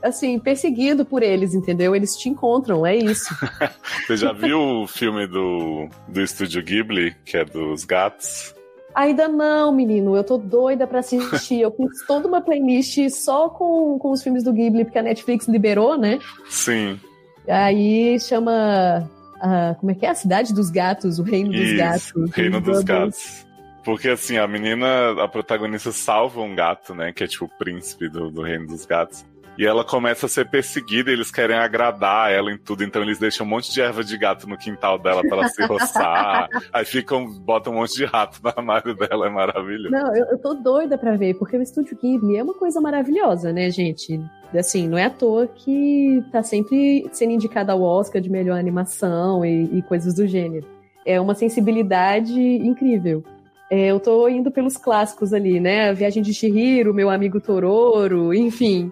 assim, 0.03 0.37
perseguido 0.37 1.05
por 1.05 1.23
eles, 1.23 1.55
entendeu? 1.55 1.95
Eles 1.95 2.15
te 2.15 2.27
encontram, 2.29 2.85
é 2.85 2.95
isso. 2.95 3.33
Você 4.05 4.17
já 4.17 4.33
viu 4.33 4.59
o 4.59 4.87
filme 4.87 5.25
do, 5.25 5.87
do 6.07 6.21
estúdio 6.21 6.61
Ghibli, 6.61 7.15
que 7.25 7.37
é 7.37 7.45
dos 7.45 7.85
gatos? 7.85 8.53
Ainda 8.93 9.27
não, 9.27 9.73
menino. 9.73 10.15
Eu 10.15 10.23
tô 10.23 10.37
doida 10.37 10.85
pra 10.85 10.99
assistir. 10.99 11.61
Eu 11.61 11.71
fiz 11.71 12.03
toda 12.05 12.27
uma 12.27 12.41
playlist 12.41 13.09
só 13.09 13.49
com, 13.49 13.97
com 13.97 14.11
os 14.11 14.21
filmes 14.21 14.43
do 14.43 14.53
Ghibli, 14.53 14.83
porque 14.83 14.99
a 14.99 15.03
Netflix 15.03 15.47
liberou, 15.47 15.97
né? 15.97 16.19
Sim. 16.49 16.99
Aí 17.47 18.19
chama. 18.19 19.09
Uh, 19.37 19.75
como 19.79 19.91
é 19.91 19.95
que 19.95 20.05
é? 20.05 20.09
A 20.09 20.15
Cidade 20.15 20.53
dos 20.53 20.69
Gatos, 20.69 21.19
o 21.19 21.23
Reino 21.23 21.51
dos 21.51 21.59
Isso, 21.59 21.77
Gatos. 21.77 22.31
Reino 22.33 22.61
dos 22.61 22.83
Gatos. 22.83 23.45
Porque 23.83 24.07
assim, 24.07 24.37
a 24.37 24.47
menina, 24.47 25.21
a 25.21 25.27
protagonista 25.27 25.91
salva 25.91 26.39
um 26.39 26.55
gato, 26.55 26.95
né? 26.95 27.11
Que 27.11 27.25
é 27.25 27.27
tipo 27.27 27.45
o 27.45 27.49
príncipe 27.49 28.07
do, 28.07 28.31
do 28.31 28.41
Reino 28.41 28.67
dos 28.67 28.85
Gatos. 28.85 29.25
E 29.57 29.65
ela 29.65 29.83
começa 29.83 30.25
a 30.25 30.29
ser 30.29 30.49
perseguida, 30.49 31.11
eles 31.11 31.29
querem 31.29 31.55
agradar 31.55 32.31
ela 32.31 32.51
em 32.51 32.57
tudo, 32.57 32.83
então 32.83 33.03
eles 33.03 33.19
deixam 33.19 33.45
um 33.45 33.49
monte 33.49 33.71
de 33.71 33.81
erva 33.81 34.03
de 34.03 34.17
gato 34.17 34.47
no 34.47 34.57
quintal 34.57 34.97
dela 34.97 35.21
para 35.21 35.37
ela 35.37 35.47
se 35.47 35.63
roçar. 35.65 36.49
aí 36.73 36.85
ficam, 36.85 37.27
botam 37.27 37.73
um 37.73 37.77
monte 37.77 37.95
de 37.95 38.05
rato 38.05 38.39
no 38.43 38.49
armário 38.49 38.95
dela, 38.95 39.27
é 39.27 39.29
maravilhoso. 39.29 39.91
Não, 39.91 40.15
eu, 40.15 40.25
eu 40.25 40.37
tô 40.39 40.55
doida 40.55 40.97
pra 40.97 41.15
ver, 41.15 41.35
porque 41.35 41.55
o 41.55 41.61
Estúdio 41.61 41.97
Ghibli 42.01 42.37
é 42.37 42.43
uma 42.43 42.55
coisa 42.55 42.81
maravilhosa, 42.81 43.53
né, 43.53 43.69
gente? 43.69 44.19
Assim, 44.57 44.87
não 44.87 44.97
é 44.97 45.05
à 45.05 45.09
toa 45.09 45.47
que 45.47 46.23
tá 46.31 46.41
sempre 46.41 47.07
sendo 47.11 47.31
indicada 47.31 47.73
ao 47.73 47.81
Oscar 47.81 48.21
de 48.21 48.29
melhor 48.29 48.57
animação 48.57 49.45
e, 49.45 49.77
e 49.77 49.81
coisas 49.83 50.15
do 50.15 50.27
gênero. 50.27 50.65
É 51.05 51.19
uma 51.19 51.35
sensibilidade 51.35 52.39
incrível. 52.39 53.23
É, 53.69 53.87
eu 53.87 53.99
tô 53.99 54.27
indo 54.27 54.51
pelos 54.51 54.77
clássicos 54.77 55.33
ali, 55.33 55.59
né? 55.59 55.89
A 55.89 55.93
Viagem 55.93 56.21
de 56.21 56.33
Chihiro, 56.33 56.93
Meu 56.93 57.09
Amigo 57.09 57.41
Tororo, 57.41 58.33
enfim. 58.33 58.91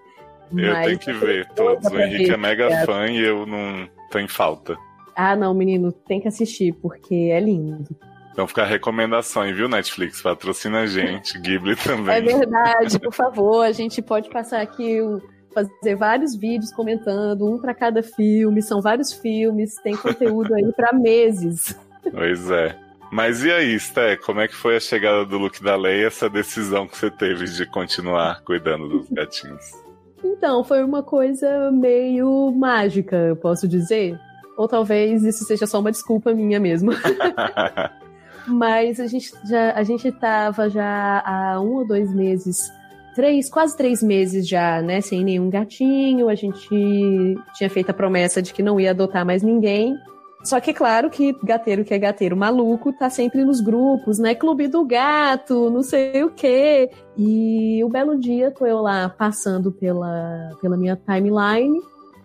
Eu 0.56 0.74
Mas 0.74 0.86
tenho 0.86 1.00
que 1.00 1.14
ver 1.14 1.48
todos. 1.50 1.86
O 1.92 2.00
Henrique 2.00 2.28
ver. 2.28 2.34
é 2.34 2.38
mega 2.38 2.66
é. 2.66 2.86
fã 2.86 3.08
e 3.08 3.20
eu 3.20 3.46
não 3.46 3.88
em 4.20 4.28
falta. 4.28 4.78
Ah, 5.16 5.36
não, 5.36 5.54
menino, 5.54 5.92
tem 5.92 6.20
que 6.20 6.28
assistir, 6.28 6.74
porque 6.74 7.30
é 7.32 7.40
lindo. 7.40 7.96
Então 8.32 8.48
fica 8.48 8.64
a 8.64 8.66
recomendação, 8.66 9.44
viu, 9.54 9.68
Netflix? 9.68 10.22
Patrocina 10.22 10.82
a 10.82 10.88
gente, 10.88 11.38
Ghibli 11.40 11.76
também. 11.76 12.16
É 12.16 12.22
verdade, 12.22 13.00
por 13.00 13.14
favor, 13.14 13.64
a 13.64 13.72
gente 13.72 14.02
pode 14.02 14.30
passar 14.30 14.62
aqui, 14.62 15.00
fazer 15.54 15.96
vários 15.96 16.36
vídeos 16.36 16.72
comentando, 16.72 17.46
um 17.46 17.60
para 17.60 17.74
cada 17.74 18.02
filme, 18.02 18.62
são 18.62 18.82
vários 18.82 19.12
filmes, 19.12 19.76
tem 19.84 19.96
conteúdo 19.96 20.54
aí 20.54 20.72
para 20.74 20.94
meses. 20.98 21.78
Pois 22.10 22.50
é. 22.50 22.76
Mas 23.12 23.44
e 23.44 23.52
aí, 23.52 23.78
Sté, 23.78 24.16
como 24.16 24.40
é 24.40 24.48
que 24.48 24.56
foi 24.56 24.78
a 24.78 24.80
chegada 24.80 25.26
do 25.26 25.38
look 25.38 25.62
da 25.62 25.76
Leia, 25.76 26.08
essa 26.08 26.30
decisão 26.30 26.88
que 26.88 26.98
você 26.98 27.12
teve 27.12 27.44
de 27.44 27.66
continuar 27.66 28.42
cuidando 28.44 28.88
dos 28.88 29.10
gatinhos? 29.10 29.91
Então, 30.24 30.64
foi 30.64 30.84
uma 30.84 31.02
coisa 31.02 31.72
meio 31.72 32.52
mágica, 32.52 33.16
eu 33.16 33.36
posso 33.36 33.68
dizer. 33.68 34.20
Ou 34.58 34.68
talvez 34.68 35.24
isso 35.24 35.44
seja 35.44 35.66
só 35.66 35.80
uma 35.80 35.92
desculpa 35.92 36.34
minha 36.34 36.60
mesmo. 36.60 36.92
Mas 38.48 39.00
a 39.00 39.08
gente 39.08 39.32
já 39.48 39.72
a 39.74 39.84
gente 39.84 40.12
tava 40.12 40.70
já 40.70 41.24
há 41.26 41.60
um 41.62 41.78
ou 41.78 41.88
dois 41.88 42.14
meses, 42.14 42.72
três, 43.16 43.50
quase 43.50 43.78
três 43.78 44.02
meses 44.02 44.48
já, 44.48 44.82
né, 44.82 45.00
sem 45.00 45.24
nenhum 45.24 45.50
gatinho. 45.50 46.30
A 46.30 46.36
gente 46.36 46.68
tinha 47.56 47.70
feito 47.70 47.90
a 47.90 47.94
promessa 47.94 48.42
de 48.42 48.54
que 48.54 48.64
não 48.64 48.80
ia 48.80 48.92
adotar 48.92 49.26
mais 49.26 49.44
ninguém. 49.44 49.96
Só 50.44 50.60
que, 50.60 50.74
claro, 50.74 51.10
que 51.10 51.36
gateiro 51.44 51.86
que 51.86 51.94
é 51.94 52.00
gateiro 52.00 52.36
maluco 52.36 52.92
tá 52.92 53.10
sempre 53.10 53.44
nos 53.46 53.62
grupos, 53.62 54.18
né? 54.18 54.34
Clube 54.34 54.68
do 54.68 54.84
gato, 54.84 55.70
não 55.70 55.84
sei 55.84 56.24
o 56.24 56.32
quê. 56.32 56.90
E 57.16 57.84
o 57.84 57.88
um 57.88 57.90
belo 57.90 58.18
dia 58.18 58.50
tô 58.50 58.66
eu 58.66 58.82
lá 58.82 59.08
passando 59.10 59.72
pela, 59.72 60.52
pela 60.60 60.76
minha 60.76 60.96
timeline 60.96 61.80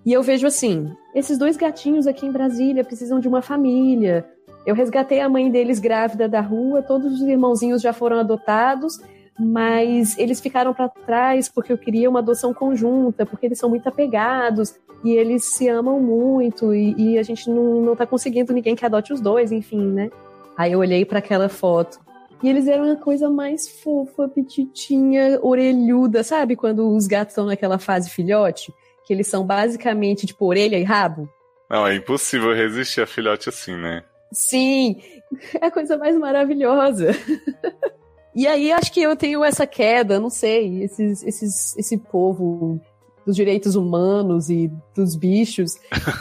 e 0.04 0.12
eu 0.12 0.22
vejo 0.22 0.46
assim: 0.46 0.90
esses 1.14 1.36
dois 1.36 1.56
gatinhos 1.56 2.06
aqui 2.06 2.24
em 2.24 2.32
Brasília 2.32 2.84
precisam 2.84 3.20
de 3.20 3.28
uma 3.28 3.42
família. 3.42 4.26
Eu 4.64 4.74
resgatei 4.74 5.20
a 5.20 5.28
mãe 5.28 5.50
deles 5.50 5.78
grávida 5.78 6.28
da 6.28 6.40
rua, 6.40 6.82
todos 6.82 7.20
os 7.20 7.28
irmãozinhos 7.28 7.82
já 7.82 7.92
foram 7.92 8.18
adotados 8.18 8.98
mas 9.38 10.16
eles 10.18 10.40
ficaram 10.40 10.72
para 10.72 10.88
trás 10.88 11.48
porque 11.48 11.72
eu 11.72 11.78
queria 11.78 12.08
uma 12.08 12.20
adoção 12.20 12.54
conjunta, 12.54 13.26
porque 13.26 13.46
eles 13.46 13.58
são 13.58 13.68
muito 13.68 13.86
apegados 13.86 14.74
e 15.06 15.12
eles 15.12 15.44
se 15.44 15.68
amam 15.68 16.00
muito 16.00 16.74
e, 16.74 16.92
e 16.98 17.16
a 17.16 17.22
gente 17.22 17.48
não, 17.48 17.80
não 17.80 17.94
tá 17.94 18.04
conseguindo 18.04 18.52
ninguém 18.52 18.74
que 18.74 18.84
adote 18.84 19.12
os 19.12 19.20
dois, 19.20 19.52
enfim, 19.52 19.86
né? 19.86 20.10
Aí 20.56 20.72
eu 20.72 20.80
olhei 20.80 21.04
para 21.04 21.20
aquela 21.20 21.48
foto 21.48 22.00
e 22.42 22.48
eles 22.48 22.66
eram 22.66 22.90
a 22.90 22.96
coisa 22.96 23.30
mais 23.30 23.68
fofa, 23.68 24.28
petitinha, 24.28 25.38
orelhuda, 25.40 26.24
sabe? 26.24 26.56
Quando 26.56 26.88
os 26.88 27.06
gatos 27.06 27.32
estão 27.32 27.46
naquela 27.46 27.78
fase 27.78 28.10
filhote, 28.10 28.74
que 29.06 29.12
eles 29.12 29.28
são 29.28 29.46
basicamente 29.46 30.26
tipo 30.26 30.44
orelha 30.44 30.76
e 30.76 30.82
rabo. 30.82 31.28
Não, 31.70 31.86
é 31.86 31.94
impossível 31.94 32.52
resistir 32.52 33.00
a 33.00 33.06
filhote 33.06 33.48
assim, 33.48 33.76
né? 33.76 34.02
Sim, 34.32 35.00
é 35.62 35.66
a 35.66 35.70
coisa 35.70 35.96
mais 35.96 36.18
maravilhosa. 36.18 37.12
E 38.38 38.46
aí 38.46 38.70
acho 38.70 38.92
que 38.92 39.00
eu 39.00 39.16
tenho 39.16 39.42
essa 39.42 39.66
queda, 39.66 40.20
não 40.20 40.28
sei, 40.28 40.82
esses, 40.82 41.22
esses, 41.22 41.74
esse 41.78 41.96
povo 41.96 42.78
dos 43.26 43.34
direitos 43.34 43.74
humanos 43.74 44.48
e 44.48 44.70
dos 44.94 45.16
bichos. 45.16 45.74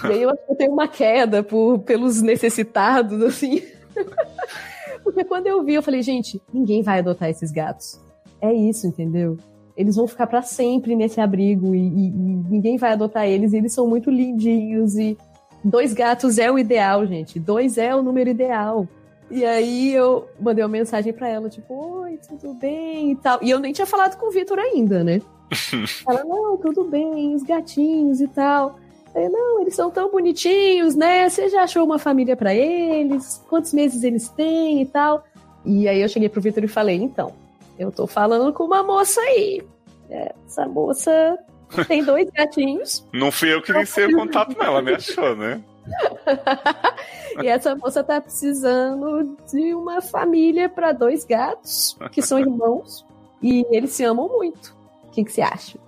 e 0.04 0.08
aí 0.08 0.24
eu 0.24 0.30
acho 0.32 0.44
que 0.44 0.52
eu 0.52 0.56
tenho 0.56 0.74
uma 0.74 0.88
queda 0.88 1.44
por, 1.44 1.80
pelos 1.80 2.20
necessitados, 2.22 3.22
assim. 3.22 3.62
Porque 5.04 5.24
quando 5.24 5.46
eu 5.46 5.64
vi, 5.64 5.76
eu 5.76 5.84
falei, 5.84 6.02
gente, 6.02 6.42
ninguém 6.52 6.82
vai 6.82 7.00
adotar 7.00 7.30
esses 7.30 7.52
gatos. 7.52 8.02
É 8.42 8.52
isso, 8.52 8.88
entendeu? 8.88 9.38
Eles 9.78 9.96
vão 9.96 10.08
ficar 10.08 10.26
para 10.26 10.42
sempre 10.42 10.96
nesse 10.96 11.22
abrigo 11.22 11.76
e, 11.76 11.80
e, 11.80 12.08
e, 12.08 12.12
ninguém 12.50 12.76
vai 12.76 12.94
adotar 12.94 13.28
eles. 13.28 13.54
E 13.54 13.58
eles 13.58 13.72
são 13.72 13.88
muito 13.88 14.10
lindinhos 14.10 14.98
e 14.98 15.16
dois 15.64 15.94
gatos 15.94 16.40
é 16.40 16.52
o 16.52 16.58
ideal, 16.58 17.06
gente. 17.06 17.40
Dois 17.40 17.78
é 17.78 17.96
o 17.96 18.02
número 18.02 18.32
ideal. 18.32 18.88
E 19.30 19.46
aí 19.46 19.94
eu 19.94 20.28
mandei 20.40 20.64
uma 20.64 20.70
mensagem 20.70 21.14
para 21.14 21.28
ela, 21.28 21.50
tipo, 21.50 22.02
oi, 22.02 22.20
tudo 22.28 22.56
bem 22.56 23.12
e 23.12 23.16
tal. 23.16 23.40
E 23.44 23.50
eu 23.50 23.60
nem 23.60 23.74
tinha 23.74 23.86
falado 23.86 24.18
com 24.18 24.28
o 24.28 24.32
Vitor 24.32 24.58
ainda, 24.58 25.04
né? 25.04 25.22
ela, 26.08 26.24
não, 26.24 26.58
tudo 26.58 26.84
bem, 26.84 27.36
os 27.36 27.44
gatinhos 27.44 28.22
e 28.22 28.28
tal. 28.28 28.80
Eu, 29.14 29.32
não, 29.32 29.62
eles 29.62 29.76
são 29.76 29.90
tão 29.90 30.12
bonitinhos, 30.12 30.94
né? 30.96 31.30
Você 31.30 31.48
já 31.48 31.64
achou 31.64 31.86
uma 31.86 31.98
família 31.98 32.36
para 32.36 32.54
eles? 32.54 33.44
Quantos 33.48 33.72
meses 33.74 34.04
eles 34.04 34.28
têm 34.30 34.82
e 34.82 34.86
tal? 34.86 35.24
E 35.64 35.88
aí 35.88 36.02
eu 36.02 36.10
cheguei 36.10 36.28
pro 36.28 36.42
Vitor 36.42 36.64
e 36.64 36.68
falei, 36.68 36.98
então, 36.98 37.34
eu 37.80 37.92
tô 37.92 38.06
falando 38.06 38.52
com 38.52 38.66
uma 38.66 38.84
moça 38.84 39.22
aí. 39.22 39.64
Essa 40.10 40.68
moça 40.68 41.38
tem 41.88 42.04
dois 42.04 42.30
gatinhos. 42.30 43.08
Não 43.14 43.32
fui 43.32 43.54
eu 43.54 43.62
que 43.62 43.72
iniciei 43.72 44.06
o 44.08 44.16
contato, 44.16 44.56
não, 44.58 44.66
ela 44.66 44.82
me 44.82 44.94
achou, 44.94 45.36
né? 45.36 45.64
e 47.42 47.48
essa 47.48 47.76
moça 47.76 48.04
tá 48.04 48.20
precisando 48.20 49.38
de 49.52 49.74
uma 49.74 50.02
família 50.02 50.68
para 50.68 50.92
dois 50.92 51.24
gatos, 51.24 51.98
que 52.12 52.22
são 52.22 52.40
irmãos, 52.40 53.06
e 53.42 53.66
eles 53.70 53.92
se 53.92 54.04
amam 54.04 54.28
muito. 54.28 54.75
O 55.16 55.18
que, 55.18 55.24
que 55.24 55.32
você 55.32 55.42
acha? 55.42 55.80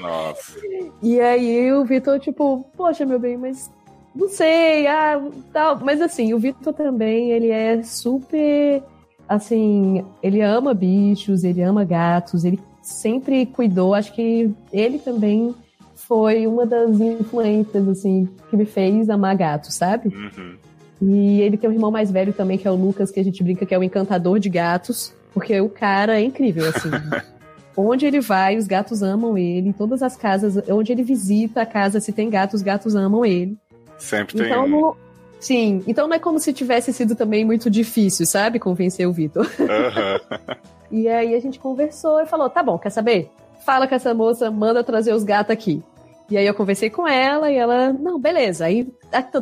Nossa. 0.00 0.60
E 1.02 1.20
aí 1.20 1.72
o 1.72 1.84
Vitor, 1.84 2.20
tipo, 2.20 2.64
poxa, 2.76 3.04
meu 3.04 3.18
bem, 3.18 3.36
mas 3.36 3.68
não 4.14 4.28
sei, 4.28 4.86
ah, 4.86 5.20
tal. 5.52 5.80
Mas 5.80 6.00
assim, 6.00 6.32
o 6.32 6.38
Vitor 6.38 6.72
também, 6.72 7.32
ele 7.32 7.50
é 7.50 7.82
super. 7.82 8.80
Assim, 9.28 10.04
ele 10.22 10.40
ama 10.40 10.72
bichos, 10.74 11.42
ele 11.42 11.60
ama 11.60 11.84
gatos, 11.84 12.44
ele 12.44 12.60
sempre 12.82 13.46
cuidou. 13.46 13.94
Acho 13.94 14.12
que 14.12 14.54
ele 14.72 15.00
também 15.00 15.52
foi 15.96 16.46
uma 16.46 16.64
das 16.64 17.00
influências, 17.00 17.88
assim, 17.88 18.28
que 18.48 18.56
me 18.56 18.64
fez 18.64 19.10
amar 19.10 19.36
gato, 19.36 19.72
sabe? 19.72 20.14
Uhum. 20.14 20.56
E 21.00 21.40
ele 21.40 21.56
tem 21.56 21.68
um 21.68 21.72
irmão 21.72 21.90
mais 21.90 22.12
velho 22.12 22.32
também, 22.32 22.56
que 22.56 22.68
é 22.68 22.70
o 22.70 22.76
Lucas, 22.76 23.10
que 23.10 23.18
a 23.18 23.24
gente 23.24 23.42
brinca 23.42 23.66
que 23.66 23.74
é 23.74 23.78
o 23.78 23.82
encantador 23.82 24.38
de 24.38 24.48
gatos, 24.48 25.12
porque 25.34 25.60
o 25.60 25.68
cara 25.68 26.20
é 26.20 26.24
incrível, 26.24 26.68
assim. 26.68 26.90
Onde 27.76 28.06
ele 28.06 28.20
vai, 28.20 28.56
os 28.56 28.66
gatos 28.66 29.02
amam 29.02 29.36
ele. 29.38 29.68
Em 29.68 29.72
todas 29.72 30.02
as 30.02 30.16
casas, 30.16 30.62
onde 30.68 30.92
ele 30.92 31.02
visita 31.02 31.62
a 31.62 31.66
casa, 31.66 32.00
se 32.00 32.12
tem 32.12 32.28
gatos, 32.28 32.56
os 32.56 32.62
gatos 32.62 32.94
amam 32.94 33.24
ele. 33.24 33.56
Sempre 33.98 34.38
tem. 34.38 34.46
Então, 34.46 34.68
no... 34.68 34.96
Sim, 35.40 35.82
então 35.88 36.06
não 36.06 36.14
é 36.14 36.20
como 36.20 36.38
se 36.38 36.52
tivesse 36.52 36.92
sido 36.92 37.16
também 37.16 37.44
muito 37.44 37.68
difícil, 37.68 38.26
sabe? 38.26 38.60
Convencer 38.60 39.08
o 39.08 39.12
Vitor. 39.12 39.46
Uhum. 39.58 40.98
e 41.00 41.08
aí 41.08 41.34
a 41.34 41.40
gente 41.40 41.58
conversou 41.58 42.20
e 42.20 42.26
falou: 42.26 42.48
tá 42.50 42.62
bom, 42.62 42.78
quer 42.78 42.90
saber? 42.90 43.30
Fala 43.64 43.88
com 43.88 43.94
essa 43.94 44.12
moça, 44.12 44.50
manda 44.50 44.84
trazer 44.84 45.12
os 45.14 45.24
gatos 45.24 45.52
aqui. 45.52 45.82
E 46.30 46.36
aí 46.36 46.46
eu 46.46 46.54
conversei 46.54 46.88
com 46.88 47.06
ela 47.06 47.50
e 47.50 47.56
ela, 47.56 47.92
não, 47.92 48.18
beleza. 48.18 48.64
Aí 48.64 48.88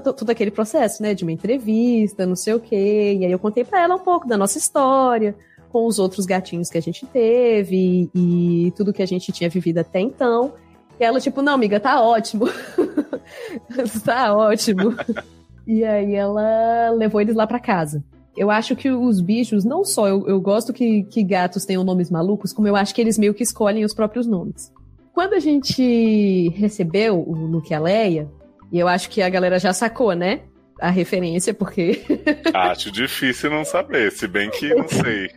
todo 0.03 0.31
aquele 0.31 0.51
processo, 0.51 1.03
né, 1.03 1.15
de 1.15 1.23
uma 1.23 1.33
entrevista, 1.33 2.27
não 2.27 2.35
sei 2.35 2.55
o 2.55 2.61
quê. 2.61 3.17
E 3.21 3.25
aí 3.25 3.31
eu 3.31 3.39
contei 3.39 3.65
para 3.65 3.83
ela 3.83 3.95
um 3.95 4.01
pouco 4.01 4.27
da 4.27 4.37
nossa 4.37 4.59
história, 4.59 5.37
com 5.71 5.87
os 5.87 5.99
outros 5.99 6.27
gatinhos 6.27 6.69
que 6.69 6.79
a 6.79 6.83
gente 6.83 7.07
teve 7.07 8.11
e, 8.15 8.67
e 8.67 8.71
tudo 8.73 8.93
que 8.93 9.03
a 9.03 9.07
gente 9.07 9.33
tinha 9.33 9.49
vivido 9.49 9.79
até 9.79 10.01
então. 10.01 10.53
E 10.99 11.05
ela, 11.05 11.21
tipo, 11.21 11.41
não, 11.41 11.55
amiga, 11.55 11.81
tá 11.81 12.03
ótimo. 12.03 12.47
tá 14.05 14.35
ótimo. 14.37 14.95
e 15.67 15.85
aí 15.85 16.15
ela 16.15 16.91
levou 16.91 17.21
eles 17.21 17.35
lá 17.35 17.47
para 17.47 17.59
casa. 17.59 18.05
Eu 18.37 18.51
acho 18.51 18.77
que 18.77 18.91
os 18.91 19.21
bichos, 19.21 19.65
não 19.65 19.85
só 19.85 20.09
eu, 20.09 20.27
eu 20.29 20.41
gosto 20.41 20.73
que, 20.73 21.05
que 21.05 21.23
gatos 21.23 21.65
tenham 21.65 21.83
nomes 21.83 22.11
malucos, 22.11 22.53
como 22.53 22.69
eu 22.69 22.77
acho 22.77 22.95
que 22.95 23.01
eles 23.01 23.19
meio 23.19 23.35
que 23.35 23.43
escolhem 23.43 23.85
os 23.85 23.95
próprios 23.95 24.27
nomes. 24.27 24.73
Quando 25.13 25.35
a 25.35 25.41
gente 25.41 26.49
recebeu 26.51 27.19
o 27.19 27.35
Luke 27.35 27.73
e 27.73 27.75
a 27.75 27.81
Leia, 27.81 28.31
e 28.71 28.79
eu 28.79 28.87
acho 28.87 29.11
que 29.11 29.21
a 29.21 29.29
galera 29.29 29.59
já 29.59 29.73
sacou, 29.73 30.15
né? 30.15 30.43
A 30.81 30.89
referência, 30.89 31.53
porque. 31.53 32.03
acho 32.55 32.91
difícil 32.91 33.51
não 33.51 33.65
saber, 33.65 34.13
se 34.13 34.27
bem 34.27 34.49
que 34.51 34.73
não 34.75 34.89
sei. 34.89 35.31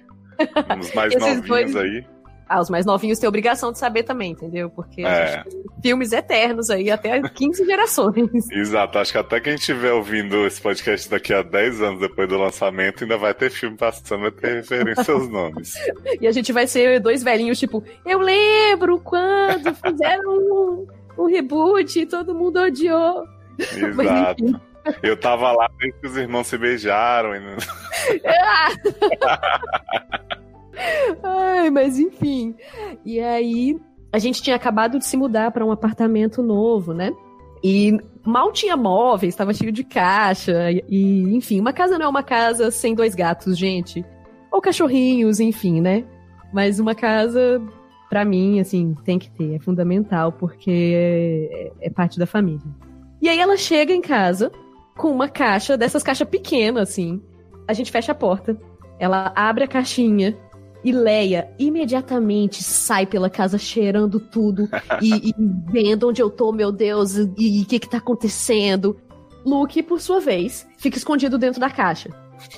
Os 0.80 0.94
mais 0.94 1.16
novinhos 1.16 1.48
dois... 1.48 1.76
aí. 1.76 2.06
Ah, 2.48 2.60
os 2.60 2.70
mais 2.70 2.86
novinhos 2.86 3.18
têm 3.20 3.28
obrigação 3.28 3.72
de 3.72 3.80
saber 3.80 4.04
também, 4.04 4.32
entendeu? 4.32 4.70
Porque 4.70 5.02
é. 5.02 5.44
filmes 5.82 6.12
eternos 6.12 6.70
aí, 6.70 6.92
até 6.92 7.22
15 7.22 7.64
gerações. 7.66 8.52
Exato, 8.52 9.00
acho 9.00 9.12
que 9.12 9.18
até 9.18 9.40
quem 9.40 9.56
estiver 9.56 9.94
ouvindo 9.94 10.46
esse 10.46 10.62
podcast 10.62 11.10
daqui 11.10 11.34
a 11.34 11.42
10 11.42 11.82
anos 11.82 12.00
depois 12.02 12.28
do 12.28 12.38
lançamento, 12.38 13.04
ainda 13.04 13.18
vai 13.18 13.34
ter 13.34 13.50
filme 13.50 13.78
passando, 13.78 14.22
vai 14.22 14.32
ter 14.32 14.56
referência 14.56 15.14
aos 15.14 15.28
nomes. 15.30 15.74
e 16.22 16.28
a 16.28 16.32
gente 16.32 16.52
vai 16.52 16.68
ser 16.68 17.00
dois 17.00 17.24
velhinhos, 17.24 17.58
tipo, 17.58 17.84
eu 18.06 18.20
lembro 18.20 19.00
quando 19.00 19.74
fizeram 19.74 20.30
um, 20.30 20.88
um 21.18 21.26
reboot 21.26 22.02
e 22.02 22.06
todo 22.06 22.36
mundo 22.36 22.60
odiou. 22.60 23.24
Exato. 23.58 24.62
Eu 25.02 25.18
tava 25.18 25.52
lá 25.52 25.70
desde 25.80 26.00
que 26.00 26.08
os 26.08 26.18
irmãos 26.18 26.48
se 26.48 26.58
beijaram. 26.58 27.36
E... 27.36 27.42
Ai, 31.24 31.70
mas 31.70 31.98
enfim. 32.00 32.56
E 33.06 33.20
aí, 33.20 33.80
a 34.12 34.20
gente 34.20 34.42
tinha 34.42 34.56
acabado 34.56 35.00
de 35.00 35.06
se 35.06 35.18
mudar 35.18 35.52
para 35.52 35.66
um 35.66 35.72
apartamento 35.72 36.42
novo, 36.42 36.94
né? 36.94 37.12
E 37.64 37.98
mal 38.26 38.52
tinha 38.52 38.76
móveis, 38.76 39.34
estava 39.34 39.54
cheio 39.54 39.72
de 39.72 39.84
caixa. 39.84 40.70
E, 40.90 41.36
enfim, 41.36 41.60
uma 41.60 41.72
casa 41.72 41.98
não 41.98 42.06
é 42.06 42.10
uma 42.10 42.24
casa 42.24 42.70
sem 42.70 42.94
dois 42.94 43.16
gatos, 43.16 43.58
gente. 43.58 44.06
Ou 44.52 44.62
cachorrinhos, 44.62 45.40
enfim, 45.40 45.82
né? 45.82 46.04
Mas 46.52 46.80
uma 46.80 46.94
casa, 46.94 47.62
para 48.10 48.26
mim, 48.26 48.60
assim, 48.60 48.96
tem 49.04 49.18
que 49.18 49.32
ter, 49.32 49.56
é 49.56 49.60
fundamental, 49.60 50.32
porque 50.32 50.94
é, 50.96 51.72
é 51.88 51.90
parte 51.90 52.20
da 52.20 52.28
família. 52.28 52.62
E 53.22 53.30
aí 53.30 53.40
ela 53.40 53.56
chega 53.56 53.94
em 53.94 54.02
casa 54.02 54.52
com 54.96 55.10
uma 55.10 55.28
caixa, 55.28 55.78
dessas 55.78 56.04
caixas 56.04 56.28
pequenas, 56.28 56.90
assim. 56.90 57.22
A 57.68 57.74
gente 57.74 57.92
fecha 57.92 58.12
a 58.12 58.16
porta. 58.16 58.58
Ela 59.00 59.32
abre 59.36 59.64
a 59.64 59.68
caixinha 59.68 60.38
e 60.84 60.92
Leia 60.92 61.50
imediatamente 61.58 62.62
sai 62.62 63.06
pela 63.06 63.30
casa 63.30 63.58
cheirando 63.58 64.20
tudo 64.20 64.70
e, 65.02 65.30
e 65.30 65.34
vendo 65.72 66.10
onde 66.10 66.22
eu 66.22 66.30
tô, 66.30 66.52
meu 66.52 66.72
Deus, 66.72 67.16
e 67.16 67.62
o 67.62 67.66
que 67.66 67.80
que 67.80 67.90
tá 67.90 67.98
acontecendo. 67.98 68.98
Luke, 69.46 69.82
por 69.84 70.00
sua 70.00 70.20
vez, 70.20 70.68
fica 70.78 70.98
escondido 70.98 71.38
dentro 71.38 71.60
da 71.60 71.70
caixa. 71.70 72.10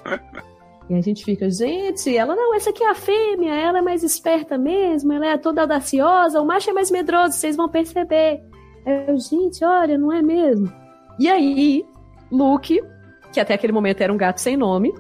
E 0.87 0.93
a 0.93 1.01
gente 1.01 1.25
fica, 1.25 1.49
gente, 1.49 2.15
ela 2.15 2.35
não, 2.35 2.53
essa 2.53 2.69
aqui 2.69 2.83
é 2.83 2.91
a 2.91 2.93
fêmea, 2.93 3.55
ela 3.55 3.79
é 3.79 3.81
mais 3.81 4.03
esperta 4.03 4.55
mesmo, 4.55 5.11
ela 5.13 5.25
é 5.25 5.35
toda 5.35 5.61
audaciosa, 5.61 6.39
o 6.39 6.45
macho 6.45 6.69
é 6.69 6.73
mais 6.73 6.91
medroso, 6.91 7.33
vocês 7.33 7.55
vão 7.55 7.67
perceber. 7.67 8.43
Eu, 8.85 9.17
gente, 9.17 9.65
olha, 9.65 9.97
não 9.97 10.11
é 10.11 10.21
mesmo? 10.21 10.71
E 11.19 11.27
aí, 11.27 11.83
Luke, 12.31 12.81
que 13.31 13.39
até 13.39 13.53
aquele 13.53 13.73
momento 13.73 14.01
era 14.01 14.11
um 14.11 14.17
gato 14.17 14.39
sem 14.39 14.57
nome, 14.57 14.93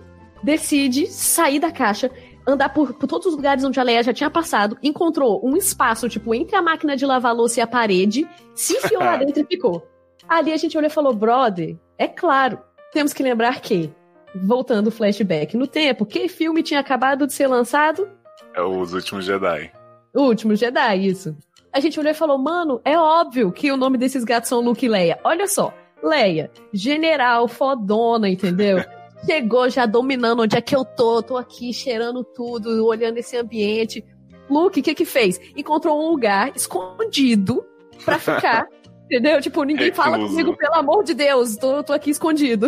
decide 0.43 1.07
sair 1.07 1.59
da 1.59 1.71
caixa 1.71 2.11
andar 2.47 2.69
por, 2.69 2.93
por, 2.93 3.07
todos 3.07 3.25
os 3.27 3.35
lugares 3.35 3.63
onde 3.63 3.79
a 3.79 3.83
Leia 3.83 4.03
já 4.03 4.13
tinha 4.13 4.29
passado, 4.29 4.77
encontrou 4.83 5.41
um 5.43 5.57
espaço, 5.57 6.07
tipo, 6.07 6.33
entre 6.33 6.55
a 6.55 6.61
máquina 6.61 6.95
de 6.95 7.05
lavar 7.05 7.33
louça 7.33 7.59
e 7.59 7.63
a 7.63 7.67
parede, 7.67 8.27
se 8.53 8.77
enfiou 8.77 9.01
lá 9.01 9.17
dentro 9.17 9.41
e 9.41 9.45
ficou. 9.45 9.85
Ali 10.27 10.53
a 10.53 10.57
gente 10.57 10.77
olhou 10.77 10.89
e 10.89 10.93
falou, 10.93 11.13
brother, 11.13 11.75
é 11.97 12.07
claro, 12.07 12.59
temos 12.93 13.13
que 13.13 13.23
lembrar 13.23 13.59
que, 13.61 13.91
voltando 14.35 14.87
o 14.87 14.91
flashback 14.91 15.57
no 15.57 15.67
tempo, 15.67 16.05
que 16.05 16.27
filme 16.27 16.61
tinha 16.61 16.79
acabado 16.79 17.25
de 17.25 17.33
ser 17.33 17.47
lançado? 17.47 18.07
É 18.53 18.61
Os 18.61 18.93
Últimos 18.93 19.25
Jedi. 19.25 19.71
O 20.13 20.21
Último 20.21 20.55
Jedi, 20.55 21.07
isso. 21.07 21.35
A 21.73 21.79
gente 21.79 21.99
olhou 21.99 22.11
e 22.11 22.15
falou, 22.15 22.37
mano, 22.37 22.79
é 22.85 22.97
óbvio 22.97 23.51
que 23.51 23.71
o 23.71 23.77
nome 23.77 23.97
desses 23.97 24.23
gatos 24.23 24.49
são 24.49 24.61
Luke 24.61 24.85
e 24.85 24.89
Leia. 24.89 25.19
Olha 25.23 25.47
só, 25.47 25.73
Leia, 26.03 26.51
general, 26.73 27.47
fodona, 27.47 28.29
entendeu? 28.29 28.77
chegou 29.25 29.69
já 29.69 29.85
dominando 29.85 30.41
onde 30.43 30.55
é 30.55 30.61
que 30.61 30.75
eu 30.75 30.85
tô, 30.85 31.21
tô 31.21 31.37
aqui 31.37 31.73
cheirando 31.73 32.23
tudo, 32.23 32.85
olhando 32.85 33.17
esse 33.17 33.35
ambiente. 33.35 34.05
Luke, 34.49 34.79
o 34.79 34.83
que 34.83 34.93
que 34.93 35.05
fez? 35.05 35.39
Encontrou 35.55 35.99
um 35.99 36.11
lugar 36.11 36.51
escondido 36.55 37.65
pra 38.03 38.19
ficar. 38.19 38.67
entendeu? 39.05 39.41
Tipo, 39.41 39.63
ninguém 39.63 39.87
Recluso. 39.87 40.09
fala 40.09 40.27
comigo, 40.27 40.55
pelo 40.55 40.75
amor 40.75 41.03
de 41.03 41.13
Deus, 41.13 41.57
tô, 41.57 41.83
tô 41.83 41.93
aqui 41.93 42.11
escondido. 42.11 42.67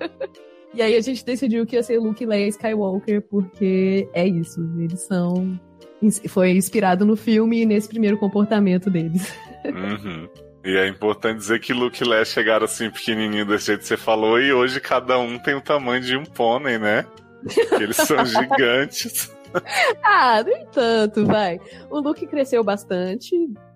e 0.74 0.80
aí 0.82 0.96
a 0.96 1.00
gente 1.00 1.24
decidiu 1.24 1.66
que 1.66 1.76
ia 1.76 1.82
ser 1.82 1.98
Luke 1.98 2.22
e 2.22 2.26
Leia 2.26 2.48
Skywalker, 2.48 3.22
porque 3.28 4.08
é 4.12 4.26
isso, 4.26 4.60
eles 4.78 5.00
são. 5.02 5.58
Foi 6.28 6.50
inspirado 6.50 7.04
no 7.06 7.16
filme 7.16 7.62
e 7.62 7.66
nesse 7.66 7.88
primeiro 7.88 8.18
comportamento 8.18 8.90
deles. 8.90 9.32
Uhum. 9.64 10.28
E 10.66 10.76
é 10.76 10.88
importante 10.88 11.38
dizer 11.38 11.60
que 11.60 11.72
Luke 11.72 12.02
e 12.02 12.04
Leia 12.04 12.24
chegaram 12.24 12.64
assim 12.64 12.90
pequenininho 12.90 13.46
desse 13.46 13.66
jeito 13.66 13.82
que 13.82 13.86
você 13.86 13.96
falou, 13.96 14.40
e 14.40 14.52
hoje 14.52 14.80
cada 14.80 15.16
um 15.16 15.38
tem 15.38 15.54
o 15.54 15.60
tamanho 15.60 16.02
de 16.02 16.16
um 16.16 16.24
pônei, 16.24 16.76
né? 16.76 17.06
Porque 17.44 17.84
eles 17.84 17.96
são 17.96 18.16
gigantes. 18.26 19.32
ah, 20.02 20.42
nem 20.44 20.66
tanto, 20.72 21.24
vai. 21.24 21.60
O 21.88 22.00
Luke 22.00 22.26
cresceu 22.26 22.64
bastante, 22.64 23.32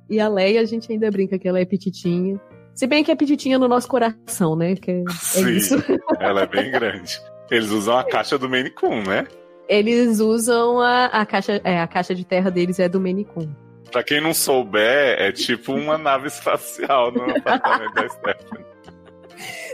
e 0.08 0.18
a 0.18 0.28
Leia 0.28 0.60
a 0.60 0.64
gente 0.64 0.90
ainda 0.90 1.08
brinca 1.12 1.38
que 1.38 1.46
ela 1.46 1.60
é 1.60 1.64
petitinha. 1.64 2.40
Se 2.74 2.88
bem 2.88 3.04
que 3.04 3.12
é 3.12 3.14
petitinha 3.14 3.56
no 3.56 3.68
nosso 3.68 3.86
coração, 3.86 4.56
né? 4.56 4.74
Que 4.74 4.90
é, 4.90 5.00
é 5.02 5.12
Sim, 5.12 5.50
isso. 5.52 5.76
ela 6.18 6.42
é 6.42 6.46
bem 6.48 6.72
grande. 6.72 7.20
Eles 7.52 7.70
usam 7.70 7.98
a 7.98 8.04
caixa 8.04 8.36
do 8.36 8.48
Maine 8.48 8.70
Coon, 8.70 9.04
né? 9.04 9.28
Eles 9.68 10.18
usam 10.18 10.80
a, 10.80 11.06
a 11.06 11.24
caixa, 11.24 11.60
é, 11.62 11.78
a 11.78 11.86
caixa 11.86 12.16
de 12.16 12.24
terra 12.24 12.50
deles 12.50 12.80
é 12.80 12.88
do 12.88 13.00
Maine 13.00 13.24
Coon. 13.24 13.48
Pra 13.90 14.02
quem 14.02 14.20
não 14.20 14.32
souber, 14.32 15.16
é 15.18 15.32
tipo 15.32 15.72
uma 15.72 15.98
nave 15.98 16.28
espacial 16.28 17.10
no 17.12 17.22
apartamento 17.22 17.94
da 17.94 18.08
Stephanie. 18.08 18.64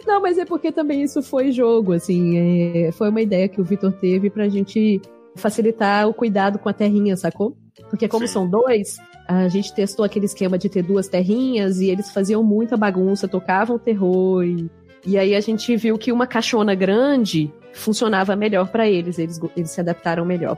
Não, 0.07 0.23
mas 0.23 0.39
é 0.39 0.45
porque 0.45 0.71
também 0.71 1.03
isso 1.03 1.23
foi 1.23 1.51
jogo, 1.51 1.93
assim. 1.93 2.87
É, 2.87 2.93
foi 2.93 3.09
uma 3.09 3.21
ideia 3.21 3.49
que 3.49 3.61
o 3.61 3.65
Vitor 3.65 3.93
teve 3.93 4.31
pra 4.31 4.49
gente 4.49 5.01
facilitar 5.35 6.09
o 6.09 6.15
cuidado 6.15 6.59
com 6.59 6.69
a 6.69 6.73
terrinha, 6.73 7.17
sacou? 7.17 7.57
Porque 7.91 8.09
como 8.09 8.27
Sim. 8.27 8.33
são 8.33 8.49
dois, 8.49 8.97
a 9.29 9.49
gente 9.49 9.75
testou 9.75 10.05
aquele 10.05 10.27
esquema 10.27 10.57
de 10.57 10.69
ter 10.69 10.83
duas 10.83 11.09
terrinhas 11.09 11.81
e 11.81 11.91
eles 11.91 12.11
faziam 12.11 12.43
muita 12.43 12.77
bagunça, 12.77 13.29
tocavam 13.29 13.79
terror. 13.79 14.45
E, 14.45 14.71
e 15.05 15.19
aí 15.19 15.35
a 15.35 15.41
gente 15.41 15.77
viu 15.77 15.99
que 15.99 16.13
uma 16.13 16.27
caixona 16.27 16.75
grande 16.75 17.53
funcionava 17.73 18.35
melhor 18.35 18.69
para 18.69 18.89
eles, 18.89 19.19
eles, 19.19 19.39
eles 19.57 19.71
se 19.71 19.81
adaptaram 19.81 20.25
melhor. 20.25 20.57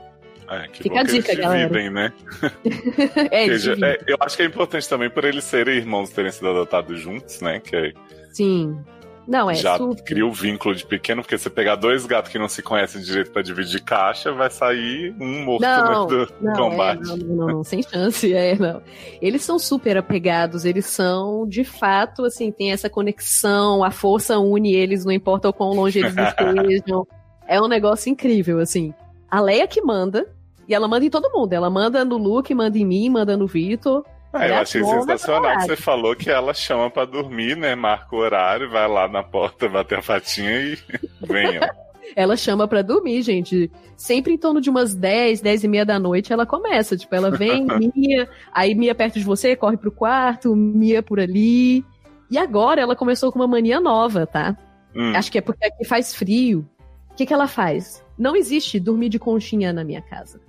É, 0.49 0.67
Fica 0.73 1.01
a 1.01 1.03
dica, 1.03 1.35
galera. 1.35 1.67
Dividem, 1.67 1.89
né? 1.91 2.13
é, 3.31 3.57
já, 3.57 3.73
é, 3.73 3.99
eu 4.07 4.17
acho 4.19 4.35
que 4.35 4.43
é 4.43 4.45
importante 4.45 4.89
também 4.89 5.09
por 5.09 5.23
eles 5.23 5.43
serem 5.43 5.77
irmãos, 5.77 6.09
terem 6.09 6.31
sido 6.31 6.49
adotados 6.49 6.99
juntos, 6.99 7.39
né? 7.41 7.59
Que 7.59 7.75
é... 7.75 7.93
Sim. 8.31 8.77
Não, 9.29 9.47
é 9.47 9.53
Já 9.53 9.77
super. 9.77 10.03
cria 10.03 10.25
o 10.25 10.33
vínculo 10.33 10.73
de 10.73 10.83
pequeno, 10.83 11.21
porque 11.21 11.37
você 11.37 11.51
pegar 11.51 11.75
dois 11.75 12.03
gatos 12.07 12.31
que 12.31 12.39
não 12.39 12.49
se 12.49 12.63
conhecem 12.63 12.99
direito 12.99 13.29
para 13.29 13.43
dividir 13.43 13.79
caixa, 13.83 14.31
vai 14.31 14.49
sair 14.49 15.13
um 15.19 15.45
morto 15.45 15.61
não, 15.61 16.07
do 16.07 16.33
não, 16.41 16.53
combate. 16.55 17.03
É, 17.03 17.15
não, 17.15 17.17
não, 17.17 17.47
não, 17.47 17.63
sem 17.63 17.83
chance, 17.83 18.33
é, 18.33 18.55
não. 18.55 18.81
Eles 19.21 19.43
são 19.43 19.59
super 19.59 19.97
apegados, 19.97 20.65
eles 20.65 20.87
são, 20.87 21.47
de 21.47 21.63
fato, 21.63 22.25
assim, 22.25 22.51
tem 22.51 22.71
essa 22.71 22.89
conexão, 22.89 23.83
a 23.83 23.91
força 23.91 24.39
une 24.39 24.73
eles, 24.73 25.05
não 25.05 25.11
importa 25.11 25.47
o 25.47 25.53
quão 25.53 25.73
longe 25.73 25.99
eles 25.99 26.15
estejam. 26.17 27.07
é 27.47 27.61
um 27.61 27.67
negócio 27.67 28.09
incrível, 28.09 28.57
assim. 28.57 28.95
A 29.29 29.39
Leia 29.39 29.67
que 29.67 29.79
manda, 29.79 30.25
e 30.69 30.73
ela 30.75 30.87
manda 30.87 31.03
em 31.03 31.09
todo 31.09 31.31
mundo. 31.31 31.51
Ela 31.51 31.69
manda 31.69 32.05
no 32.05 32.15
Luke, 32.15 32.53
manda 32.53 32.77
em 32.77 32.85
mim, 32.85 33.09
manda 33.09 33.35
no 33.35 33.47
Vitor. 33.47 34.05
Ah, 34.31 34.47
eu 34.47 34.55
achei 34.57 34.83
sensacional 34.83 35.57
que 35.57 35.63
você 35.63 35.75
falou 35.75 36.15
que 36.15 36.29
ela 36.29 36.53
chama 36.53 36.87
para 36.91 37.05
dormir, 37.05 37.57
né? 37.57 37.73
Marca 37.73 38.15
o 38.15 38.19
horário, 38.19 38.69
vai 38.69 38.87
lá 38.87 39.07
na 39.07 39.23
porta, 39.23 39.67
bater 39.67 39.97
a 39.97 40.01
fatinha 40.03 40.61
e 40.61 40.77
venham. 41.25 41.67
ela 42.15 42.37
chama 42.37 42.67
pra 42.67 42.83
dormir, 42.83 43.23
gente. 43.23 43.71
Sempre 43.97 44.33
em 44.33 44.37
torno 44.37 44.61
de 44.61 44.69
umas 44.69 44.93
10, 44.93 45.41
10 45.41 45.63
e 45.63 45.67
meia 45.67 45.83
da 45.83 45.97
noite 45.97 46.31
ela 46.31 46.45
começa. 46.45 46.95
Tipo, 46.95 47.15
ela 47.15 47.31
vem, 47.31 47.65
Mia, 47.95 48.29
aí 48.53 48.75
Mia 48.75 48.93
perto 48.93 49.17
de 49.17 49.25
você, 49.25 49.55
corre 49.55 49.77
pro 49.77 49.91
quarto, 49.91 50.55
Mia 50.55 51.01
por 51.01 51.19
ali. 51.19 51.83
E 52.29 52.37
agora 52.37 52.79
ela 52.79 52.95
começou 52.95 53.31
com 53.31 53.39
uma 53.39 53.47
mania 53.47 53.81
nova, 53.81 54.27
tá? 54.27 54.55
Hum. 54.95 55.15
Acho 55.15 55.31
que 55.31 55.39
é 55.39 55.41
porque 55.41 55.65
aqui 55.65 55.83
faz 55.83 56.13
frio. 56.13 56.63
O 57.09 57.15
que, 57.15 57.25
que 57.25 57.33
ela 57.33 57.47
faz? 57.47 58.05
Não 58.15 58.35
existe 58.35 58.79
dormir 58.79 59.09
de 59.09 59.17
conchinha 59.17 59.73
na 59.73 59.83
minha 59.83 60.01
casa. 60.03 60.39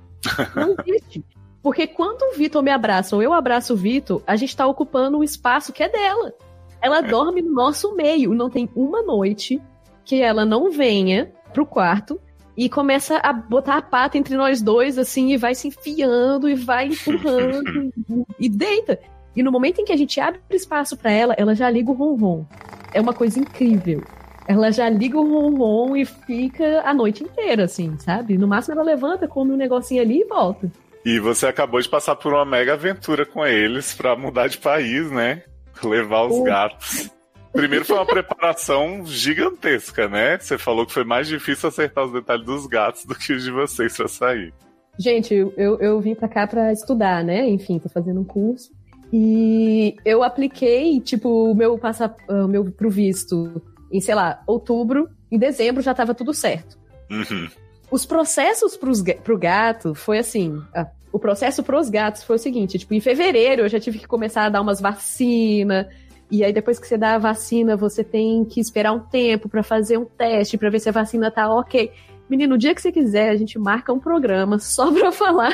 Não 0.55 0.75
existe. 0.87 1.25
Porque 1.63 1.87
quando 1.87 2.23
o 2.23 2.37
Vitor 2.37 2.63
me 2.63 2.71
abraça 2.71 3.15
ou 3.15 3.23
eu 3.23 3.33
abraço 3.33 3.75
o 3.75 3.77
Vitor, 3.77 4.23
a 4.27 4.37
gente 4.37 4.57
tá 4.57 4.67
ocupando 4.67 5.19
um 5.19 5.25
espaço 5.25 5.73
que 5.73 5.83
é 5.83 5.89
dela. 5.89 6.33
Ela 6.81 6.99
é. 6.99 7.03
dorme 7.03 7.43
no 7.43 7.53
nosso 7.53 7.95
meio. 7.95 8.35
Não 8.35 8.49
tem 8.49 8.69
uma 8.75 9.03
noite 9.03 9.61
que 10.05 10.23
ela 10.23 10.45
não 10.45 10.71
venha 10.71 11.33
pro 11.53 11.67
quarto 11.67 12.21
e 12.57 12.69
começa 12.69 13.19
a 13.19 13.33
botar 13.33 13.77
a 13.77 13.83
pata 13.83 14.19
entre 14.19 14.37
nós 14.37 14.61
dois, 14.63 14.99
assim, 14.99 15.33
e 15.33 15.37
vai 15.37 15.55
se 15.55 15.69
enfiando 15.69 16.49
e 16.49 16.55
vai 16.55 16.89
empurrando 16.89 17.93
e 18.39 18.49
deita. 18.49 18.99
E 19.37 19.43
no 19.43 19.53
momento 19.53 19.81
em 19.81 19.85
que 19.85 19.93
a 19.93 19.97
gente 19.97 20.21
abre 20.21 20.41
espaço 20.51 20.97
para 20.97 21.11
ela, 21.11 21.35
ela 21.37 21.55
já 21.55 21.71
liga 21.71 21.91
o 21.91 21.95
ronron. 21.95 22.45
É 22.93 23.01
uma 23.01 23.13
coisa 23.13 23.39
incrível. 23.39 24.03
Ela 24.51 24.73
já 24.73 24.89
liga 24.89 25.17
o 25.17 25.23
ronron 25.23 25.95
e 25.97 26.05
fica 26.05 26.83
a 26.85 26.93
noite 26.93 27.23
inteira, 27.23 27.67
assim, 27.67 27.97
sabe? 28.01 28.37
No 28.37 28.49
máximo 28.49 28.75
ela 28.75 28.83
levanta, 28.83 29.29
come 29.29 29.53
um 29.53 29.57
negocinho 29.57 30.03
ali 30.03 30.23
e 30.23 30.25
volta. 30.25 30.69
E 31.05 31.21
você 31.21 31.47
acabou 31.47 31.81
de 31.81 31.89
passar 31.89 32.17
por 32.17 32.35
uma 32.35 32.45
mega 32.45 32.73
aventura 32.73 33.25
com 33.25 33.47
eles 33.47 33.95
para 33.95 34.17
mudar 34.17 34.49
de 34.49 34.59
país, 34.59 35.09
né? 35.09 35.45
Levar 35.85 36.27
os 36.27 36.43
gatos. 36.43 37.09
Primeiro 37.53 37.85
foi 37.85 37.95
uma 37.95 38.05
preparação 38.05 39.07
gigantesca, 39.07 40.09
né? 40.09 40.37
Você 40.37 40.59
falou 40.59 40.85
que 40.85 40.95
foi 40.95 41.05
mais 41.05 41.29
difícil 41.29 41.69
acertar 41.69 42.07
os 42.07 42.13
detalhes 42.13 42.45
dos 42.45 42.67
gatos 42.67 43.05
do 43.05 43.15
que 43.15 43.33
os 43.33 43.45
de 43.45 43.53
vocês 43.53 43.97
pra 43.97 44.09
sair. 44.09 44.53
Gente, 44.99 45.33
eu, 45.33 45.79
eu 45.79 46.01
vim 46.01 46.17
pra 46.17 46.27
cá 46.27 46.45
pra 46.45 46.73
estudar, 46.73 47.23
né? 47.23 47.49
Enfim, 47.49 47.79
tô 47.79 47.89
fazendo 47.89 48.21
um 48.21 48.25
curso. 48.25 48.73
E 49.13 49.95
eu 50.05 50.25
apliquei, 50.25 50.99
tipo, 51.01 51.53
o 51.53 51.55
meu, 51.55 51.79
passa, 51.79 52.13
o 52.29 52.49
meu 52.49 52.65
pro 52.65 52.91
visto 52.91 53.63
em, 53.91 54.01
sei 54.01 54.15
lá, 54.15 54.43
outubro. 54.47 55.09
Em 55.31 55.39
dezembro 55.39 55.83
já 55.83 55.95
tava 55.95 56.15
tudo 56.15 56.33
certo. 56.35 56.79
Uhum. 57.11 57.49
Os 57.91 58.07
processos 58.07 58.77
pros, 58.77 59.03
pro 59.25 59.39
gato 59.39 59.95
foi 59.95 60.19
assim. 60.19 60.63
Ah, 60.75 60.87
o 61.13 61.19
processo 61.19 61.63
pros 61.63 61.89
gatos 61.89 62.23
foi 62.23 62.37
o 62.37 62.39
seguinte: 62.39 62.79
tipo, 62.79 62.95
em 62.95 63.01
fevereiro 63.01 63.63
eu 63.63 63.69
já 63.69 63.81
tive 63.81 63.99
que 63.99 64.07
começar 64.07 64.45
a 64.45 64.49
dar 64.49 64.61
umas 64.61 64.81
vacinas. 64.81 65.87
E 66.31 66.45
aí, 66.45 66.53
depois 66.53 66.79
que 66.79 66.87
você 66.87 66.97
dá 66.97 67.17
a 67.17 67.19
vacina, 67.19 67.77
você 67.77 68.05
tem 68.05 68.45
que 68.45 68.61
esperar 68.61 68.93
um 68.93 69.01
tempo 69.01 69.49
para 69.49 69.65
fazer 69.65 69.99
um 69.99 70.05
teste, 70.05 70.57
para 70.57 70.71
ver 70.71 70.79
se 70.79 70.89
a 70.89 70.93
vacina 70.93 71.29
tá 71.29 71.53
ok. 71.53 71.91
Menino, 72.29 72.55
o 72.55 72.59
dia 72.59 72.73
que 72.73 72.81
você 72.81 72.93
quiser, 72.93 73.31
a 73.31 73.37
gente 73.37 73.59
marca 73.59 73.93
um 73.93 73.99
programa 73.99 74.61
só 74.61 74.93
pra 74.93 75.11
falar. 75.13 75.53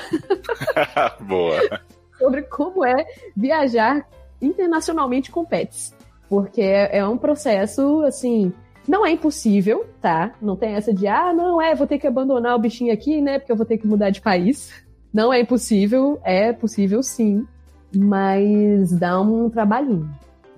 Boa 1.20 1.80
sobre 2.18 2.42
como 2.42 2.84
é 2.84 3.06
viajar 3.36 4.06
internacionalmente 4.40 5.30
com 5.30 5.44
pets. 5.44 5.94
Porque 6.28 6.60
é, 6.60 6.98
é 6.98 7.06
um 7.06 7.16
processo, 7.16 8.02
assim, 8.02 8.52
não 8.88 9.04
é 9.04 9.10
impossível, 9.10 9.86
tá? 10.00 10.32
Não 10.40 10.56
tem 10.56 10.74
essa 10.74 10.92
de, 10.92 11.06
ah, 11.06 11.32
não, 11.32 11.60
é, 11.60 11.74
vou 11.74 11.86
ter 11.86 11.98
que 11.98 12.06
abandonar 12.06 12.54
o 12.54 12.58
bichinho 12.58 12.92
aqui, 12.92 13.20
né? 13.20 13.38
Porque 13.38 13.52
eu 13.52 13.56
vou 13.56 13.66
ter 13.66 13.78
que 13.78 13.86
mudar 13.86 14.10
de 14.10 14.20
país. 14.20 14.72
Não 15.14 15.32
é 15.32 15.40
impossível, 15.40 16.20
é 16.22 16.52
possível 16.52 17.02
sim, 17.02 17.46
mas 17.94 18.92
dá 18.92 19.18
um 19.18 19.48
trabalhinho. 19.48 20.10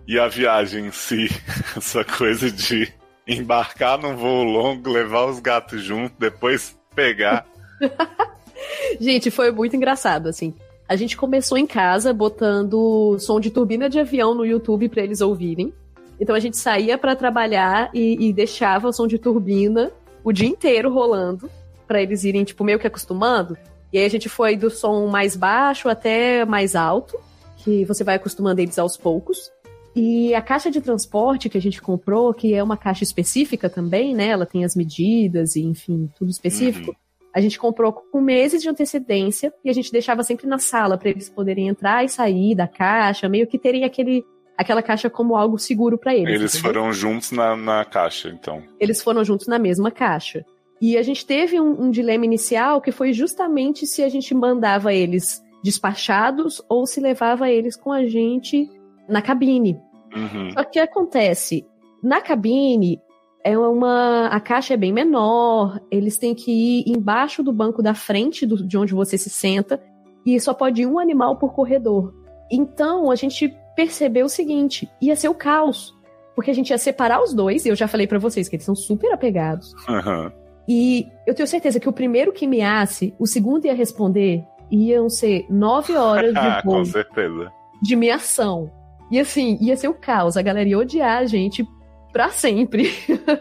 E 0.04 0.18
a 0.18 0.26
viagem 0.26 0.86
em 0.86 0.90
si, 0.90 1.28
essa 1.76 2.04
coisa 2.04 2.50
de 2.50 2.92
embarcar 3.24 3.98
num 3.98 4.16
voo 4.16 4.42
longo, 4.42 4.90
levar 4.90 5.26
os 5.26 5.38
gatos 5.38 5.80
junto, 5.80 6.14
depois 6.18 6.76
pegar. 6.92 7.46
Gente, 9.00 9.30
foi 9.30 9.52
muito 9.52 9.76
engraçado, 9.76 10.28
assim. 10.28 10.52
A 10.88 10.96
gente 10.96 11.18
começou 11.18 11.58
em 11.58 11.66
casa 11.66 12.14
botando 12.14 13.18
som 13.18 13.38
de 13.38 13.50
turbina 13.50 13.90
de 13.90 14.00
avião 14.00 14.34
no 14.34 14.46
YouTube 14.46 14.88
para 14.88 15.02
eles 15.02 15.20
ouvirem. 15.20 15.70
Então 16.18 16.34
a 16.34 16.40
gente 16.40 16.56
saía 16.56 16.96
para 16.96 17.14
trabalhar 17.14 17.90
e, 17.92 18.28
e, 18.28 18.32
deixava 18.32 18.88
o 18.88 18.92
som 18.92 19.06
de 19.06 19.18
turbina 19.18 19.92
o 20.24 20.32
dia 20.32 20.48
inteiro 20.48 20.92
rolando 20.92 21.48
para 21.86 22.02
eles 22.02 22.24
irem 22.24 22.42
tipo 22.42 22.64
meio 22.64 22.78
que 22.78 22.86
acostumando. 22.86 23.56
E 23.92 23.98
aí 23.98 24.04
a 24.04 24.08
gente 24.08 24.30
foi 24.30 24.56
do 24.56 24.70
som 24.70 25.06
mais 25.08 25.36
baixo 25.36 25.88
até 25.90 26.44
mais 26.46 26.74
alto, 26.74 27.18
que 27.58 27.84
você 27.84 28.02
vai 28.02 28.16
acostumando 28.16 28.60
eles 28.60 28.78
aos 28.78 28.96
poucos. 28.96 29.50
E 29.94 30.34
a 30.34 30.40
caixa 30.40 30.70
de 30.70 30.80
transporte 30.80 31.48
que 31.48 31.58
a 31.58 31.60
gente 31.60 31.82
comprou, 31.82 32.32
que 32.32 32.54
é 32.54 32.62
uma 32.62 32.76
caixa 32.76 33.04
específica 33.04 33.68
também, 33.68 34.14
né? 34.14 34.28
Ela 34.28 34.46
tem 34.46 34.64
as 34.64 34.74
medidas 34.74 35.54
e 35.54 35.62
enfim, 35.62 36.10
tudo 36.18 36.30
específico. 36.30 36.90
Uhum. 36.90 37.07
A 37.38 37.40
gente 37.40 37.56
comprou 37.56 37.92
com 37.92 38.20
meses 38.20 38.60
de 38.60 38.68
antecedência 38.68 39.54
e 39.64 39.70
a 39.70 39.72
gente 39.72 39.92
deixava 39.92 40.24
sempre 40.24 40.48
na 40.48 40.58
sala 40.58 40.98
para 40.98 41.08
eles 41.08 41.28
poderem 41.28 41.68
entrar 41.68 42.04
e 42.04 42.08
sair 42.08 42.52
da 42.56 42.66
caixa, 42.66 43.28
meio 43.28 43.46
que 43.46 43.56
terem 43.56 43.84
aquele 43.84 44.24
aquela 44.56 44.82
caixa 44.82 45.08
como 45.08 45.36
algo 45.36 45.56
seguro 45.56 45.96
para 45.96 46.12
eles. 46.16 46.34
Eles 46.34 46.54
entendeu? 46.56 46.82
foram 46.82 46.92
juntos 46.92 47.30
na, 47.30 47.54
na 47.54 47.84
caixa, 47.84 48.28
então. 48.28 48.60
Eles 48.80 49.00
foram 49.00 49.24
juntos 49.24 49.46
na 49.46 49.56
mesma 49.56 49.88
caixa. 49.92 50.44
E 50.80 50.96
a 50.96 51.02
gente 51.04 51.24
teve 51.24 51.60
um, 51.60 51.84
um 51.84 51.90
dilema 51.92 52.24
inicial 52.24 52.80
que 52.80 52.90
foi 52.90 53.12
justamente 53.12 53.86
se 53.86 54.02
a 54.02 54.08
gente 54.08 54.34
mandava 54.34 54.92
eles 54.92 55.40
despachados 55.62 56.60
ou 56.68 56.88
se 56.88 56.98
levava 56.98 57.48
eles 57.48 57.76
com 57.76 57.92
a 57.92 58.04
gente 58.04 58.68
na 59.08 59.22
cabine. 59.22 59.78
Uhum. 60.12 60.50
Só 60.50 60.64
que 60.64 60.80
acontece, 60.80 61.64
na 62.02 62.20
cabine, 62.20 63.00
é 63.44 63.56
uma. 63.58 64.26
A 64.28 64.40
caixa 64.40 64.74
é 64.74 64.76
bem 64.76 64.92
menor, 64.92 65.80
eles 65.90 66.18
têm 66.18 66.34
que 66.34 66.50
ir 66.50 66.84
embaixo 66.86 67.42
do 67.42 67.52
banco 67.52 67.82
da 67.82 67.94
frente 67.94 68.44
do, 68.44 68.66
de 68.66 68.76
onde 68.76 68.94
você 68.94 69.16
se 69.16 69.30
senta, 69.30 69.82
e 70.26 70.38
só 70.40 70.52
pode 70.52 70.82
ir 70.82 70.86
um 70.86 70.98
animal 70.98 71.36
por 71.36 71.52
corredor. 71.52 72.14
Então 72.50 73.10
a 73.10 73.14
gente 73.14 73.54
percebeu 73.76 74.26
o 74.26 74.28
seguinte: 74.28 74.88
ia 75.00 75.16
ser 75.16 75.28
o 75.28 75.34
caos. 75.34 75.96
Porque 76.34 76.52
a 76.52 76.54
gente 76.54 76.70
ia 76.70 76.78
separar 76.78 77.20
os 77.20 77.34
dois, 77.34 77.66
e 77.66 77.68
eu 77.68 77.74
já 77.74 77.88
falei 77.88 78.06
para 78.06 78.18
vocês 78.18 78.48
que 78.48 78.54
eles 78.54 78.64
são 78.64 78.74
super 78.74 79.12
apegados. 79.12 79.72
Uhum. 79.88 80.30
E 80.68 81.08
eu 81.26 81.34
tenho 81.34 81.48
certeza 81.48 81.80
que 81.80 81.88
o 81.88 81.92
primeiro 81.92 82.32
que 82.32 82.46
measse, 82.46 83.12
o 83.18 83.26
segundo 83.26 83.64
ia 83.64 83.74
responder, 83.74 84.44
iam 84.70 85.08
ser 85.08 85.46
nove 85.50 85.96
horas 85.96 86.32
de 86.32 86.62
Com 86.62 86.84
certeza. 86.84 87.50
de 87.82 87.96
meação. 87.96 88.70
E 89.10 89.18
assim, 89.18 89.58
ia 89.60 89.76
ser 89.76 89.88
o 89.88 89.94
caos. 89.94 90.36
A 90.36 90.42
galera 90.42 90.68
ia 90.68 90.78
odiar 90.78 91.18
a 91.18 91.26
gente 91.26 91.66
para 92.12 92.30
sempre. 92.30 92.90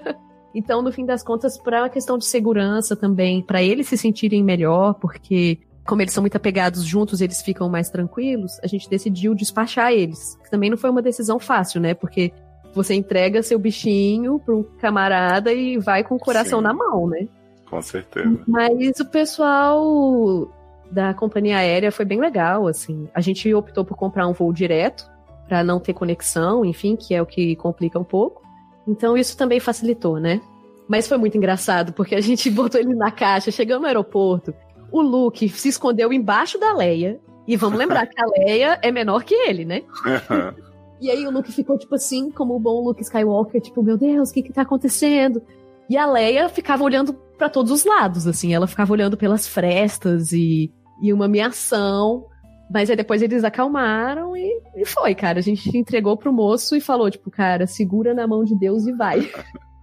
então, 0.53 0.81
no 0.81 0.91
fim 0.91 1.06
das 1.06 1.23
contas, 1.23 1.57
para 1.57 1.84
uma 1.84 1.89
questão 1.89 2.18
de 2.18 2.26
segurança 2.26 2.95
também, 2.95 3.41
para 3.41 3.61
eles 3.61 3.88
se 3.88 3.98
sentirem 3.98 4.44
melhor, 4.44 4.94
porque 4.95 5.60
como 5.85 6.02
eles 6.02 6.14
são 6.14 6.22
muito 6.22 6.35
apegados 6.35 6.84
juntos, 6.84 7.22
eles 7.22 7.41
ficam 7.41 7.69
mais 7.69 7.89
tranquilos, 7.89 8.60
a 8.61 8.68
gente 8.68 8.89
decidiu 8.89 9.34
despachar 9.34 9.94
eles. 9.94 10.38
Que 10.44 10.52
também 10.52 10.69
não 10.69 10.77
foi 10.77 10.89
uma 10.89 11.02
decisão 11.02 11.39
fácil, 11.39 11.80
né? 11.80 11.94
Porque 11.94 12.34
você 12.73 12.94
entrega 12.94 13.41
seu 13.41 13.57
bichinho 13.57 14.38
para 14.39 14.53
um 14.53 14.64
camarada 14.64 15.52
e 15.53 15.77
vai 15.77 16.03
com 16.03 16.15
o 16.15 16.19
coração 16.19 16.60
Sim. 16.60 16.64
na 16.64 16.73
mão, 16.73 17.07
né? 17.07 17.27
Com 17.69 17.81
certeza. 17.81 18.39
Mas 18.48 18.99
o 18.99 19.06
pessoal 19.06 20.52
da 20.91 21.14
companhia 21.14 21.57
aérea 21.57 21.91
foi 21.91 22.06
bem 22.06 22.19
legal, 22.19 22.68
assim. 22.68 23.10
A 23.14 23.22
gente 23.22 23.53
optou 23.53 23.84
por 23.84 23.98
comprar 23.98 24.27
um 24.27 24.34
voo 24.34 24.53
direto 24.53 25.10
para 25.48 25.64
não 25.64 25.80
ter 25.80 25.94
conexão, 25.94 26.64
enfim, 26.65 26.95
que 26.95 27.14
é 27.14 27.22
o 27.22 27.26
que 27.26 27.56
complica 27.56 27.98
um 27.99 28.03
pouco. 28.03 28.47
Então 28.88 29.18
isso 29.18 29.38
também 29.38 29.60
facilitou, 29.60 30.20
né? 30.20 30.42
Mas 30.88 31.08
foi 31.08 31.18
muito 31.18 31.38
engraçado, 31.38 31.92
porque 31.94 32.16
a 32.16 32.22
gente 32.22 32.50
botou 32.52 32.80
ele 32.80 32.96
na 32.96 33.12
caixa, 33.12 33.52
chegando 33.52 33.82
no 33.82 33.88
aeroporto, 33.88 34.54
o 34.92 35.02
Luke 35.02 35.50
se 35.50 35.70
escondeu 35.70 36.14
embaixo 36.14 36.58
da 36.58 36.74
Leia. 36.74 37.20
E 37.48 37.56
vamos 37.56 37.80
lembrar 37.80 38.06
que 38.08 38.20
a 38.20 38.26
Leia 38.26 38.80
é 38.82 38.92
menor 38.92 39.24
que 39.24 39.34
ele, 39.34 39.64
né? 39.64 39.84
e 41.00 41.10
aí 41.10 41.26
o 41.26 41.32
Luke 41.32 41.52
ficou, 41.52 41.78
tipo 41.78 41.96
assim, 41.96 42.30
como 42.30 42.56
o 42.56 42.60
bom 42.60 42.84
Luke 42.84 43.02
Skywalker, 43.02 43.62
tipo, 43.62 43.82
meu 43.82 43.98
Deus, 43.98 44.30
o 44.30 44.34
que 44.34 44.44
que 44.44 44.52
tá 44.52 44.64
acontecendo? 44.64 45.42
E 45.90 45.98
a 45.98 46.06
Leia 46.06 46.50
ficava 46.50 46.84
olhando 46.84 47.14
para 47.38 47.48
todos 47.50 47.72
os 47.72 47.86
lados, 47.86 48.28
assim, 48.28 48.54
ela 48.54 48.68
ficava 48.68 48.92
olhando 48.92 49.16
pelas 49.16 49.48
frestas 49.48 50.34
e, 50.34 50.74
e 51.02 51.14
uma 51.14 51.26
ameação. 51.26 52.26
Mas 52.69 52.89
aí 52.89 52.95
depois 52.95 53.22
eles 53.22 53.44
acalmaram 53.44 54.35
e, 54.35 54.61
e 54.76 54.85
foi, 54.85 55.15
cara. 55.15 55.39
A 55.39 55.41
gente 55.41 55.76
entregou 55.77 56.18
pro 56.18 56.34
moço 56.34 56.76
e 56.76 56.81
falou, 56.81 57.10
tipo, 57.10 57.31
cara, 57.31 57.65
segura 57.65 58.14
na 58.14 58.27
mão 58.27 58.44
de 58.44 58.56
Deus 58.56 58.85
e 58.85 58.91
vai. 58.91 59.30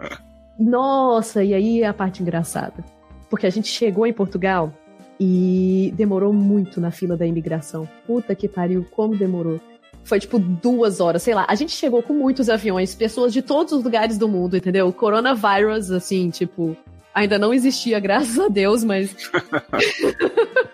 Nossa, 0.59 1.43
e 1.43 1.55
aí 1.55 1.83
é 1.83 1.87
a 1.87 1.95
parte 1.95 2.23
engraçada. 2.23 2.85
Porque 3.31 3.47
a 3.47 3.51
gente 3.51 3.69
chegou 3.69 4.07
em 4.07 4.13
Portugal 4.13 4.73
e 5.19 5.93
demorou 5.97 6.33
muito 6.33 6.81
na 6.81 6.91
fila 6.91 7.17
da 7.17 7.27
imigração. 7.27 7.89
Puta 8.07 8.35
que 8.35 8.49
pariu, 8.49 8.87
como 8.91 9.17
demorou. 9.17 9.61
Foi 10.05 10.21
tipo 10.21 10.39
duas 10.39 11.01
horas, 11.01 11.23
sei 11.23 11.35
lá. 11.35 11.47
A 11.49 11.55
gente 11.55 11.73
chegou 11.73 12.03
com 12.03 12.13
muitos 12.13 12.51
aviões, 12.51 12.95
pessoas 12.95 13.33
de 13.33 13.41
todos 13.41 13.73
os 13.73 13.83
lugares 13.83 14.19
do 14.19 14.29
mundo, 14.29 14.57
entendeu? 14.57 14.93
Coronavírus, 14.93 15.91
assim, 15.91 16.29
tipo, 16.29 16.77
ainda 17.15 17.39
não 17.39 17.55
existia, 17.55 17.99
graças 18.01 18.39
a 18.39 18.49
Deus, 18.49 18.85
mas. 18.85 19.17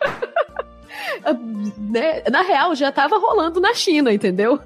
né? 1.79 2.23
Na 2.31 2.43
real, 2.43 2.75
já 2.75 2.91
tava 2.91 3.19
rolando 3.19 3.61
na 3.61 3.75
China, 3.75 4.13
entendeu? 4.13 4.59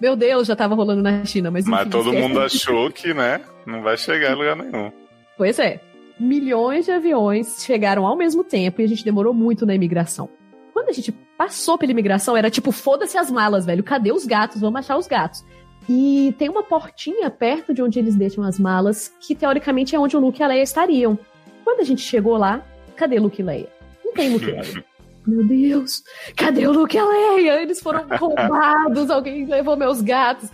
Meu 0.00 0.14
Deus, 0.14 0.46
já 0.46 0.54
tava 0.54 0.74
rolando 0.74 1.02
na 1.02 1.24
China, 1.24 1.50
mas. 1.50 1.64
Enfim, 1.64 1.70
mas 1.70 1.88
todo 1.88 2.12
mundo 2.12 2.40
achou 2.40 2.90
que, 2.90 3.14
né? 3.14 3.40
Não 3.66 3.82
vai 3.82 3.96
chegar 3.96 4.32
em 4.32 4.34
lugar 4.34 4.56
nenhum. 4.56 4.92
Pois 5.36 5.58
é. 5.58 5.80
milhões 6.18 6.86
de 6.86 6.92
aviões 6.92 7.64
chegaram 7.64 8.06
ao 8.06 8.16
mesmo 8.16 8.42
tempo 8.42 8.80
e 8.80 8.84
a 8.84 8.88
gente 8.88 9.04
demorou 9.04 9.34
muito 9.34 9.66
na 9.66 9.74
imigração. 9.74 10.28
Quando 10.72 10.90
a 10.90 10.92
gente 10.92 11.12
passou 11.36 11.78
pela 11.78 11.92
imigração, 11.92 12.36
era 12.36 12.50
tipo, 12.50 12.72
foda-se 12.72 13.16
as 13.16 13.30
malas, 13.30 13.64
velho. 13.66 13.82
Cadê 13.82 14.12
os 14.12 14.26
gatos? 14.26 14.60
Vamos 14.60 14.80
achar 14.80 14.96
os 14.96 15.06
gatos. 15.06 15.44
E 15.88 16.34
tem 16.38 16.48
uma 16.48 16.62
portinha 16.62 17.30
perto 17.30 17.72
de 17.72 17.82
onde 17.82 17.98
eles 17.98 18.16
deixam 18.16 18.42
as 18.44 18.58
malas, 18.58 19.12
que 19.20 19.34
teoricamente 19.34 19.94
é 19.94 19.98
onde 19.98 20.16
o 20.16 20.20
Luke 20.20 20.40
e 20.40 20.44
a 20.44 20.48
Leia 20.48 20.62
estariam. 20.62 21.18
Quando 21.64 21.80
a 21.80 21.84
gente 21.84 22.02
chegou 22.02 22.36
lá, 22.36 22.62
cadê 22.96 23.18
Luke 23.18 23.40
e 23.40 23.44
Leia? 23.44 23.68
Não 24.04 24.12
tem 24.12 24.30
Luke 24.30 24.46
e 24.46 24.52
Leia. 24.52 24.84
Meu 25.26 25.44
Deus, 25.44 26.04
cadê 26.36 26.66
o 26.66 26.72
Luke 26.72 26.96
e 26.96 27.00
a 27.00 27.04
Leia? 27.04 27.62
Eles 27.62 27.80
foram 27.80 28.06
roubados, 28.16 29.10
alguém 29.10 29.44
levou 29.44 29.76
meus 29.76 30.00
gatos. 30.00 30.50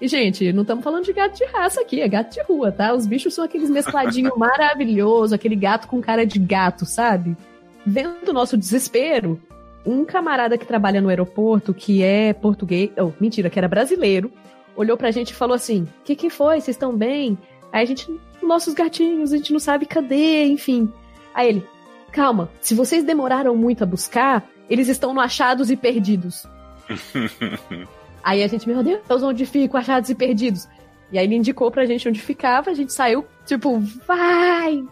E, 0.00 0.08
gente, 0.08 0.52
não 0.52 0.62
estamos 0.62 0.82
falando 0.82 1.04
de 1.04 1.12
gato 1.12 1.36
de 1.36 1.44
raça 1.44 1.80
aqui, 1.80 2.00
é 2.00 2.08
gato 2.08 2.32
de 2.32 2.42
rua, 2.42 2.72
tá? 2.72 2.94
Os 2.94 3.06
bichos 3.06 3.34
são 3.34 3.44
aqueles 3.44 3.70
mescladinhos 3.70 4.32
maravilhosos, 4.38 5.32
aquele 5.32 5.54
gato 5.54 5.86
com 5.86 6.00
cara 6.00 6.24
de 6.24 6.38
gato, 6.38 6.84
sabe? 6.84 7.36
Vendo 7.86 8.28
o 8.28 8.32
nosso 8.32 8.56
desespero, 8.56 9.40
um 9.84 10.04
camarada 10.04 10.56
que 10.56 10.66
trabalha 10.66 11.00
no 11.00 11.10
aeroporto, 11.10 11.74
que 11.74 12.02
é 12.02 12.32
português, 12.32 12.90
oh, 12.98 13.12
mentira, 13.20 13.50
que 13.50 13.58
era 13.58 13.68
brasileiro, 13.68 14.32
olhou 14.74 14.96
pra 14.96 15.10
gente 15.10 15.30
e 15.30 15.34
falou 15.34 15.54
assim: 15.54 15.82
O 15.82 16.04
que, 16.04 16.16
que 16.16 16.30
foi? 16.30 16.60
Vocês 16.60 16.74
estão 16.74 16.96
bem? 16.96 17.38
Aí 17.70 17.82
a 17.82 17.86
gente, 17.86 18.08
nossos 18.42 18.74
gatinhos, 18.74 19.32
a 19.32 19.36
gente 19.36 19.52
não 19.52 19.60
sabe 19.60 19.86
cadê, 19.86 20.46
enfim. 20.46 20.90
Aí 21.34 21.48
ele, 21.48 21.66
calma, 22.14 22.48
se 22.60 22.76
vocês 22.76 23.02
demoraram 23.02 23.56
muito 23.56 23.82
a 23.82 23.86
buscar, 23.86 24.48
eles 24.70 24.88
estão 24.88 25.12
no 25.12 25.20
achados 25.20 25.68
e 25.68 25.76
perdidos. 25.76 26.46
aí 28.22 28.40
a 28.40 28.46
gente, 28.46 28.68
meu 28.68 28.84
Deus, 28.84 29.22
onde 29.24 29.44
ficam 29.44 29.80
achados 29.80 30.08
e 30.08 30.14
perdidos? 30.14 30.68
E 31.10 31.18
aí 31.18 31.26
ele 31.26 31.34
indicou 31.34 31.72
pra 31.72 31.84
gente 31.84 32.08
onde 32.08 32.20
ficava, 32.20 32.70
a 32.70 32.74
gente 32.74 32.92
saiu, 32.92 33.26
tipo, 33.44 33.80
vai! 34.06 34.84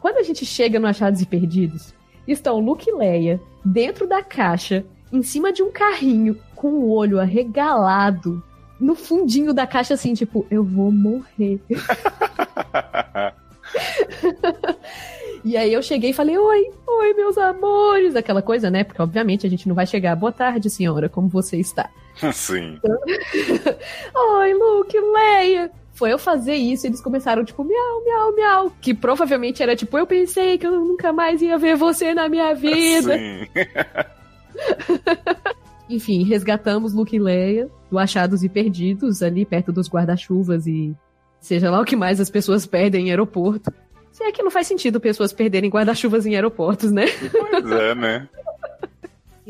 Quando 0.00 0.16
a 0.16 0.22
gente 0.22 0.46
chega 0.46 0.80
no 0.80 0.86
Achados 0.86 1.20
e 1.20 1.26
Perdidos, 1.26 1.92
estão 2.26 2.58
Luke 2.58 2.88
e 2.88 2.94
Leia 2.94 3.38
dentro 3.62 4.06
da 4.06 4.22
caixa, 4.22 4.82
em 5.12 5.22
cima 5.22 5.52
de 5.52 5.62
um 5.62 5.70
carrinho, 5.70 6.38
com 6.54 6.68
o 6.68 6.90
olho 6.90 7.20
arregalado, 7.20 8.42
no 8.80 8.94
fundinho 8.94 9.52
da 9.52 9.66
caixa, 9.66 9.92
assim, 9.92 10.14
tipo, 10.14 10.46
eu 10.50 10.64
vou 10.64 10.90
morrer. 10.90 11.60
E 15.44 15.56
aí 15.56 15.72
eu 15.72 15.82
cheguei 15.82 16.10
e 16.10 16.14
falei, 16.14 16.36
oi, 16.36 16.70
oi, 16.86 17.14
meus 17.14 17.38
amores, 17.38 18.14
aquela 18.14 18.42
coisa, 18.42 18.70
né? 18.70 18.84
Porque 18.84 19.00
obviamente 19.00 19.46
a 19.46 19.50
gente 19.50 19.68
não 19.68 19.74
vai 19.74 19.86
chegar, 19.86 20.16
boa 20.16 20.32
tarde, 20.32 20.68
senhora, 20.68 21.08
como 21.08 21.28
você 21.28 21.56
está? 21.56 21.88
Sim. 22.32 22.78
oi, 24.14 24.54
Luke, 24.54 24.98
Leia. 24.98 25.70
Foi 25.92 26.12
eu 26.12 26.18
fazer 26.18 26.54
isso, 26.54 26.86
eles 26.86 27.00
começaram, 27.00 27.44
tipo, 27.44 27.62
miau, 27.62 28.04
miau, 28.04 28.34
miau. 28.34 28.72
Que 28.80 28.94
provavelmente 28.94 29.62
era 29.62 29.76
tipo, 29.76 29.98
eu 29.98 30.06
pensei 30.06 30.56
que 30.56 30.66
eu 30.66 30.72
nunca 30.72 31.12
mais 31.12 31.42
ia 31.42 31.58
ver 31.58 31.76
você 31.76 32.14
na 32.14 32.26
minha 32.26 32.54
vida. 32.54 33.18
Sim. 33.18 33.46
Enfim, 35.90 36.24
resgatamos 36.24 36.94
Luke 36.94 37.14
e 37.14 37.18
Leia 37.18 37.68
do 37.90 37.98
Achados 37.98 38.44
e 38.44 38.48
Perdidos, 38.48 39.22
ali 39.22 39.44
perto 39.44 39.72
dos 39.72 39.90
guarda-chuvas 39.90 40.66
e 40.66 40.94
seja 41.40 41.70
lá 41.70 41.80
o 41.80 41.84
que 41.84 41.96
mais 41.96 42.20
as 42.20 42.30
pessoas 42.30 42.64
perdem 42.64 43.08
em 43.08 43.10
aeroporto. 43.10 43.72
Se 44.12 44.24
é 44.24 44.32
que 44.32 44.42
não 44.42 44.50
faz 44.50 44.66
sentido 44.66 45.00
pessoas 45.00 45.32
perderem 45.32 45.70
guarda-chuvas 45.70 46.26
em 46.26 46.34
aeroportos, 46.34 46.90
né? 46.90 47.06
Pois 47.50 47.70
é, 47.70 47.94
né? 47.94 48.28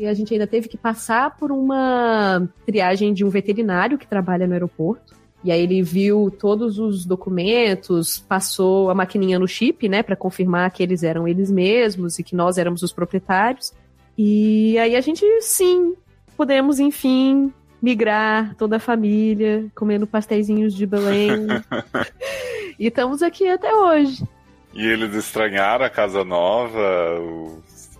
e 0.01 0.07
a 0.07 0.13
gente 0.15 0.33
ainda 0.33 0.47
teve 0.47 0.67
que 0.67 0.77
passar 0.77 1.37
por 1.37 1.51
uma 1.51 2.49
triagem 2.65 3.13
de 3.13 3.23
um 3.23 3.29
veterinário 3.29 3.99
que 3.99 4.07
trabalha 4.07 4.47
no 4.47 4.53
aeroporto. 4.53 5.13
E 5.43 5.51
aí 5.51 5.61
ele 5.61 5.83
viu 5.83 6.31
todos 6.39 6.79
os 6.79 7.05
documentos, 7.05 8.17
passou 8.17 8.89
a 8.89 8.95
maquininha 8.95 9.37
no 9.37 9.47
chip, 9.47 9.87
né, 9.87 10.01
para 10.01 10.15
confirmar 10.15 10.71
que 10.71 10.81
eles 10.81 11.03
eram 11.03 11.27
eles 11.27 11.51
mesmos 11.51 12.17
e 12.17 12.23
que 12.23 12.35
nós 12.35 12.57
éramos 12.57 12.81
os 12.81 12.91
proprietários. 12.91 13.73
E 14.17 14.75
aí 14.79 14.95
a 14.95 15.01
gente, 15.01 15.23
sim, 15.41 15.95
pudemos, 16.35 16.79
enfim, 16.79 17.53
migrar 17.79 18.55
toda 18.55 18.77
a 18.77 18.79
família, 18.79 19.67
comendo 19.75 20.07
pastéisinhos 20.07 20.73
de 20.73 20.87
Belém. 20.87 21.47
e 22.79 22.87
estamos 22.87 23.21
aqui 23.21 23.47
até 23.47 23.71
hoje. 23.71 24.23
E 24.73 24.85
eles 24.85 25.13
estranharam 25.13 25.85
a 25.85 25.89
casa 25.89 26.23
nova, 26.23 26.79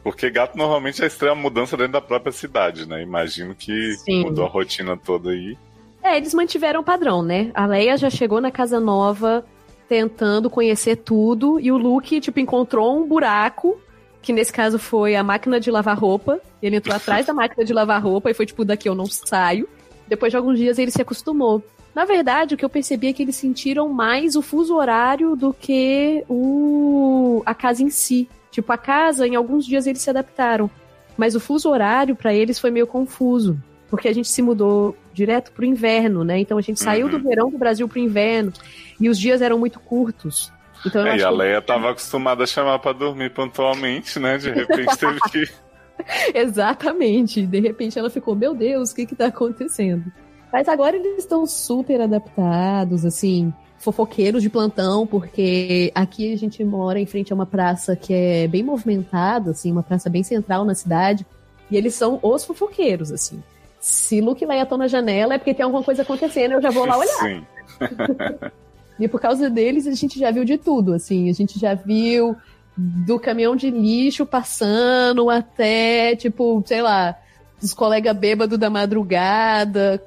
porque 0.03 0.30
gato 0.30 0.57
normalmente 0.57 1.03
é 1.03 1.07
estranha 1.07 1.35
mudança 1.35 1.76
dentro 1.76 1.93
da 1.93 2.02
própria 2.02 2.31
cidade, 2.31 2.88
né? 2.88 3.02
Imagino 3.02 3.53
que 3.53 3.93
Sim. 3.98 4.23
mudou 4.23 4.45
a 4.45 4.49
rotina 4.49 4.95
toda 4.95 5.31
aí. 5.31 5.57
É, 6.03 6.18
eles 6.18 6.34
mantiveram 6.34 6.81
o 6.81 6.84
padrão, 6.84 7.22
né? 7.22 7.52
A 7.53 7.65
Leia 7.65 7.98
já 7.98 8.10
chegou 8.10 8.41
na 8.41 8.52
casa 8.52 8.80
nova 8.80 9.45
tentando 9.88 10.49
conhecer 10.49 10.95
tudo 10.95 11.60
e 11.60 11.72
o 11.72 11.77
Luke, 11.77 12.22
tipo, 12.22 12.39
encontrou 12.39 12.98
um 12.98 13.06
buraco, 13.06 13.80
que 14.22 14.31
nesse 14.31 14.52
caso 14.52 14.80
foi 14.80 15.15
a 15.15 15.23
máquina 15.23 15.60
de 15.60 15.69
lavar 15.69 15.99
roupa. 15.99 16.39
Ele 16.61 16.77
entrou 16.77 16.95
atrás 16.95 17.26
da 17.26 17.34
máquina 17.34 17.65
de 17.65 17.73
lavar 17.73 18.02
roupa 18.02 18.31
e 18.31 18.34
foi 18.34 18.45
tipo, 18.45 18.64
daqui 18.64 18.88
eu 18.88 18.95
não 18.95 19.06
saio. 19.06 19.68
Depois 20.07 20.31
de 20.31 20.38
alguns 20.38 20.57
dias 20.57 20.80
ele 20.80 20.91
se 20.91 21.02
acostumou. 21.02 21.61
Na 21.93 22.05
verdade, 22.05 22.55
o 22.55 22.57
que 22.57 22.63
eu 22.63 22.69
percebi 22.69 23.07
é 23.07 23.13
que 23.13 23.22
eles 23.22 23.35
sentiram 23.35 23.89
mais 23.89 24.35
o 24.35 24.41
fuso 24.41 24.76
horário 24.76 25.35
do 25.35 25.53
que 25.53 26.23
o 26.30 27.43
a 27.45 27.53
casa 27.53 27.84
em 27.84 27.89
si. 27.89 28.30
Tipo, 28.49 28.72
a 28.72 28.77
casa, 28.77 29.27
em 29.27 29.35
alguns 29.35 29.65
dias 29.65 29.88
eles 29.88 30.01
se 30.01 30.09
adaptaram. 30.09 30.69
Mas 31.18 31.35
o 31.35 31.39
fuso 31.39 31.69
horário 31.69 32.15
para 32.15 32.34
eles 32.34 32.59
foi 32.59 32.72
meio 32.72 32.88
confuso. 32.88 33.61
Porque 33.89 34.07
a 34.07 34.13
gente 34.13 34.30
se 34.30 34.41
mudou 34.41 34.95
direto 35.13 35.51
pro 35.51 35.65
inverno, 35.65 36.23
né? 36.23 36.39
Então 36.39 36.57
a 36.57 36.61
gente 36.61 36.80
saiu 36.80 37.09
do 37.09 37.18
uhum. 37.18 37.23
verão 37.23 37.49
do 37.49 37.57
Brasil 37.57 37.88
pro 37.88 37.99
inverno. 37.99 38.53
E 38.99 39.09
os 39.09 39.19
dias 39.19 39.41
eram 39.41 39.59
muito 39.59 39.80
curtos. 39.80 40.51
Então, 40.85 41.05
é, 41.05 41.18
e 41.18 41.23
a 41.23 41.30
Leia 41.30 41.59
estava 41.59 41.84
que... 41.84 41.89
acostumada 41.89 42.43
a 42.43 42.47
chamar 42.47 42.80
para 42.80 42.93
dormir 42.93 43.31
pontualmente, 43.31 44.18
né? 44.18 44.38
De 44.38 44.49
repente 44.49 44.97
teve 44.97 45.19
que. 45.30 45.43
Exatamente. 46.34 47.45
De 47.45 47.59
repente 47.59 47.99
ela 47.99 48.09
ficou, 48.09 48.35
meu 48.35 48.55
Deus, 48.55 48.91
o 48.91 48.95
que 48.95 49.05
que 49.05 49.15
tá 49.15 49.27
acontecendo? 49.27 50.11
Mas 50.52 50.68
agora 50.68 50.95
eles 50.95 51.19
estão 51.19 51.45
super 51.45 52.02
adaptados, 52.02 53.06
assim, 53.06 53.53
fofoqueiros 53.82 54.44
de 54.44 54.49
plantão, 54.49 55.07
porque 55.07 55.91
aqui 55.95 56.34
a 56.34 56.38
gente 56.38 56.64
mora 56.64 56.99
em 56.99 57.06
frente 57.06 57.32
a 57.32 57.36
uma 57.36 57.45
praça 57.45 57.95
que 57.95 58.14
é 58.14 58.48
bem 58.48 58.61
movimentada, 58.61 59.52
assim, 59.52 59.72
uma 59.72 59.84
praça 59.84 60.10
bem 60.10 60.23
central 60.23 60.65
na 60.65 60.76
cidade, 60.76 61.26
e 61.69 61.78
eles 61.78 61.95
são 61.95 62.19
os 62.22 62.45
fofoqueiros, 62.45 63.11
assim. 63.11 63.41
Se 63.80 64.22
Luke 64.22 64.44
e 64.44 64.48
Leia 64.48 64.64
estão 64.64 64.78
na 64.78 64.88
janela 64.88 65.34
é 65.34 65.38
porque 65.38 65.53
tem 65.53 65.64
alguma 65.64 65.84
coisa 65.84 66.03
acontecendo, 66.03 66.52
eu 66.52 66.61
já 66.61 66.69
vou 66.69 66.86
lá 66.86 66.98
olhar. 66.98 67.19
Sim. 67.19 67.45
e 68.99 69.07
por 69.07 69.19
causa 69.19 69.49
deles 69.49 69.88
a 69.88 69.94
gente 69.94 70.19
já 70.19 70.30
viu 70.30 70.45
de 70.45 70.57
tudo, 70.57 70.94
assim, 70.94 71.30
a 71.30 71.34
gente 71.34 71.57
já 71.57 71.73
viu 71.73 72.36
do 72.78 73.19
caminhão 73.19 73.56
de 73.56 73.69
lixo 73.72 74.26
passando 74.26 75.30
até, 75.30 76.15
tipo, 76.15 76.64
sei 76.65 76.82
lá, 76.82 77.18
os 77.61 77.73
colegas 77.73 78.15
bêbados 78.15 78.57
da 78.57 78.69
madrugada, 78.69 80.02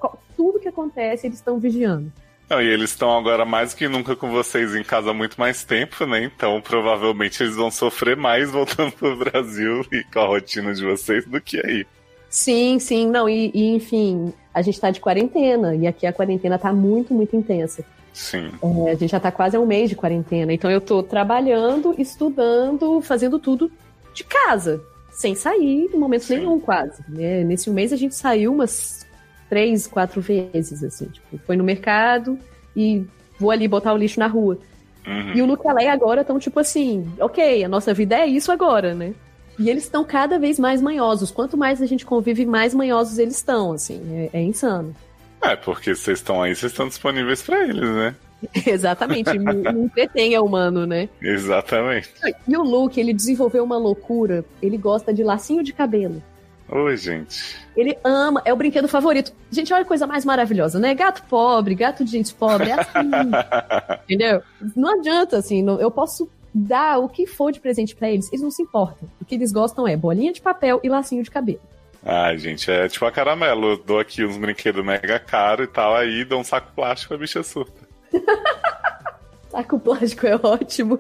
acontece, 0.75 1.27
eles 1.27 1.39
estão 1.39 1.59
vigiando. 1.59 2.13
Não, 2.49 2.61
e 2.61 2.67
eles 2.67 2.91
estão 2.91 3.17
agora 3.17 3.45
mais 3.45 3.73
que 3.73 3.89
nunca 3.89 4.15
com 4.15 4.31
vocês 4.31 4.75
em 4.75 4.83
casa 4.83 5.11
há 5.11 5.15
muito 5.15 5.41
mais 5.41 5.65
tempo, 5.65 6.05
né? 6.05 6.23
Então 6.25 6.61
provavelmente 6.61 7.43
eles 7.43 7.57
vão 7.57 7.71
sofrer 7.71 8.17
mais 8.17 8.51
voltando 8.51 8.93
pro 8.93 9.17
Brasil 9.17 9.85
e 9.91 10.05
com 10.05 10.21
a 10.21 10.27
rotina 10.27 10.75
de 10.75 10.85
vocês 10.85 11.25
do 11.25 11.41
que 11.41 11.59
aí. 11.65 11.87
Sim, 12.29 12.79
sim, 12.81 13.09
não, 13.09 13.29
e, 13.29 13.51
e 13.55 13.71
enfim, 13.75 14.33
a 14.53 14.61
gente 14.61 14.81
tá 14.81 14.91
de 14.91 15.01
quarentena, 15.01 15.75
e 15.75 15.87
aqui 15.87 16.05
a 16.05 16.13
quarentena 16.13 16.59
tá 16.59 16.73
muito, 16.73 17.15
muito 17.15 17.37
intensa. 17.37 17.85
Sim. 18.13 18.51
É, 18.61 18.91
a 18.91 18.95
gente 18.95 19.11
já 19.11 19.21
tá 19.21 19.31
quase 19.31 19.57
há 19.57 19.61
um 19.61 19.67
mês 19.67 19.89
de 19.89 19.95
quarentena, 19.95 20.53
então 20.53 20.69
eu 20.69 20.81
tô 20.81 21.01
trabalhando, 21.03 21.95
estudando, 21.97 23.01
fazendo 23.01 23.39
tudo 23.39 23.71
de 24.13 24.25
casa, 24.25 24.83
sem 25.13 25.37
sair 25.37 25.89
em 25.93 25.97
momento 25.97 26.25
sim. 26.25 26.39
nenhum, 26.39 26.59
quase. 26.59 27.03
Né? 27.09 27.45
Nesse 27.45 27.71
mês 27.71 27.93
a 27.93 27.97
gente 27.97 28.17
saiu 28.17 28.53
umas 28.53 29.04
três, 29.55 29.87
quatro 29.87 30.21
vezes, 30.21 30.83
assim. 30.83 31.07
Tipo, 31.07 31.39
foi 31.47 31.57
no 31.57 31.63
mercado 31.63 32.37
e 32.77 33.05
vou 33.39 33.53
ali 33.53 33.69
botar 33.69 33.93
o 33.93 33.97
lixo 33.97 34.19
na 34.19 34.27
rua. 34.27 34.59
Uhum. 35.07 35.33
E 35.33 35.43
o 35.43 35.47
Luke 35.47 35.65
e 35.65 35.69
a 35.69 35.73
Leia 35.73 35.93
agora 35.93 36.23
estão 36.23 36.41
tipo 36.41 36.59
assim, 36.59 37.09
ok, 37.21 37.63
a 37.63 37.69
nossa 37.69 37.95
vida 37.95 38.17
é 38.17 38.27
isso 38.27 38.51
agora, 38.51 38.95
né? 38.95 39.15
E 39.57 39.71
eles 39.71 39.85
estão 39.85 40.03
cada 40.03 40.41
vez 40.41 40.59
mais 40.59 40.83
manhosos. 40.83 41.31
Quanto 41.31 41.57
mais 41.57 41.81
a 41.81 41.87
gente 41.87 42.05
convive, 42.05 42.45
mais 42.45 42.75
manhosos 42.75 43.17
eles 43.19 43.37
estão, 43.37 43.71
assim. 43.71 44.29
É, 44.33 44.41
é 44.41 44.43
insano. 44.43 44.93
É, 45.41 45.55
porque 45.55 45.95
vocês 45.95 46.19
estão 46.19 46.43
aí, 46.43 46.53
vocês 46.53 46.73
estão 46.73 46.89
disponíveis 46.89 47.41
para 47.41 47.63
eles, 47.63 47.89
né? 47.89 48.17
Exatamente, 48.67 49.39
não 49.39 49.85
entretém 49.85 50.35
é 50.35 50.41
humano, 50.41 50.85
né? 50.85 51.09
Exatamente. 51.23 52.11
E 52.49 52.57
o 52.57 52.63
Luke, 52.63 52.99
ele 52.99 53.15
desenvolveu 53.15 53.63
uma 53.63 53.79
loucura, 53.79 54.45
ele 54.61 54.77
gosta 54.77 55.15
de 55.15 55.23
lacinho 55.23 55.63
de 55.63 55.73
cabelo. 55.73 56.21
Oi, 56.75 56.97
gente. 56.97 57.57
Ele 57.77 57.97
ama, 58.03 58.43
é 58.45 58.53
o 58.53 58.57
brinquedo 58.57 58.89
favorito. 58.89 59.33
Gente, 59.49 59.73
olha 59.73 59.85
que 59.85 59.89
coisa 59.89 60.09
mais 60.09 60.25
maravilhosa, 60.25 60.77
né? 60.81 60.93
Gato 60.93 61.23
pobre, 61.31 61.73
gato 61.73 62.05
de 62.05 62.11
gente 62.11 62.35
pobre, 62.35 62.69
é 62.69 62.73
assim. 62.73 63.11
entendeu? 64.03 64.43
Não 64.75 64.99
adianta, 64.99 65.37
assim, 65.37 65.63
não, 65.63 65.81
eu 65.81 65.89
posso 65.89 66.29
dar 66.53 66.99
o 66.99 67.09
que 67.09 67.29
for 67.29 67.53
de 67.53 67.61
presente 67.61 67.95
para 67.95 68.11
eles, 68.11 68.27
eles 68.33 68.43
não 68.43 68.51
se 68.51 68.61
importam. 68.61 69.09
O 69.21 69.25
que 69.25 69.37
eles 69.37 69.53
gostam 69.53 69.87
é 69.87 69.97
bolinha 69.97 70.33
de 70.33 70.43
papel 70.43 70.81
e 70.83 70.89
lacinho 70.89 71.23
de 71.23 71.31
cabelo. 71.31 71.61
Ai, 72.05 72.37
gente, 72.39 72.69
é 72.69 72.89
tipo 72.89 73.05
a 73.07 73.13
caramelo. 73.13 73.71
Eu 73.71 73.77
dou 73.77 74.01
aqui 74.01 74.25
uns 74.25 74.37
brinquedos 74.37 74.85
mega 74.85 75.21
caros 75.21 75.67
e 75.67 75.71
tal, 75.71 75.95
aí 75.95 76.25
dou 76.25 76.41
um 76.41 76.45
saco 76.45 76.73
plástico, 76.75 77.15
a 77.15 77.17
bicha 77.17 77.45
surta. 77.45 77.89
saco 79.49 79.79
plástico 79.79 80.27
é 80.27 80.35
ótimo. 80.35 80.99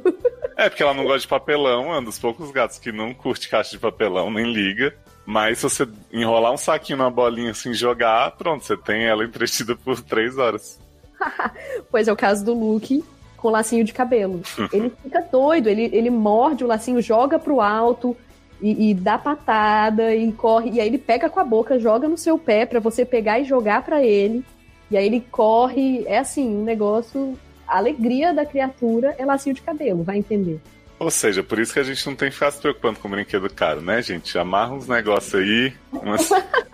É, 0.57 0.69
porque 0.69 0.85
ela 0.85 0.95
não 0.95 1.03
gosta 1.03 1.19
de 1.19 1.27
papelão, 1.27 1.93
é 1.93 1.99
um 1.99 2.05
dos 2.05 2.17
poucos 2.17 2.53
gatos 2.53 2.79
que 2.79 2.93
não 2.93 3.13
curte 3.13 3.49
caixa 3.49 3.73
de 3.73 3.79
papelão, 3.79 4.31
nem 4.31 4.53
liga. 4.53 4.95
Mas 5.27 5.59
se 5.59 5.65
você 5.65 5.89
enrolar 6.13 6.53
um 6.53 6.57
saquinho 6.57 6.99
na 6.99 7.11
bolinha 7.11 7.51
assim 7.51 7.73
jogar, 7.73 8.33
pronto, 8.33 8.65
você 8.65 8.77
tem 8.77 9.05
ela 9.05 9.25
entretida 9.25 9.75
por 9.75 10.01
três 10.01 10.37
horas. 10.37 10.79
pois 11.91 12.09
é 12.09 12.13
o 12.13 12.17
caso 12.17 12.45
do 12.45 12.53
Luke 12.53 13.03
com 13.37 13.51
lacinho 13.51 13.85
de 13.85 13.93
cabelo. 13.93 14.41
ele 14.73 14.91
fica 15.03 15.21
doido, 15.21 15.69
ele, 15.69 15.91
ele 15.93 16.11
morde 16.11 16.65
o 16.65 16.67
lacinho, 16.67 17.01
joga 17.01 17.39
pro 17.39 17.61
alto 17.61 18.17
e, 18.61 18.91
e, 18.91 18.95
dá 18.95 19.19
patada 19.19 20.15
e 20.15 20.33
corre. 20.33 20.71
E 20.71 20.81
aí 20.81 20.87
ele 20.87 20.99
pega 20.99 21.29
com 21.29 21.41
a 21.41 21.45
boca, 21.45 21.79
joga 21.79 22.09
no 22.09 22.17
seu 22.17 22.39
pé 22.39 22.65
para 22.65 22.81
você 22.81 23.05
pegar 23.05 23.39
e 23.39 23.45
jogar 23.45 23.83
para 23.83 24.03
ele. 24.03 24.45
E 24.91 24.97
aí 24.97 25.05
ele 25.05 25.21
corre. 25.31 26.05
É 26.07 26.19
assim, 26.19 26.57
um 26.57 26.65
negócio. 26.65 27.39
A 27.67 27.79
alegria 27.79 28.33
da 28.33 28.47
criatura 28.47 29.15
é 29.19 29.25
lacinho 29.25 29.55
de 29.55 29.63
cabelo, 29.63 30.03
vai 30.03 30.19
entender. 30.19 30.61
Ou 31.05 31.10
seja, 31.10 31.43
por 31.43 31.59
isso 31.59 31.74
que 31.74 31.81
a 31.81 31.82
gente 31.82 32.06
não 32.06 32.16
tem 32.16 32.31
que 32.31 32.35
ficar 32.35 32.51
se 32.51 32.59
preocupando 32.59 32.98
com 32.98 33.10
brinquedo 33.10 33.51
caro, 33.51 33.82
né, 33.82 34.01
gente? 34.01 34.39
Amarra 34.39 34.72
uns 34.72 34.89
negócios 34.89 35.35
aí. 35.35 35.70
Umas... 35.93 36.31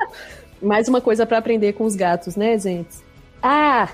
Mais 0.62 0.86
uma 0.86 1.00
coisa 1.00 1.26
para 1.26 1.38
aprender 1.38 1.72
com 1.72 1.84
os 1.84 1.96
gatos, 1.96 2.36
né, 2.36 2.56
gente? 2.56 2.96
Ah, 3.42 3.88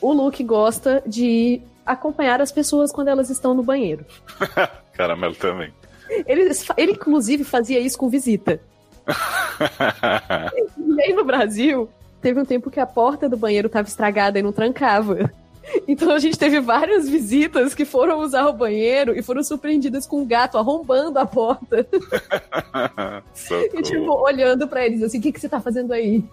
o 0.00 0.12
Luke 0.12 0.44
gosta 0.44 1.02
de 1.04 1.60
acompanhar 1.84 2.40
as 2.40 2.52
pessoas 2.52 2.92
quando 2.92 3.08
elas 3.08 3.30
estão 3.30 3.52
no 3.52 3.64
banheiro. 3.64 4.06
Caramelo 4.94 5.34
também. 5.34 5.74
Ele, 6.24 6.48
ele, 6.76 6.92
inclusive, 6.92 7.42
fazia 7.42 7.80
isso 7.80 7.98
com 7.98 8.08
visita. 8.08 8.60
e 10.78 11.02
aí 11.02 11.12
no 11.12 11.24
Brasil, 11.24 11.90
teve 12.22 12.40
um 12.40 12.44
tempo 12.44 12.70
que 12.70 12.78
a 12.78 12.86
porta 12.86 13.28
do 13.28 13.36
banheiro 13.36 13.66
estava 13.66 13.88
estragada 13.88 14.38
e 14.38 14.42
não 14.42 14.52
trancava. 14.52 15.32
Então 15.86 16.10
a 16.10 16.18
gente 16.18 16.38
teve 16.38 16.60
várias 16.60 17.08
visitas 17.08 17.74
que 17.74 17.84
foram 17.84 18.20
usar 18.20 18.46
o 18.46 18.52
banheiro 18.52 19.16
e 19.16 19.22
foram 19.22 19.42
surpreendidas 19.42 20.06
com 20.06 20.22
um 20.22 20.26
gato 20.26 20.58
arrombando 20.58 21.18
a 21.18 21.26
porta. 21.26 21.86
e 23.74 23.82
tipo, 23.82 24.12
olhando 24.12 24.66
para 24.66 24.86
eles 24.86 25.02
assim, 25.02 25.18
o 25.18 25.22
que, 25.22 25.32
que 25.32 25.40
você 25.40 25.48
tá 25.48 25.60
fazendo 25.60 25.92
aí? 25.92 26.24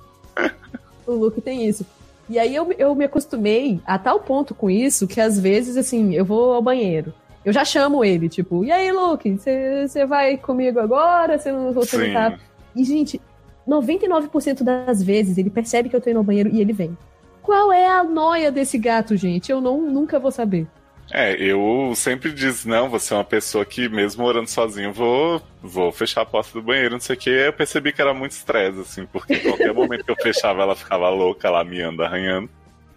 o 1.05 1.13
Luke 1.13 1.41
tem 1.41 1.67
isso. 1.67 1.85
E 2.29 2.37
aí 2.37 2.53
eu, 2.53 2.71
eu 2.77 2.93
me 2.93 3.05
acostumei 3.05 3.79
a 3.85 3.97
tal 3.97 4.19
ponto 4.19 4.53
com 4.53 4.69
isso 4.69 5.07
que 5.07 5.21
às 5.21 5.39
vezes, 5.39 5.77
assim, 5.77 6.13
eu 6.13 6.25
vou 6.25 6.53
ao 6.53 6.61
banheiro. 6.61 7.13
Eu 7.45 7.53
já 7.53 7.63
chamo 7.63 8.03
ele, 8.03 8.27
tipo, 8.27 8.65
e 8.65 8.71
aí, 8.71 8.91
Luke, 8.91 9.37
você 9.37 10.05
vai 10.05 10.35
comigo 10.37 10.79
agora? 10.79 11.39
Você 11.39 11.49
não, 11.49 11.71
você 11.71 11.97
não 11.97 12.13
tá. 12.13 12.37
E, 12.75 12.83
gente, 12.83 13.21
99% 13.65 14.63
das 14.63 15.01
vezes 15.01 15.37
ele 15.37 15.49
percebe 15.49 15.87
que 15.87 15.95
eu 15.95 16.01
tô 16.01 16.09
indo 16.09 16.17
ao 16.17 16.25
banheiro 16.25 16.49
e 16.51 16.59
ele 16.59 16.73
vem. 16.73 16.97
Qual 17.47 17.71
é 17.71 17.87
a 17.87 18.03
noia 18.03 18.51
desse 18.51 18.77
gato, 18.77 19.15
gente? 19.15 19.49
Eu 19.49 19.61
não, 19.61 19.79
nunca 19.79 20.19
vou 20.19 20.31
saber. 20.31 20.67
É, 21.09 21.33
eu 21.41 21.93
sempre 21.95 22.33
disse, 22.33 22.67
não, 22.67 22.89
você 22.89 23.13
é 23.13 23.17
uma 23.17 23.23
pessoa 23.23 23.63
que, 23.63 23.87
mesmo 23.87 24.21
morando 24.21 24.49
sozinho, 24.49 24.91
vou, 24.91 25.41
vou 25.63 25.89
fechar 25.93 26.23
a 26.23 26.25
porta 26.25 26.51
do 26.51 26.61
banheiro, 26.61 26.95
não 26.95 26.99
sei 26.99 27.15
o 27.15 27.17
que. 27.17 27.29
Eu 27.29 27.53
percebi 27.53 27.93
que 27.93 28.01
era 28.01 28.13
muito 28.13 28.33
estresse, 28.33 28.81
assim, 28.81 29.05
porque 29.05 29.39
qualquer 29.39 29.71
momento 29.73 30.03
que 30.03 30.11
eu 30.11 30.17
fechava, 30.21 30.61
ela 30.61 30.75
ficava 30.75 31.07
louca 31.07 31.49
lá, 31.49 31.63
miando, 31.63 32.03
arranhando. 32.03 32.49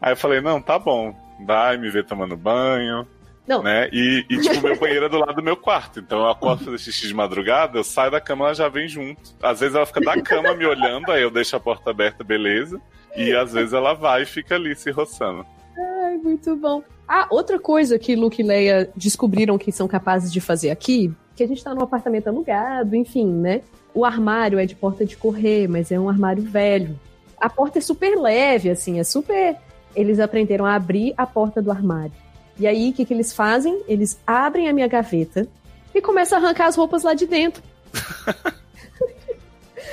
Aí 0.03 0.11
eu 0.15 0.17
falei, 0.17 0.41
não, 0.41 0.61
tá 0.61 0.81
bom, 0.81 1.15
vai 1.47 1.77
me 1.77 1.89
ver 1.89 2.05
tomando 2.05 2.37
banho. 2.37 3.07
Não. 3.47 3.63
Né? 3.63 3.89
E, 3.93 4.27
e, 4.29 4.41
tipo, 4.41 4.67
meu 4.67 4.77
banheiro 4.77 5.07
é 5.07 5.09
do 5.09 5.19
lado 5.19 5.35
do 5.35 5.45
meu 5.45 5.57
quarto. 5.57 6.01
Então 6.01 6.23
eu 6.23 6.29
acordo 6.29 6.65
fazer 6.65 6.79
xixi 6.79 7.07
de 7.07 7.15
madrugada, 7.15 7.79
eu 7.79 7.85
saio 7.85 8.11
da 8.11 8.21
cama, 8.21 8.47
ela 8.47 8.55
já 8.55 8.69
vem 8.69 8.89
junto. 8.89 9.33
Às 9.41 9.61
vezes 9.61 9.77
ela 9.77 9.87
fica 9.87 10.01
da 10.01 10.21
cama 10.21 10.53
me 10.55 10.67
olhando, 10.67 11.13
aí 11.13 11.23
eu 11.23 11.31
deixo 11.31 11.55
a 11.55 11.61
porta 11.61 11.91
aberta, 11.91 12.25
beleza. 12.25 12.81
E 13.17 13.35
às 13.35 13.53
vezes 13.53 13.73
ela 13.73 13.95
vai 13.95 14.23
e 14.23 14.27
fica 14.27 14.55
ali 14.55 14.75
se 14.75 14.91
roçando. 14.91 15.45
Ai, 15.77 16.17
muito 16.19 16.55
bom. 16.57 16.83
Ah, 17.09 17.27
outra 17.31 17.59
coisa 17.59 17.99
que 17.99 18.15
Luke 18.15 18.41
e 18.41 18.45
Leia 18.45 18.91
descobriram 18.95 19.59
que 19.59 19.73
são 19.73 19.89
capazes 19.89 20.33
de 20.33 20.41
fazer 20.41 20.71
aqui, 20.71 21.13
que 21.35 21.43
a 21.43 21.49
gente 21.49 21.63
tá 21.63 21.75
num 21.75 21.83
apartamento 21.83 22.29
alugado, 22.29 22.95
enfim, 22.95 23.27
né? 23.27 23.63
O 23.93 24.05
armário 24.05 24.59
é 24.59 24.67
de 24.67 24.77
porta 24.77 25.05
de 25.05 25.17
correr, 25.17 25.69
mas 25.69 25.91
é 25.91 25.99
um 25.99 26.09
armário 26.09 26.43
velho. 26.43 26.99
A 27.41 27.49
porta 27.49 27.79
é 27.79 27.83
super 27.83 28.17
leve, 28.17 28.71
assim, 28.71 29.01
é 29.01 29.05
super. 29.05 29.57
Eles 29.97 30.21
aprenderam 30.21 30.65
a 30.65 30.75
abrir 30.75 31.15
a 31.17 31.27
porta 31.27 31.61
do 31.61 31.71
armário. 31.71 32.13
E 32.59 32.67
aí, 32.67 32.91
o 32.91 32.93
que, 32.93 33.05
que 33.05 33.15
eles 33.15 33.33
fazem? 33.33 33.83
Eles 33.89 34.21
abrem 34.27 34.69
a 34.69 34.73
minha 34.73 34.87
gaveta 34.87 35.49
e 35.95 36.01
começam 36.01 36.39
a 36.39 36.43
arrancar 36.43 36.67
as 36.67 36.77
roupas 36.77 37.03
lá 37.03 37.15
de 37.15 37.27
dentro. 37.27 37.63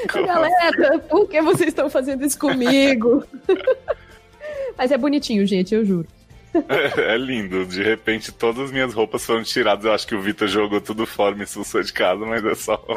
Galera, 0.26 1.00
por 1.00 1.28
que 1.28 1.42
vocês 1.42 1.70
estão 1.70 1.90
fazendo 1.90 2.26
isso 2.26 2.40
comigo? 2.40 3.24
Mas 4.78 4.92
é 4.92 4.98
bonitinho, 4.98 5.46
gente, 5.46 5.74
eu 5.74 5.84
juro. 5.84 6.08
É, 6.70 7.14
é, 7.14 7.18
lindo. 7.18 7.66
De 7.66 7.84
repente, 7.84 8.32
todas 8.32 8.66
as 8.66 8.72
minhas 8.72 8.94
roupas 8.94 9.26
foram 9.26 9.44
tiradas. 9.44 9.86
Eu 9.86 9.94
acho 9.94 10.08
que 10.08 10.16
o 10.16 10.22
Vitor 10.22 10.48
jogou 10.48 10.82
tudo 10.82 11.06
fora 11.06 11.36
e 11.36 11.38
me 11.38 11.44
expulsou 11.44 11.82
de 11.82 11.94
casa, 11.94 12.26
mas 12.26 12.44
é 12.44 12.56
só 12.56 12.82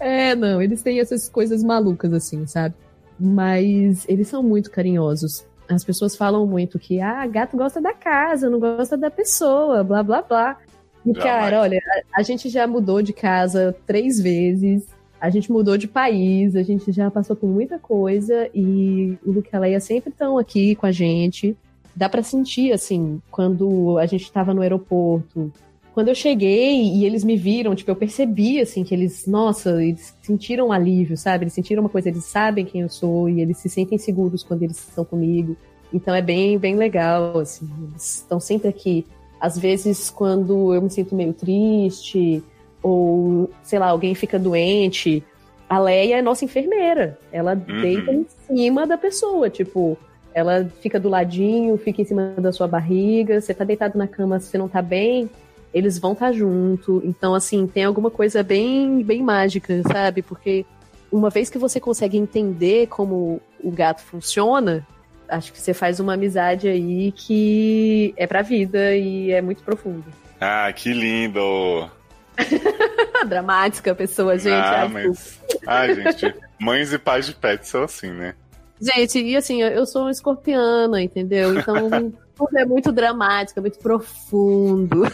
É, 0.00 0.34
não, 0.34 0.62
eles 0.62 0.82
têm 0.82 1.00
essas 1.00 1.28
coisas 1.28 1.62
malucas, 1.62 2.12
assim, 2.12 2.46
sabe? 2.46 2.74
Mas 3.18 4.06
eles 4.08 4.28
são 4.28 4.42
muito 4.42 4.70
carinhosos. 4.70 5.44
As 5.68 5.84
pessoas 5.84 6.16
falam 6.16 6.46
muito 6.46 6.78
que, 6.78 7.00
ah, 7.00 7.26
gato 7.26 7.56
gosta 7.56 7.80
da 7.80 7.92
casa, 7.92 8.48
não 8.48 8.60
gosta 8.60 8.96
da 8.96 9.10
pessoa, 9.10 9.82
blá, 9.82 10.02
blá, 10.02 10.22
blá. 10.22 10.56
E, 11.04 11.12
cara, 11.12 11.60
olha, 11.60 11.78
a, 11.78 12.20
a 12.20 12.22
gente 12.22 12.48
já 12.48 12.66
mudou 12.66 13.02
de 13.02 13.12
casa 13.12 13.76
três 13.86 14.20
vezes. 14.20 14.86
A 15.20 15.30
gente 15.30 15.50
mudou 15.50 15.76
de 15.76 15.88
país, 15.88 16.54
a 16.54 16.62
gente 16.62 16.92
já 16.92 17.10
passou 17.10 17.34
por 17.34 17.48
muita 17.48 17.78
coisa 17.78 18.48
e 18.54 19.18
o 19.24 19.32
Luke 19.32 19.50
e 19.52 19.56
a 19.56 19.58
Leia 19.58 19.80
sempre 19.80 20.10
estão 20.10 20.38
aqui 20.38 20.74
com 20.76 20.86
a 20.86 20.92
gente. 20.92 21.56
Dá 21.94 22.08
para 22.08 22.22
sentir, 22.22 22.72
assim, 22.72 23.20
quando 23.30 23.98
a 23.98 24.06
gente 24.06 24.22
estava 24.22 24.54
no 24.54 24.62
aeroporto. 24.62 25.52
Quando 25.92 26.08
eu 26.08 26.14
cheguei 26.14 26.80
e 26.80 27.04
eles 27.04 27.24
me 27.24 27.36
viram, 27.36 27.74
tipo, 27.74 27.90
eu 27.90 27.96
percebi, 27.96 28.60
assim, 28.60 28.84
que 28.84 28.94
eles, 28.94 29.26
nossa, 29.26 29.82
eles 29.82 30.14
sentiram 30.22 30.68
um 30.68 30.72
alívio, 30.72 31.16
sabe? 31.16 31.44
Eles 31.44 31.54
sentiram 31.54 31.82
uma 31.82 31.88
coisa, 31.88 32.08
eles 32.08 32.24
sabem 32.24 32.64
quem 32.64 32.82
eu 32.82 32.88
sou 32.88 33.28
e 33.28 33.40
eles 33.40 33.58
se 33.58 33.68
sentem 33.68 33.98
seguros 33.98 34.44
quando 34.44 34.62
eles 34.62 34.78
estão 34.78 35.04
comigo. 35.04 35.56
Então 35.92 36.14
é 36.14 36.22
bem, 36.22 36.56
bem 36.56 36.76
legal, 36.76 37.38
assim, 37.38 37.68
eles 37.90 38.16
estão 38.16 38.38
sempre 38.38 38.68
aqui. 38.68 39.04
Às 39.40 39.58
vezes, 39.58 40.10
quando 40.10 40.72
eu 40.72 40.82
me 40.82 40.90
sinto 40.90 41.16
meio 41.16 41.32
triste, 41.32 42.42
ou, 42.82 43.50
sei 43.62 43.78
lá, 43.78 43.88
alguém 43.88 44.14
fica 44.14 44.38
doente, 44.38 45.22
a 45.68 45.78
Leia 45.78 46.16
é 46.16 46.22
nossa 46.22 46.44
enfermeira. 46.44 47.18
Ela 47.32 47.52
uhum. 47.52 47.80
deita 47.80 48.12
em 48.12 48.26
cima 48.46 48.86
da 48.86 48.96
pessoa, 48.96 49.50
tipo, 49.50 49.98
ela 50.32 50.70
fica 50.80 50.98
do 50.98 51.08
ladinho, 51.08 51.76
fica 51.76 52.00
em 52.02 52.04
cima 52.04 52.34
da 52.38 52.52
sua 52.52 52.66
barriga, 52.66 53.40
você 53.40 53.52
tá 53.52 53.64
deitado 53.64 53.98
na 53.98 54.06
cama, 54.06 54.40
você 54.40 54.56
não 54.56 54.68
tá 54.68 54.80
bem, 54.80 55.28
eles 55.74 55.98
vão 55.98 56.12
estar 56.12 56.26
tá 56.26 56.32
junto. 56.32 57.02
Então, 57.04 57.34
assim, 57.34 57.66
tem 57.66 57.84
alguma 57.84 58.10
coisa 58.10 58.42
bem, 58.42 59.02
bem 59.02 59.22
mágica, 59.22 59.82
sabe? 59.82 60.22
Porque 60.22 60.64
uma 61.10 61.30
vez 61.30 61.50
que 61.50 61.58
você 61.58 61.80
consegue 61.80 62.16
entender 62.16 62.86
como 62.86 63.40
o 63.62 63.70
gato 63.70 64.02
funciona, 64.02 64.86
acho 65.28 65.52
que 65.52 65.60
você 65.60 65.74
faz 65.74 66.00
uma 66.00 66.14
amizade 66.14 66.68
aí 66.68 67.12
que 67.12 68.14
é 68.16 68.26
pra 68.26 68.42
vida 68.42 68.94
e 68.94 69.30
é 69.30 69.42
muito 69.42 69.62
profundo. 69.62 70.04
Ah, 70.40 70.72
que 70.72 70.92
lindo! 70.92 71.90
Dramática 73.26 73.94
pessoa, 73.94 74.38
gente. 74.38 74.54
Ah, 74.54 74.88
mas... 74.90 75.40
Ai, 75.66 75.94
gente, 75.94 76.34
mães 76.58 76.92
e 76.92 76.98
pais 76.98 77.26
de 77.26 77.34
pets 77.34 77.68
são 77.68 77.82
assim, 77.82 78.10
né? 78.10 78.34
Gente, 78.80 79.18
e 79.20 79.36
assim, 79.36 79.60
eu 79.60 79.84
sou 79.86 80.02
uma 80.02 80.10
escorpiana, 80.10 81.02
entendeu? 81.02 81.58
Então 81.58 82.12
tudo 82.36 82.56
é 82.56 82.64
muito 82.64 82.92
dramático, 82.92 83.58
é 83.58 83.62
muito 83.62 83.78
profundo. 83.78 85.02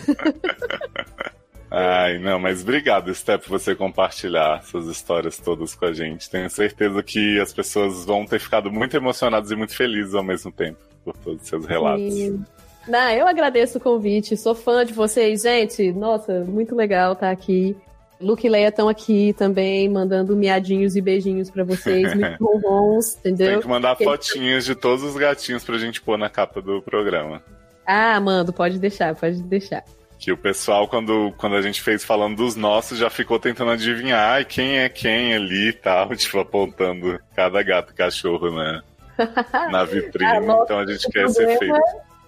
Ai, 1.70 2.18
não, 2.18 2.38
mas 2.38 2.62
obrigado, 2.62 3.12
Steph, 3.12 3.48
por 3.48 3.58
você 3.58 3.74
compartilhar 3.74 4.60
essas 4.62 4.86
histórias 4.86 5.38
todas 5.38 5.74
com 5.74 5.86
a 5.86 5.92
gente. 5.92 6.30
Tenho 6.30 6.48
certeza 6.48 7.02
que 7.02 7.40
as 7.40 7.52
pessoas 7.52 8.04
vão 8.04 8.24
ter 8.24 8.38
ficado 8.38 8.70
muito 8.70 8.96
emocionadas 8.96 9.50
e 9.50 9.56
muito 9.56 9.74
felizes 9.74 10.14
ao 10.14 10.22
mesmo 10.22 10.52
tempo 10.52 10.78
por 11.04 11.16
todos 11.16 11.42
os 11.42 11.48
seus 11.48 11.66
relatos. 11.66 12.14
Sim. 12.14 12.44
Não, 12.86 13.10
eu 13.10 13.26
agradeço 13.26 13.78
o 13.78 13.80
convite, 13.80 14.36
sou 14.36 14.54
fã 14.54 14.84
de 14.84 14.92
vocês, 14.92 15.42
gente. 15.42 15.92
Nossa, 15.92 16.40
muito 16.40 16.74
legal 16.74 17.14
estar 17.14 17.30
aqui. 17.30 17.76
Luke 18.20 18.46
e 18.46 18.50
Leia 18.50 18.68
estão 18.68 18.88
aqui 18.88 19.34
também, 19.36 19.88
mandando 19.88 20.36
miadinhos 20.36 20.96
e 20.96 21.00
beijinos 21.00 21.50
para 21.50 21.64
vocês, 21.64 22.14
muito 22.14 22.38
bons, 22.60 23.16
entendeu? 23.16 23.52
Tem 23.52 23.60
que 23.60 23.68
mandar 23.68 23.96
fotinhas 23.96 24.64
de 24.64 24.74
todos 24.74 25.02
os 25.02 25.16
gatinhos 25.16 25.64
pra 25.64 25.78
gente 25.78 26.00
pôr 26.00 26.16
na 26.16 26.30
capa 26.30 26.62
do 26.62 26.80
programa. 26.80 27.42
Ah, 27.86 28.18
mando, 28.20 28.52
pode 28.52 28.78
deixar, 28.78 29.14
pode 29.14 29.42
deixar. 29.42 29.82
Que 30.18 30.32
o 30.32 30.38
pessoal, 30.38 30.88
quando, 30.88 31.34
quando 31.36 31.56
a 31.56 31.60
gente 31.60 31.82
fez 31.82 32.04
falando 32.04 32.36
dos 32.36 32.56
nossos, 32.56 32.98
já 32.98 33.10
ficou 33.10 33.38
tentando 33.38 33.72
adivinhar 33.72 34.34
ai, 34.34 34.44
quem 34.44 34.78
é 34.78 34.88
quem 34.88 35.34
ali 35.34 35.68
e 35.68 35.72
tal, 35.72 36.14
tipo, 36.16 36.38
apontando 36.38 37.20
cada 37.34 37.62
gato 37.62 37.92
e 37.92 37.96
cachorro, 37.96 38.50
né? 38.50 38.80
Na 39.70 39.84
vitrine. 39.84 40.30
ah, 40.30 40.60
então 40.64 40.78
a 40.78 40.86
gente 40.86 41.08
quer 41.10 41.28
ser 41.28 41.58
feito. 41.58 41.74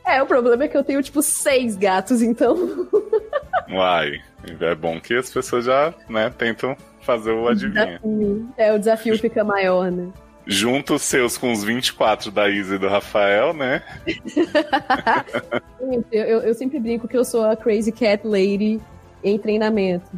É, 0.07 0.23
o 0.23 0.27
problema 0.27 0.65
é 0.65 0.69
que 0.69 0.77
eu 0.77 0.85
tenho, 0.85 1.03
tipo, 1.03 1.21
seis 1.21 1.77
gatos, 1.77 2.23
então. 2.23 2.89
Uai, 3.69 4.21
é 4.61 4.75
bom 4.75 5.01
que 5.01 5.15
as 5.15 5.29
pessoas 5.29 5.65
já, 5.65 5.93
né, 6.09 6.31
tentam 6.31 6.77
fazer 7.01 7.33
o 7.33 7.49
adivinho. 7.49 8.49
É, 8.57 8.73
o 8.73 8.79
desafio 8.79 9.19
fica 9.19 9.43
maior, 9.43 9.91
né? 9.91 10.09
Junta 10.47 10.95
os 10.95 11.03
seus 11.03 11.37
com 11.37 11.53
os 11.53 11.65
24 11.65 12.31
da 12.31 12.49
Isa 12.49 12.77
e 12.77 12.79
do 12.79 12.87
Rafael, 12.87 13.53
né? 13.53 13.83
eu, 16.13 16.41
eu 16.41 16.55
sempre 16.55 16.79
brinco 16.79 17.09
que 17.09 17.17
eu 17.17 17.25
sou 17.25 17.45
a 17.45 17.57
Crazy 17.57 17.91
Cat 17.91 18.25
Lady 18.25 18.81
em 19.25 19.39
treinamento. 19.39 20.09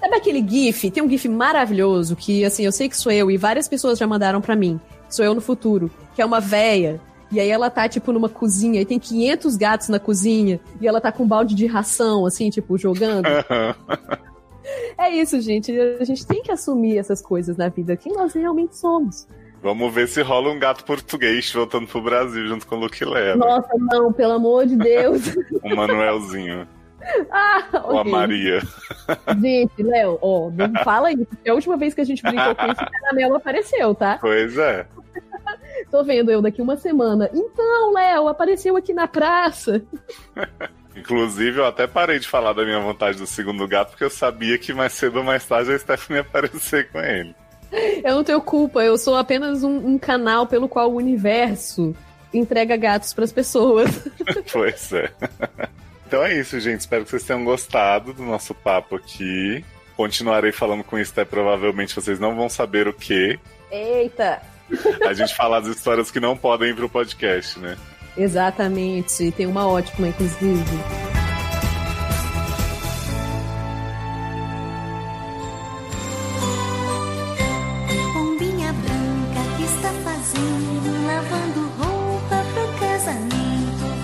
Sabe 0.00 0.16
aquele 0.16 0.44
GIF? 0.46 0.90
Tem 0.90 1.02
um 1.02 1.08
GIF 1.08 1.28
maravilhoso 1.28 2.16
que, 2.16 2.44
assim, 2.44 2.64
eu 2.64 2.72
sei 2.72 2.88
que 2.88 2.96
sou 2.96 3.12
eu 3.12 3.30
e 3.30 3.36
várias 3.36 3.68
pessoas 3.68 3.98
já 3.98 4.06
mandaram 4.08 4.40
para 4.40 4.56
mim. 4.56 4.80
Sou 5.08 5.24
eu 5.24 5.34
no 5.34 5.40
futuro. 5.40 5.88
Que 6.16 6.22
é 6.22 6.26
uma 6.26 6.40
véia. 6.40 7.00
E 7.30 7.40
aí 7.40 7.48
ela 7.50 7.68
tá, 7.68 7.88
tipo, 7.88 8.12
numa 8.12 8.28
cozinha 8.28 8.80
e 8.80 8.84
tem 8.84 8.98
500 8.98 9.56
gatos 9.56 9.88
na 9.88 9.98
cozinha. 9.98 10.60
E 10.80 10.86
ela 10.86 11.00
tá 11.00 11.10
com 11.10 11.24
um 11.24 11.28
balde 11.28 11.54
de 11.54 11.66
ração, 11.66 12.24
assim, 12.24 12.50
tipo, 12.50 12.78
jogando. 12.78 13.26
é 14.96 15.10
isso, 15.10 15.40
gente. 15.40 15.72
A 16.00 16.04
gente 16.04 16.26
tem 16.26 16.42
que 16.42 16.52
assumir 16.52 16.98
essas 16.98 17.20
coisas 17.20 17.56
na 17.56 17.68
vida. 17.68 17.96
Quem 17.96 18.12
nós 18.12 18.32
realmente 18.32 18.76
somos. 18.76 19.26
Vamos 19.62 19.92
ver 19.92 20.06
se 20.06 20.22
rola 20.22 20.50
um 20.50 20.58
gato 20.58 20.84
português 20.84 21.52
voltando 21.52 21.88
pro 21.88 22.00
Brasil 22.00 22.46
junto 22.46 22.66
com 22.66 22.76
o 22.76 22.80
Luke 22.80 23.04
Leva. 23.04 23.36
Nossa, 23.36 23.68
não, 23.76 24.12
pelo 24.12 24.34
amor 24.34 24.66
de 24.66 24.76
Deus. 24.76 25.34
o 25.62 25.74
Manuelzinho. 25.74 26.68
Ah, 27.30 27.64
okay. 27.68 27.80
Ou 27.84 27.98
a 28.00 28.04
Maria. 28.04 28.60
Gente, 29.40 29.80
Léo, 29.80 30.18
ó, 30.20 30.50
não 30.50 30.82
fala 30.82 31.12
isso, 31.12 31.24
porque 31.26 31.48
a 31.48 31.54
última 31.54 31.76
vez 31.76 31.94
que 31.94 32.00
a 32.00 32.04
gente 32.04 32.20
brincou 32.20 32.54
com 32.56 32.66
esse 32.66 32.84
caramelo 32.84 33.36
apareceu, 33.36 33.94
tá? 33.94 34.18
Pois 34.20 34.58
é. 34.58 34.86
Tô 35.96 36.04
vendo 36.04 36.30
eu 36.30 36.42
daqui 36.42 36.60
uma 36.60 36.76
semana. 36.76 37.30
Então, 37.32 37.94
Léo, 37.94 38.28
apareceu 38.28 38.76
aqui 38.76 38.92
na 38.92 39.08
praça. 39.08 39.82
Inclusive, 40.94 41.58
eu 41.58 41.64
até 41.64 41.86
parei 41.86 42.18
de 42.18 42.28
falar 42.28 42.52
da 42.52 42.66
minha 42.66 42.78
vontade 42.78 43.16
do 43.16 43.26
segundo 43.26 43.66
gato, 43.66 43.92
porque 43.92 44.04
eu 44.04 44.10
sabia 44.10 44.58
que 44.58 44.74
mais 44.74 44.92
cedo 44.92 45.16
ou 45.16 45.24
mais 45.24 45.46
tarde 45.46 45.72
a 45.72 45.78
Stephanie 45.78 46.18
ia 46.18 46.20
aparecer 46.20 46.90
com 46.90 47.00
ele. 47.00 47.34
Eu 48.04 48.16
não 48.16 48.22
tenho 48.22 48.42
culpa, 48.42 48.84
eu 48.84 48.98
sou 48.98 49.16
apenas 49.16 49.64
um, 49.64 49.74
um 49.74 49.98
canal 49.98 50.46
pelo 50.46 50.68
qual 50.68 50.92
o 50.92 50.96
universo 50.96 51.96
entrega 52.30 52.76
gatos 52.76 53.14
para 53.14 53.24
as 53.24 53.32
pessoas. 53.32 53.88
pois 54.52 54.92
é. 54.92 55.10
Então 56.06 56.22
é 56.22 56.38
isso, 56.38 56.60
gente. 56.60 56.80
Espero 56.80 57.04
que 57.04 57.10
vocês 57.10 57.24
tenham 57.24 57.42
gostado 57.42 58.12
do 58.12 58.22
nosso 58.22 58.54
papo 58.54 58.96
aqui. 58.96 59.64
Continuarei 59.96 60.52
falando 60.52 60.84
com 60.84 60.98
isso, 60.98 61.12
até 61.12 61.24
provavelmente 61.24 61.94
vocês 61.94 62.20
não 62.20 62.36
vão 62.36 62.50
saber 62.50 62.86
o 62.86 62.92
que. 62.92 63.40
Eita! 63.70 64.55
A 65.06 65.12
gente 65.12 65.34
falar 65.34 65.60
das 65.60 65.76
histórias 65.76 66.10
que 66.10 66.20
não 66.20 66.36
podem 66.36 66.70
ir 66.70 66.74
pro 66.74 66.88
podcast, 66.88 67.58
né? 67.58 67.76
Exatamente. 68.16 69.30
Tem 69.32 69.46
uma 69.46 69.66
ótima, 69.66 70.08
inclusive. 70.08 70.64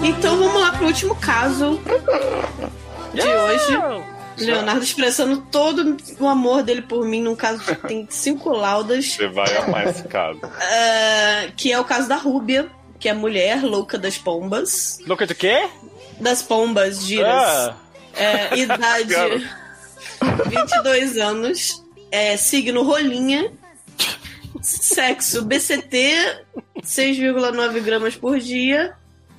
Então 0.05 0.37
vamos 0.37 0.61
lá 0.61 0.73
pro 0.73 0.87
último 0.87 1.15
caso 1.15 1.81
de 3.15 3.23
hoje. 3.23 4.12
Leonardo 4.45 4.83
expressando 4.83 5.43
todo 5.51 5.97
o 6.19 6.29
amor 6.29 6.63
dele 6.63 6.83
por 6.83 7.05
mim 7.05 7.23
num 7.23 7.37
caso 7.37 7.63
que 7.65 7.75
tem 7.75 8.07
cinco 8.11 8.51
laudas. 8.51 9.13
Você 9.13 9.29
vai 9.29 9.57
amar 9.57 9.87
esse 9.89 10.05
caso. 10.05 10.39
Uh, 10.39 11.53
que 11.57 11.73
é 11.73 11.79
o 11.79 11.85
caso 11.85 12.09
da 12.09 12.17
Rúbia, 12.17 12.71
que 12.99 13.09
é 13.09 13.13
a 13.13 13.15
mulher 13.15 13.63
louca 13.63 13.99
das 13.99 14.19
pombas. 14.19 14.99
Louca 15.07 15.27
de 15.27 15.35
quê? 15.35 15.69
Das 16.21 16.43
pombas, 16.43 17.03
giras. 17.03 17.33
Ah. 17.33 17.77
É, 18.15 18.57
idade 18.59 19.15
22 20.47 21.17
anos. 21.19 21.83
É, 22.11 22.37
signo 22.37 22.83
rolinha. 22.83 23.53
Sexo 24.61 25.43
BCT, 25.43 26.45
6,9 26.83 27.81
gramas 27.81 28.15
por 28.15 28.39
dia. 28.39 28.95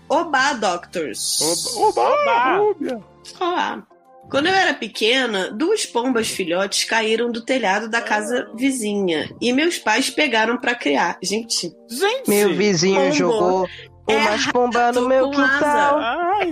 Oba 0.10 0.54
Doctors. 0.54 1.40
Oba, 1.78 2.02
oba, 2.02 2.62
oba. 2.62 3.04
Olá. 3.40 3.88
Quando 4.34 4.48
eu 4.48 4.56
era 4.56 4.74
pequena, 4.74 5.52
duas 5.52 5.86
pombas 5.86 6.28
filhotes 6.28 6.86
caíram 6.86 7.32
do 7.32 7.46
telhado 7.46 7.88
da 7.88 8.02
casa 8.02 8.50
vizinha 8.56 9.30
e 9.40 9.54
meus 9.54 9.78
pais 9.78 10.10
pegaram 10.10 10.58
para 10.58 10.74
criar. 10.74 11.20
Gente, 11.22 11.72
gente, 11.88 12.28
meu 12.28 12.52
vizinho 12.56 13.00
pombo 13.00 13.14
jogou 13.14 13.70
é 14.08 14.16
umas 14.16 14.48
pombas 14.48 14.96
no 14.96 15.08
meu 15.08 15.30
quintal. 15.30 16.00
Ai, 16.00 16.50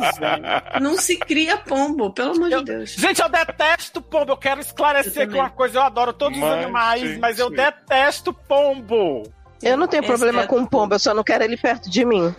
não 0.79 0.95
se 0.95 1.17
cria 1.17 1.57
pombo, 1.57 2.13
pelo 2.13 2.35
amor 2.35 2.51
eu, 2.51 2.59
de 2.59 2.65
Deus. 2.65 2.91
Gente, 2.91 3.19
eu 3.19 3.27
detesto 3.27 3.99
pombo. 3.99 4.33
Eu 4.33 4.37
quero 4.37 4.61
esclarecer 4.61 5.23
aqui 5.23 5.33
uma 5.33 5.49
coisa. 5.49 5.79
Eu 5.79 5.81
adoro 5.81 6.13
todos 6.13 6.37
mas, 6.37 6.49
os 6.51 6.63
animais, 6.63 7.01
gente. 7.01 7.19
mas 7.19 7.39
eu 7.39 7.49
detesto 7.49 8.31
pombo. 8.31 9.23
Eu 9.59 9.75
não 9.75 9.87
tenho 9.87 10.01
Esse 10.01 10.07
problema 10.07 10.43
é 10.43 10.45
com 10.45 10.63
pombo, 10.67 10.93
eu 10.93 10.99
só 10.99 11.15
não 11.15 11.23
quero 11.23 11.43
ele 11.43 11.57
perto 11.57 11.89
de 11.89 12.05
mim. 12.05 12.31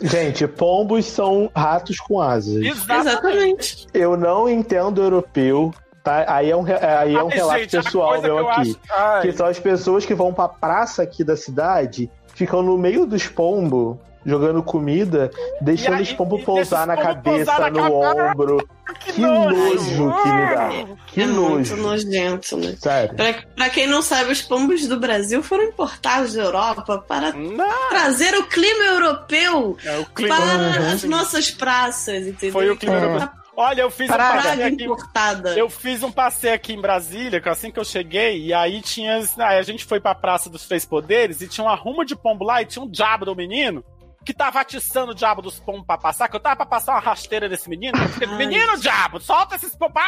Gente, 0.00 0.46
pombos 0.46 1.06
são 1.06 1.50
ratos 1.54 1.98
com 1.98 2.20
asas. 2.20 2.64
Exatamente. 2.64 3.86
Eu 3.92 4.16
não 4.16 4.48
entendo 4.48 5.02
europeu. 5.02 5.72
Tá? 6.04 6.24
Aí 6.28 6.50
é 6.50 6.56
um, 6.56 6.64
aí 6.64 7.14
é 7.14 7.22
um 7.22 7.28
Ai, 7.28 7.34
relato 7.34 7.60
gente, 7.60 7.82
pessoal 7.82 8.22
meu 8.22 8.48
aqui. 8.48 8.78
Acho... 8.88 9.22
Que 9.22 9.32
são 9.32 9.46
as 9.46 9.58
pessoas 9.58 10.06
que 10.06 10.14
vão 10.14 10.32
pra 10.32 10.48
praça 10.48 11.02
aqui 11.02 11.24
da 11.24 11.36
cidade, 11.36 12.10
ficam 12.34 12.62
no 12.62 12.78
meio 12.78 13.04
dos 13.06 13.26
pombos 13.26 13.96
jogando 14.24 14.62
comida, 14.62 15.30
deixando 15.60 15.94
aí, 15.94 16.02
os 16.02 16.12
pombos 16.12 16.44
pousar 16.44 16.86
na 16.86 16.96
cabeça, 16.96 17.52
pousar 17.52 17.60
na 17.60 17.70
no 17.70 18.00
cabeça. 18.00 18.32
ombro. 18.32 18.68
Que, 19.00 19.12
que 19.12 19.20
nojo 19.20 20.22
que 20.22 20.28
me 20.28 20.54
dá. 20.54 20.70
Que 21.06 21.22
é 21.22 21.26
nojo. 21.26 21.76
Muito 21.76 21.76
nojento, 21.76 22.56
né? 22.56 22.74
Sério. 22.78 23.14
Pra, 23.14 23.34
pra, 23.54 23.70
quem 23.70 23.86
não 23.86 24.00
sabe, 24.02 24.32
os 24.32 24.42
pombos 24.42 24.86
do 24.86 24.98
Brasil 24.98 25.42
foram 25.42 25.64
importados 25.64 26.34
da 26.34 26.42
Europa 26.42 26.98
para 27.06 27.32
não. 27.32 27.88
trazer 27.90 28.34
o 28.34 28.44
clima 28.44 28.84
europeu 28.84 29.76
é, 29.84 29.98
o 29.98 30.06
clima 30.06 30.36
para 30.36 30.80
uhum. 30.80 30.92
as 30.92 31.04
nossas 31.04 31.50
praças, 31.50 32.26
entendeu? 32.26 32.52
Foi 32.52 32.70
o 32.70 32.76
clima 32.76 32.98
é. 32.98 33.04
europeu. 33.04 33.28
Olha, 33.56 33.82
eu 33.82 33.90
fiz 33.90 34.06
Praga 34.06 34.38
um 34.38 34.42
passeio 34.42 34.66
aqui. 34.66 34.84
Importada. 34.84 35.58
Eu 35.58 35.68
fiz 35.68 36.02
um 36.04 36.12
passeio 36.12 36.54
aqui 36.54 36.72
em 36.74 36.80
Brasília, 36.80 37.40
que 37.40 37.48
assim 37.48 37.72
que 37.72 37.80
eu 37.80 37.84
cheguei, 37.84 38.40
e 38.40 38.54
aí 38.54 38.80
tinha. 38.80 39.18
Aí 39.38 39.58
a 39.58 39.62
gente 39.62 39.84
foi 39.84 39.98
pra 39.98 40.14
Praça 40.14 40.48
dos 40.48 40.66
Três 40.66 40.86
Poderes 40.86 41.40
e 41.40 41.48
tinha 41.48 41.64
uma 41.64 41.74
ruma 41.74 42.04
de 42.04 42.14
pombo 42.14 42.44
lá 42.44 42.62
e 42.62 42.66
tinha 42.66 42.84
um 42.84 42.88
diabo 42.88 43.24
do 43.24 43.34
menino 43.34 43.84
que 44.28 44.34
tava 44.34 44.60
atiçando 44.60 45.12
o 45.12 45.14
diabo 45.14 45.40
dos 45.40 45.58
pombos 45.58 45.86
pra 45.86 45.96
passar, 45.96 46.28
que 46.28 46.36
eu 46.36 46.40
tava 46.40 46.56
pra 46.56 46.66
passar 46.66 46.92
uma 46.92 47.00
rasteira 47.00 47.48
desse 47.48 47.66
menino. 47.66 47.96
menino, 48.36 48.76
diabo, 48.76 49.18
solta 49.18 49.56
esses 49.56 49.74
pombos. 49.74 50.02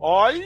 Olha! 0.00 0.44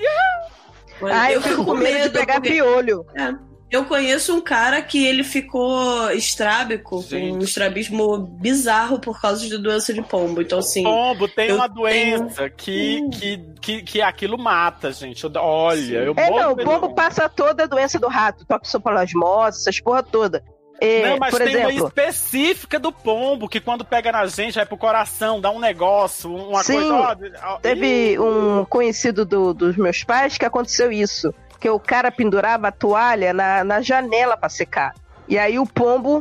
Ai, 1.02 1.34
eu 1.34 1.40
fico 1.40 1.64
com 1.64 1.74
medo 1.74 2.10
de 2.10 2.18
pegar 2.18 2.34
porque... 2.34 2.50
piolho. 2.50 3.06
É. 3.16 3.34
Eu 3.70 3.86
conheço 3.86 4.36
um 4.36 4.40
cara 4.42 4.82
que 4.82 5.06
ele 5.06 5.24
ficou 5.24 6.10
estrábico, 6.10 7.00
Gente. 7.00 7.30
com 7.30 7.38
um 7.38 7.38
estrabismo 7.38 8.18
bizarro 8.18 9.00
por 9.00 9.18
causa 9.18 9.48
de 9.48 9.56
doença 9.56 9.94
de 9.94 10.02
pombo. 10.02 10.42
Então, 10.42 10.58
assim. 10.58 10.84
Pombo 10.84 11.26
tem 11.26 11.50
uma 11.52 11.66
doença 11.66 12.50
tenho... 12.50 12.54
que, 12.54 13.00
hum. 13.02 13.10
que, 13.10 13.38
que, 13.62 13.82
que 13.82 14.02
aquilo 14.02 14.36
mata, 14.36 14.92
gente. 14.92 15.26
Olha, 15.36 16.00
eu 16.00 16.14
É, 16.18 16.30
não, 16.30 16.52
o 16.52 16.56
pombo 16.56 16.94
passa 16.94 17.30
toda 17.30 17.64
a 17.64 17.66
doença 17.66 17.98
do 17.98 18.08
rato, 18.08 18.44
toxoplasmose, 18.44 19.60
essas 19.60 19.80
porra 19.80 20.02
toda. 20.02 20.44
É, 20.80 21.10
não, 21.10 21.18
mas 21.18 21.34
tem 21.34 21.48
exemplo, 21.48 21.70
uma 21.70 21.86
específica 21.88 22.78
do 22.78 22.92
pombo 22.92 23.48
que 23.48 23.60
quando 23.60 23.84
pega 23.84 24.12
na 24.12 24.26
gente 24.26 24.56
vai 24.56 24.66
pro 24.66 24.76
coração, 24.76 25.40
dá 25.40 25.50
um 25.50 25.58
negócio, 25.58 26.34
uma 26.34 26.62
sim, 26.62 26.74
coisa. 26.74 27.16
Teve 27.62 28.18
um 28.18 28.64
conhecido 28.64 29.24
do, 29.24 29.54
dos 29.54 29.76
meus 29.76 30.04
pais 30.04 30.36
que 30.36 30.44
aconteceu 30.44 30.92
isso. 30.92 31.34
Que 31.58 31.70
o 31.70 31.80
cara 31.80 32.12
pendurava 32.12 32.68
a 32.68 32.72
toalha 32.72 33.32
na, 33.32 33.64
na 33.64 33.80
janela 33.80 34.36
para 34.36 34.50
secar. 34.50 34.94
E 35.26 35.38
aí 35.38 35.58
o 35.58 35.66
pombo, 35.66 36.20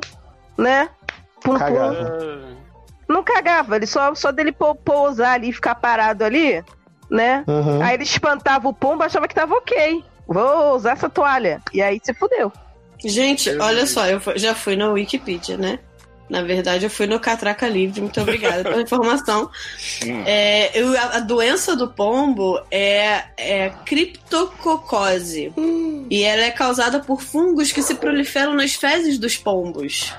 né? 0.58 0.90
Pum, 1.42 1.60
pum, 1.60 2.56
não 3.08 3.24
cagava, 3.24 3.76
ele 3.76 3.86
só, 3.86 4.16
só 4.16 4.32
dele 4.32 4.52
pousar 4.52 5.34
ali 5.34 5.50
e 5.50 5.54
ficar 5.54 5.76
parado 5.76 6.24
ali, 6.24 6.64
né? 7.10 7.44
Uhum. 7.46 7.82
Aí 7.84 7.94
ele 7.94 8.04
espantava 8.04 8.68
o 8.68 8.74
pombo, 8.74 9.04
achava 9.04 9.28
que 9.28 9.36
tava 9.36 9.54
ok. 9.54 10.04
Vou 10.28 10.76
usar 10.76 10.94
essa 10.94 11.10
toalha. 11.10 11.62
E 11.72 11.82
aí 11.82 12.00
se 12.04 12.14
fudeu. 12.14 12.52
Gente, 13.04 13.50
olha 13.58 13.86
só, 13.86 14.08
eu 14.08 14.22
já 14.36 14.56
fui 14.56 14.76
na 14.76 14.90
Wikipedia, 14.90 15.58
né? 15.58 15.80
Na 16.28 16.42
verdade, 16.42 16.86
eu 16.86 16.90
fui 16.90 17.06
no 17.06 17.20
Catraca 17.20 17.68
Livre. 17.68 18.02
Muito 18.02 18.20
obrigada 18.20 18.64
pela 18.64 18.82
informação. 18.82 19.50
É, 20.26 20.72
eu, 20.80 20.98
a, 20.98 21.18
a, 21.18 21.20
doença 21.20 21.76
do 21.76 21.88
pombo 21.88 22.60
é, 22.72 23.26
é 23.38 23.70
criptococose. 23.86 25.54
Hum. 25.56 26.08
E 26.10 26.24
ela 26.24 26.44
é 26.44 26.52
causada 26.52 27.00
por 27.00 27.22
fungos 27.22 27.72
que 27.72 27.84
se 27.84 27.96
proliferam 27.96 28.56
nas 28.56 28.74
fezes 28.74 29.20
dos 29.20 29.38
pombos. 29.38 30.14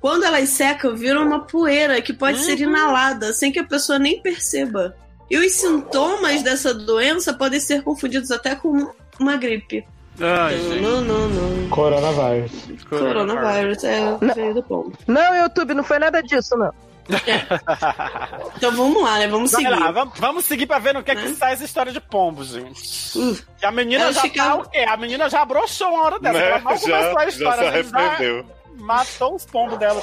Quando 0.00 0.24
elas 0.24 0.48
secam, 0.48 0.96
viram 0.96 1.26
uma 1.26 1.40
poeira 1.40 2.00
que 2.00 2.14
pode 2.14 2.38
ser 2.42 2.54
uhum. 2.54 2.70
inalada 2.70 3.34
sem 3.34 3.52
que 3.52 3.58
a 3.58 3.64
pessoa 3.64 3.98
nem 3.98 4.20
perceba. 4.22 4.96
E 5.30 5.36
os 5.36 5.52
sintomas 5.52 6.42
dessa 6.42 6.72
doença 6.72 7.34
podem 7.34 7.60
ser 7.60 7.82
confundidos 7.82 8.30
até 8.30 8.56
com 8.56 8.90
uma 9.18 9.36
gripe. 9.36 9.84
Ai, 10.20 10.56
não, 10.80 11.00
não, 11.00 11.28
não, 11.28 11.68
Coronavírus. 11.70 12.52
Coronavírus, 12.88 13.84
é 13.84 14.18
veio 14.34 14.54
do 14.54 14.62
pombo. 14.62 14.92
Não, 15.06 15.34
YouTube, 15.34 15.74
não 15.74 15.82
foi 15.82 15.98
nada 15.98 16.22
disso, 16.22 16.56
não. 16.56 16.72
É. 17.26 17.40
Então 18.56 18.72
vamos 18.72 19.02
lá, 19.02 19.18
né? 19.18 19.26
Vamos 19.26 19.50
seguir. 19.50 19.70
Lá, 19.70 19.90
vamos, 19.90 20.18
vamos, 20.18 20.44
seguir 20.44 20.66
pra 20.66 20.78
ver 20.78 20.92
no 20.92 21.02
que 21.02 21.10
é 21.10 21.16
que 21.16 21.28
né? 21.28 21.34
sai 21.34 21.54
essa 21.54 21.64
história 21.64 21.90
de 21.90 22.00
pombo, 22.00 22.44
gente. 22.44 23.18
Uh, 23.18 23.38
e 23.62 23.64
a 23.64 23.72
menina 23.72 24.12
já 24.12 24.20
ficava... 24.20 24.50
tá 24.50 24.56
o 24.56 24.70
quê? 24.70 24.80
A 24.80 24.96
menina 24.98 25.30
já 25.30 25.44
broxou 25.44 25.88
uma 25.88 26.04
hora 26.04 26.20
dessa. 26.20 26.38
Né? 26.38 26.50
Ela 26.50 26.58
mal 26.60 26.76
já, 26.76 26.82
começou 26.82 27.18
a 27.18 27.26
história. 27.26 27.64
Já 27.64 27.82
se 27.88 27.96
arrependeu. 27.96 28.44
matou 28.76 29.34
os 29.34 29.46
pombos 29.46 29.78
dela. 29.78 30.02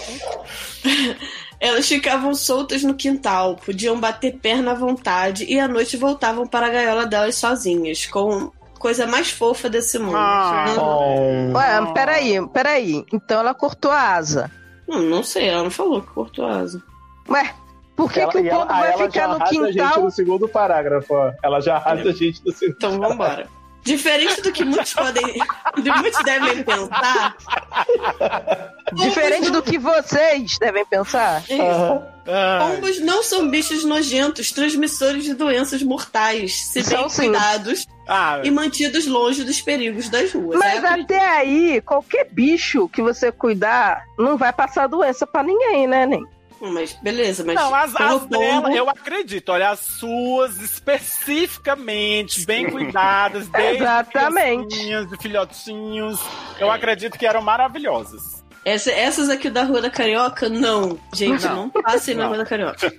Elas 1.59 1.87
ficavam 1.87 2.33
soltas 2.33 2.83
no 2.83 2.95
quintal, 2.95 3.55
podiam 3.55 3.99
bater 3.99 4.37
perna 4.37 4.71
à 4.71 4.75
vontade 4.75 5.45
e 5.45 5.59
à 5.59 5.67
noite 5.67 5.97
voltavam 5.97 6.47
para 6.47 6.67
a 6.67 6.69
gaiola 6.69 7.05
delas 7.05 7.35
sozinhas, 7.35 8.05
com 8.05 8.51
coisa 8.77 9.07
mais 9.07 9.31
fofa 9.31 9.69
desse 9.69 9.97
mundo. 9.99 10.15
Ah, 10.15 10.65
hum. 10.79 11.53
Ué, 11.53 11.93
peraí, 11.93 12.47
peraí. 12.49 13.05
Então 13.11 13.39
ela 13.39 13.53
cortou 13.53 13.91
a 13.91 14.15
asa. 14.15 14.51
Hum, 14.87 15.01
não 15.01 15.23
sei, 15.23 15.49
ela 15.49 15.63
não 15.63 15.71
falou 15.71 16.01
que 16.01 16.07
cortou 16.09 16.45
a 16.45 16.59
asa. 16.59 16.81
Ué, 17.29 17.53
por 17.95 18.11
que, 18.11 18.19
ela, 18.19 18.31
que 18.31 18.37
o 18.37 18.49
pombo 18.49 18.67
vai 18.67 18.97
ficar 18.97 19.27
no 19.27 19.39
quintal? 19.45 19.65
A 19.65 19.71
gente 19.71 19.99
no 19.99 20.11
segundo 20.11 20.47
parágrafo, 20.47 21.13
ó. 21.13 21.31
Ela 21.43 21.59
já 21.59 21.75
arrasa 21.75 22.09
a 22.09 22.13
gente 22.13 22.45
no 22.45 22.51
segundo 22.51 22.75
Então 22.77 22.99
vambora. 22.99 23.47
Diferente 23.87 24.41
do 24.41 24.51
que 24.51 24.65
muitos 24.65 24.93
podem. 24.93 25.23
de 25.81 25.89
muitos 25.91 26.23
devem 26.23 26.63
pensar. 26.63 27.37
Diferente 28.93 29.49
do 29.49 29.61
que 29.61 29.77
vocês 29.77 30.57
devem 30.59 30.85
pensar. 30.85 31.43
Uhum. 31.49 32.17
Pombos 32.59 32.99
não 32.99 33.23
são 33.23 33.49
bichos 33.49 33.85
nojentos, 33.85 34.51
transmissores 34.51 35.23
de 35.23 35.33
doenças 35.33 35.81
mortais, 35.81 36.55
se 36.55 36.83
bem 36.83 37.09
cuidados 37.09 37.87
ah, 38.05 38.41
e 38.43 38.51
mantidos 38.51 39.07
longe 39.07 39.45
dos 39.45 39.61
perigos 39.61 40.09
das 40.09 40.33
ruas. 40.33 40.59
Mas 40.59 40.83
é 40.83 40.87
até 40.87 41.29
aí, 41.29 41.81
qualquer 41.81 42.27
bicho 42.29 42.89
que 42.89 43.01
você 43.01 43.31
cuidar 43.31 44.03
não 44.19 44.37
vai 44.37 44.51
passar 44.51 44.87
doença 44.87 45.25
para 45.25 45.43
ninguém, 45.43 45.87
né, 45.87 46.05
nem? 46.05 46.25
Mas 46.59 46.93
beleza, 46.93 47.43
mas. 47.43 47.55
Não, 47.55 47.73
as, 47.73 47.95
as 47.95 48.25
dela, 48.25 48.73
eu 48.73 48.89
acredito. 48.89 49.49
Olha, 49.49 49.69
as 49.69 49.79
suas 49.79 50.59
especificamente, 50.59 52.45
bem 52.45 52.69
cuidadas, 52.69 53.47
Exatamente. 53.53 54.75
de 54.77 55.17
filhotinhos. 55.21 56.19
Eu 56.59 56.71
acredito 56.71 57.17
que 57.17 57.25
eram 57.25 57.41
maravilhosas. 57.41 58.43
Essa, 58.65 58.91
essas 58.91 59.29
aqui 59.29 59.49
da 59.49 59.63
Rua 59.63 59.81
da 59.81 59.89
Carioca, 59.89 60.49
não. 60.49 60.99
Gente, 61.13 61.45
não, 61.45 61.55
não 61.55 61.69
passem 61.69 62.15
na 62.15 62.27
Rua 62.27 62.37
da 62.37 62.45
Carioca. 62.45 62.91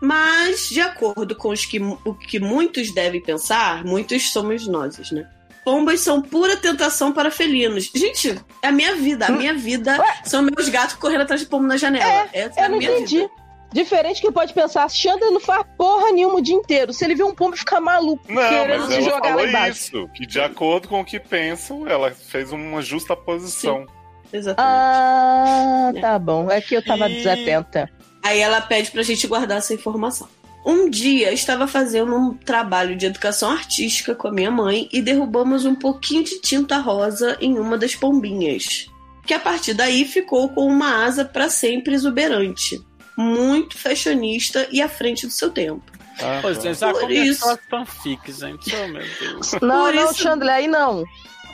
Mas, 0.00 0.68
de 0.68 0.80
acordo 0.80 1.34
com 1.34 1.48
os 1.48 1.64
que, 1.64 1.80
o 1.80 2.14
que 2.14 2.38
muitos 2.38 2.92
devem 2.92 3.22
pensar, 3.22 3.82
muitos 3.84 4.30
somos 4.30 4.66
nós, 4.66 5.10
né? 5.10 5.26
Pombas 5.66 5.98
são 5.98 6.22
pura 6.22 6.56
tentação 6.56 7.12
para 7.12 7.28
felinos. 7.28 7.90
Gente, 7.92 8.40
é 8.62 8.68
a 8.68 8.70
minha 8.70 8.94
vida. 8.94 9.26
A 9.26 9.32
minha 9.32 9.52
vida 9.52 9.98
Ué? 9.98 10.20
são 10.24 10.40
meus 10.40 10.68
gatos 10.68 10.94
correndo 10.94 11.22
atrás 11.22 11.40
de 11.40 11.48
pombo 11.48 11.66
na 11.66 11.76
janela. 11.76 12.28
É, 12.32 12.42
Essa 12.42 12.60
é 12.60 12.66
eu 12.66 12.70
não 12.70 12.80
entendi. 12.80 13.18
Vida. 13.18 13.30
Diferente 13.72 14.20
que 14.20 14.30
pode 14.30 14.54
pensar, 14.54 14.88
Xander 14.88 15.28
não 15.28 15.40
faz 15.40 15.66
porra 15.76 16.12
nenhuma 16.12 16.36
o 16.36 16.40
dia 16.40 16.54
inteiro. 16.54 16.92
Se 16.92 17.04
ele 17.04 17.16
vê 17.16 17.24
um 17.24 17.34
pombo 17.34 17.56
ficar 17.56 17.80
maluco, 17.80 18.22
não, 18.32 18.48
querendo 18.48 18.86
se 18.86 19.02
jogar 19.02 19.34
lá 19.34 19.44
embaixo. 19.44 19.72
Isso, 19.72 20.08
que 20.14 20.24
de 20.24 20.40
acordo 20.40 20.86
com 20.86 21.00
o 21.00 21.04
que 21.04 21.18
pensam, 21.18 21.84
ela 21.88 22.12
fez 22.12 22.52
uma 22.52 22.80
justa 22.80 23.16
posição. 23.16 23.80
Sim. 23.80 24.36
Exatamente. 24.36 24.70
Ah, 24.70 25.92
tá 26.00 26.16
bom. 26.16 26.48
É 26.48 26.60
que 26.60 26.76
eu 26.76 26.84
tava 26.84 27.10
e... 27.10 27.16
desatenta. 27.16 27.90
Aí 28.22 28.38
ela 28.40 28.60
pede 28.60 28.92
pra 28.92 29.02
gente 29.02 29.26
guardar 29.26 29.58
essa 29.58 29.74
informação. 29.74 30.28
Um 30.66 30.90
dia 30.90 31.32
estava 31.32 31.68
fazendo 31.68 32.12
um 32.16 32.34
trabalho 32.34 32.96
de 32.96 33.06
educação 33.06 33.52
artística 33.52 34.16
com 34.16 34.26
a 34.26 34.32
minha 34.32 34.50
mãe 34.50 34.88
e 34.92 35.00
derrubamos 35.00 35.64
um 35.64 35.76
pouquinho 35.76 36.24
de 36.24 36.40
tinta 36.40 36.78
rosa 36.78 37.38
em 37.40 37.56
uma 37.56 37.78
das 37.78 37.94
pombinhas, 37.94 38.90
que 39.24 39.32
a 39.32 39.38
partir 39.38 39.74
daí 39.74 40.04
ficou 40.04 40.48
com 40.48 40.66
uma 40.66 41.04
asa 41.04 41.24
para 41.24 41.48
sempre 41.48 41.94
exuberante, 41.94 42.84
muito 43.16 43.78
fashionista 43.78 44.66
e 44.72 44.82
à 44.82 44.88
frente 44.88 45.24
do 45.24 45.32
seu 45.32 45.50
tempo. 45.50 45.84
Ah, 46.20 46.40
pois 46.42 46.64
é, 46.64 46.74
já 46.74 46.92
Por 46.92 47.12
isso... 47.12 47.48
as 47.48 47.60
fanfics, 47.70 48.38
gente. 48.38 48.74
Oh, 48.74 48.88
meu 48.88 49.04
Deus. 49.20 49.52
Não, 49.62 49.84
Por 49.84 49.94
não, 49.94 50.10
isso... 50.10 50.14
Chandler, 50.20 50.54
aí 50.54 50.66
não. 50.66 51.04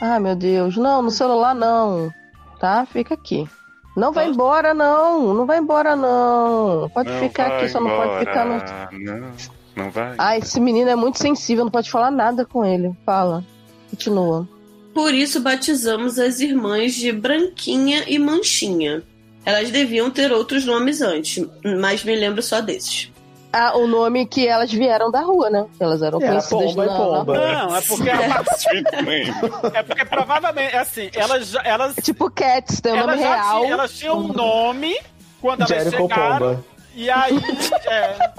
Ah, 0.01 0.19
meu 0.19 0.35
Deus. 0.35 0.75
Não, 0.75 1.03
no 1.03 1.11
celular 1.11 1.53
não. 1.53 2.11
Tá? 2.59 2.85
Fica 2.85 3.13
aqui. 3.13 3.47
Não 3.95 4.11
vai 4.11 4.27
embora, 4.27 4.73
não. 4.73 5.33
Não 5.33 5.45
vai 5.45 5.59
embora, 5.59 5.95
não. 5.95 6.89
Pode 6.89 7.11
não 7.11 7.19
ficar 7.19 7.47
aqui, 7.47 7.69
só 7.69 7.79
não 7.79 7.89
pode 7.89 8.19
ficar 8.19 8.45
no. 8.45 8.99
Não, 8.99 9.31
não 9.75 9.91
vai. 9.91 10.15
Ah, 10.17 10.37
esse 10.37 10.59
menino 10.59 10.89
é 10.89 10.95
muito 10.95 11.19
sensível, 11.19 11.63
não 11.63 11.71
pode 11.71 11.91
falar 11.91 12.11
nada 12.11 12.45
com 12.45 12.65
ele. 12.65 12.91
Fala. 13.05 13.43
Continua. 13.89 14.47
Por 14.93 15.13
isso 15.13 15.41
batizamos 15.41 16.19
as 16.19 16.39
irmãs 16.39 16.93
de 16.93 17.11
Branquinha 17.11 18.03
e 18.07 18.17
Manchinha. 18.17 19.03
Elas 19.45 19.69
deviam 19.71 20.09
ter 20.09 20.31
outros 20.31 20.65
nomes 20.65 21.01
antes, 21.01 21.45
mas 21.79 22.03
me 22.03 22.15
lembro 22.15 22.41
só 22.41 22.61
desses. 22.61 23.11
Ah, 23.55 23.77
o 23.77 23.85
nome 23.85 24.25
que 24.25 24.47
elas 24.47 24.71
vieram 24.71 25.11
da 25.11 25.21
rua, 25.21 25.47
né? 25.47 25.67
Elas 25.79 26.01
eram 26.01 26.19
é, 26.19 26.27
conhecidas 26.27 26.73
pomba, 26.73 26.85
na, 26.87 26.97
pomba. 26.97 27.33
Não, 27.35 27.75
é 27.75 27.81
porque 27.81 28.09
é 29.77 29.83
porque 29.83 30.05
provavelmente, 30.05 30.75
assim, 30.75 31.11
elas 31.13 31.53
elas 31.63 31.95
tipo 32.01 32.31
Cats, 32.31 32.81
tem 32.81 32.93
o 32.93 33.05
nome 33.05 33.17
real. 33.17 33.61
Tinha, 33.61 33.73
elas 33.73 33.93
tinham 33.93 34.17
um 34.17 34.33
nome 34.33 34.99
quando 35.39 35.61
elas 35.61 35.69
Jericho 35.69 36.01
chegaram. 36.01 36.47
Pomba. 36.47 36.65
E 36.95 37.11
aí, 37.11 37.39
é, 37.85 38.31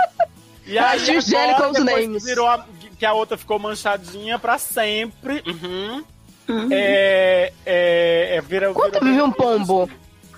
e 0.67 0.79
aí 0.79 1.17
os 1.17 1.27
Jericho's 1.27 1.85
names. 1.85 2.25
Virou 2.25 2.49
a, 2.49 2.67
que 2.99 3.07
a 3.07 3.13
outra 3.13 3.39
ficou 3.39 3.57
manchadinha 3.61 4.37
pra 4.37 4.59
sempre. 4.59 5.45
Uhum. 5.47 6.05
Uhum. 6.49 6.69
É, 6.73 7.53
é, 7.65 8.37
é, 8.37 8.41
vira, 8.41 8.73
quanto 8.73 8.99
vive 8.99 9.23
um 9.23 9.31
pombo? 9.31 9.89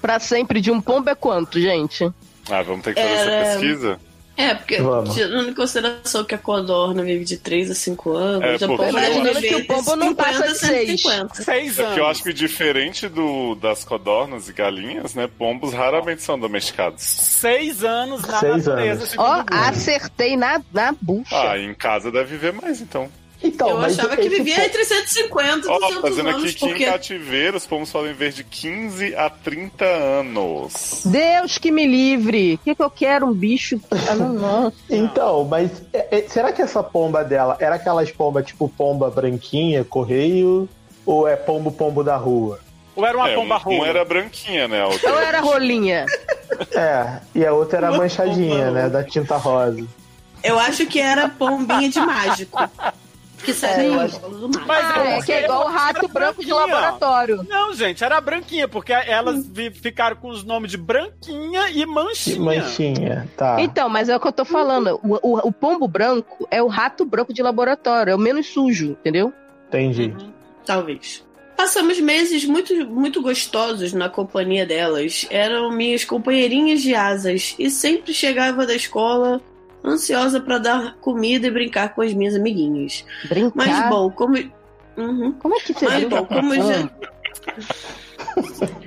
Pra 0.03 0.21
sempre 0.21 0.61
de 0.61 0.71
um 0.71 0.83
pombo 0.83 1.09
é 1.09 1.15
quanto, 1.15 1.59
gente? 1.59 2.05
Ah, 2.51 2.63
vamos 2.63 2.85
ter 2.85 2.95
que 2.95 3.01
fazer 3.01 3.15
essa 3.15 3.59
pesquisa? 3.59 4.06
É, 4.37 4.55
porque 4.55 4.77
tirando 5.15 5.49
em 5.49 5.55
consideração 5.55 6.23
que 6.23 6.35
a 6.35 6.39
codorna 6.39 7.03
vive 7.03 7.25
de 7.25 7.39
3 7.39 7.71
a 7.71 7.75
5 7.75 8.13
anos, 8.13 8.61
é, 8.61 8.65
a 8.65 8.69
pomba 8.69 8.89
imaginando 8.91 9.41
que 9.41 9.55
o 9.55 9.67
pombo 9.67 9.97
não 9.97 10.15
passa 10.15 10.49
de 10.49 10.59
6. 10.59 11.03
6 11.33 11.81
anos. 11.81 11.97
É 11.97 12.01
eu 12.01 12.07
acho 12.07 12.23
que 12.23 12.33
diferente 12.33 13.09
do, 13.09 13.55
das 13.55 13.83
codornas 13.83 14.49
e 14.49 14.53
galinhas, 14.53 15.15
né, 15.15 15.27
pombos 15.27 15.73
raramente 15.73 16.23
são 16.23 16.39
domesticados. 16.39 17.03
6 17.03 17.83
anos 17.83 18.23
na 18.23 18.41
Seis 18.41 18.67
natureza. 18.67 19.15
Ó, 19.17 19.39
oh, 19.39 19.45
acertei 19.49 20.37
na, 20.37 20.61
na 20.73 20.95
bucha. 21.01 21.53
Ah, 21.53 21.59
em 21.59 21.75
casa 21.75 22.13
deve 22.13 22.37
viver 22.37 22.53
mais, 22.53 22.81
então. 22.81 23.09
Então, 23.43 23.69
eu 23.69 23.81
achava 23.81 24.17
que 24.17 24.29
vivia 24.29 24.65
entre 24.65 24.85
150 24.85 25.59
e 25.59 25.61
200 25.61 25.97
oh, 25.97 26.01
fazendo 26.01 26.29
anos. 26.29 26.45
aqui 26.45 26.55
que 26.55 26.67
porque... 26.67 26.85
em 26.85 26.87
cativeiro 26.87 27.57
os 27.57 27.67
pomos 27.67 27.91
podem 27.91 28.13
viver 28.13 28.33
de 28.33 28.45
15 28.45 29.15
a 29.15 29.31
30 29.31 29.85
anos. 29.85 31.03
Deus 31.05 31.59
que 31.59 31.71
me 31.71 31.87
livre! 31.87 32.55
O 32.55 32.59
que, 32.59 32.75
que 32.75 32.83
eu 32.83 32.91
quero? 32.91 33.27
Um 33.27 33.33
bicho? 33.33 33.81
Ah, 34.09 34.15
não, 34.15 34.33
não. 34.33 34.73
então, 34.89 35.45
mas 35.45 35.71
é, 35.93 36.19
é, 36.19 36.29
será 36.29 36.53
que 36.53 36.63
essa 36.63 36.83
pomba 36.83 37.23
dela 37.25 37.57
era 37.61 37.77
aquelas 37.77 38.11
pombas 38.11 38.47
tipo 38.47 38.69
pomba 38.69 39.11
branquinha, 39.11 39.85
correio? 39.85 40.69
Ou 41.05 41.29
é 41.29 41.37
pombo-pombo 41.37 42.03
da 42.03 42.17
rua? 42.17 42.59
Ou 42.97 43.05
era 43.05 43.17
uma 43.17 43.29
é, 43.29 43.35
pomba 43.35 43.57
rola? 43.57 43.77
Uma 43.77 43.87
era 43.87 44.05
branquinha, 44.05 44.67
né? 44.67 44.85
Outra 44.85 45.13
Ou 45.13 45.19
era 45.19 45.41
rolinha. 45.41 46.07
é, 46.75 47.21
e 47.35 47.45
a 47.45 47.53
outra 47.53 47.79
era 47.79 47.93
manchadinha, 47.93 48.71
né? 48.71 48.89
Da 48.89 49.05
tinta 49.05 49.37
rosa. 49.37 49.87
Eu 50.43 50.59
acho 50.59 50.87
que 50.87 51.01
era 51.01 51.29
pombinha 51.29 51.89
de 51.89 52.01
mágico. 52.01 52.59
Que 53.45 53.53
serve 53.53 53.87
é, 53.87 53.91
Mas 54.67 54.85
ah, 54.85 55.05
é, 55.05 55.23
que 55.23 55.33
é 55.33 55.45
igual 55.45 55.67
o 55.67 55.71
rato 55.71 56.09
branco 56.09 56.45
de 56.45 56.53
laboratório. 56.53 57.45
Não, 57.49 57.73
gente, 57.75 58.03
era 58.03 58.21
branquinha, 58.21 58.67
porque 58.67 58.93
elas 58.93 59.47
ficaram 59.75 60.17
com 60.17 60.29
os 60.29 60.43
nomes 60.43 60.71
de 60.71 60.77
branquinha 60.77 61.71
e 61.71 61.85
manchinha. 61.87 62.41
Manchinha, 62.41 63.29
tá. 63.37 63.57
Então, 63.61 63.89
mas 63.89 64.09
é 64.09 64.17
o 64.17 64.21
que 64.21 64.27
eu 64.27 64.33
tô 64.33 64.45
falando. 64.45 64.99
O, 65.03 65.15
o, 65.23 65.49
o 65.49 65.53
pombo 65.53 65.87
branco 65.87 66.47
é 66.51 66.63
o 66.63 66.67
rato 66.67 67.05
branco 67.05 67.33
de 67.33 67.43
laboratório, 67.43 68.11
é 68.11 68.15
o 68.15 68.19
menos 68.19 68.47
sujo, 68.47 68.91
entendeu? 68.93 69.33
Entendi. 69.69 70.15
Uhum. 70.19 70.33
Talvez. 70.65 71.25
Passamos 71.57 71.99
meses 71.99 72.45
muito, 72.45 72.75
muito 72.87 73.23
gostosos 73.23 73.93
na 73.93 74.11
companhia 74.11 74.67
delas. 74.67 75.27
Eram 75.31 75.71
minhas 75.73 76.05
companheirinhas 76.05 76.83
de 76.83 76.95
asas 76.95 77.55
e 77.59 77.71
sempre 77.71 78.13
chegava 78.13 78.67
da 78.67 78.75
escola 78.75 79.41
ansiosa 79.87 80.41
para 80.41 80.59
dar 80.59 80.97
comida 80.97 81.47
e 81.47 81.51
brincar 81.51 81.95
com 81.95 82.03
as 82.03 82.13
minhas 82.13 82.35
amiguinhas. 82.35 83.05
Brincar? 83.29 83.53
Mas 83.55 83.89
bom, 83.89 84.11
como. 84.11 84.37
Uhum. 84.97 85.33
Como 85.33 85.55
é 85.55 85.61
que 85.61 85.75
você 85.75 85.85
Mas 85.85 86.05
bom, 86.05 86.25
como 86.25 86.55
já. 86.55 86.91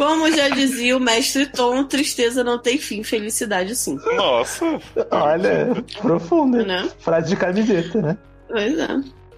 Como 0.00 0.30
já 0.32 0.48
dizia 0.48 0.96
o 0.96 1.00
mestre 1.00 1.44
Tom, 1.44 1.84
tristeza 1.84 2.42
não 2.42 2.58
tem 2.58 2.78
fim, 2.78 3.02
felicidade 3.02 3.76
sim. 3.76 3.98
Nossa! 4.16 4.80
Olha, 5.10 5.84
profunda. 6.00 6.64
Né? 6.64 6.88
Frase 7.00 7.28
de 7.28 7.36
camiseta, 7.36 8.00
né? 8.00 8.18
Pois 8.48 8.78
é. 8.78 8.88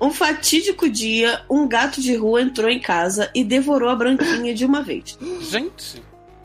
Um 0.00 0.12
fatídico 0.12 0.88
dia, 0.88 1.42
um 1.50 1.66
gato 1.66 2.00
de 2.00 2.14
rua 2.14 2.42
entrou 2.42 2.70
em 2.70 2.78
casa 2.78 3.28
e 3.34 3.42
devorou 3.42 3.88
a 3.88 3.96
branquinha 3.96 4.54
de 4.54 4.64
uma 4.64 4.82
vez. 4.82 5.18
Gente! 5.40 6.00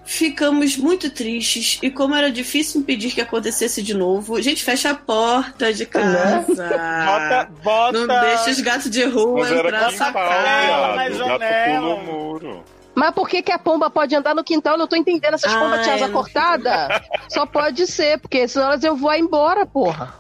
Ficamos 0.08 0.78
muito 0.78 1.10
tristes 1.10 1.80
e 1.84 1.92
como 1.92 2.16
era 2.16 2.32
difícil 2.32 2.80
impedir 2.80 3.14
que 3.14 3.20
acontecesse 3.20 3.84
de 3.84 3.94
novo, 3.94 4.38
a 4.38 4.42
gente 4.42 4.64
fecha 4.64 4.92
a 4.92 4.96
porta 4.96 5.74
de 5.74 5.86
casa. 5.86 6.46
bota, 6.48 7.50
bota. 7.62 7.92
Não 7.92 8.22
deixa 8.22 8.50
os 8.50 8.62
gatos 8.62 8.90
de 8.90 9.04
rua 9.04 9.50
entrar 9.50 9.82
na 9.82 9.92
sua 9.92 10.14
casa. 10.14 10.96
Na 10.96 11.10
janela. 11.10 11.96
muro. 12.04 12.64
Mas 12.96 13.14
por 13.14 13.28
que, 13.28 13.42
que 13.42 13.52
a 13.52 13.60
pomba 13.60 13.90
pode 13.90 14.16
andar 14.16 14.34
no 14.34 14.46
quintal? 14.46 14.76
Eu 14.76 14.80
não 14.80 14.88
tô 14.88 14.96
entendendo. 14.96 15.34
Essas 15.34 15.54
Ai, 15.54 15.60
pombas 15.60 15.82
tinham 15.82 15.96
asa 15.98 16.08
cortada? 16.10 17.04
Só 17.28 17.46
pode 17.46 17.86
ser, 17.86 18.18
porque 18.20 18.48
senão 18.48 18.68
elas 18.68 18.86
eu 18.86 18.96
vou 18.96 19.14
embora, 19.14 19.66
porra. 19.66 20.16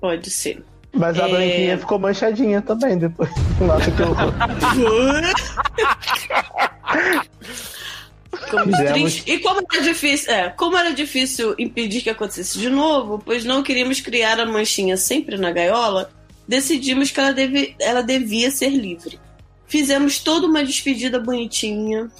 Pode 0.00 0.30
ser. 0.30 0.64
Mas 0.90 1.20
a 1.20 1.28
é... 1.28 1.30
branquinha 1.30 1.78
ficou 1.78 1.98
manchadinha 1.98 2.62
também 2.62 2.96
depois. 2.96 3.28
Nossa, 3.60 3.90
que 3.90 4.02
horror. 4.02 4.32
Ficamos 8.44 8.76
tristes. 8.78 9.24
E 9.26 9.38
como 9.38 9.60
era 9.72 9.82
difícil, 9.82 10.32
é, 10.32 10.48
como 10.50 10.76
era 10.76 10.92
difícil 10.92 11.54
impedir 11.58 12.02
que 12.02 12.10
acontecesse 12.10 12.58
de 12.58 12.68
novo, 12.68 13.20
pois 13.24 13.44
não 13.44 13.62
queríamos 13.62 14.00
criar 14.00 14.38
a 14.40 14.46
manchinha 14.46 14.96
sempre 14.96 15.36
na 15.36 15.50
gaiola, 15.50 16.10
decidimos 16.46 17.10
que 17.10 17.20
ela, 17.20 17.32
deve, 17.32 17.74
ela 17.80 18.02
devia 18.02 18.50
ser 18.50 18.70
livre. 18.70 19.18
Fizemos 19.66 20.18
toda 20.18 20.46
uma 20.46 20.64
despedida 20.64 21.18
bonitinha. 21.18 22.10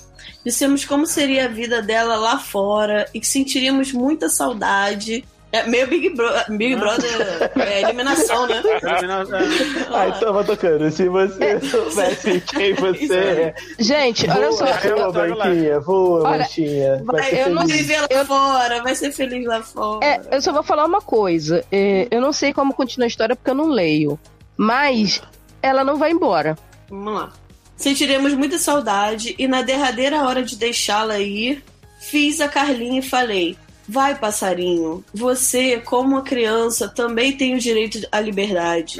Dissemos 0.44 0.84
como 0.84 1.06
seria 1.06 1.46
a 1.46 1.48
vida 1.48 1.80
dela 1.80 2.16
lá 2.16 2.38
fora 2.38 3.08
e 3.14 3.20
que 3.20 3.26
sentiríamos 3.26 3.92
muita 3.92 4.28
saudade 4.28 5.24
é 5.56 5.66
meio 5.66 5.86
Big, 5.86 6.10
Bro 6.10 6.28
Big 6.50 6.76
Brother 6.76 7.50
é 7.56 7.82
eliminação, 7.82 8.46
né? 8.46 8.62
Ai, 9.92 10.18
tava 10.20 10.44
tocando. 10.44 10.90
Se 10.90 11.08
você 11.08 11.60
soubesse 11.60 12.40
quem 12.42 12.74
você 12.74 13.14
é. 13.14 13.54
Gente, 13.78 14.28
olha 14.30 14.52
só. 14.52 14.66
Voa, 14.66 15.12
Branquinha, 15.12 15.80
voa, 15.80 16.38
Manchinha. 16.38 17.02
Vai, 17.04 17.42
eu 17.42 17.50
não 17.50 17.66
viver 17.66 18.00
lá 18.00 18.08
eu... 18.10 18.26
fora, 18.26 18.82
vai 18.82 18.94
ser 18.94 19.12
feliz 19.12 19.46
lá 19.46 19.62
fora. 19.62 20.04
É, 20.04 20.20
eu 20.30 20.42
só 20.42 20.52
vou 20.52 20.62
falar 20.62 20.84
uma 20.84 21.00
coisa. 21.00 21.64
É, 21.72 22.08
eu 22.10 22.20
não 22.20 22.32
sei 22.32 22.52
como 22.52 22.74
continua 22.74 23.06
a 23.06 23.08
história 23.08 23.34
porque 23.34 23.50
eu 23.50 23.54
não 23.54 23.68
leio. 23.68 24.18
Mas 24.56 25.22
ela 25.62 25.84
não 25.84 25.96
vai 25.96 26.10
embora. 26.10 26.56
Vamos 26.88 27.14
lá. 27.14 27.32
Sentiremos 27.76 28.32
muita 28.34 28.58
saudade 28.58 29.34
e 29.38 29.46
na 29.46 29.62
derradeira 29.62 30.22
hora 30.22 30.42
de 30.42 30.56
deixá-la 30.56 31.18
ir, 31.18 31.62
fiz 32.00 32.40
a 32.40 32.48
Carlinha 32.48 33.00
e 33.00 33.02
falei: 33.02 33.56
Vai, 33.88 34.16
passarinho, 34.16 35.04
você, 35.14 35.78
como 35.78 36.16
uma 36.16 36.22
criança, 36.22 36.88
também 36.88 37.36
tem 37.36 37.54
o 37.54 37.58
direito 37.58 38.06
à 38.10 38.20
liberdade. 38.20 38.98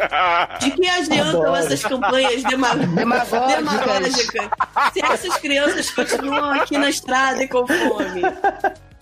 De 0.61 0.71
que 0.71 0.89
adiantam 0.89 1.43
Adoro. 1.43 1.57
essas 1.57 1.83
campanhas 1.83 2.43
demagógicas. 2.45 3.57
demagógicas 3.57 4.51
se 4.93 5.05
essas 5.05 5.37
crianças 5.39 5.91
continuam 5.91 6.53
aqui 6.53 6.79
na 6.79 6.89
estrada 6.89 7.43
e 7.43 7.49
com 7.49 7.67
fome? 7.67 8.23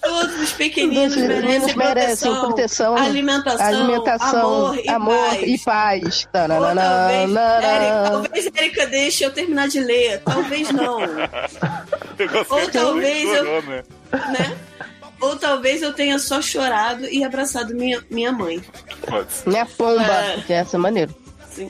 Todos 0.03 0.39
os 0.39 0.53
pequeninos 0.53 1.17
merecem, 1.17 1.77
merecem 1.77 2.31
proteção, 2.31 2.41
proteção, 2.41 2.97
alimentação, 2.97 3.67
alimentação 3.67 4.67
amor, 4.89 5.43
e 5.43 5.59
paz. 5.59 6.23
E 6.23 8.11
talvez, 8.11 8.51
Erika 8.55 8.87
deixe 8.87 9.25
eu 9.25 9.33
terminar 9.33 9.69
de 9.69 9.81
ler, 9.81 10.21
talvez 10.23 10.71
não. 10.71 11.01
Ou 12.51 12.71
talvez 12.71 13.33
eu. 13.33 13.63
Né? 13.63 14.57
Ou 15.25 15.37
talvez 15.37 15.83
eu 15.83 15.93
tenha 15.93 16.19
só 16.19 16.43
chorado 16.43 17.07
e 17.07 17.25
abraçado 17.25 17.75
minha, 17.75 18.05
minha 18.11 18.31
mãe. 18.31 18.63
Minha 19.47 19.67
pomba, 19.67 20.03
é... 20.03 20.37
dessa 20.47 20.79
maneira. 20.79 21.15
Sim. 21.51 21.69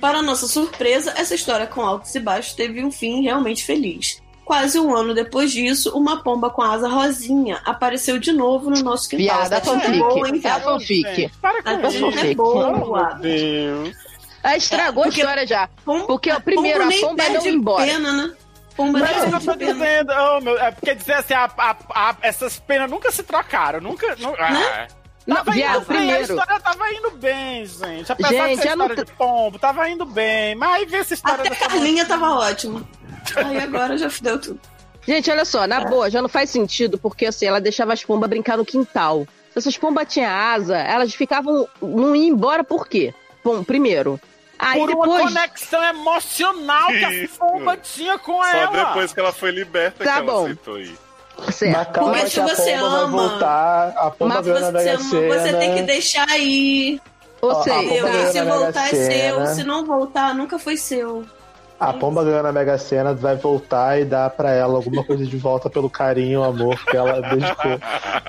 Para 0.00 0.20
nossa 0.20 0.46
surpresa, 0.46 1.14
essa 1.16 1.34
história 1.34 1.66
com 1.66 1.80
altos 1.80 2.14
e 2.14 2.20
baixos 2.20 2.54
teve 2.54 2.84
um 2.84 2.90
fim 2.90 3.22
realmente 3.22 3.64
feliz. 3.64 4.20
Quase 4.44 4.78
um 4.78 4.94
ano 4.94 5.14
depois 5.14 5.52
disso, 5.52 5.96
uma 5.96 6.22
pomba 6.22 6.50
com 6.50 6.60
asa 6.60 6.88
rosinha 6.88 7.60
apareceu 7.64 8.18
de 8.18 8.32
novo 8.32 8.68
no 8.68 8.82
nosso 8.82 9.08
quintal. 9.08 9.38
Piada 9.38 9.60
fanfic. 9.60 9.98
Boa, 9.98 10.28
hein, 10.28 10.40
é 10.42 10.60
fanfic. 10.60 11.30
Para 11.40 11.62
com 11.62 11.68
a 11.70 11.90
fanfic. 11.90 12.18
É 12.18 12.34
boa. 12.34 13.14
Meu 13.14 13.18
Deus. 13.20 13.96
Ah, 14.42 14.56
estragou 14.56 15.04
é, 15.04 15.06
a 15.06 15.10
história 15.10 15.46
já. 15.46 15.68
Porque, 15.84 16.32
o 16.32 16.40
primeiro, 16.40 16.82
a 16.82 16.90
pomba 16.90 17.28
não 17.28 17.46
ia 17.46 17.50
embora. 17.52 17.86
Pena, 17.86 18.12
né? 18.12 18.34
Pomba 18.76 18.98
Mas 19.00 19.32
eu 19.32 19.40
tô 19.40 19.56
dizendo, 19.56 20.12
oh, 20.12 20.40
meu, 20.40 20.58
é 20.58 20.70
porque 20.70 20.94
dizer 20.94 21.14
assim, 21.14 21.34
a, 21.34 21.50
a, 21.56 21.76
a, 21.94 22.16
essas 22.22 22.58
penas 22.58 22.90
nunca 22.90 23.10
se 23.10 23.22
trocaram, 23.22 23.80
nunca. 23.80 24.16
Não, 24.16 24.34
ah, 24.38 24.86
Tava 25.26 25.50
não, 25.50 25.56
indo 25.56 25.80
bem, 25.80 25.84
primeiro. 25.84 26.18
a 26.18 26.20
história 26.20 26.60
tava 26.60 26.92
indo 26.92 27.10
bem, 27.12 27.64
gente. 27.64 28.10
Apesar 28.10 28.30
gente, 28.30 28.56
de 28.56 28.62
ser 28.62 28.68
história 28.70 28.96
não... 28.96 29.04
de 29.04 29.12
pombo, 29.12 29.58
tava 29.58 29.88
indo 29.88 30.04
bem. 30.04 30.54
Mas 30.56 30.70
aí 30.70 30.86
vê 30.86 30.96
essa 30.96 31.14
história 31.14 31.44
Até 31.44 31.54
a 31.54 31.68
Carlinha 31.68 32.04
tava 32.04 32.30
ótima. 32.34 32.82
Aí 33.36 33.58
agora 33.58 33.96
já 33.96 34.10
fudeu 34.10 34.40
tudo. 34.40 34.60
Gente, 35.06 35.30
olha 35.30 35.44
só, 35.44 35.66
na 35.66 35.84
boa, 35.84 36.10
já 36.10 36.20
não 36.20 36.28
faz 36.28 36.50
sentido, 36.50 36.98
porque 36.98 37.26
assim, 37.26 37.46
ela 37.46 37.60
deixava 37.60 37.92
as 37.92 38.04
pombas 38.04 38.28
brincar 38.28 38.56
no 38.56 38.64
quintal. 38.64 39.26
Se 39.52 39.58
essas 39.58 39.76
pombas 39.76 40.12
tinham 40.12 40.30
asa, 40.30 40.76
elas 40.78 41.14
ficavam. 41.14 41.68
não 41.80 42.16
iam 42.16 42.34
embora 42.34 42.64
por 42.64 42.88
quê? 42.88 43.14
Bom, 43.44 43.62
primeiro, 43.62 44.20
Aí 44.62 44.78
Por 44.78 44.86
depois... 44.86 45.10
uma 45.10 45.28
conexão 45.28 45.82
emocional 45.82 46.86
que 46.86 47.04
a 47.04 47.28
Pomba 47.36 47.76
tinha 47.76 48.16
com 48.16 48.36
Só 48.36 48.44
ela. 48.44 48.66
Só 48.66 48.84
depois 48.84 49.12
que 49.12 49.18
ela 49.18 49.32
foi 49.32 49.50
liberta 49.50 50.04
tá 50.04 50.20
que 50.20 50.26
bom. 50.26 50.32
ela 50.32 50.42
aceitou 50.42 50.78
ir. 50.78 50.96
Certo. 51.50 51.98
Porque 51.98 52.28
se 52.28 52.40
você 52.40 52.74
ama, 52.74 53.06
voltar, 53.08 53.88
a 53.96 54.10
pomba 54.10 54.34
mas 54.36 54.46
você, 54.46 54.90
ama, 54.90 55.34
você 55.34 55.56
tem 55.58 55.74
que 55.74 55.82
deixar 55.82 56.38
ir. 56.38 57.00
Ou 57.40 57.60
seja, 57.64 58.30
se 58.30 58.42
voltar 58.44 58.86
é 58.86 58.90
seu, 58.90 59.46
se 59.48 59.64
não 59.64 59.84
voltar, 59.84 60.32
nunca 60.32 60.60
foi 60.60 60.76
seu. 60.76 61.24
A 61.82 61.92
pomba 61.92 62.22
ganhando 62.22 62.46
a 62.46 62.52
Mega 62.52 62.78
Sena 62.78 63.12
vai 63.12 63.34
voltar 63.34 64.00
e 64.00 64.04
dar 64.04 64.30
pra 64.30 64.52
ela 64.52 64.74
alguma 64.74 65.02
coisa 65.02 65.26
de 65.26 65.36
volta 65.36 65.68
pelo 65.68 65.90
carinho 65.90 66.40
e 66.40 66.44
amor 66.44 66.78
que 66.84 66.96
ela 66.96 67.20
dedicou 67.20 67.76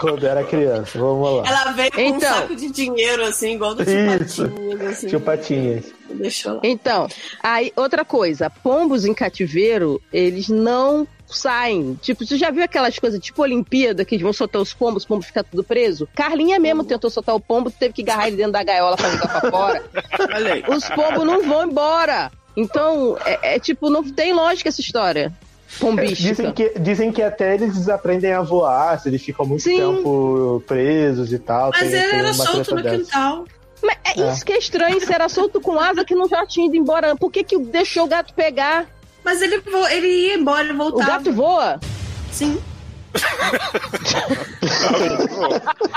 quando 0.01 0.25
era 0.25 0.43
criança. 0.43 0.97
Vamos 0.97 1.37
lá. 1.37 1.43
Ela 1.47 1.71
veio 1.71 1.91
com 1.91 2.01
então, 2.01 2.17
um 2.17 2.41
saco 2.41 2.55
de 2.55 2.71
dinheiro, 2.71 3.23
assim, 3.23 3.53
igual 3.53 3.75
do 3.75 3.85
tio 3.85 3.93
Patinhas. 3.93 4.87
Assim. 4.89 5.07
Tio 5.07 5.21
Patinhas. 5.21 5.85
Deixou 6.09 6.55
lá. 6.55 6.61
Então, 6.63 7.07
aí, 7.43 7.71
outra 7.75 8.03
coisa. 8.03 8.49
Pombos 8.49 9.05
em 9.05 9.13
cativeiro, 9.13 10.01
eles 10.11 10.49
não 10.49 11.07
saem. 11.27 11.93
Tipo, 12.01 12.25
você 12.25 12.37
já 12.37 12.49
viu 12.49 12.63
aquelas 12.63 12.97
coisas 12.97 13.19
tipo 13.19 13.43
Olimpíada 13.43 14.03
que 14.03 14.17
vão 14.17 14.33
soltar 14.33 14.63
os 14.63 14.73
pombos, 14.73 15.03
o 15.03 15.07
pombo 15.07 15.21
fica 15.21 15.43
tudo 15.43 15.63
preso? 15.63 16.09
Carlinha 16.15 16.59
mesmo 16.59 16.81
uhum. 16.81 16.87
tentou 16.87 17.11
soltar 17.11 17.35
o 17.35 17.39
pombo, 17.39 17.69
teve 17.69 17.93
que 17.93 18.01
agarrar 18.01 18.29
ele 18.29 18.37
dentro 18.37 18.53
da 18.53 18.63
gaiola 18.63 18.97
pra 18.97 19.09
jogar 19.11 19.41
pra 19.41 19.51
fora. 19.51 19.83
Olha 20.33 20.53
aí. 20.53 20.63
Os 20.67 20.89
pombos 20.89 21.23
não 21.23 21.43
vão 21.43 21.69
embora. 21.69 22.31
Então, 22.55 23.17
é, 23.25 23.55
é, 23.55 23.59
tipo, 23.59 23.89
não 23.89 24.03
tem 24.03 24.33
lógica 24.33 24.69
essa 24.69 24.81
história. 24.81 25.31
Pombística. 25.79 26.29
Dizem 26.29 26.51
que, 26.51 26.79
dizem 26.79 27.11
que 27.11 27.21
até 27.21 27.55
eles 27.55 27.89
aprendem 27.89 28.31
a 28.31 28.41
voar, 28.41 28.99
se 28.99 29.09
eles 29.09 29.23
ficam 29.23 29.45
muito 29.45 29.63
Sim. 29.63 29.77
tempo 29.77 30.63
presos 30.67 31.33
e 31.33 31.39
tal. 31.39 31.71
Mas 31.71 31.89
tem, 31.89 31.99
ele 31.99 32.09
tem 32.09 32.19
era 32.19 32.33
solto 32.33 32.75
no 32.75 32.83
dessa. 32.83 32.97
quintal. 32.97 33.45
Mas 33.81 33.97
é, 34.05 34.21
é, 34.21 34.31
isso 34.31 34.45
que 34.45 34.53
é 34.53 34.57
estranho, 34.57 34.99
se 34.99 35.11
era 35.11 35.27
solto 35.27 35.59
com 35.59 35.79
asa 35.79 36.05
que 36.05 36.15
não 36.15 36.27
já 36.27 36.45
tinha 36.45 36.67
ido 36.67 36.75
embora. 36.75 37.15
Por 37.15 37.31
que, 37.31 37.43
que 37.43 37.57
deixou 37.57 38.05
o 38.05 38.07
gato 38.07 38.33
pegar? 38.33 38.85
Mas 39.23 39.41
ele, 39.41 39.61
ele 39.91 40.07
ia 40.07 40.35
embora 40.35 40.67
e 40.67 40.73
voltava. 40.73 41.03
O 41.03 41.05
gato 41.05 41.33
voa? 41.33 41.79
Sim. 42.31 42.61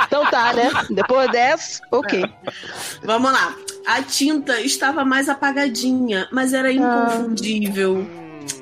Então 0.07 0.27
tá, 0.31 0.53
né? 0.53 0.71
Depois 0.91 1.31
dessa, 1.31 1.83
ok. 1.91 2.25
Vamos 3.03 3.33
lá. 3.33 3.55
A 3.87 4.03
tinta 4.03 4.61
estava 4.61 5.05
mais 5.05 5.29
apagadinha, 5.29 6.29
mas 6.33 6.53
era 6.53 6.73
inconfundível. 6.73 8.07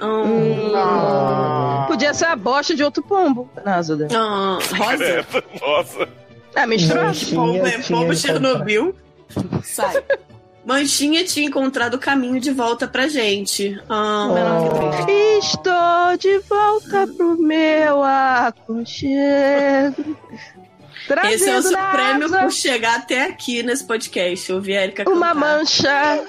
Ah. 0.01 0.06
Hum. 0.06 0.72
Ah. 0.74 1.85
Podia 1.89 2.14
ser 2.14 2.26
a 2.26 2.36
bosta 2.36 2.74
de 2.74 2.82
outro 2.82 3.02
pombo. 3.02 3.48
Nossa, 3.64 3.98
ah, 4.14 4.59
rosa? 4.76 5.26
Nossa. 5.60 6.09
É 6.55 6.66
misturado. 6.66 7.18
Pombo, 7.35 7.66
é 7.66 7.78
pombo 7.78 8.14
Chernobyl. 8.14 8.94
Sai. 9.62 10.02
Manchinha 10.65 11.24
tinha 11.24 11.47
encontrado 11.47 11.95
o 11.95 11.99
caminho 11.99 12.41
de 12.41 12.51
volta 12.51 12.89
pra 12.89 13.07
gente. 13.07 13.78
Ah, 13.89 14.28
oh. 14.31 15.09
Estou 15.39 16.16
de 16.19 16.39
volta 16.49 17.07
pro 17.15 17.36
meu 17.36 18.03
aconchego. 18.03 19.45
Esse 21.31 21.51
é 21.51 21.59
o 21.59 21.62
seu 21.62 21.78
prêmio 21.93 22.31
por 22.31 22.51
chegar 22.51 22.97
até 22.97 23.24
aqui 23.27 23.62
nesse 23.62 23.86
podcast. 23.86 24.51
Eu 24.51 24.61
vi 24.61 24.74
a 24.77 24.85
Erika 24.85 25.09
Uma 25.09 25.35
cantar. 25.35 25.35
mancha. 25.35 26.24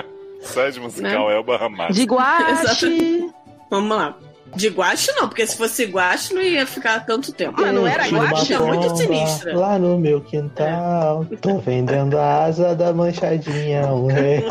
Sede 0.42 0.80
musical 0.80 1.28
né? 1.28 1.34
Elba 1.36 1.56
Ramalho. 1.56 1.94
De 1.94 2.04
guache. 2.04 3.30
Vamos 3.70 3.96
lá. 3.96 4.16
De 4.54 4.68
guache 4.68 5.12
não, 5.12 5.28
porque 5.28 5.46
se 5.46 5.56
fosse 5.56 5.84
guache 5.86 6.34
não 6.34 6.42
ia 6.42 6.66
ficar 6.66 7.04
tanto 7.06 7.32
tempo. 7.32 7.60
Mas 7.60 7.72
não 7.72 7.86
era 7.86 8.08
guache? 8.08 8.52
É 8.52 8.58
muito 8.58 8.96
sinistra. 8.96 9.56
Lá 9.56 9.78
no 9.78 9.98
meu 9.98 10.20
quintal, 10.20 11.26
é. 11.30 11.36
tô 11.36 11.58
vendendo 11.58 12.18
a 12.18 12.44
asa 12.44 12.74
da 12.74 12.92
manchadinha. 12.92 13.82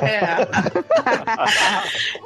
É. 0.02 0.48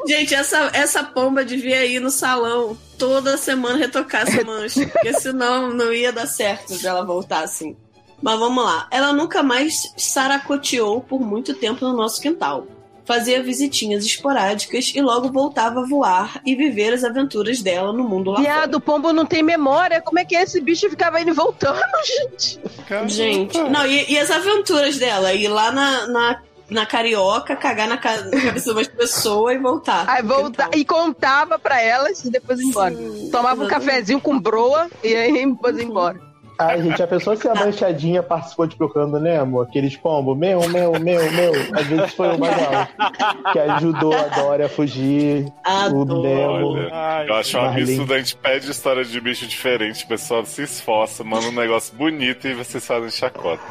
Gente, 0.08 0.36
essa, 0.36 0.70
essa 0.74 1.04
pomba 1.04 1.44
devia 1.44 1.86
ir 1.86 2.00
no 2.00 2.12
salão 2.12 2.78
toda 2.98 3.38
semana 3.38 3.78
retocar 3.78 4.22
essa 4.22 4.44
mancha, 4.44 4.88
porque 4.88 5.14
senão 5.14 5.72
não 5.74 5.91
ia 5.91 6.12
dar 6.12 6.28
certo 6.28 6.74
ela 6.86 7.04
voltar 7.04 7.44
assim. 7.44 7.76
Mas 8.22 8.40
vamos 8.40 8.64
lá. 8.64 8.88
Ela 8.91 9.12
nunca 9.12 9.44
mais 9.44 9.94
saracoteou 9.98 11.02
por 11.02 11.20
muito 11.20 11.54
tempo 11.54 11.84
no 11.86 11.94
nosso 11.94 12.22
quintal 12.22 12.66
fazia 13.06 13.44
visitinhas 13.44 14.06
esporádicas 14.06 14.92
e 14.96 15.02
logo 15.02 15.32
voltava 15.32 15.82
a 15.82 15.86
voar 15.86 16.42
e 16.46 16.56
viver 16.56 16.94
as 16.94 17.04
aventuras 17.04 17.62
dela 17.62 17.92
no 17.92 18.04
mundo 18.04 18.32
lá 18.32 18.40
Viado, 18.40 18.76
o 18.76 18.82
pombo 18.82 19.12
não 19.12 19.26
tem 19.26 19.44
memória. 19.44 20.02
Como 20.02 20.20
é 20.20 20.26
que 20.26 20.36
esse 20.36 20.60
bicho 20.62 20.90
ficava 20.90 21.22
indo 21.22 21.32
e 21.32 21.34
voltando, 21.34 21.80
gente? 22.06 22.60
Caramba. 22.88 23.10
Gente, 23.10 23.58
não, 23.58 23.86
e, 23.86 24.12
e, 24.12 24.18
as 24.18 24.32
aventuras 24.32 24.98
dela? 24.98 25.34
Ir 25.34 25.48
lá 25.48 25.72
na, 25.72 26.08
na, 26.08 26.42
na 26.70 26.86
carioca, 26.86 27.56
cagar 27.56 27.88
na, 27.88 27.98
ca 27.98 28.22
na 28.22 28.42
cabeça 28.42 28.66
de 28.66 28.72
umas 28.72 28.88
pessoas 28.88 29.56
e 29.56 29.60
voltar. 29.60 30.06
Aí 30.10 30.24
voltar 30.24 30.70
e 30.74 30.86
contava 30.86 31.60
pra 31.60 31.82
elas 31.82 32.24
e 32.24 32.30
depois 32.30 32.60
ir 32.60 32.66
embora. 32.66 32.96
Sim, 32.96 33.30
Tomava 33.32 33.64
exatamente. 33.64 33.66
um 33.66 33.68
cafezinho 33.68 34.22
com 34.22 34.40
broa 34.40 34.90
e 35.04 35.16
aí 35.16 35.46
depois 35.46 35.78
ir 35.78 35.84
embora. 35.84 36.32
Ai, 36.60 36.82
gente, 36.82 37.02
a 37.02 37.08
pessoa 37.08 37.36
se 37.36 37.48
a 37.48 37.56
manchadinha 37.56 38.22
participou 38.22 38.68
de 38.68 38.76
Procurando 38.76 39.20
Nemo, 39.20 39.62
aqueles 39.62 39.96
pombo, 39.96 40.36
meu, 40.36 40.68
meu, 40.70 40.92
meu, 41.00 41.32
meu. 41.32 41.52
Às 41.74 41.88
vezes 41.88 42.14
foi 42.14 42.36
o 42.36 42.40
mais 42.40 42.56
alto. 42.64 43.52
Que 43.52 43.60
ajudou 43.60 44.14
a 44.14 44.28
Dora 44.28 44.66
a 44.66 44.70
fugir. 44.70 45.52
Adoro. 45.64 46.20
O 46.20 46.24
Nemo. 46.24 46.68
Olha, 46.92 47.26
eu 47.28 47.36
acho 47.36 47.58
um 47.58 47.62
absurdo, 47.62 48.14
a 48.14 48.18
gente 48.20 48.38
pede 48.38 48.72
história 48.72 49.04
de 49.04 49.20
bicho 49.20 49.48
diferente, 49.48 50.06
o 50.06 50.08
pessoal 50.08 50.46
se 50.46 50.64
esforça, 50.64 51.24
manda 51.24 51.48
um 51.48 51.52
negócio 51.52 51.96
bonito 51.96 52.48
e 52.48 52.54
vocês 52.54 52.86
fazem 52.86 53.10
chacota. 53.10 53.62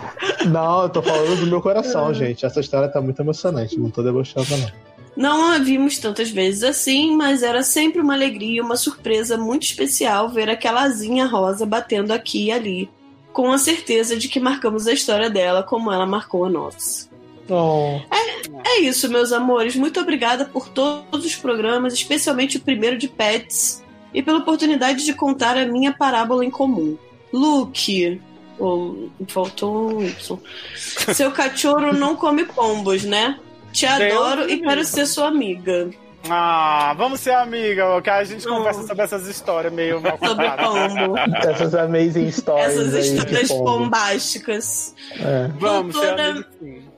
Não, 0.46 0.82
eu 0.82 0.88
tô 0.88 1.02
falando 1.02 1.36
do 1.36 1.46
meu 1.46 1.60
coração, 1.60 2.12
gente. 2.12 2.44
Essa 2.44 2.60
história 2.60 2.88
tá 2.88 3.00
muito 3.00 3.20
emocionante, 3.20 3.78
não 3.78 3.90
tô 3.90 4.02
debochando, 4.02 4.56
não. 4.56 4.91
Não 5.16 5.52
a 5.52 5.58
vimos 5.58 5.98
tantas 5.98 6.30
vezes 6.30 6.62
assim, 6.62 7.14
mas 7.14 7.42
era 7.42 7.62
sempre 7.62 8.00
uma 8.00 8.14
alegria 8.14 8.58
e 8.58 8.60
uma 8.60 8.76
surpresa 8.76 9.36
muito 9.36 9.64
especial 9.64 10.28
ver 10.28 10.48
aquela 10.48 10.82
asinha 10.82 11.26
rosa 11.26 11.66
batendo 11.66 12.12
aqui 12.12 12.46
e 12.46 12.52
ali, 12.52 12.90
com 13.32 13.52
a 13.52 13.58
certeza 13.58 14.16
de 14.16 14.28
que 14.28 14.40
marcamos 14.40 14.86
a 14.86 14.92
história 14.92 15.28
dela 15.28 15.62
como 15.62 15.92
ela 15.92 16.06
marcou 16.06 16.46
a 16.46 16.50
nossa. 16.50 17.10
Oh. 17.48 18.00
É, 18.10 18.76
é 18.76 18.80
isso, 18.80 19.10
meus 19.10 19.32
amores. 19.32 19.76
Muito 19.76 20.00
obrigada 20.00 20.46
por 20.46 20.68
todos 20.68 21.24
os 21.24 21.36
programas, 21.36 21.92
especialmente 21.92 22.56
o 22.56 22.60
primeiro 22.60 22.96
de 22.96 23.08
Pets, 23.08 23.82
e 24.14 24.22
pela 24.22 24.38
oportunidade 24.38 25.04
de 25.04 25.12
contar 25.12 25.58
a 25.58 25.66
minha 25.66 25.92
parábola 25.92 26.44
em 26.44 26.50
comum. 26.50 26.96
Luke, 27.32 28.20
oh, 28.58 29.08
faltou 29.28 29.98
um 29.98 30.02
Y. 30.02 30.38
Seu 30.74 31.30
cachorro 31.32 31.92
não 31.92 32.16
come 32.16 32.44
pombos, 32.44 33.04
né? 33.04 33.38
Te 33.72 33.86
adoro 33.86 34.46
Deus 34.46 34.52
e 34.52 34.58
quero 34.60 34.84
ser 34.84 35.06
sua 35.06 35.28
amiga. 35.28 35.90
Ah, 36.28 36.94
vamos 36.96 37.20
ser 37.20 37.32
amiga, 37.32 38.00
que 38.00 38.10
a 38.10 38.22
gente 38.22 38.46
conversa 38.46 38.86
sobre 38.86 39.02
essas 39.02 39.26
histórias 39.26 39.72
meio 39.72 40.00
mal 40.00 40.16
Sobre 40.24 40.48
pombo. 40.50 41.18
Essas 41.48 41.74
amazing 41.74 42.30
stories. 42.30 42.66
Essas 42.66 42.94
histórias 42.94 43.48
bombásticas. 43.48 44.94
É. 45.18 45.48
Vamos 45.58 45.94
Doutora... 45.94 46.34
ser 46.34 46.46
amiga, 46.60 46.92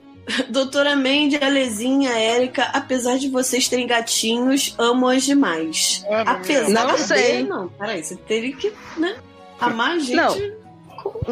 Doutora 0.49 0.95
Mandy, 0.95 1.37
Alezinha, 1.41 2.11
Érica, 2.11 2.63
apesar 2.73 3.17
de 3.17 3.29
vocês 3.29 3.67
terem 3.67 3.85
gatinhos, 3.85 4.73
amo-as 4.77 5.23
demais. 5.23 6.03
É, 6.07 6.21
apesar 6.21 6.87
não 6.87 6.97
sei. 6.97 7.43
De... 7.43 7.49
Não, 7.49 7.67
peraí, 7.69 8.03
você 8.03 8.15
teve 8.15 8.53
que, 8.53 8.73
né? 8.97 9.15
Amar 9.59 9.91
a 9.91 9.99
gente. 9.99 10.15
Não. 10.15 10.35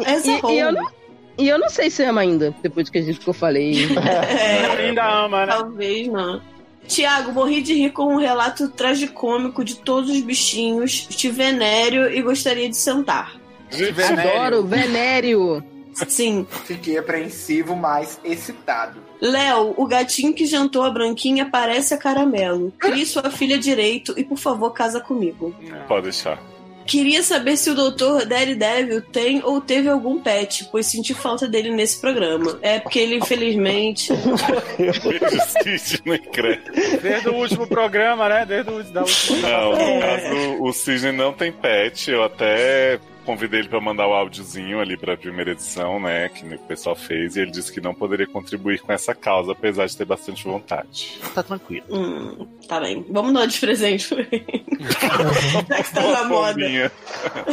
Essa 0.04 0.30
e, 0.30 0.54
e 0.54 0.58
eu 0.58 0.72
não 0.72 0.88
e 1.36 1.48
eu 1.48 1.58
não 1.58 1.68
sei 1.68 1.90
se 1.90 2.02
ama 2.02 2.20
ainda, 2.20 2.54
depois 2.62 2.88
que 2.88 2.98
a 2.98 3.02
gente 3.02 3.20
que 3.20 3.28
eu 3.28 3.34
falei. 3.34 3.88
É, 3.96 4.86
ainda 4.86 5.24
ama, 5.24 5.46
né? 5.46 5.52
Talvez 5.52 6.08
não. 6.08 6.40
Tiago, 6.86 7.32
morri 7.32 7.62
de 7.62 7.74
rir 7.74 7.90
com 7.92 8.14
um 8.14 8.18
relato 8.18 8.68
tragicômico 8.68 9.64
de 9.64 9.76
todos 9.76 10.10
os 10.10 10.20
bichinhos. 10.20 11.06
Te 11.06 11.30
venério 11.30 12.12
e 12.12 12.20
gostaria 12.20 12.68
de 12.68 12.76
sentar. 12.76 13.34
Adoro, 13.72 14.64
venério. 14.64 15.64
Sim. 16.08 16.46
Fiquei 16.64 16.98
apreensivo, 16.98 17.76
mas 17.76 18.20
excitado. 18.24 19.00
Léo, 19.20 19.74
o 19.76 19.86
gatinho 19.86 20.34
que 20.34 20.44
jantou 20.44 20.82
a 20.82 20.90
branquinha 20.90 21.46
parece 21.46 21.94
a 21.94 21.96
caramelo. 21.96 22.72
Crie 22.78 23.06
sua 23.06 23.30
filha 23.30 23.58
direito 23.58 24.12
e, 24.16 24.24
por 24.24 24.36
favor, 24.36 24.70
casa 24.72 25.00
comigo. 25.00 25.54
Pode 25.88 26.04
deixar. 26.04 26.38
Queria 26.86 27.22
saber 27.22 27.56
se 27.56 27.70
o 27.70 27.74
Dr. 27.74 28.26
Daredevil 28.26 29.02
tem 29.02 29.42
ou 29.42 29.60
teve 29.60 29.88
algum 29.88 30.20
pet, 30.20 30.68
pois 30.70 30.86
senti 30.86 31.14
falta 31.14 31.48
dele 31.48 31.70
nesse 31.70 32.00
programa. 32.00 32.58
É 32.62 32.78
porque 32.78 32.98
ele, 32.98 33.16
infelizmente. 33.16 34.12
Desde 37.02 37.28
o 37.28 37.34
último 37.34 37.66
programa, 37.66 38.28
né? 38.28 38.44
Desde 38.46 38.70
o 38.70 38.82
da 38.84 39.00
última. 39.02 39.48
Não, 39.48 39.72
no 39.72 39.78
é. 39.78 40.00
caso, 40.00 40.62
o 40.62 40.72
Cisne 40.72 41.12
não 41.12 41.32
tem 41.32 41.50
pet. 41.52 42.10
Eu 42.10 42.22
até 42.22 43.00
convidei 43.24 43.60
ele 43.60 43.68
para 43.68 43.80
mandar 43.80 44.06
o 44.06 44.12
áudiozinho 44.12 44.80
ali 44.80 44.96
para 44.96 45.14
a 45.14 45.16
primeira 45.16 45.52
edição, 45.52 45.98
né, 46.00 46.28
que 46.28 46.44
o 46.44 46.58
pessoal 46.60 46.94
fez, 46.94 47.36
e 47.36 47.40
ele 47.40 47.50
disse 47.50 47.72
que 47.72 47.80
não 47.80 47.94
poderia 47.94 48.26
contribuir 48.26 48.80
com 48.80 48.92
essa 48.92 49.14
causa, 49.14 49.52
apesar 49.52 49.86
de 49.86 49.96
ter 49.96 50.04
bastante 50.04 50.44
vontade. 50.44 51.18
Tá 51.34 51.42
tranquilo. 51.42 51.84
Hum, 51.90 52.46
tá 52.68 52.80
bem. 52.80 53.04
Vamos 53.10 53.32
dar 53.32 53.46
de 53.46 53.58
presente 53.58 54.08
pra 54.08 54.20
ele. 54.30 54.64
Já 54.80 55.82
que 55.82 55.94
tá 55.94 56.02
na 56.02 56.24
moda. 56.24 56.52
Pombinha. 56.52 56.92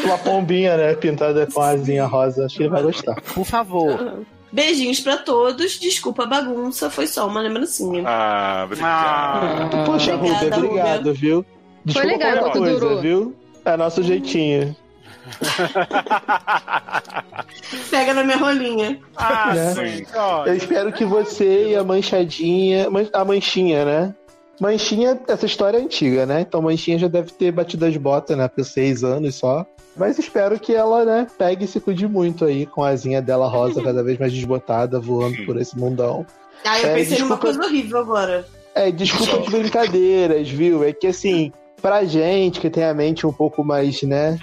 Uma 0.05 0.17
pombinha, 0.17 0.77
né, 0.77 0.93
pintada 0.95 1.47
com 1.47 1.61
asinha 1.61 2.05
rosa. 2.05 2.45
Acho 2.45 2.57
que 2.57 2.63
ele 2.63 2.69
vai 2.69 2.83
gostar. 2.83 3.19
Por 3.21 3.45
favor. 3.45 4.23
Beijinhos 4.51 4.99
pra 4.99 5.17
todos. 5.17 5.79
Desculpa 5.79 6.23
a 6.23 6.27
bagunça, 6.27 6.89
foi 6.89 7.07
só 7.07 7.25
uma 7.27 7.39
lembrancinha. 7.41 8.03
Ah, 8.05 8.63
obrigado. 8.65 9.75
Ah, 9.75 9.83
Poxa, 9.85 10.15
Rubia, 10.15 10.57
obrigado, 10.57 11.13
viu? 11.13 11.45
Desculpa 11.85 12.07
foi 12.09 12.17
legal, 12.17 12.51
coisa, 12.51 12.79
durou. 12.79 13.01
viu? 13.01 13.35
É 13.63 13.77
nosso 13.77 14.03
jeitinho. 14.03 14.75
Pega 17.89 18.13
na 18.13 18.23
minha 18.23 18.37
rolinha. 18.37 18.99
Ah, 19.15 19.53
né? 19.73 19.73
sim. 19.73 20.05
Eu 20.45 20.55
espero 20.55 20.91
que 20.91 21.05
você 21.05 21.69
e 21.69 21.75
a 21.75 21.83
manchadinha. 21.83 22.87
A 23.13 23.25
manchinha, 23.25 23.85
né? 23.85 24.15
Manchinha, 24.59 25.19
essa 25.27 25.47
história 25.47 25.79
é 25.79 25.81
antiga, 25.81 26.25
né? 26.25 26.41
Então 26.41 26.61
Manchinha 26.61 26.99
já 26.99 27.07
deve 27.07 27.31
ter 27.31 27.51
batido 27.51 27.83
as 27.83 27.97
botas, 27.97 28.37
né? 28.37 28.47
Por 28.47 28.63
seis 28.63 29.03
anos 29.03 29.33
só. 29.33 29.65
Mas 29.97 30.19
espero 30.19 30.59
que 30.59 30.73
ela, 30.73 31.03
né, 31.03 31.27
pegue 31.37 31.65
e 31.65 31.67
se 31.67 31.79
cuide 31.79 32.07
muito 32.07 32.45
aí 32.45 32.65
com 32.65 32.83
a 32.83 32.89
asinha 32.89 33.21
dela 33.21 33.47
rosa 33.47 33.81
cada 33.83 34.03
vez 34.03 34.19
mais 34.19 34.31
desbotada, 34.31 34.99
voando 34.99 35.43
por 35.45 35.59
esse 35.59 35.77
mundão. 35.77 36.25
Ah, 36.63 36.79
eu 36.79 36.89
é, 36.89 36.93
pensei 36.93 37.17
desculpa... 37.17 37.27
numa 37.27 37.37
coisa 37.37 37.63
horrível 37.63 37.99
agora. 37.99 38.45
É, 38.75 38.91
desculpa 38.91 39.39
de 39.39 39.49
brincadeiras, 39.49 40.47
viu? 40.47 40.83
É 40.83 40.93
que 40.93 41.07
assim, 41.07 41.51
pra 41.81 42.03
gente 42.03 42.59
que 42.59 42.69
tem 42.69 42.83
a 42.83 42.93
mente 42.93 43.25
um 43.25 43.33
pouco 43.33 43.63
mais, 43.63 44.01
né, 44.03 44.37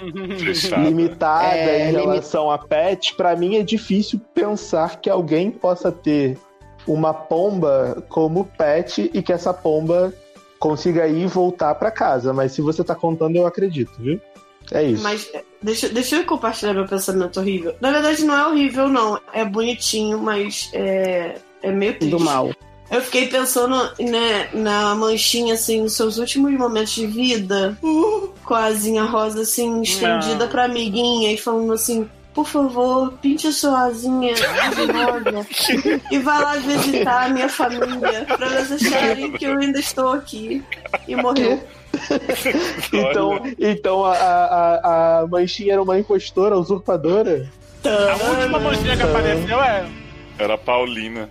limitada 0.83 1.55
é, 1.55 1.89
em 1.89 1.91
relação 1.91 2.51
a 2.51 2.57
pet, 2.57 3.15
para 3.15 3.35
mim 3.35 3.55
é 3.55 3.63
difícil 3.63 4.19
pensar 4.33 4.99
que 4.99 5.09
alguém 5.09 5.49
possa 5.49 5.91
ter 5.91 6.37
uma 6.87 7.13
pomba 7.13 8.03
como 8.09 8.45
pet 8.45 9.09
e 9.13 9.21
que 9.21 9.31
essa 9.31 9.53
pomba 9.53 10.13
consiga 10.59 11.07
ir 11.07 11.23
e 11.23 11.27
voltar 11.27 11.75
para 11.75 11.91
casa. 11.91 12.33
Mas 12.33 12.51
se 12.51 12.61
você 12.61 12.83
tá 12.83 12.95
contando, 12.95 13.35
eu 13.35 13.47
acredito, 13.47 13.91
viu? 13.99 14.19
É 14.71 14.83
isso. 14.83 15.01
Mas 15.01 15.31
deixa, 15.61 15.89
deixa 15.89 16.17
eu 16.17 16.25
compartilhar 16.25 16.73
meu 16.73 16.85
pensamento 16.85 17.39
horrível. 17.39 17.75
Na 17.79 17.91
verdade, 17.91 18.23
não 18.23 18.35
é 18.35 18.47
horrível, 18.47 18.87
não. 18.87 19.19
É 19.33 19.43
bonitinho, 19.45 20.19
mas 20.19 20.69
é, 20.73 21.37
é 21.61 21.71
meio 21.71 21.97
triste. 21.97 22.11
Do 22.11 22.19
mal. 22.19 22.51
Eu 22.91 23.01
fiquei 23.01 23.27
pensando 23.27 23.75
né, 23.99 24.49
na 24.53 24.95
manchinha, 24.95 25.53
assim, 25.53 25.81
nos 25.81 25.93
seus 25.93 26.17
últimos 26.17 26.51
momentos 26.53 26.93
de 26.93 27.05
vida, 27.05 27.77
uh, 27.83 28.33
com 28.43 28.53
a 28.55 28.65
asinha 28.65 29.03
rosa, 29.03 29.41
assim, 29.41 29.81
estendida 29.81 30.45
Não. 30.45 30.47
pra 30.47 30.65
amiguinha 30.65 31.31
e 31.31 31.37
falando 31.37 31.71
assim: 31.71 32.09
por 32.33 32.47
favor, 32.47 33.13
pinte 33.21 33.47
a 33.47 33.51
sua 33.51 33.85
asinha 33.85 34.33
de 34.33 34.41
rosa 34.91 36.01
e 36.09 36.19
vá 36.19 36.39
lá 36.39 36.55
visitar 36.55 37.25
a 37.25 37.29
minha 37.29 37.49
família 37.49 38.25
pra 38.25 38.47
elas 38.47 38.71
acharem 38.71 39.33
que 39.33 39.45
eu 39.45 39.57
ainda 39.57 39.79
estou 39.79 40.13
aqui. 40.13 40.63
E 41.07 41.15
morreu. 41.15 41.61
então, 42.93 43.41
então 43.59 44.05
a, 44.05 44.13
a, 44.13 45.19
a 45.19 45.27
manchinha 45.27 45.73
era 45.73 45.81
uma 45.81 45.99
impostora, 45.99 46.57
usurpadora? 46.57 47.49
A 47.83 48.29
última 48.29 48.59
manchinha 48.59 48.95
que 48.95 49.03
apareceu 49.03 49.61
é. 49.61 49.89
Era 50.37 50.53
a 50.53 50.57
Paulina. 50.57 51.29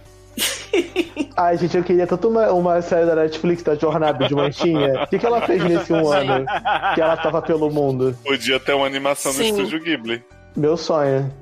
Ai, 1.37 1.57
gente, 1.57 1.77
eu 1.77 1.85
queria 1.85 2.07
tanto 2.07 2.29
uma, 2.29 2.51
uma 2.53 2.83
série 2.83 3.07
da 3.07 3.15
Netflix 3.15 3.63
da 3.63 3.75
Jornada 3.75 4.27
de 4.27 4.35
Manchinha. 4.35 5.05
O 5.05 5.07
que, 5.07 5.19
que 5.19 5.27
ela 5.27 5.41
fez 5.43 5.63
nesse 5.63 5.93
um 5.93 6.11
ano 6.11 6.45
que 6.95 7.01
ela 7.01 7.17
tava 7.17 7.41
pelo 7.41 7.71
mundo? 7.71 8.17
Podia 8.25 8.59
ter 8.59 8.73
uma 8.75 8.87
animação 8.87 9.33
Sim. 9.33 9.53
no 9.53 9.59
estúdio 9.59 9.81
Ghibli. 9.81 10.25
Meu 10.57 10.77
sonho. 10.77 11.33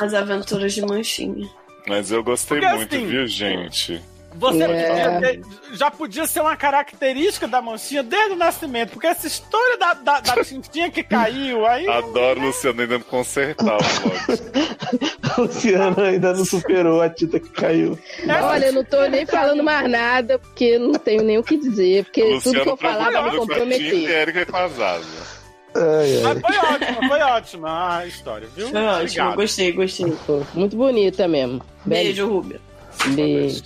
As 0.00 0.14
aventuras 0.14 0.74
de 0.74 0.82
Manchinha. 0.82 1.48
Mas 1.88 2.10
eu 2.10 2.22
gostei 2.22 2.60
Porque, 2.60 2.74
muito, 2.74 2.94
assim, 2.94 3.06
viu, 3.06 3.26
gente? 3.26 4.02
Você 4.38 4.62
é. 4.62 5.20
ter, 5.20 5.40
já 5.72 5.90
podia 5.90 6.26
ser 6.26 6.40
uma 6.40 6.56
característica 6.56 7.48
da 7.48 7.62
Manchinha 7.62 8.02
desde 8.02 8.32
o 8.32 8.36
nascimento, 8.36 8.90
porque 8.90 9.06
essa 9.06 9.26
história 9.26 9.78
da, 9.78 9.94
da, 9.94 10.20
da 10.20 10.44
tintinha 10.44 10.90
que 10.90 11.02
caiu 11.02 11.66
aí. 11.66 11.88
Adoro 11.88 12.40
o 12.40 12.46
Luciano 12.46 12.82
ainda 12.82 12.98
consertar 13.00 13.76
o 13.76 13.78
plot. 14.00 14.42
Luciano 15.38 16.00
ainda 16.02 16.32
não 16.34 16.44
superou 16.44 17.00
a 17.00 17.08
tinta 17.08 17.40
que 17.40 17.48
caiu. 17.50 17.98
Olha, 18.42 18.66
eu 18.66 18.72
não 18.72 18.84
tô 18.84 19.04
nem 19.06 19.26
falando 19.26 19.62
mais 19.62 19.90
nada, 19.90 20.38
porque 20.38 20.78
não 20.78 20.94
tenho 20.94 21.22
nem 21.22 21.38
o 21.38 21.42
que 21.42 21.56
dizer, 21.56 22.04
porque 22.04 22.22
Luciano 22.22 22.42
tudo 22.42 22.62
que 22.62 22.68
eu 22.70 22.76
falar 22.76 23.10
vai 23.10 23.30
me 23.30 23.36
comprometer. 23.36 24.10
Erika 24.10 24.40
é. 24.40 24.46
Ai, 25.76 26.16
ai. 26.16 26.22
Mas 26.22 26.40
foi 26.40 26.56
ótima, 26.56 27.08
foi 27.08 27.20
ótima 27.20 27.96
a 27.98 28.06
história, 28.06 28.48
viu? 28.54 28.68
Foi 28.68 28.82
ótimo, 28.82 29.34
gostei, 29.34 29.72
gostei. 29.72 30.16
Muito 30.54 30.76
bonita 30.76 31.28
mesmo. 31.28 31.62
Beijo, 31.84 32.26
Rubia. 32.26 32.60
Beijo. 33.08 33.62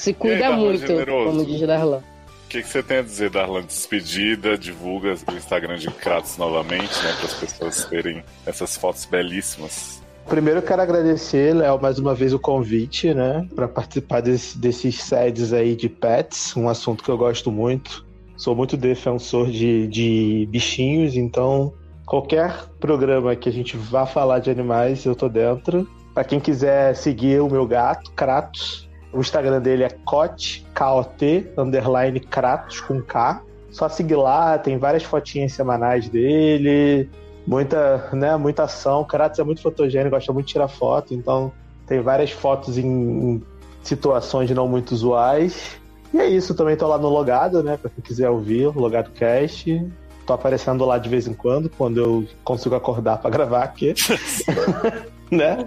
Se 0.00 0.14
cuida 0.14 0.48
aí, 0.48 0.56
muito, 0.56 0.86
como 1.06 1.44
diz 1.44 1.60
Darlan. 1.60 1.98
O 1.98 2.48
que, 2.48 2.62
que, 2.62 2.68
você 2.68 2.82
tem 2.82 2.98
a 2.98 3.02
dizer, 3.02 3.30
Darlan? 3.30 3.62
Despedida, 3.62 4.56
divulga 4.56 5.14
o 5.30 5.36
Instagram 5.36 5.76
de 5.76 5.90
Kratos 5.90 6.36
novamente, 6.38 7.02
né? 7.04 7.12
Para 7.16 7.26
as 7.26 7.34
pessoas 7.34 7.84
terem 7.84 8.24
essas 8.46 8.76
fotos 8.76 9.04
belíssimas. 9.04 10.02
Primeiro 10.26 10.60
eu 10.60 10.62
quero 10.62 10.80
agradecer, 10.80 11.54
Léo, 11.54 11.80
mais 11.80 11.98
uma 11.98 12.14
vez 12.14 12.32
o 12.32 12.38
convite, 12.38 13.12
né? 13.12 13.46
Para 13.54 13.68
participar 13.68 14.20
desse, 14.20 14.56
desses 14.58 15.02
sedes 15.02 15.52
aí 15.52 15.76
de 15.76 15.88
pets, 15.88 16.56
um 16.56 16.68
assunto 16.68 17.04
que 17.04 17.10
eu 17.10 17.18
gosto 17.18 17.52
muito. 17.52 18.04
Sou 18.36 18.56
muito 18.56 18.76
defensor 18.78 19.50
de, 19.50 19.86
de 19.86 20.48
bichinhos, 20.50 21.14
então 21.14 21.74
Qualquer 22.10 22.66
programa 22.80 23.36
que 23.36 23.48
a 23.48 23.52
gente 23.52 23.76
vá 23.76 24.04
falar 24.04 24.40
de 24.40 24.50
animais, 24.50 25.04
eu 25.04 25.14
tô 25.14 25.28
dentro. 25.28 25.88
Pra 26.12 26.24
quem 26.24 26.40
quiser 26.40 26.96
seguir 26.96 27.40
o 27.40 27.48
meu 27.48 27.64
gato, 27.64 28.10
Kratos, 28.16 28.89
o 29.12 29.20
Instagram 29.20 29.60
dele 29.60 29.84
é 29.84 29.90
cot, 30.04 30.64
K-O-T, 30.74 31.52
underline 31.56 32.20
Kratos, 32.20 32.80
com 32.80 33.00
K. 33.00 33.42
Só 33.70 33.88
seguir 33.88 34.16
lá, 34.16 34.58
tem 34.58 34.78
várias 34.78 35.02
fotinhas 35.02 35.52
semanais 35.52 36.08
dele, 36.08 37.08
muita, 37.46 38.08
né, 38.12 38.36
muita 38.36 38.64
ação. 38.64 39.04
Kratos 39.04 39.38
é 39.38 39.44
muito 39.44 39.62
fotogênico, 39.62 40.10
gosta 40.10 40.32
muito 40.32 40.46
de 40.46 40.52
tirar 40.52 40.68
foto, 40.68 41.14
então 41.14 41.52
tem 41.86 42.00
várias 42.00 42.30
fotos 42.30 42.78
em, 42.78 42.86
em 42.86 43.42
situações 43.82 44.50
não 44.50 44.68
muito 44.68 44.92
usuais. 44.92 45.78
E 46.12 46.18
é 46.18 46.28
isso, 46.28 46.54
também 46.54 46.76
tô 46.76 46.88
lá 46.88 46.98
no 46.98 47.08
Logado, 47.08 47.62
né, 47.62 47.76
pra 47.76 47.90
quem 47.90 48.02
quiser 48.02 48.28
ouvir, 48.28 48.66
Logado 48.66 49.10
Cast. 49.12 49.86
Tô 50.26 50.32
aparecendo 50.32 50.84
lá 50.84 50.98
de 50.98 51.08
vez 51.08 51.26
em 51.26 51.34
quando, 51.34 51.68
quando 51.70 52.00
eu 52.00 52.26
consigo 52.44 52.74
acordar 52.74 53.18
para 53.18 53.30
gravar 53.30 53.62
aqui. 53.62 53.94
né? 55.36 55.58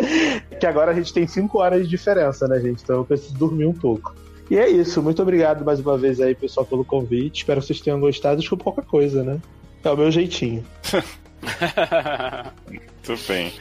Que 0.60 0.66
agora 0.66 0.92
a 0.92 0.94
gente 0.94 1.14
tem 1.14 1.28
cinco 1.28 1.60
horas 1.60 1.84
de 1.84 1.88
diferença, 1.88 2.48
né, 2.48 2.60
gente? 2.60 2.84
Então 2.84 2.98
eu 2.98 3.06
preciso 3.06 3.34
dormir 3.36 3.66
um 3.66 3.74
pouco. 3.74 4.16
E 4.50 4.58
é 4.58 4.70
isso. 4.70 5.02
Muito 5.02 5.22
obrigado 5.22 5.64
mais 5.64 5.80
uma 5.80 5.98
vez 5.98 6.20
aí, 6.20 6.36
pessoal, 6.36 6.66
pelo 6.66 6.84
convite. 6.84 7.38
Espero 7.40 7.62
que 7.62 7.68
vocês 7.68 7.82
tenham 7.82 8.00
gostado. 8.00 8.40
Desculpa 8.40 8.66
qualquer 8.66 8.86
coisa, 8.86 9.24
né? 9.24 9.40
É 9.84 9.90
o 9.90 9.98
meu 9.98 10.12
jeitinho. 10.12 10.66
Muito 12.68 13.28
bem. 13.28 13.54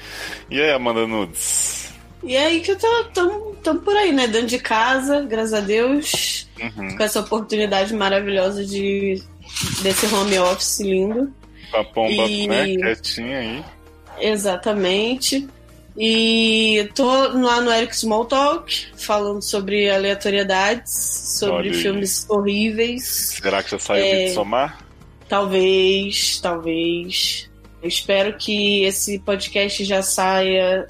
E 0.51 0.61
aí, 0.61 0.71
Amanda 0.71 1.07
Nudes? 1.07 1.93
E 2.23 2.37
aí 2.37 2.61
que 2.61 2.71
eu 2.71 2.79
tô, 2.79 3.05
tô, 3.13 3.29
tô 3.63 3.75
por 3.77 3.97
aí, 3.97 4.13
né? 4.13 4.27
Dentro 4.29 4.47
de 4.47 4.59
casa, 4.59 5.23
graças 5.23 5.55
a 5.55 5.61
Deus. 5.61 6.49
Uhum. 6.61 6.97
Com 6.97 7.03
essa 7.03 7.21
oportunidade 7.21 7.93
maravilhosa 7.95 8.65
de 8.65 9.21
desse 9.83 10.07
home 10.15 10.39
office 10.39 10.81
lindo. 10.81 11.33
A 11.73 11.83
pomba, 11.83 12.25
e... 12.29 12.47
né, 12.47 12.67
quietinha 12.77 13.39
aí. 13.39 13.65
Exatamente. 14.21 15.49
E 15.97 16.91
tô 16.95 17.07
lá 17.39 17.61
no 17.61 17.71
Eric 17.71 17.95
Small 17.97 18.25
Talk, 18.25 18.87
falando 18.97 19.43
sobre 19.43 19.91
aleatoriedades, 19.91 20.93
sobre 21.39 21.73
filmes 21.75 22.29
horríveis. 22.29 23.35
Será 23.41 23.63
que 23.63 23.71
já 23.71 23.79
saiu 23.79 24.05
é... 24.05 24.25
o 24.27 24.35
somar? 24.35 24.79
Talvez, 25.29 26.41
talvez. 26.41 27.51
Eu 27.83 27.89
espero 27.89 28.37
que 28.37 28.85
esse 28.85 29.19
podcast 29.19 29.85
já 29.85 30.03
saia, 30.03 30.87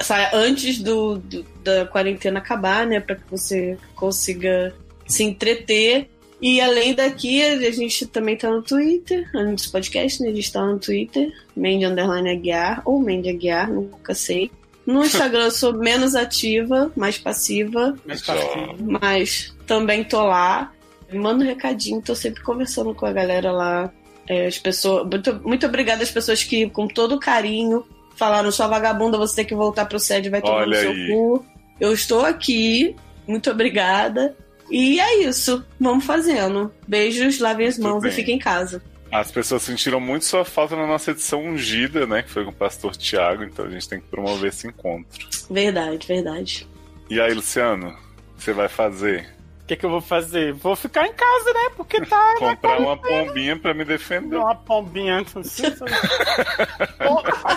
saia 0.00 0.30
antes 0.34 0.78
do, 0.78 1.18
do 1.18 1.44
da 1.62 1.84
quarentena 1.84 2.38
acabar, 2.38 2.86
né? 2.86 3.00
Para 3.00 3.16
que 3.16 3.28
você 3.30 3.76
consiga 3.94 4.74
se 5.06 5.24
entreter 5.24 6.08
e 6.46 6.60
além 6.60 6.94
daqui, 6.94 7.42
a 7.42 7.72
gente 7.72 8.06
também 8.06 8.36
tá 8.36 8.48
no 8.48 8.62
Twitter, 8.62 9.28
além 9.34 9.56
dos 9.56 9.66
podcasts, 9.66 10.20
né? 10.20 10.28
A 10.28 10.32
gente 10.32 10.52
tá 10.52 10.64
no 10.64 10.78
Twitter, 10.78 11.32
Mandy 11.56 11.84
Underline 11.84 12.30
Aguiar, 12.30 12.82
ou 12.84 13.00
Mandy 13.00 13.30
Aguiar, 13.30 13.68
nunca 13.68 14.14
sei. 14.14 14.52
No 14.86 15.04
Instagram 15.04 15.46
eu 15.46 15.50
sou 15.50 15.72
menos 15.72 16.14
ativa, 16.14 16.92
mais 16.94 17.18
passiva. 17.18 17.98
Mais 18.06 18.22
passiva. 18.22 18.76
Mas 18.78 19.52
também 19.66 20.04
tô 20.04 20.22
lá. 20.22 20.72
Mando 21.12 21.42
um 21.42 21.46
recadinho, 21.48 22.00
tô 22.00 22.14
sempre 22.14 22.40
conversando 22.44 22.94
com 22.94 23.06
a 23.06 23.12
galera 23.12 23.50
lá. 23.50 23.92
É, 24.28 24.46
as 24.46 24.56
pessoas. 24.56 25.04
Muito, 25.10 25.40
muito 25.42 25.66
obrigada 25.66 26.04
às 26.04 26.12
pessoas 26.12 26.44
que, 26.44 26.70
com 26.70 26.86
todo 26.86 27.18
carinho, 27.18 27.84
falaram: 28.14 28.52
sua 28.52 28.68
vagabunda, 28.68 29.18
você 29.18 29.34
tem 29.34 29.44
que 29.44 29.54
voltar 29.56 29.86
pro 29.86 29.98
sede, 29.98 30.30
vai 30.30 30.40
tomar 30.40 30.58
Olha 30.58 30.66
no 30.68 30.76
seu 30.76 30.90
aí. 30.92 31.08
cu. 31.08 31.46
Eu 31.80 31.92
estou 31.92 32.24
aqui, 32.24 32.94
muito 33.26 33.50
obrigada. 33.50 34.36
E 34.70 35.00
é 35.00 35.22
isso. 35.24 35.64
Vamos 35.78 36.04
fazendo. 36.04 36.72
Beijos, 36.86 37.38
lavem 37.38 37.66
as 37.66 37.78
mãos 37.78 38.04
e 38.04 38.10
fiquem 38.10 38.36
em 38.36 38.38
casa. 38.38 38.82
As 39.10 39.30
pessoas 39.30 39.62
sentiram 39.62 40.00
muito 40.00 40.24
sua 40.24 40.44
falta 40.44 40.74
na 40.74 40.86
nossa 40.86 41.12
edição 41.12 41.44
ungida, 41.44 42.06
né? 42.06 42.22
Que 42.22 42.30
foi 42.30 42.44
com 42.44 42.50
o 42.50 42.54
pastor 42.54 42.96
Tiago, 42.96 43.44
então 43.44 43.64
a 43.64 43.70
gente 43.70 43.88
tem 43.88 44.00
que 44.00 44.08
promover 44.08 44.50
esse 44.50 44.66
encontro. 44.66 45.26
Verdade, 45.48 46.06
verdade. 46.06 46.68
E 47.08 47.20
aí, 47.20 47.32
Luciano, 47.32 47.90
o 47.90 48.36
que 48.36 48.42
você 48.42 48.52
vai 48.52 48.68
fazer? 48.68 49.35
O 49.66 49.68
que, 49.68 49.74
que 49.74 49.84
eu 49.84 49.90
vou 49.90 50.00
fazer? 50.00 50.52
Vou 50.52 50.76
ficar 50.76 51.08
em 51.08 51.12
casa, 51.12 51.52
né? 51.52 51.70
Porque 51.76 52.00
tá. 52.06 52.36
Comprar 52.38 52.78
uma 52.78 52.96
pombinha 52.96 53.58
pra 53.58 53.74
me 53.74 53.84
defender. 53.84 54.36
Uma 54.36 54.54
pombinha. 54.54 55.24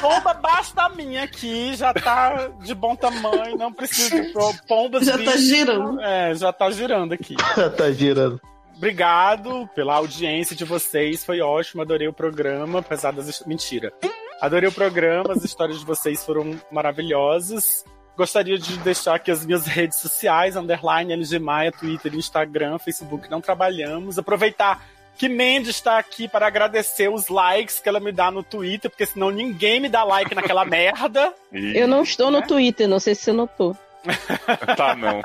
Pomba 0.02 0.32
abaixo 0.32 0.76
da 0.76 0.90
minha 0.90 1.22
aqui, 1.22 1.76
já 1.76 1.94
tá 1.94 2.48
de 2.64 2.74
bom 2.74 2.96
tamanho, 2.96 3.56
não 3.56 3.72
precisa 3.72 4.24
de 4.24 4.34
pombas. 4.68 5.06
Já 5.06 5.24
tá 5.24 5.38
girando. 5.38 6.02
É, 6.02 6.34
já 6.34 6.52
tá 6.52 6.72
girando 6.72 7.14
aqui. 7.14 7.36
Já 7.56 7.70
tá 7.70 7.92
girando. 7.92 8.42
Obrigado 8.76 9.70
pela 9.76 9.94
audiência 9.94 10.56
de 10.56 10.66
vocês, 10.66 11.24
foi 11.24 11.42
ótimo, 11.42 11.84
adorei 11.84 12.08
o 12.08 12.14
programa, 12.14 12.80
apesar 12.80 13.14
das. 13.14 13.46
Mentira. 13.46 13.94
Adorei 14.42 14.68
o 14.68 14.74
programa, 14.74 15.34
as 15.34 15.44
histórias 15.44 15.78
de 15.78 15.86
vocês 15.86 16.26
foram 16.26 16.60
maravilhosas. 16.72 17.86
Gostaria 18.20 18.60
de 18.60 18.76
deixar 18.80 19.16
aqui 19.16 19.32
as 19.32 19.46
minhas 19.46 19.66
redes 19.66 19.98
sociais, 19.98 20.58
underline 20.58 21.14
LG 21.14 21.40
Maia, 21.40 21.72
Twitter, 21.72 22.14
Instagram, 22.14 22.78
Facebook, 22.78 23.32
não 23.32 23.40
trabalhamos. 23.40 24.20
Aproveitar 24.20 24.86
que 25.18 25.30
Mandy 25.30 25.70
está 25.70 25.98
aqui 25.98 26.28
para 26.28 26.46
agradecer 26.46 27.08
os 27.08 27.30
likes 27.30 27.80
que 27.80 27.88
ela 27.88 28.02
me 28.02 28.12
dá 28.12 28.30
no 28.30 28.44
Twitter, 28.44 28.92
porque 28.92 29.06
senão 29.06 29.32
ninguém 29.32 29.80
me 29.80 29.88
dá 29.88 30.04
like 30.04 30.36
naquela 30.36 30.66
merda. 30.68 31.34
Eu 31.50 31.88
não 31.88 32.04
estou 32.04 32.30
no 32.30 32.42
Twitter, 32.42 32.90
não 32.90 33.00
sei 33.00 33.16
se 33.16 33.22
você 33.22 33.32
notou. 33.32 33.78
tá, 34.78 34.96
não. 34.96 35.22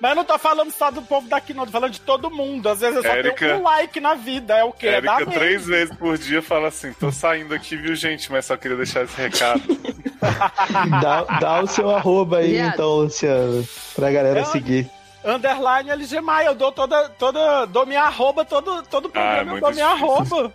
Mas 0.00 0.10
eu 0.10 0.16
não 0.16 0.24
tô 0.24 0.38
falando 0.38 0.72
só 0.72 0.90
do 0.90 1.02
povo 1.02 1.28
daqui, 1.28 1.54
não. 1.54 1.64
Tô 1.64 1.72
falando 1.72 1.92
de 1.92 2.00
todo 2.00 2.30
mundo. 2.30 2.68
Às 2.68 2.80
vezes 2.80 2.96
eu 2.96 3.02
só 3.02 3.08
Érica, 3.08 3.36
tenho 3.36 3.58
um 3.58 3.62
like 3.62 4.00
na 4.00 4.14
vida. 4.14 4.56
É 4.56 4.64
o 4.64 4.72
quê? 4.72 4.88
Érica, 4.88 5.26
três 5.26 5.66
vezes 5.66 5.94
por 5.96 6.18
dia 6.18 6.42
fala 6.42 6.68
assim: 6.68 6.92
tô 6.92 7.12
saindo 7.12 7.54
aqui, 7.54 7.76
viu, 7.76 7.94
gente? 7.94 8.30
Mas 8.30 8.46
só 8.46 8.56
queria 8.56 8.76
deixar 8.76 9.04
esse 9.04 9.16
recado. 9.16 9.62
dá, 11.00 11.22
dá, 11.38 11.62
o 11.62 11.66
seu 11.66 11.90
arroba 11.90 12.38
aí, 12.38 12.52
yeah. 12.52 12.74
então, 12.74 12.96
Luciano, 12.96 13.66
pra 13.94 14.10
galera 14.10 14.40
eu, 14.40 14.46
seguir. 14.46 14.90
Underline 15.24 15.90
LG 15.90 16.20
Maia, 16.20 16.46
eu 16.46 16.54
dou 16.54 16.72
toda, 16.72 17.08
toda, 17.10 17.66
dou 17.66 17.86
minha 17.86 18.02
arroba, 18.02 18.44
todo, 18.44 18.82
todo 18.84 19.08
programa 19.08 19.52
ah, 19.52 19.54
eu 19.56 19.60
dou 19.60 19.72
minha 19.72 19.86
arroba. 19.86 20.52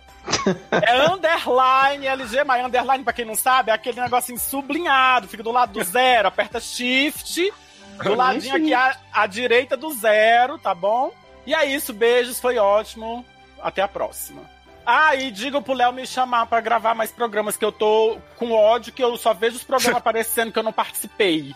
É 0.70 1.06
underline 1.06 2.06
LG 2.06 2.44
Maia. 2.44 2.66
Underline, 2.66 3.04
pra 3.04 3.12
quem 3.12 3.24
não 3.24 3.34
sabe, 3.34 3.70
é 3.70 3.74
aquele 3.74 4.00
negocinho 4.00 4.38
sublinhado, 4.38 5.28
fica 5.28 5.42
do 5.42 5.52
lado 5.52 5.72
do 5.72 5.84
zero, 5.84 6.28
aperta 6.28 6.60
shift, 6.60 7.52
do 8.02 8.14
ladinho 8.14 8.56
aqui 8.56 8.74
à, 8.74 8.96
à 9.12 9.26
direita 9.26 9.76
do 9.76 9.92
zero, 9.92 10.58
tá 10.58 10.74
bom? 10.74 11.12
E 11.46 11.54
é 11.54 11.64
isso, 11.64 11.92
beijos, 11.92 12.40
foi 12.40 12.58
ótimo. 12.58 13.24
Até 13.62 13.80
a 13.82 13.88
próxima. 13.88 14.42
Ah, 14.86 15.14
e 15.16 15.30
diga 15.30 15.60
pro 15.62 15.72
Léo 15.72 15.92
me 15.92 16.06
chamar 16.06 16.46
para 16.46 16.60
gravar 16.60 16.94
mais 16.94 17.10
programas, 17.10 17.56
que 17.56 17.64
eu 17.64 17.72
tô 17.72 18.18
com 18.36 18.52
ódio, 18.52 18.92
que 18.92 19.02
eu 19.02 19.16
só 19.16 19.32
vejo 19.32 19.56
os 19.56 19.64
programas 19.64 19.96
aparecendo 20.00 20.52
que 20.52 20.58
eu 20.58 20.62
não 20.62 20.72
participei. 20.72 21.54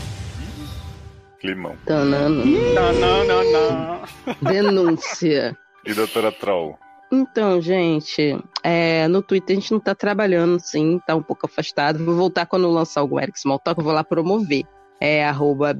Climão. 1.39 1.77
Tanana. 1.85 2.43
Tanana. 2.75 4.01
Denúncia. 4.41 5.57
E 5.85 5.93
doutora 5.93 6.33
Troll? 6.33 6.79
Então, 7.11 7.61
gente, 7.61 8.39
é, 8.63 9.09
no 9.09 9.23
Twitter 9.23 9.57
a 9.57 9.61
gente 9.61 9.73
não 9.73 9.81
tá 9.81 9.95
trabalhando, 9.95 10.61
sim, 10.61 11.01
tá 11.07 11.15
um 11.17 11.23
pouco 11.23 11.47
afastado. 11.47 12.05
Vou 12.05 12.15
voltar 12.15 12.45
quando 12.47 12.71
lançar 12.71 13.03
o 13.03 13.19
Eric 13.19 13.41
Small 13.41 13.59
Talk, 13.59 13.81
eu 13.81 13.85
vou 13.85 13.95
lá 13.95 14.05
promover. 14.05 14.65
É 15.01 15.25
arroba 15.25 15.71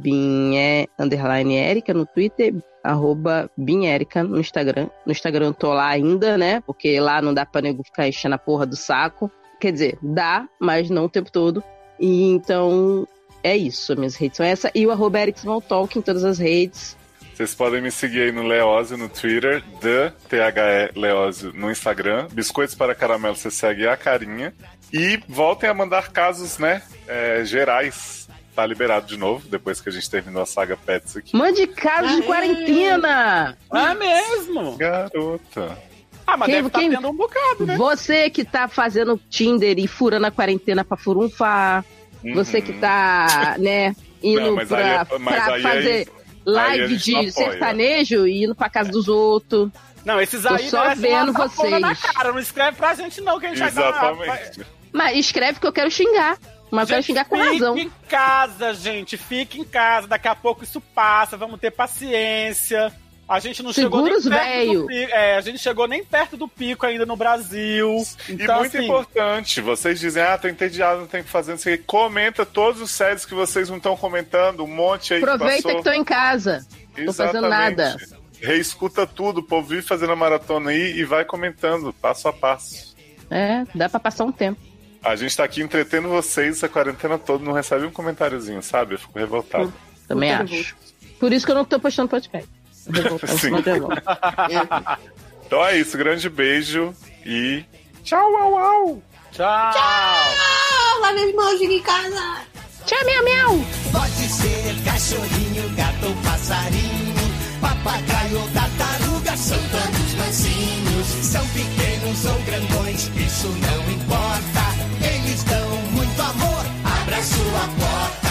underline 0.99 1.57
Erika 1.57 1.93
no 1.93 2.07
Twitter, 2.07 2.55
arroba 2.85 3.51
Binérica 3.57 4.23
no 4.23 4.41
Instagram. 4.41 4.89
No 5.05 5.13
Instagram 5.13 5.47
eu 5.47 5.55
tô 5.55 5.73
lá 5.75 5.89
ainda, 5.89 6.39
né? 6.39 6.61
Porque 6.61 6.99
lá 7.01 7.21
não 7.21 7.35
dá 7.35 7.45
pra 7.45 7.61
nego 7.61 7.83
ficar 7.83 8.09
enchendo 8.09 8.37
a 8.37 8.39
porra 8.39 8.65
do 8.65 8.77
saco. 8.77 9.31
Quer 9.61 9.73
dizer, 9.73 9.99
dá, 10.01 10.49
mas 10.61 10.89
não 10.89 11.07
o 11.07 11.09
tempo 11.09 11.33
todo. 11.33 11.63
E 11.99 12.31
então 12.31 13.07
é 13.43 13.57
isso. 13.57 13.97
Minhas 13.97 14.17
redes 14.17 14.37
são 14.37 14.47
essa. 14.47 14.71
E 14.75 14.87
o 14.87 14.91
arroba 14.91 15.21
Eric 15.21 15.41
Talk 15.69 15.99
em 15.99 16.03
todas 16.03 16.25
as 16.25 16.39
redes. 16.39 16.97
Vocês 17.39 17.55
podem 17.55 17.81
me 17.81 17.93
seguir 17.93 18.23
aí 18.23 18.33
no 18.33 18.43
Leózio 18.43 18.97
no 18.99 19.09
Twitter, 19.09 19.63
The 19.81 20.13
THE 20.29 20.99
Leózio 20.99 21.53
no 21.55 21.71
Instagram. 21.71 22.27
Biscoitos 22.33 22.75
para 22.75 22.97
Caramelo, 22.97 23.37
você 23.37 23.49
segue 23.49 23.87
a 23.87 23.97
carinha. 23.97 24.53
E 24.93 25.21
voltem 25.29 25.71
a 25.71 25.73
mandar 25.73 26.11
casos, 26.11 26.59
né, 26.59 26.83
é, 27.07 27.45
gerais 27.45 28.29
tá 28.57 28.67
liberado 28.67 29.07
de 29.07 29.17
novo, 29.17 29.49
depois 29.49 29.81
que 29.81 29.89
a 29.89 29.93
gente 29.93 30.11
terminou 30.11 30.43
a 30.43 30.47
saga 30.47 30.77
Pets 30.77 31.17
aqui. 31.17 31.37
Mande 31.37 31.65
casos 31.69 32.17
de 32.17 32.23
quarentena! 32.23 33.57
Ah, 33.71 33.95
mesmo? 33.95 34.77
Garota. 34.77 35.79
Ah, 36.27 36.37
mas 36.37 36.47
quem, 36.47 36.55
deve 36.57 36.71
tá 36.71 36.79
quem, 36.81 36.91
tendo 36.91 37.09
um 37.09 37.17
bocado, 37.17 37.67
né? 37.67 37.77
Você 37.77 38.31
que 38.31 38.45
tá 38.45 38.67
fazendo 38.67 39.17
Tinder 39.31 39.79
e 39.79 39.87
furando 39.87 40.27
a 40.27 40.33
quarentena 40.33 40.85
pra 40.85 40.97
furunfar. 40.97 41.85
Uhum. 42.25 42.35
Você 42.35 42.61
que 42.61 42.73
tá, 42.73 43.55
né, 43.61 43.95
indo 44.21 44.57
Não, 44.57 44.67
pra, 44.67 44.81
é, 44.81 45.05
pra 45.05 45.57
é 45.57 45.61
fazer 45.61 46.18
live 46.45 46.97
de 46.97 47.33
sertanejo 47.33 48.27
e 48.27 48.45
indo 48.45 48.55
pra 48.55 48.69
casa 48.69 48.91
dos 48.91 49.09
outros. 49.09 49.71
Não, 50.05 50.21
esses 50.21 50.47
aí 50.47 50.65
Tô 50.65 50.71
só 50.71 50.95
vendo 50.95 51.33
vocês. 51.33 51.81
Na 51.81 51.95
cara. 51.95 52.33
Não 52.33 52.39
escreve 52.39 52.77
pra 52.77 52.95
gente 52.95 53.21
não, 53.21 53.39
que 53.39 53.47
a 53.47 53.55
gente 53.55 53.63
Exatamente. 53.63 54.27
vai 54.27 54.49
dar... 54.57 54.67
Mas 54.93 55.19
escreve 55.19 55.61
que 55.61 55.67
eu 55.67 55.73
quero 55.73 55.91
xingar. 55.91 56.39
Mas 56.71 56.89
vai 56.89 57.03
xingar 57.03 57.25
com 57.25 57.37
razão. 57.37 57.75
Fique 57.75 57.87
em 57.87 58.09
casa, 58.09 58.75
gente. 58.75 59.17
Fique 59.17 59.61
em 59.61 59.65
casa. 59.65 60.07
Daqui 60.07 60.29
a 60.29 60.35
pouco 60.35 60.65
isso 60.65 60.81
passa. 60.81 61.37
Vamos 61.37 61.61
ter 61.61 61.71
paciência. 61.71 62.93
A 63.29 63.41
gente 63.41 63.63
não 63.63 63.75
Seguros 63.75 64.23
chegou 64.23 64.31
nem 64.31 64.41
perto 64.41 64.73
do 64.73 64.87
pico. 64.87 65.13
É, 65.13 65.37
a 65.37 65.41
gente 65.43 65.59
chegou 65.59 65.87
nem 65.87 66.03
perto 66.05 66.37
do 66.39 66.49
pico 66.49 66.87
ainda 66.87 67.05
no 67.05 67.15
Brasil. 67.15 68.03
Então, 68.27 68.57
e 68.57 68.59
muito 68.61 68.77
assim, 68.77 68.87
importante, 68.87 69.61
vocês 69.61 70.01
dizem, 70.01 70.23
ah, 70.23 70.39
tô 70.39 70.49
entediado, 70.49 71.01
não 71.01 71.07
tem 71.07 71.21
o 71.21 71.25
que 71.25 71.31
fazer, 71.31 71.51
não 71.51 71.59
sei. 71.59 71.77
Comenta 71.77 72.47
todos 72.47 72.81
os 72.81 72.91
séries 72.91 73.27
que 73.27 73.35
vocês 73.35 73.69
não 73.69 73.77
estão 73.77 73.95
comentando, 73.95 74.65
um 74.65 74.67
monte 74.67 75.13
aí 75.13 75.23
Aproveita 75.23 75.69
que 75.69 75.75
que 75.75 75.83
tô 75.83 75.93
em 75.93 76.03
casa. 76.03 76.67
Tô 76.97 77.13
fazendo 77.13 77.47
Exatamente. 77.47 77.49
nada. 77.51 77.97
Reescuta 78.41 79.07
tudo, 79.07 79.41
o 79.41 79.43
povo 79.43 79.69
vive 79.69 79.83
fazendo 79.83 80.13
a 80.13 80.17
maratona 80.17 80.71
aí 80.71 80.97
e 80.97 81.05
vai 81.05 81.25
comentando, 81.25 81.93
passo 81.93 82.29
a 82.29 82.33
passo. 82.33 82.97
É, 83.31 83.65
dá 83.75 83.91
pra 83.91 84.01
passar 84.01 84.25
um 84.25 84.33
tempo. 84.33 84.59
A 85.03 85.15
gente 85.17 85.37
tá 85.37 85.45
aqui 85.45 85.61
entretendo 85.61 86.09
vocês 86.09 86.57
essa 86.57 86.69
quarentena 86.69 87.19
toda, 87.19 87.45
não 87.45 87.53
recebe 87.53 87.85
um 87.85 87.91
comentáriozinho, 87.91 88.63
sabe? 88.63 88.95
Eu 88.95 88.99
fico 88.99 89.19
revoltado. 89.19 89.73
Também 90.07 90.35
Muito 90.35 90.55
acho. 90.55 90.77
Por 91.21 91.33
isso 91.33 91.45
que 91.45 91.53
eu 91.53 91.57
não 91.57 91.65
tô 91.65 91.79
postando 91.79 92.09
podcast. 92.09 92.58
Sim. 93.39 93.53
Então 95.47 95.65
é 95.65 95.79
isso, 95.79 95.97
grande 95.97 96.29
beijo 96.29 96.95
e 97.25 97.65
tchau, 98.05 98.37
au, 98.37 98.59
au. 98.59 99.03
Tchau. 99.33 99.47
Ah, 99.47 100.99
lave 101.01 101.23
as 101.25 101.35
mãos, 101.35 101.59
fica 101.59 101.73
em 101.73 101.83
casa. 101.83 102.43
Tchau, 102.85 102.99
miau, 103.07 103.25
miau. 103.25 103.67
Pode 103.91 104.29
ser 104.29 104.75
cachorrinho, 104.85 105.71
gato 105.75 106.07
ou 106.07 106.15
passarinho, 106.17 107.15
papagaio 107.63 108.41
ou 108.41 108.49
tartaruga, 108.51 109.37
são 109.39 109.59
todos 109.59 110.15
mansinhos. 110.17 111.07
São 111.23 111.47
pequenos 111.49 112.25
ou 112.27 112.39
grandões, 112.43 113.11
isso 113.17 113.49
não 113.49 113.91
importa. 113.91 114.65
Eles 115.01 115.45
dão 115.45 115.69
muito 115.93 116.21
amor, 116.21 116.65
abra 116.85 117.23
sua 117.23 117.69
porta. 117.79 118.28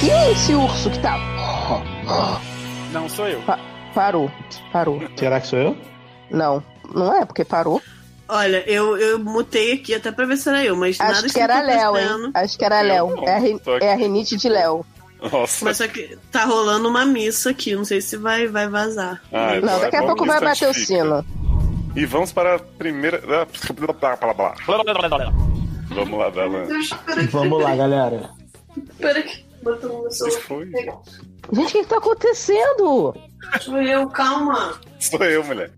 Quem 0.00 0.10
é 0.10 0.32
esse 0.32 0.54
urso 0.54 0.90
que 0.90 0.98
tá. 1.00 1.16
Não 2.92 3.08
sou 3.08 3.26
eu. 3.28 3.40
Pa- 3.42 3.58
parou. 3.94 4.30
Parou. 4.72 5.02
Será 5.16 5.40
que 5.40 5.46
sou 5.46 5.58
eu? 5.58 5.76
Não. 6.30 6.62
Não 6.94 7.14
é, 7.14 7.24
porque 7.24 7.44
parou. 7.44 7.82
Olha, 8.28 8.62
eu, 8.70 8.96
eu 8.98 9.18
mutei 9.18 9.72
aqui 9.72 9.94
até 9.94 10.12
pra 10.12 10.26
ver 10.26 10.36
se 10.36 10.48
era 10.48 10.62
eu, 10.64 10.76
mas 10.76 10.98
nada 10.98 11.12
Acho 11.12 11.28
que 11.28 11.40
era 11.40 11.60
Léo, 11.62 11.96
hein? 11.98 12.30
Acho 12.34 12.58
que 12.58 12.64
era 12.64 12.80
Léo. 12.82 13.24
É 13.26 13.32
a, 13.34 13.36
aqui. 13.38 13.60
é 13.80 13.92
a 13.92 13.96
rinite 13.96 14.36
de 14.36 14.48
Léo. 14.48 14.84
Nossa. 15.32 15.64
Mas 15.64 15.78
só 15.78 15.88
que 15.88 16.16
tá 16.30 16.44
rolando 16.44 16.88
uma 16.88 17.04
missa 17.04 17.50
aqui, 17.50 17.74
não 17.74 17.84
sei 17.84 18.00
se 18.00 18.16
vai, 18.16 18.46
vai 18.46 18.68
vazar. 18.68 19.20
Ai, 19.32 19.60
Não, 19.60 19.80
daqui 19.80 19.96
a 19.96 20.02
pouco 20.02 20.24
vai 20.26 20.40
bater 20.40 20.68
o 20.68 20.74
sino. 20.74 21.24
E 21.96 22.04
vamos 22.06 22.30
para 22.32 22.56
a 22.56 22.58
primeira. 22.58 23.20
ah. 23.28 23.46
Vamos 25.90 26.18
lá, 26.18 26.28
Dalan. 26.30 26.66
Vamos 27.30 27.62
lá, 27.62 27.74
galera. 27.74 28.30
Pera 28.98 29.22
que 29.22 29.47
no? 29.76 30.08
Gente, 31.52 31.66
o 31.66 31.66
que, 31.66 31.82
que 31.82 31.86
tá 31.86 31.98
acontecendo? 31.98 33.14
Sou 33.60 33.80
eu, 33.82 34.08
calma. 34.08 34.78
Sou 34.98 35.24
eu, 35.24 35.44
mulher. 35.44 35.72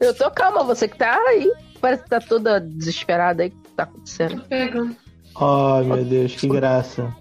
Eu 0.00 0.14
tô 0.14 0.30
calma, 0.30 0.64
você 0.64 0.88
que 0.88 0.96
tá 0.96 1.16
aí. 1.28 1.50
Parece 1.80 2.04
que 2.04 2.08
tá 2.10 2.20
toda 2.20 2.60
desesperada 2.60 3.42
aí. 3.42 3.48
O 3.48 3.52
que 3.52 3.70
tá 3.70 3.82
acontecendo? 3.84 4.42
Pega. 4.44 4.90
Oh, 5.36 5.82
meu 5.84 6.04
Deus, 6.04 6.34
que 6.34 6.48
graça. 6.48 7.14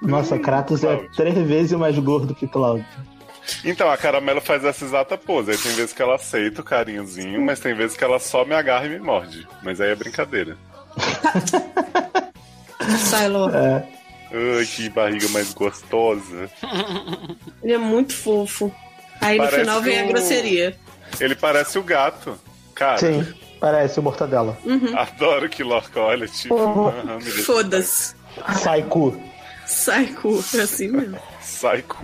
Nossa, 0.00 0.38
Kratos 0.38 0.82
é 0.84 0.96
três 1.14 1.36
vezes 1.46 1.72
mais 1.72 1.98
gordo 1.98 2.34
que 2.34 2.48
Cláudio. 2.48 2.86
Então, 3.64 3.90
a 3.90 3.96
Caramelo 3.96 4.40
faz 4.40 4.64
essa 4.64 4.84
exata 4.84 5.18
pose. 5.18 5.50
Aí 5.50 5.58
tem 5.58 5.72
vezes 5.72 5.92
que 5.92 6.02
ela 6.02 6.14
aceita 6.14 6.60
o 6.60 6.64
carinhozinho, 6.64 7.40
mas 7.42 7.60
tem 7.60 7.74
vezes 7.74 7.96
que 7.96 8.04
ela 8.04 8.18
só 8.18 8.44
me 8.44 8.54
agarra 8.54 8.86
e 8.86 8.90
me 8.90 8.98
morde. 8.98 9.46
Mas 9.62 9.80
aí 9.80 9.90
é 9.90 9.94
brincadeira. 9.94 10.56
Sai, 12.98 13.28
Lô. 13.28 13.48
É. 13.50 13.86
Ai, 14.32 14.64
que 14.66 14.88
barriga 14.88 15.28
mais 15.28 15.52
gostosa. 15.52 16.50
Ele 17.62 17.72
é 17.74 17.78
muito 17.78 18.14
fofo. 18.14 18.72
Aí 19.20 19.36
no 19.38 19.44
Parece 19.44 19.60
final 19.60 19.80
vem 19.82 20.00
a 20.00 20.04
o- 20.04 20.08
grosseria. 20.08 20.76
Ele 21.20 21.34
parece 21.34 21.78
o 21.78 21.82
gato. 21.82 22.38
Cara, 22.74 22.98
Sim, 22.98 23.26
parece 23.60 24.00
o 24.00 24.02
Mortadela. 24.02 24.56
adoro 24.96 25.48
que 25.48 25.62
Lorca 25.62 26.00
olha, 26.00 26.26
tipo. 26.26 26.54
Uhum. 26.54 27.18
deixa- 27.18 27.42
Foda-se. 27.42 28.14
Sai 28.62 28.82
cu. 28.82 29.14
Sai, 29.66 30.06
cu. 30.06 30.42
É 30.54 30.60
assim 30.62 30.88
mesmo. 30.88 31.18
Sai 31.40 31.82
cu. 31.82 31.98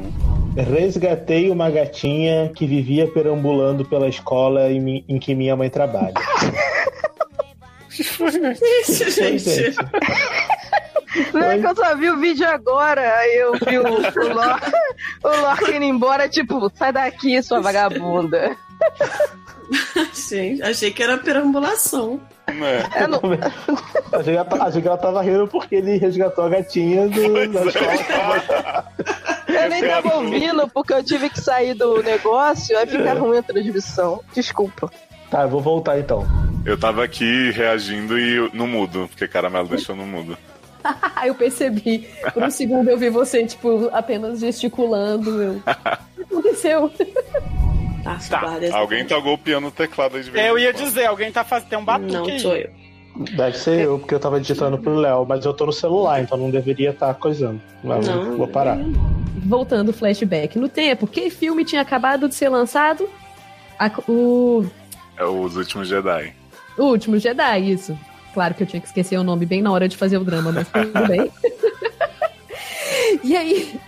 Resgatei 0.56 1.50
uma 1.50 1.70
gatinha 1.70 2.50
que 2.54 2.66
vivia 2.66 3.06
perambulando 3.10 3.84
pela 3.84 4.08
escola 4.08 4.70
em, 4.70 4.80
mi- 4.80 5.04
em 5.08 5.18
que 5.18 5.34
minha 5.34 5.56
mãe 5.56 5.70
trabalha. 5.70 6.12
Isso, 7.90 9.10
gente. 9.10 9.74
Não 11.32 11.42
é 11.42 11.58
que 11.58 11.66
eu 11.66 11.74
só 11.74 11.94
vi 11.96 12.10
o 12.10 12.18
vídeo 12.18 12.46
agora, 12.48 13.00
aí 13.16 13.36
eu 13.38 13.52
vi 13.52 13.78
o, 13.78 13.82
o, 13.82 14.34
Lor, 14.34 14.60
o 15.24 15.40
Lorca 15.40 15.70
indo 15.74 15.84
embora, 15.84 16.28
tipo, 16.28 16.70
sai 16.74 16.92
daqui, 16.92 17.42
sua 17.42 17.60
vagabunda. 17.60 18.56
Gente, 20.14 20.62
achei 20.62 20.90
que 20.90 21.02
era 21.02 21.18
perambulação. 21.18 22.20
É, 22.94 23.06
não- 23.06 23.20
Achei 24.12 24.32
que, 24.32 24.38
ela, 24.38 24.64
achei 24.66 24.80
que 24.82 24.88
ela 24.88 24.96
tava 24.96 25.20
rindo 25.22 25.46
porque 25.48 25.74
ele 25.76 25.98
resgatou 25.98 26.44
a 26.44 26.48
gatinha 26.48 27.06
do, 27.08 27.52
da 27.52 27.64
escola. 27.66 28.84
eu 29.48 29.68
nem 29.68 29.82
tava 29.86 30.16
ouvindo 30.16 30.66
porque 30.68 30.94
eu 30.94 31.04
tive 31.04 31.28
que 31.28 31.40
sair 31.40 31.74
do 31.74 32.02
negócio, 32.02 32.76
aí 32.78 32.86
fica 32.86 33.12
ruim 33.12 33.38
a 33.38 33.42
transmissão. 33.42 34.22
Desculpa. 34.34 34.90
Tá, 35.30 35.42
eu 35.42 35.48
vou 35.50 35.60
voltar 35.60 35.98
então. 35.98 36.26
Eu 36.64 36.78
tava 36.78 37.04
aqui 37.04 37.50
reagindo 37.50 38.18
e 38.18 38.50
no 38.54 38.66
mudo, 38.66 39.06
porque 39.08 39.28
Caramelo 39.28 39.68
deixou 39.68 39.94
no 39.94 40.06
mudo. 40.06 40.36
Eu 41.24 41.34
percebi. 41.34 42.08
Por 42.32 42.42
um 42.42 42.50
segundo 42.50 42.88
eu 42.90 42.96
vi 42.98 43.10
você, 43.10 43.44
tipo, 43.46 43.88
apenas 43.92 44.40
gesticulando. 44.40 45.42
Eu... 45.42 45.62
O 46.18 46.26
que 46.28 46.34
aconteceu? 46.48 46.90
Tá, 48.04 48.18
Tá, 48.30 48.40
várias- 48.40 48.72
Alguém 48.74 49.04
tá 49.04 49.18
golpeando 49.18 49.68
o 49.68 49.70
teclado 49.70 50.16
aí 50.16 50.22
de 50.22 50.30
vez 50.30 50.46
Eu 50.46 50.58
ia 50.58 50.72
dizer, 50.72 51.06
alguém 51.06 51.32
tá 51.32 51.42
fazendo. 51.44 51.68
Tem 51.68 51.78
um 51.78 51.84
batuque 51.84 52.12
Não, 52.32 52.38
sou 52.38 52.54
eu. 52.56 52.70
Deve 53.36 53.56
ser 53.58 53.80
eu, 53.80 53.98
porque 53.98 54.14
eu 54.14 54.20
tava 54.20 54.38
digitando 54.40 54.78
pro 54.78 54.94
Léo, 54.94 55.26
mas 55.28 55.44
eu 55.44 55.52
tô 55.52 55.66
no 55.66 55.72
celular, 55.72 56.22
então 56.22 56.38
não 56.38 56.50
deveria 56.50 56.90
estar 56.90 57.12
coisando. 57.14 57.60
Mas 57.82 58.06
Não. 58.06 58.36
vou 58.36 58.46
parar. 58.46 58.78
Voltando 59.44 59.92
flashback 59.92 60.56
no 60.58 60.68
tempo, 60.68 61.06
que 61.06 61.28
filme 61.30 61.64
tinha 61.64 61.80
acabado 61.82 62.28
de 62.28 62.34
ser 62.34 62.48
lançado? 62.48 63.08
A- 63.78 63.90
o, 64.08 64.64
É 65.16 65.24
os 65.24 65.56
últimos 65.56 65.88
Jedi. 65.88 66.32
o 66.78 66.84
Último 66.84 67.18
Jedi, 67.18 67.58
isso. 67.72 67.98
Claro 68.34 68.54
que 68.54 68.62
eu 68.62 68.66
tinha 68.66 68.80
que 68.80 68.86
esquecer 68.86 69.16
o 69.18 69.22
nome 69.24 69.44
bem 69.46 69.60
na 69.62 69.70
hora 69.72 69.88
de 69.88 69.96
fazer 69.96 70.16
o 70.18 70.24
drama, 70.24 70.52
mas 70.52 70.68
tudo 70.68 71.06
bem. 71.08 71.30
e 73.24 73.36
aí, 73.36 73.80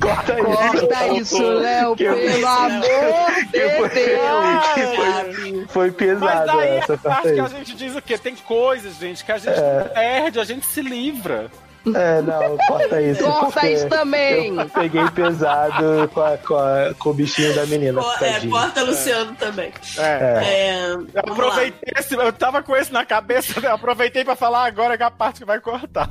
Corta 0.00 0.34
Corta 0.36 1.06
isso, 1.08 1.42
Léo, 1.42 1.94
Que 1.96 2.04
eu- 2.04 2.16
pelo 2.16 2.46
amor 2.46 2.80
de 3.52 3.60
foi- 3.76 3.88
Deus. 3.90 5.66
foi, 5.66 5.66
foi 5.68 5.86
Mas 5.88 5.94
pesado 5.96 6.46
daí 6.46 6.68
essa 6.78 6.94
a 6.94 6.98
parte 6.98 7.22
parte 7.22 7.34
que 7.34 7.40
a 7.40 7.48
gente 7.48 7.74
diz 7.74 7.96
o 7.96 8.02
quê? 8.02 8.16
Tem 8.18 8.34
coisas, 8.36 8.96
gente, 8.96 9.24
que 9.24 9.32
a 9.32 9.38
gente 9.38 9.58
É. 9.58 9.84
perde, 9.94 10.40
a 10.40 10.44
gente 10.44 10.66
se 10.66 10.80
livra. 10.82 11.50
É, 11.94 12.20
não, 12.20 12.58
corta 12.68 13.00
isso. 13.00 13.24
Corta 13.24 13.70
isso 13.70 13.88
também. 13.88 14.54
Eu 14.58 14.68
peguei 14.68 15.08
pesado 15.10 16.08
com, 16.12 16.20
a- 16.20 16.36
com, 16.38 16.54
a- 16.54 16.94
com 16.98 17.10
o 17.10 17.14
bichinho 17.14 17.54
da 17.54 17.64
menina. 17.66 18.02
Co- 18.02 18.24
É, 18.24 18.46
corta 18.46 18.82
Luciano 18.82 19.34
também. 19.36 19.72
É. 19.96 20.02
É, 20.44 20.92
Eu 20.92 20.98
vamos 20.98 21.12
lá. 21.14 21.32
aproveitei 21.32 21.92
esse, 21.96 22.14
eu 22.14 22.32
tava 22.32 22.62
com 22.62 22.76
esse 22.76 22.92
na 22.92 23.04
cabeça, 23.06 23.58
eu 23.60 23.72
aproveitei 23.74 24.24
pra 24.24 24.36
falar 24.36 24.66
agora 24.66 24.96
que 24.96 25.02
é 25.02 25.06
a 25.06 25.10
parte 25.10 25.40
que 25.40 25.46
vai 25.46 25.58
cortar. 25.58 26.08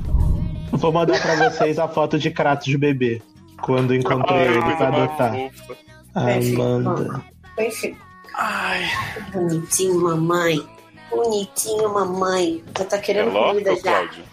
Vou 0.72 0.92
mandar 0.92 1.20
pra 1.20 1.50
vocês 1.50 1.78
a 1.78 1.86
foto 1.86 2.18
de 2.18 2.30
Kratos 2.30 2.74
bebê. 2.74 3.22
Quando 3.62 3.94
encontrei 3.94 4.38
Ai, 4.38 4.46
ele 4.48 4.76
pra 4.76 4.88
adotar. 4.88 5.32
Amanda. 6.14 7.22
Enfim. 7.58 7.96
Ai. 8.34 8.84
Bonitinho, 9.32 10.00
mamãe. 10.00 10.66
Bonitinho, 11.10 11.92
mamãe. 11.92 12.64
Já 12.78 12.84
tá 12.84 12.96
É 12.96 13.00
querendo 13.00 13.30
Lorca 13.32 13.48
comida 13.50 13.76
já. 13.76 13.82
Cláudio? 13.82 14.29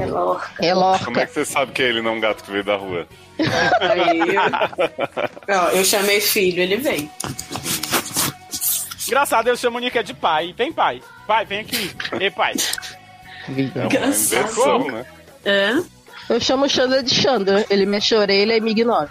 É 0.00 0.06
Lorca. 0.06 0.50
É 0.60 0.70
Como 0.70 0.70
é 0.70 0.74
Lorca. 0.74 1.26
que 1.26 1.32
você 1.32 1.44
sabe 1.44 1.72
que 1.72 1.82
ele 1.82 2.00
não 2.02 2.12
é 2.12 2.14
um 2.14 2.20
gato 2.20 2.44
que 2.44 2.50
veio 2.50 2.64
da 2.64 2.76
rua? 2.76 3.06
Aí, 3.38 4.20
Ó, 5.48 5.68
eu 5.76 5.84
chamei 5.84 6.20
filho, 6.20 6.62
ele 6.62 6.76
veio. 6.76 7.08
Engraçado, 9.06 9.48
eu 9.48 9.56
chamo 9.56 9.78
o 9.78 9.80
Nika 9.80 10.02
de 10.04 10.12
pai. 10.14 10.54
Vem, 10.56 10.72
pai. 10.72 11.02
Pai, 11.26 11.44
vem 11.44 11.60
aqui. 11.60 11.90
Ei, 12.20 12.30
pai. 12.30 12.54
É 13.48 13.84
Engraçado. 13.84 14.84
né? 14.92 15.06
É? 15.44 15.70
Eu 16.28 16.40
chamo 16.40 16.66
o 16.66 16.68
Xander 16.68 17.02
de 17.02 17.14
Xander. 17.14 17.66
Ele 17.70 17.86
mexe 17.86 18.14
a 18.14 18.18
orelha 18.18 18.56
e 18.56 18.60
me 18.60 18.72
ignora. 18.72 19.08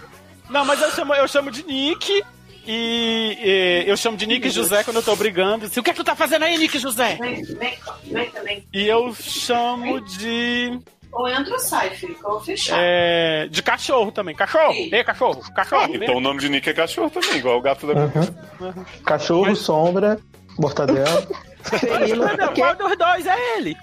Não, 0.48 0.64
mas 0.64 0.80
eu 0.80 0.90
chamo, 0.92 1.14
eu 1.14 1.26
chamo 1.26 1.50
de 1.50 1.64
Nick. 1.64 2.22
E, 2.70 3.38
e 3.42 3.88
eu 3.88 3.96
chamo 3.96 4.18
de 4.18 4.26
Nick 4.26 4.50
José 4.50 4.84
quando 4.84 4.98
eu 4.98 5.02
tô 5.02 5.16
brigando. 5.16 5.64
Assim, 5.64 5.80
o 5.80 5.82
que 5.82 5.88
é 5.88 5.92
que 5.94 5.98
tu 5.98 6.04
tá 6.04 6.14
fazendo 6.14 6.44
aí, 6.44 6.58
Nick 6.58 6.78
José? 6.78 7.16
Vem, 7.18 7.42
vem, 7.42 7.78
vem 8.04 8.30
também. 8.30 8.68
E 8.74 8.86
eu 8.86 9.14
chamo 9.14 10.02
de. 10.02 10.78
Ou 11.10 11.26
entra 11.26 11.54
ou 11.54 11.58
sai, 11.58 11.90
eu 12.02 12.14
vou 12.22 12.38
fechar. 12.40 12.76
é, 12.78 13.48
de 13.48 13.62
cachorro 13.62 14.12
também. 14.12 14.34
Cachorro! 14.34 14.74
Ei, 14.74 15.02
cachorro! 15.02 15.40
Cachorro! 15.54 15.92
vem 15.92 16.02
Então 16.02 16.16
o 16.16 16.20
nome 16.20 16.40
de 16.40 16.50
Nick 16.50 16.68
é 16.68 16.74
cachorro 16.74 17.08
também, 17.08 17.38
igual 17.38 17.56
o 17.56 17.62
gato 17.62 17.86
da 17.86 17.94
Uhum. 17.94 18.84
Cachorro, 19.02 19.56
sombra, 19.56 20.18
mortadela. 20.58 21.26
Celino, 21.62 22.24
Qual 22.54 22.76
dos 22.76 22.98
dois 22.98 23.26
é 23.26 23.56
ele? 23.56 23.74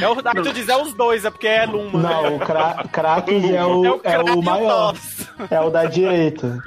É 0.00 0.08
o, 0.08 0.16
que 0.16 0.42
tu 0.42 0.52
diz 0.54 0.66
é 0.66 0.76
os 0.76 0.94
dois, 0.94 1.26
é 1.26 1.30
porque 1.30 1.46
é 1.46 1.66
Luma. 1.66 2.00
Não, 2.00 2.22
né? 2.22 2.36
o 2.82 2.88
Kratos 2.88 3.44
é 3.44 3.64
o, 3.66 3.84
é 3.84 3.90
o, 3.90 4.00
é 4.02 4.18
o 4.18 4.42
maior. 4.42 4.96
É 5.50 5.60
o 5.60 5.68
da 5.68 5.84
direita. 5.84 6.58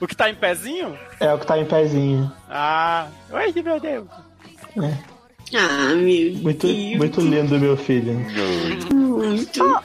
O 0.00 0.06
que 0.06 0.16
tá 0.16 0.30
em 0.30 0.34
pezinho? 0.34 0.98
É 1.18 1.32
o 1.32 1.38
que 1.38 1.46
tá 1.46 1.58
em 1.58 1.66
pezinho. 1.66 2.32
Ah, 2.48 3.08
ai 3.32 3.52
meu 3.62 3.78
Deus. 3.78 4.08
É. 4.76 5.56
Ah, 5.56 5.94
meu 5.94 6.32
muito, 6.38 6.66
Deus. 6.66 6.96
Muito 6.96 7.20
lindo, 7.20 7.58
meu 7.58 7.76
filho. 7.76 8.14
Muito. 8.94 9.62
Oh. 9.62 9.80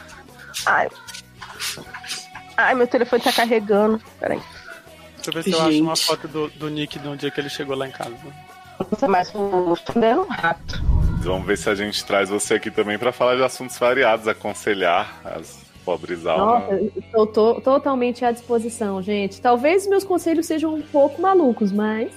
Ai. 0.65 0.87
Ai, 2.55 2.75
meu 2.75 2.87
telefone 2.87 3.21
tá 3.21 3.31
carregando. 3.33 4.01
Peraí. 4.19 4.39
Deixa 5.15 5.29
eu 5.29 5.33
ver 5.33 5.43
se 5.43 5.51
Gente. 5.51 5.61
eu 5.61 5.67
acho 5.67 5.81
uma 5.81 5.95
foto 5.95 6.27
do, 6.27 6.49
do 6.51 6.69
Nick 6.69 6.99
no 6.99 7.17
dia 7.17 7.31
que 7.31 7.41
ele 7.41 7.49
chegou 7.49 7.75
lá 7.75 7.87
em 7.87 7.91
casa. 7.91 8.15
Nossa, 8.79 9.07
mas 9.07 9.33
o 9.33 9.75
é 10.01 10.15
um 10.15 10.27
rato. 10.27 10.81
Vamos 11.21 11.47
ver 11.47 11.57
se 11.57 11.69
a 11.69 11.75
gente 11.75 12.05
traz 12.05 12.29
você 12.29 12.55
aqui 12.55 12.69
também 12.69 12.97
para 12.97 13.11
falar 13.11 13.35
de 13.35 13.43
assuntos 13.43 13.77
variados, 13.77 14.27
aconselhar 14.27 15.19
as 15.25 15.64
pobres 15.85 16.25
almas. 16.25 16.63
Nossa, 16.63 16.91
estou 16.97 17.27
to 17.27 17.61
totalmente 17.61 18.25
à 18.25 18.31
disposição, 18.31 19.01
gente. 19.01 19.39
Talvez 19.39 19.87
meus 19.87 20.03
conselhos 20.03 20.47
sejam 20.47 20.73
um 20.73 20.81
pouco 20.81 21.21
malucos, 21.21 21.71
mas. 21.71 22.11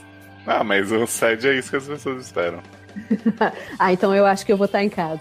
Ah, 0.46 0.64
mas 0.64 0.90
o 0.90 1.06
SED 1.06 1.48
é 1.48 1.58
isso 1.58 1.70
que 1.70 1.76
as 1.76 1.86
pessoas 1.86 2.24
esperam. 2.24 2.60
ah, 3.78 3.92
então 3.92 4.14
eu 4.14 4.24
acho 4.24 4.46
que 4.46 4.52
eu 4.52 4.56
vou 4.56 4.64
estar 4.64 4.82
em 4.82 4.88
casa. 4.88 5.20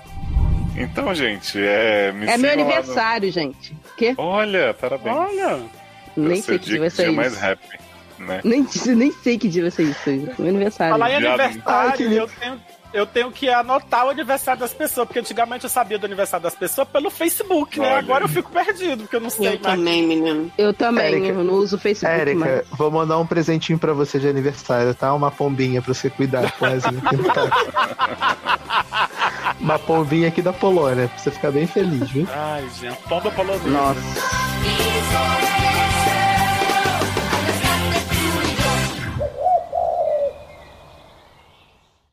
Então, 0.75 1.13
gente, 1.13 1.59
é. 1.59 2.13
é 2.27 2.37
meu 2.37 2.51
aniversário, 2.51 3.27
no... 3.27 3.33
gente. 3.33 3.75
Que? 3.97 4.15
Olha, 4.17 4.73
parabéns. 4.73 5.15
Olha. 5.15 5.59
Nem 6.15 6.41
sei 6.41 6.57
que 6.57 6.65
dia 6.65 6.79
vai 6.79 6.89
ser 6.89 7.03
isso. 7.03 7.13
mais 7.13 7.43
happy, 7.43 7.79
né? 8.17 8.41
Nem, 8.43 8.65
nem 8.95 9.11
sei 9.11 9.37
que 9.37 9.47
dia 9.47 9.61
vai 9.61 9.69
ser 9.69 9.83
isso. 9.83 10.09
Meu 10.39 10.49
aniversário. 10.49 10.93
Falar 10.93 11.11
em 11.11 11.15
aniversário, 11.15 12.09
Ai, 12.09 12.17
eu 12.17 12.27
tenho 12.27 12.59
eu 12.93 13.05
tenho 13.05 13.31
que 13.31 13.49
anotar 13.49 14.05
o 14.05 14.09
aniversário 14.09 14.59
das 14.59 14.73
pessoas, 14.73 15.07
porque 15.07 15.19
antigamente 15.19 15.63
eu 15.65 15.69
sabia 15.69 15.99
do 15.99 16.05
aniversário 16.05 16.43
das 16.43 16.55
pessoas 16.55 16.87
pelo 16.87 17.09
Facebook, 17.09 17.79
né? 17.79 17.87
Olha. 17.87 17.99
Agora 17.99 18.23
eu 18.25 18.29
fico 18.29 18.51
perdido, 18.51 19.03
porque 19.03 19.15
eu 19.15 19.21
não 19.21 19.29
sei 19.29 19.47
eu 19.47 19.51
mais. 19.51 19.61
Também, 19.61 20.05
menino. 20.05 20.51
Eu 20.57 20.73
também, 20.73 21.05
Érica, 21.05 21.27
eu 21.27 21.43
não 21.43 21.53
uso 21.55 21.75
o 21.75 21.79
Facebook. 21.79 22.19
Érica, 22.19 22.39
mais. 22.39 22.67
vou 22.71 22.89
mandar 22.91 23.17
um 23.19 23.25
presentinho 23.25 23.77
pra 23.77 23.93
você 23.93 24.19
de 24.19 24.27
aniversário, 24.27 24.93
tá? 24.93 25.13
Uma 25.13 25.31
pombinha 25.31 25.81
pra 25.81 25.93
você 25.93 26.09
cuidar 26.09 26.51
com 26.53 26.65
Uma 29.59 29.79
pombinha 29.79 30.27
aqui 30.27 30.41
da 30.41 30.53
Polônia, 30.53 31.07
pra 31.07 31.17
você 31.17 31.31
ficar 31.31 31.51
bem 31.51 31.67
feliz, 31.67 32.09
viu? 32.09 32.27
Ai, 32.31 32.67
gente, 32.79 32.97
pomba 33.07 33.31
polonesa. 33.31 33.67
Nossa. 33.67 34.01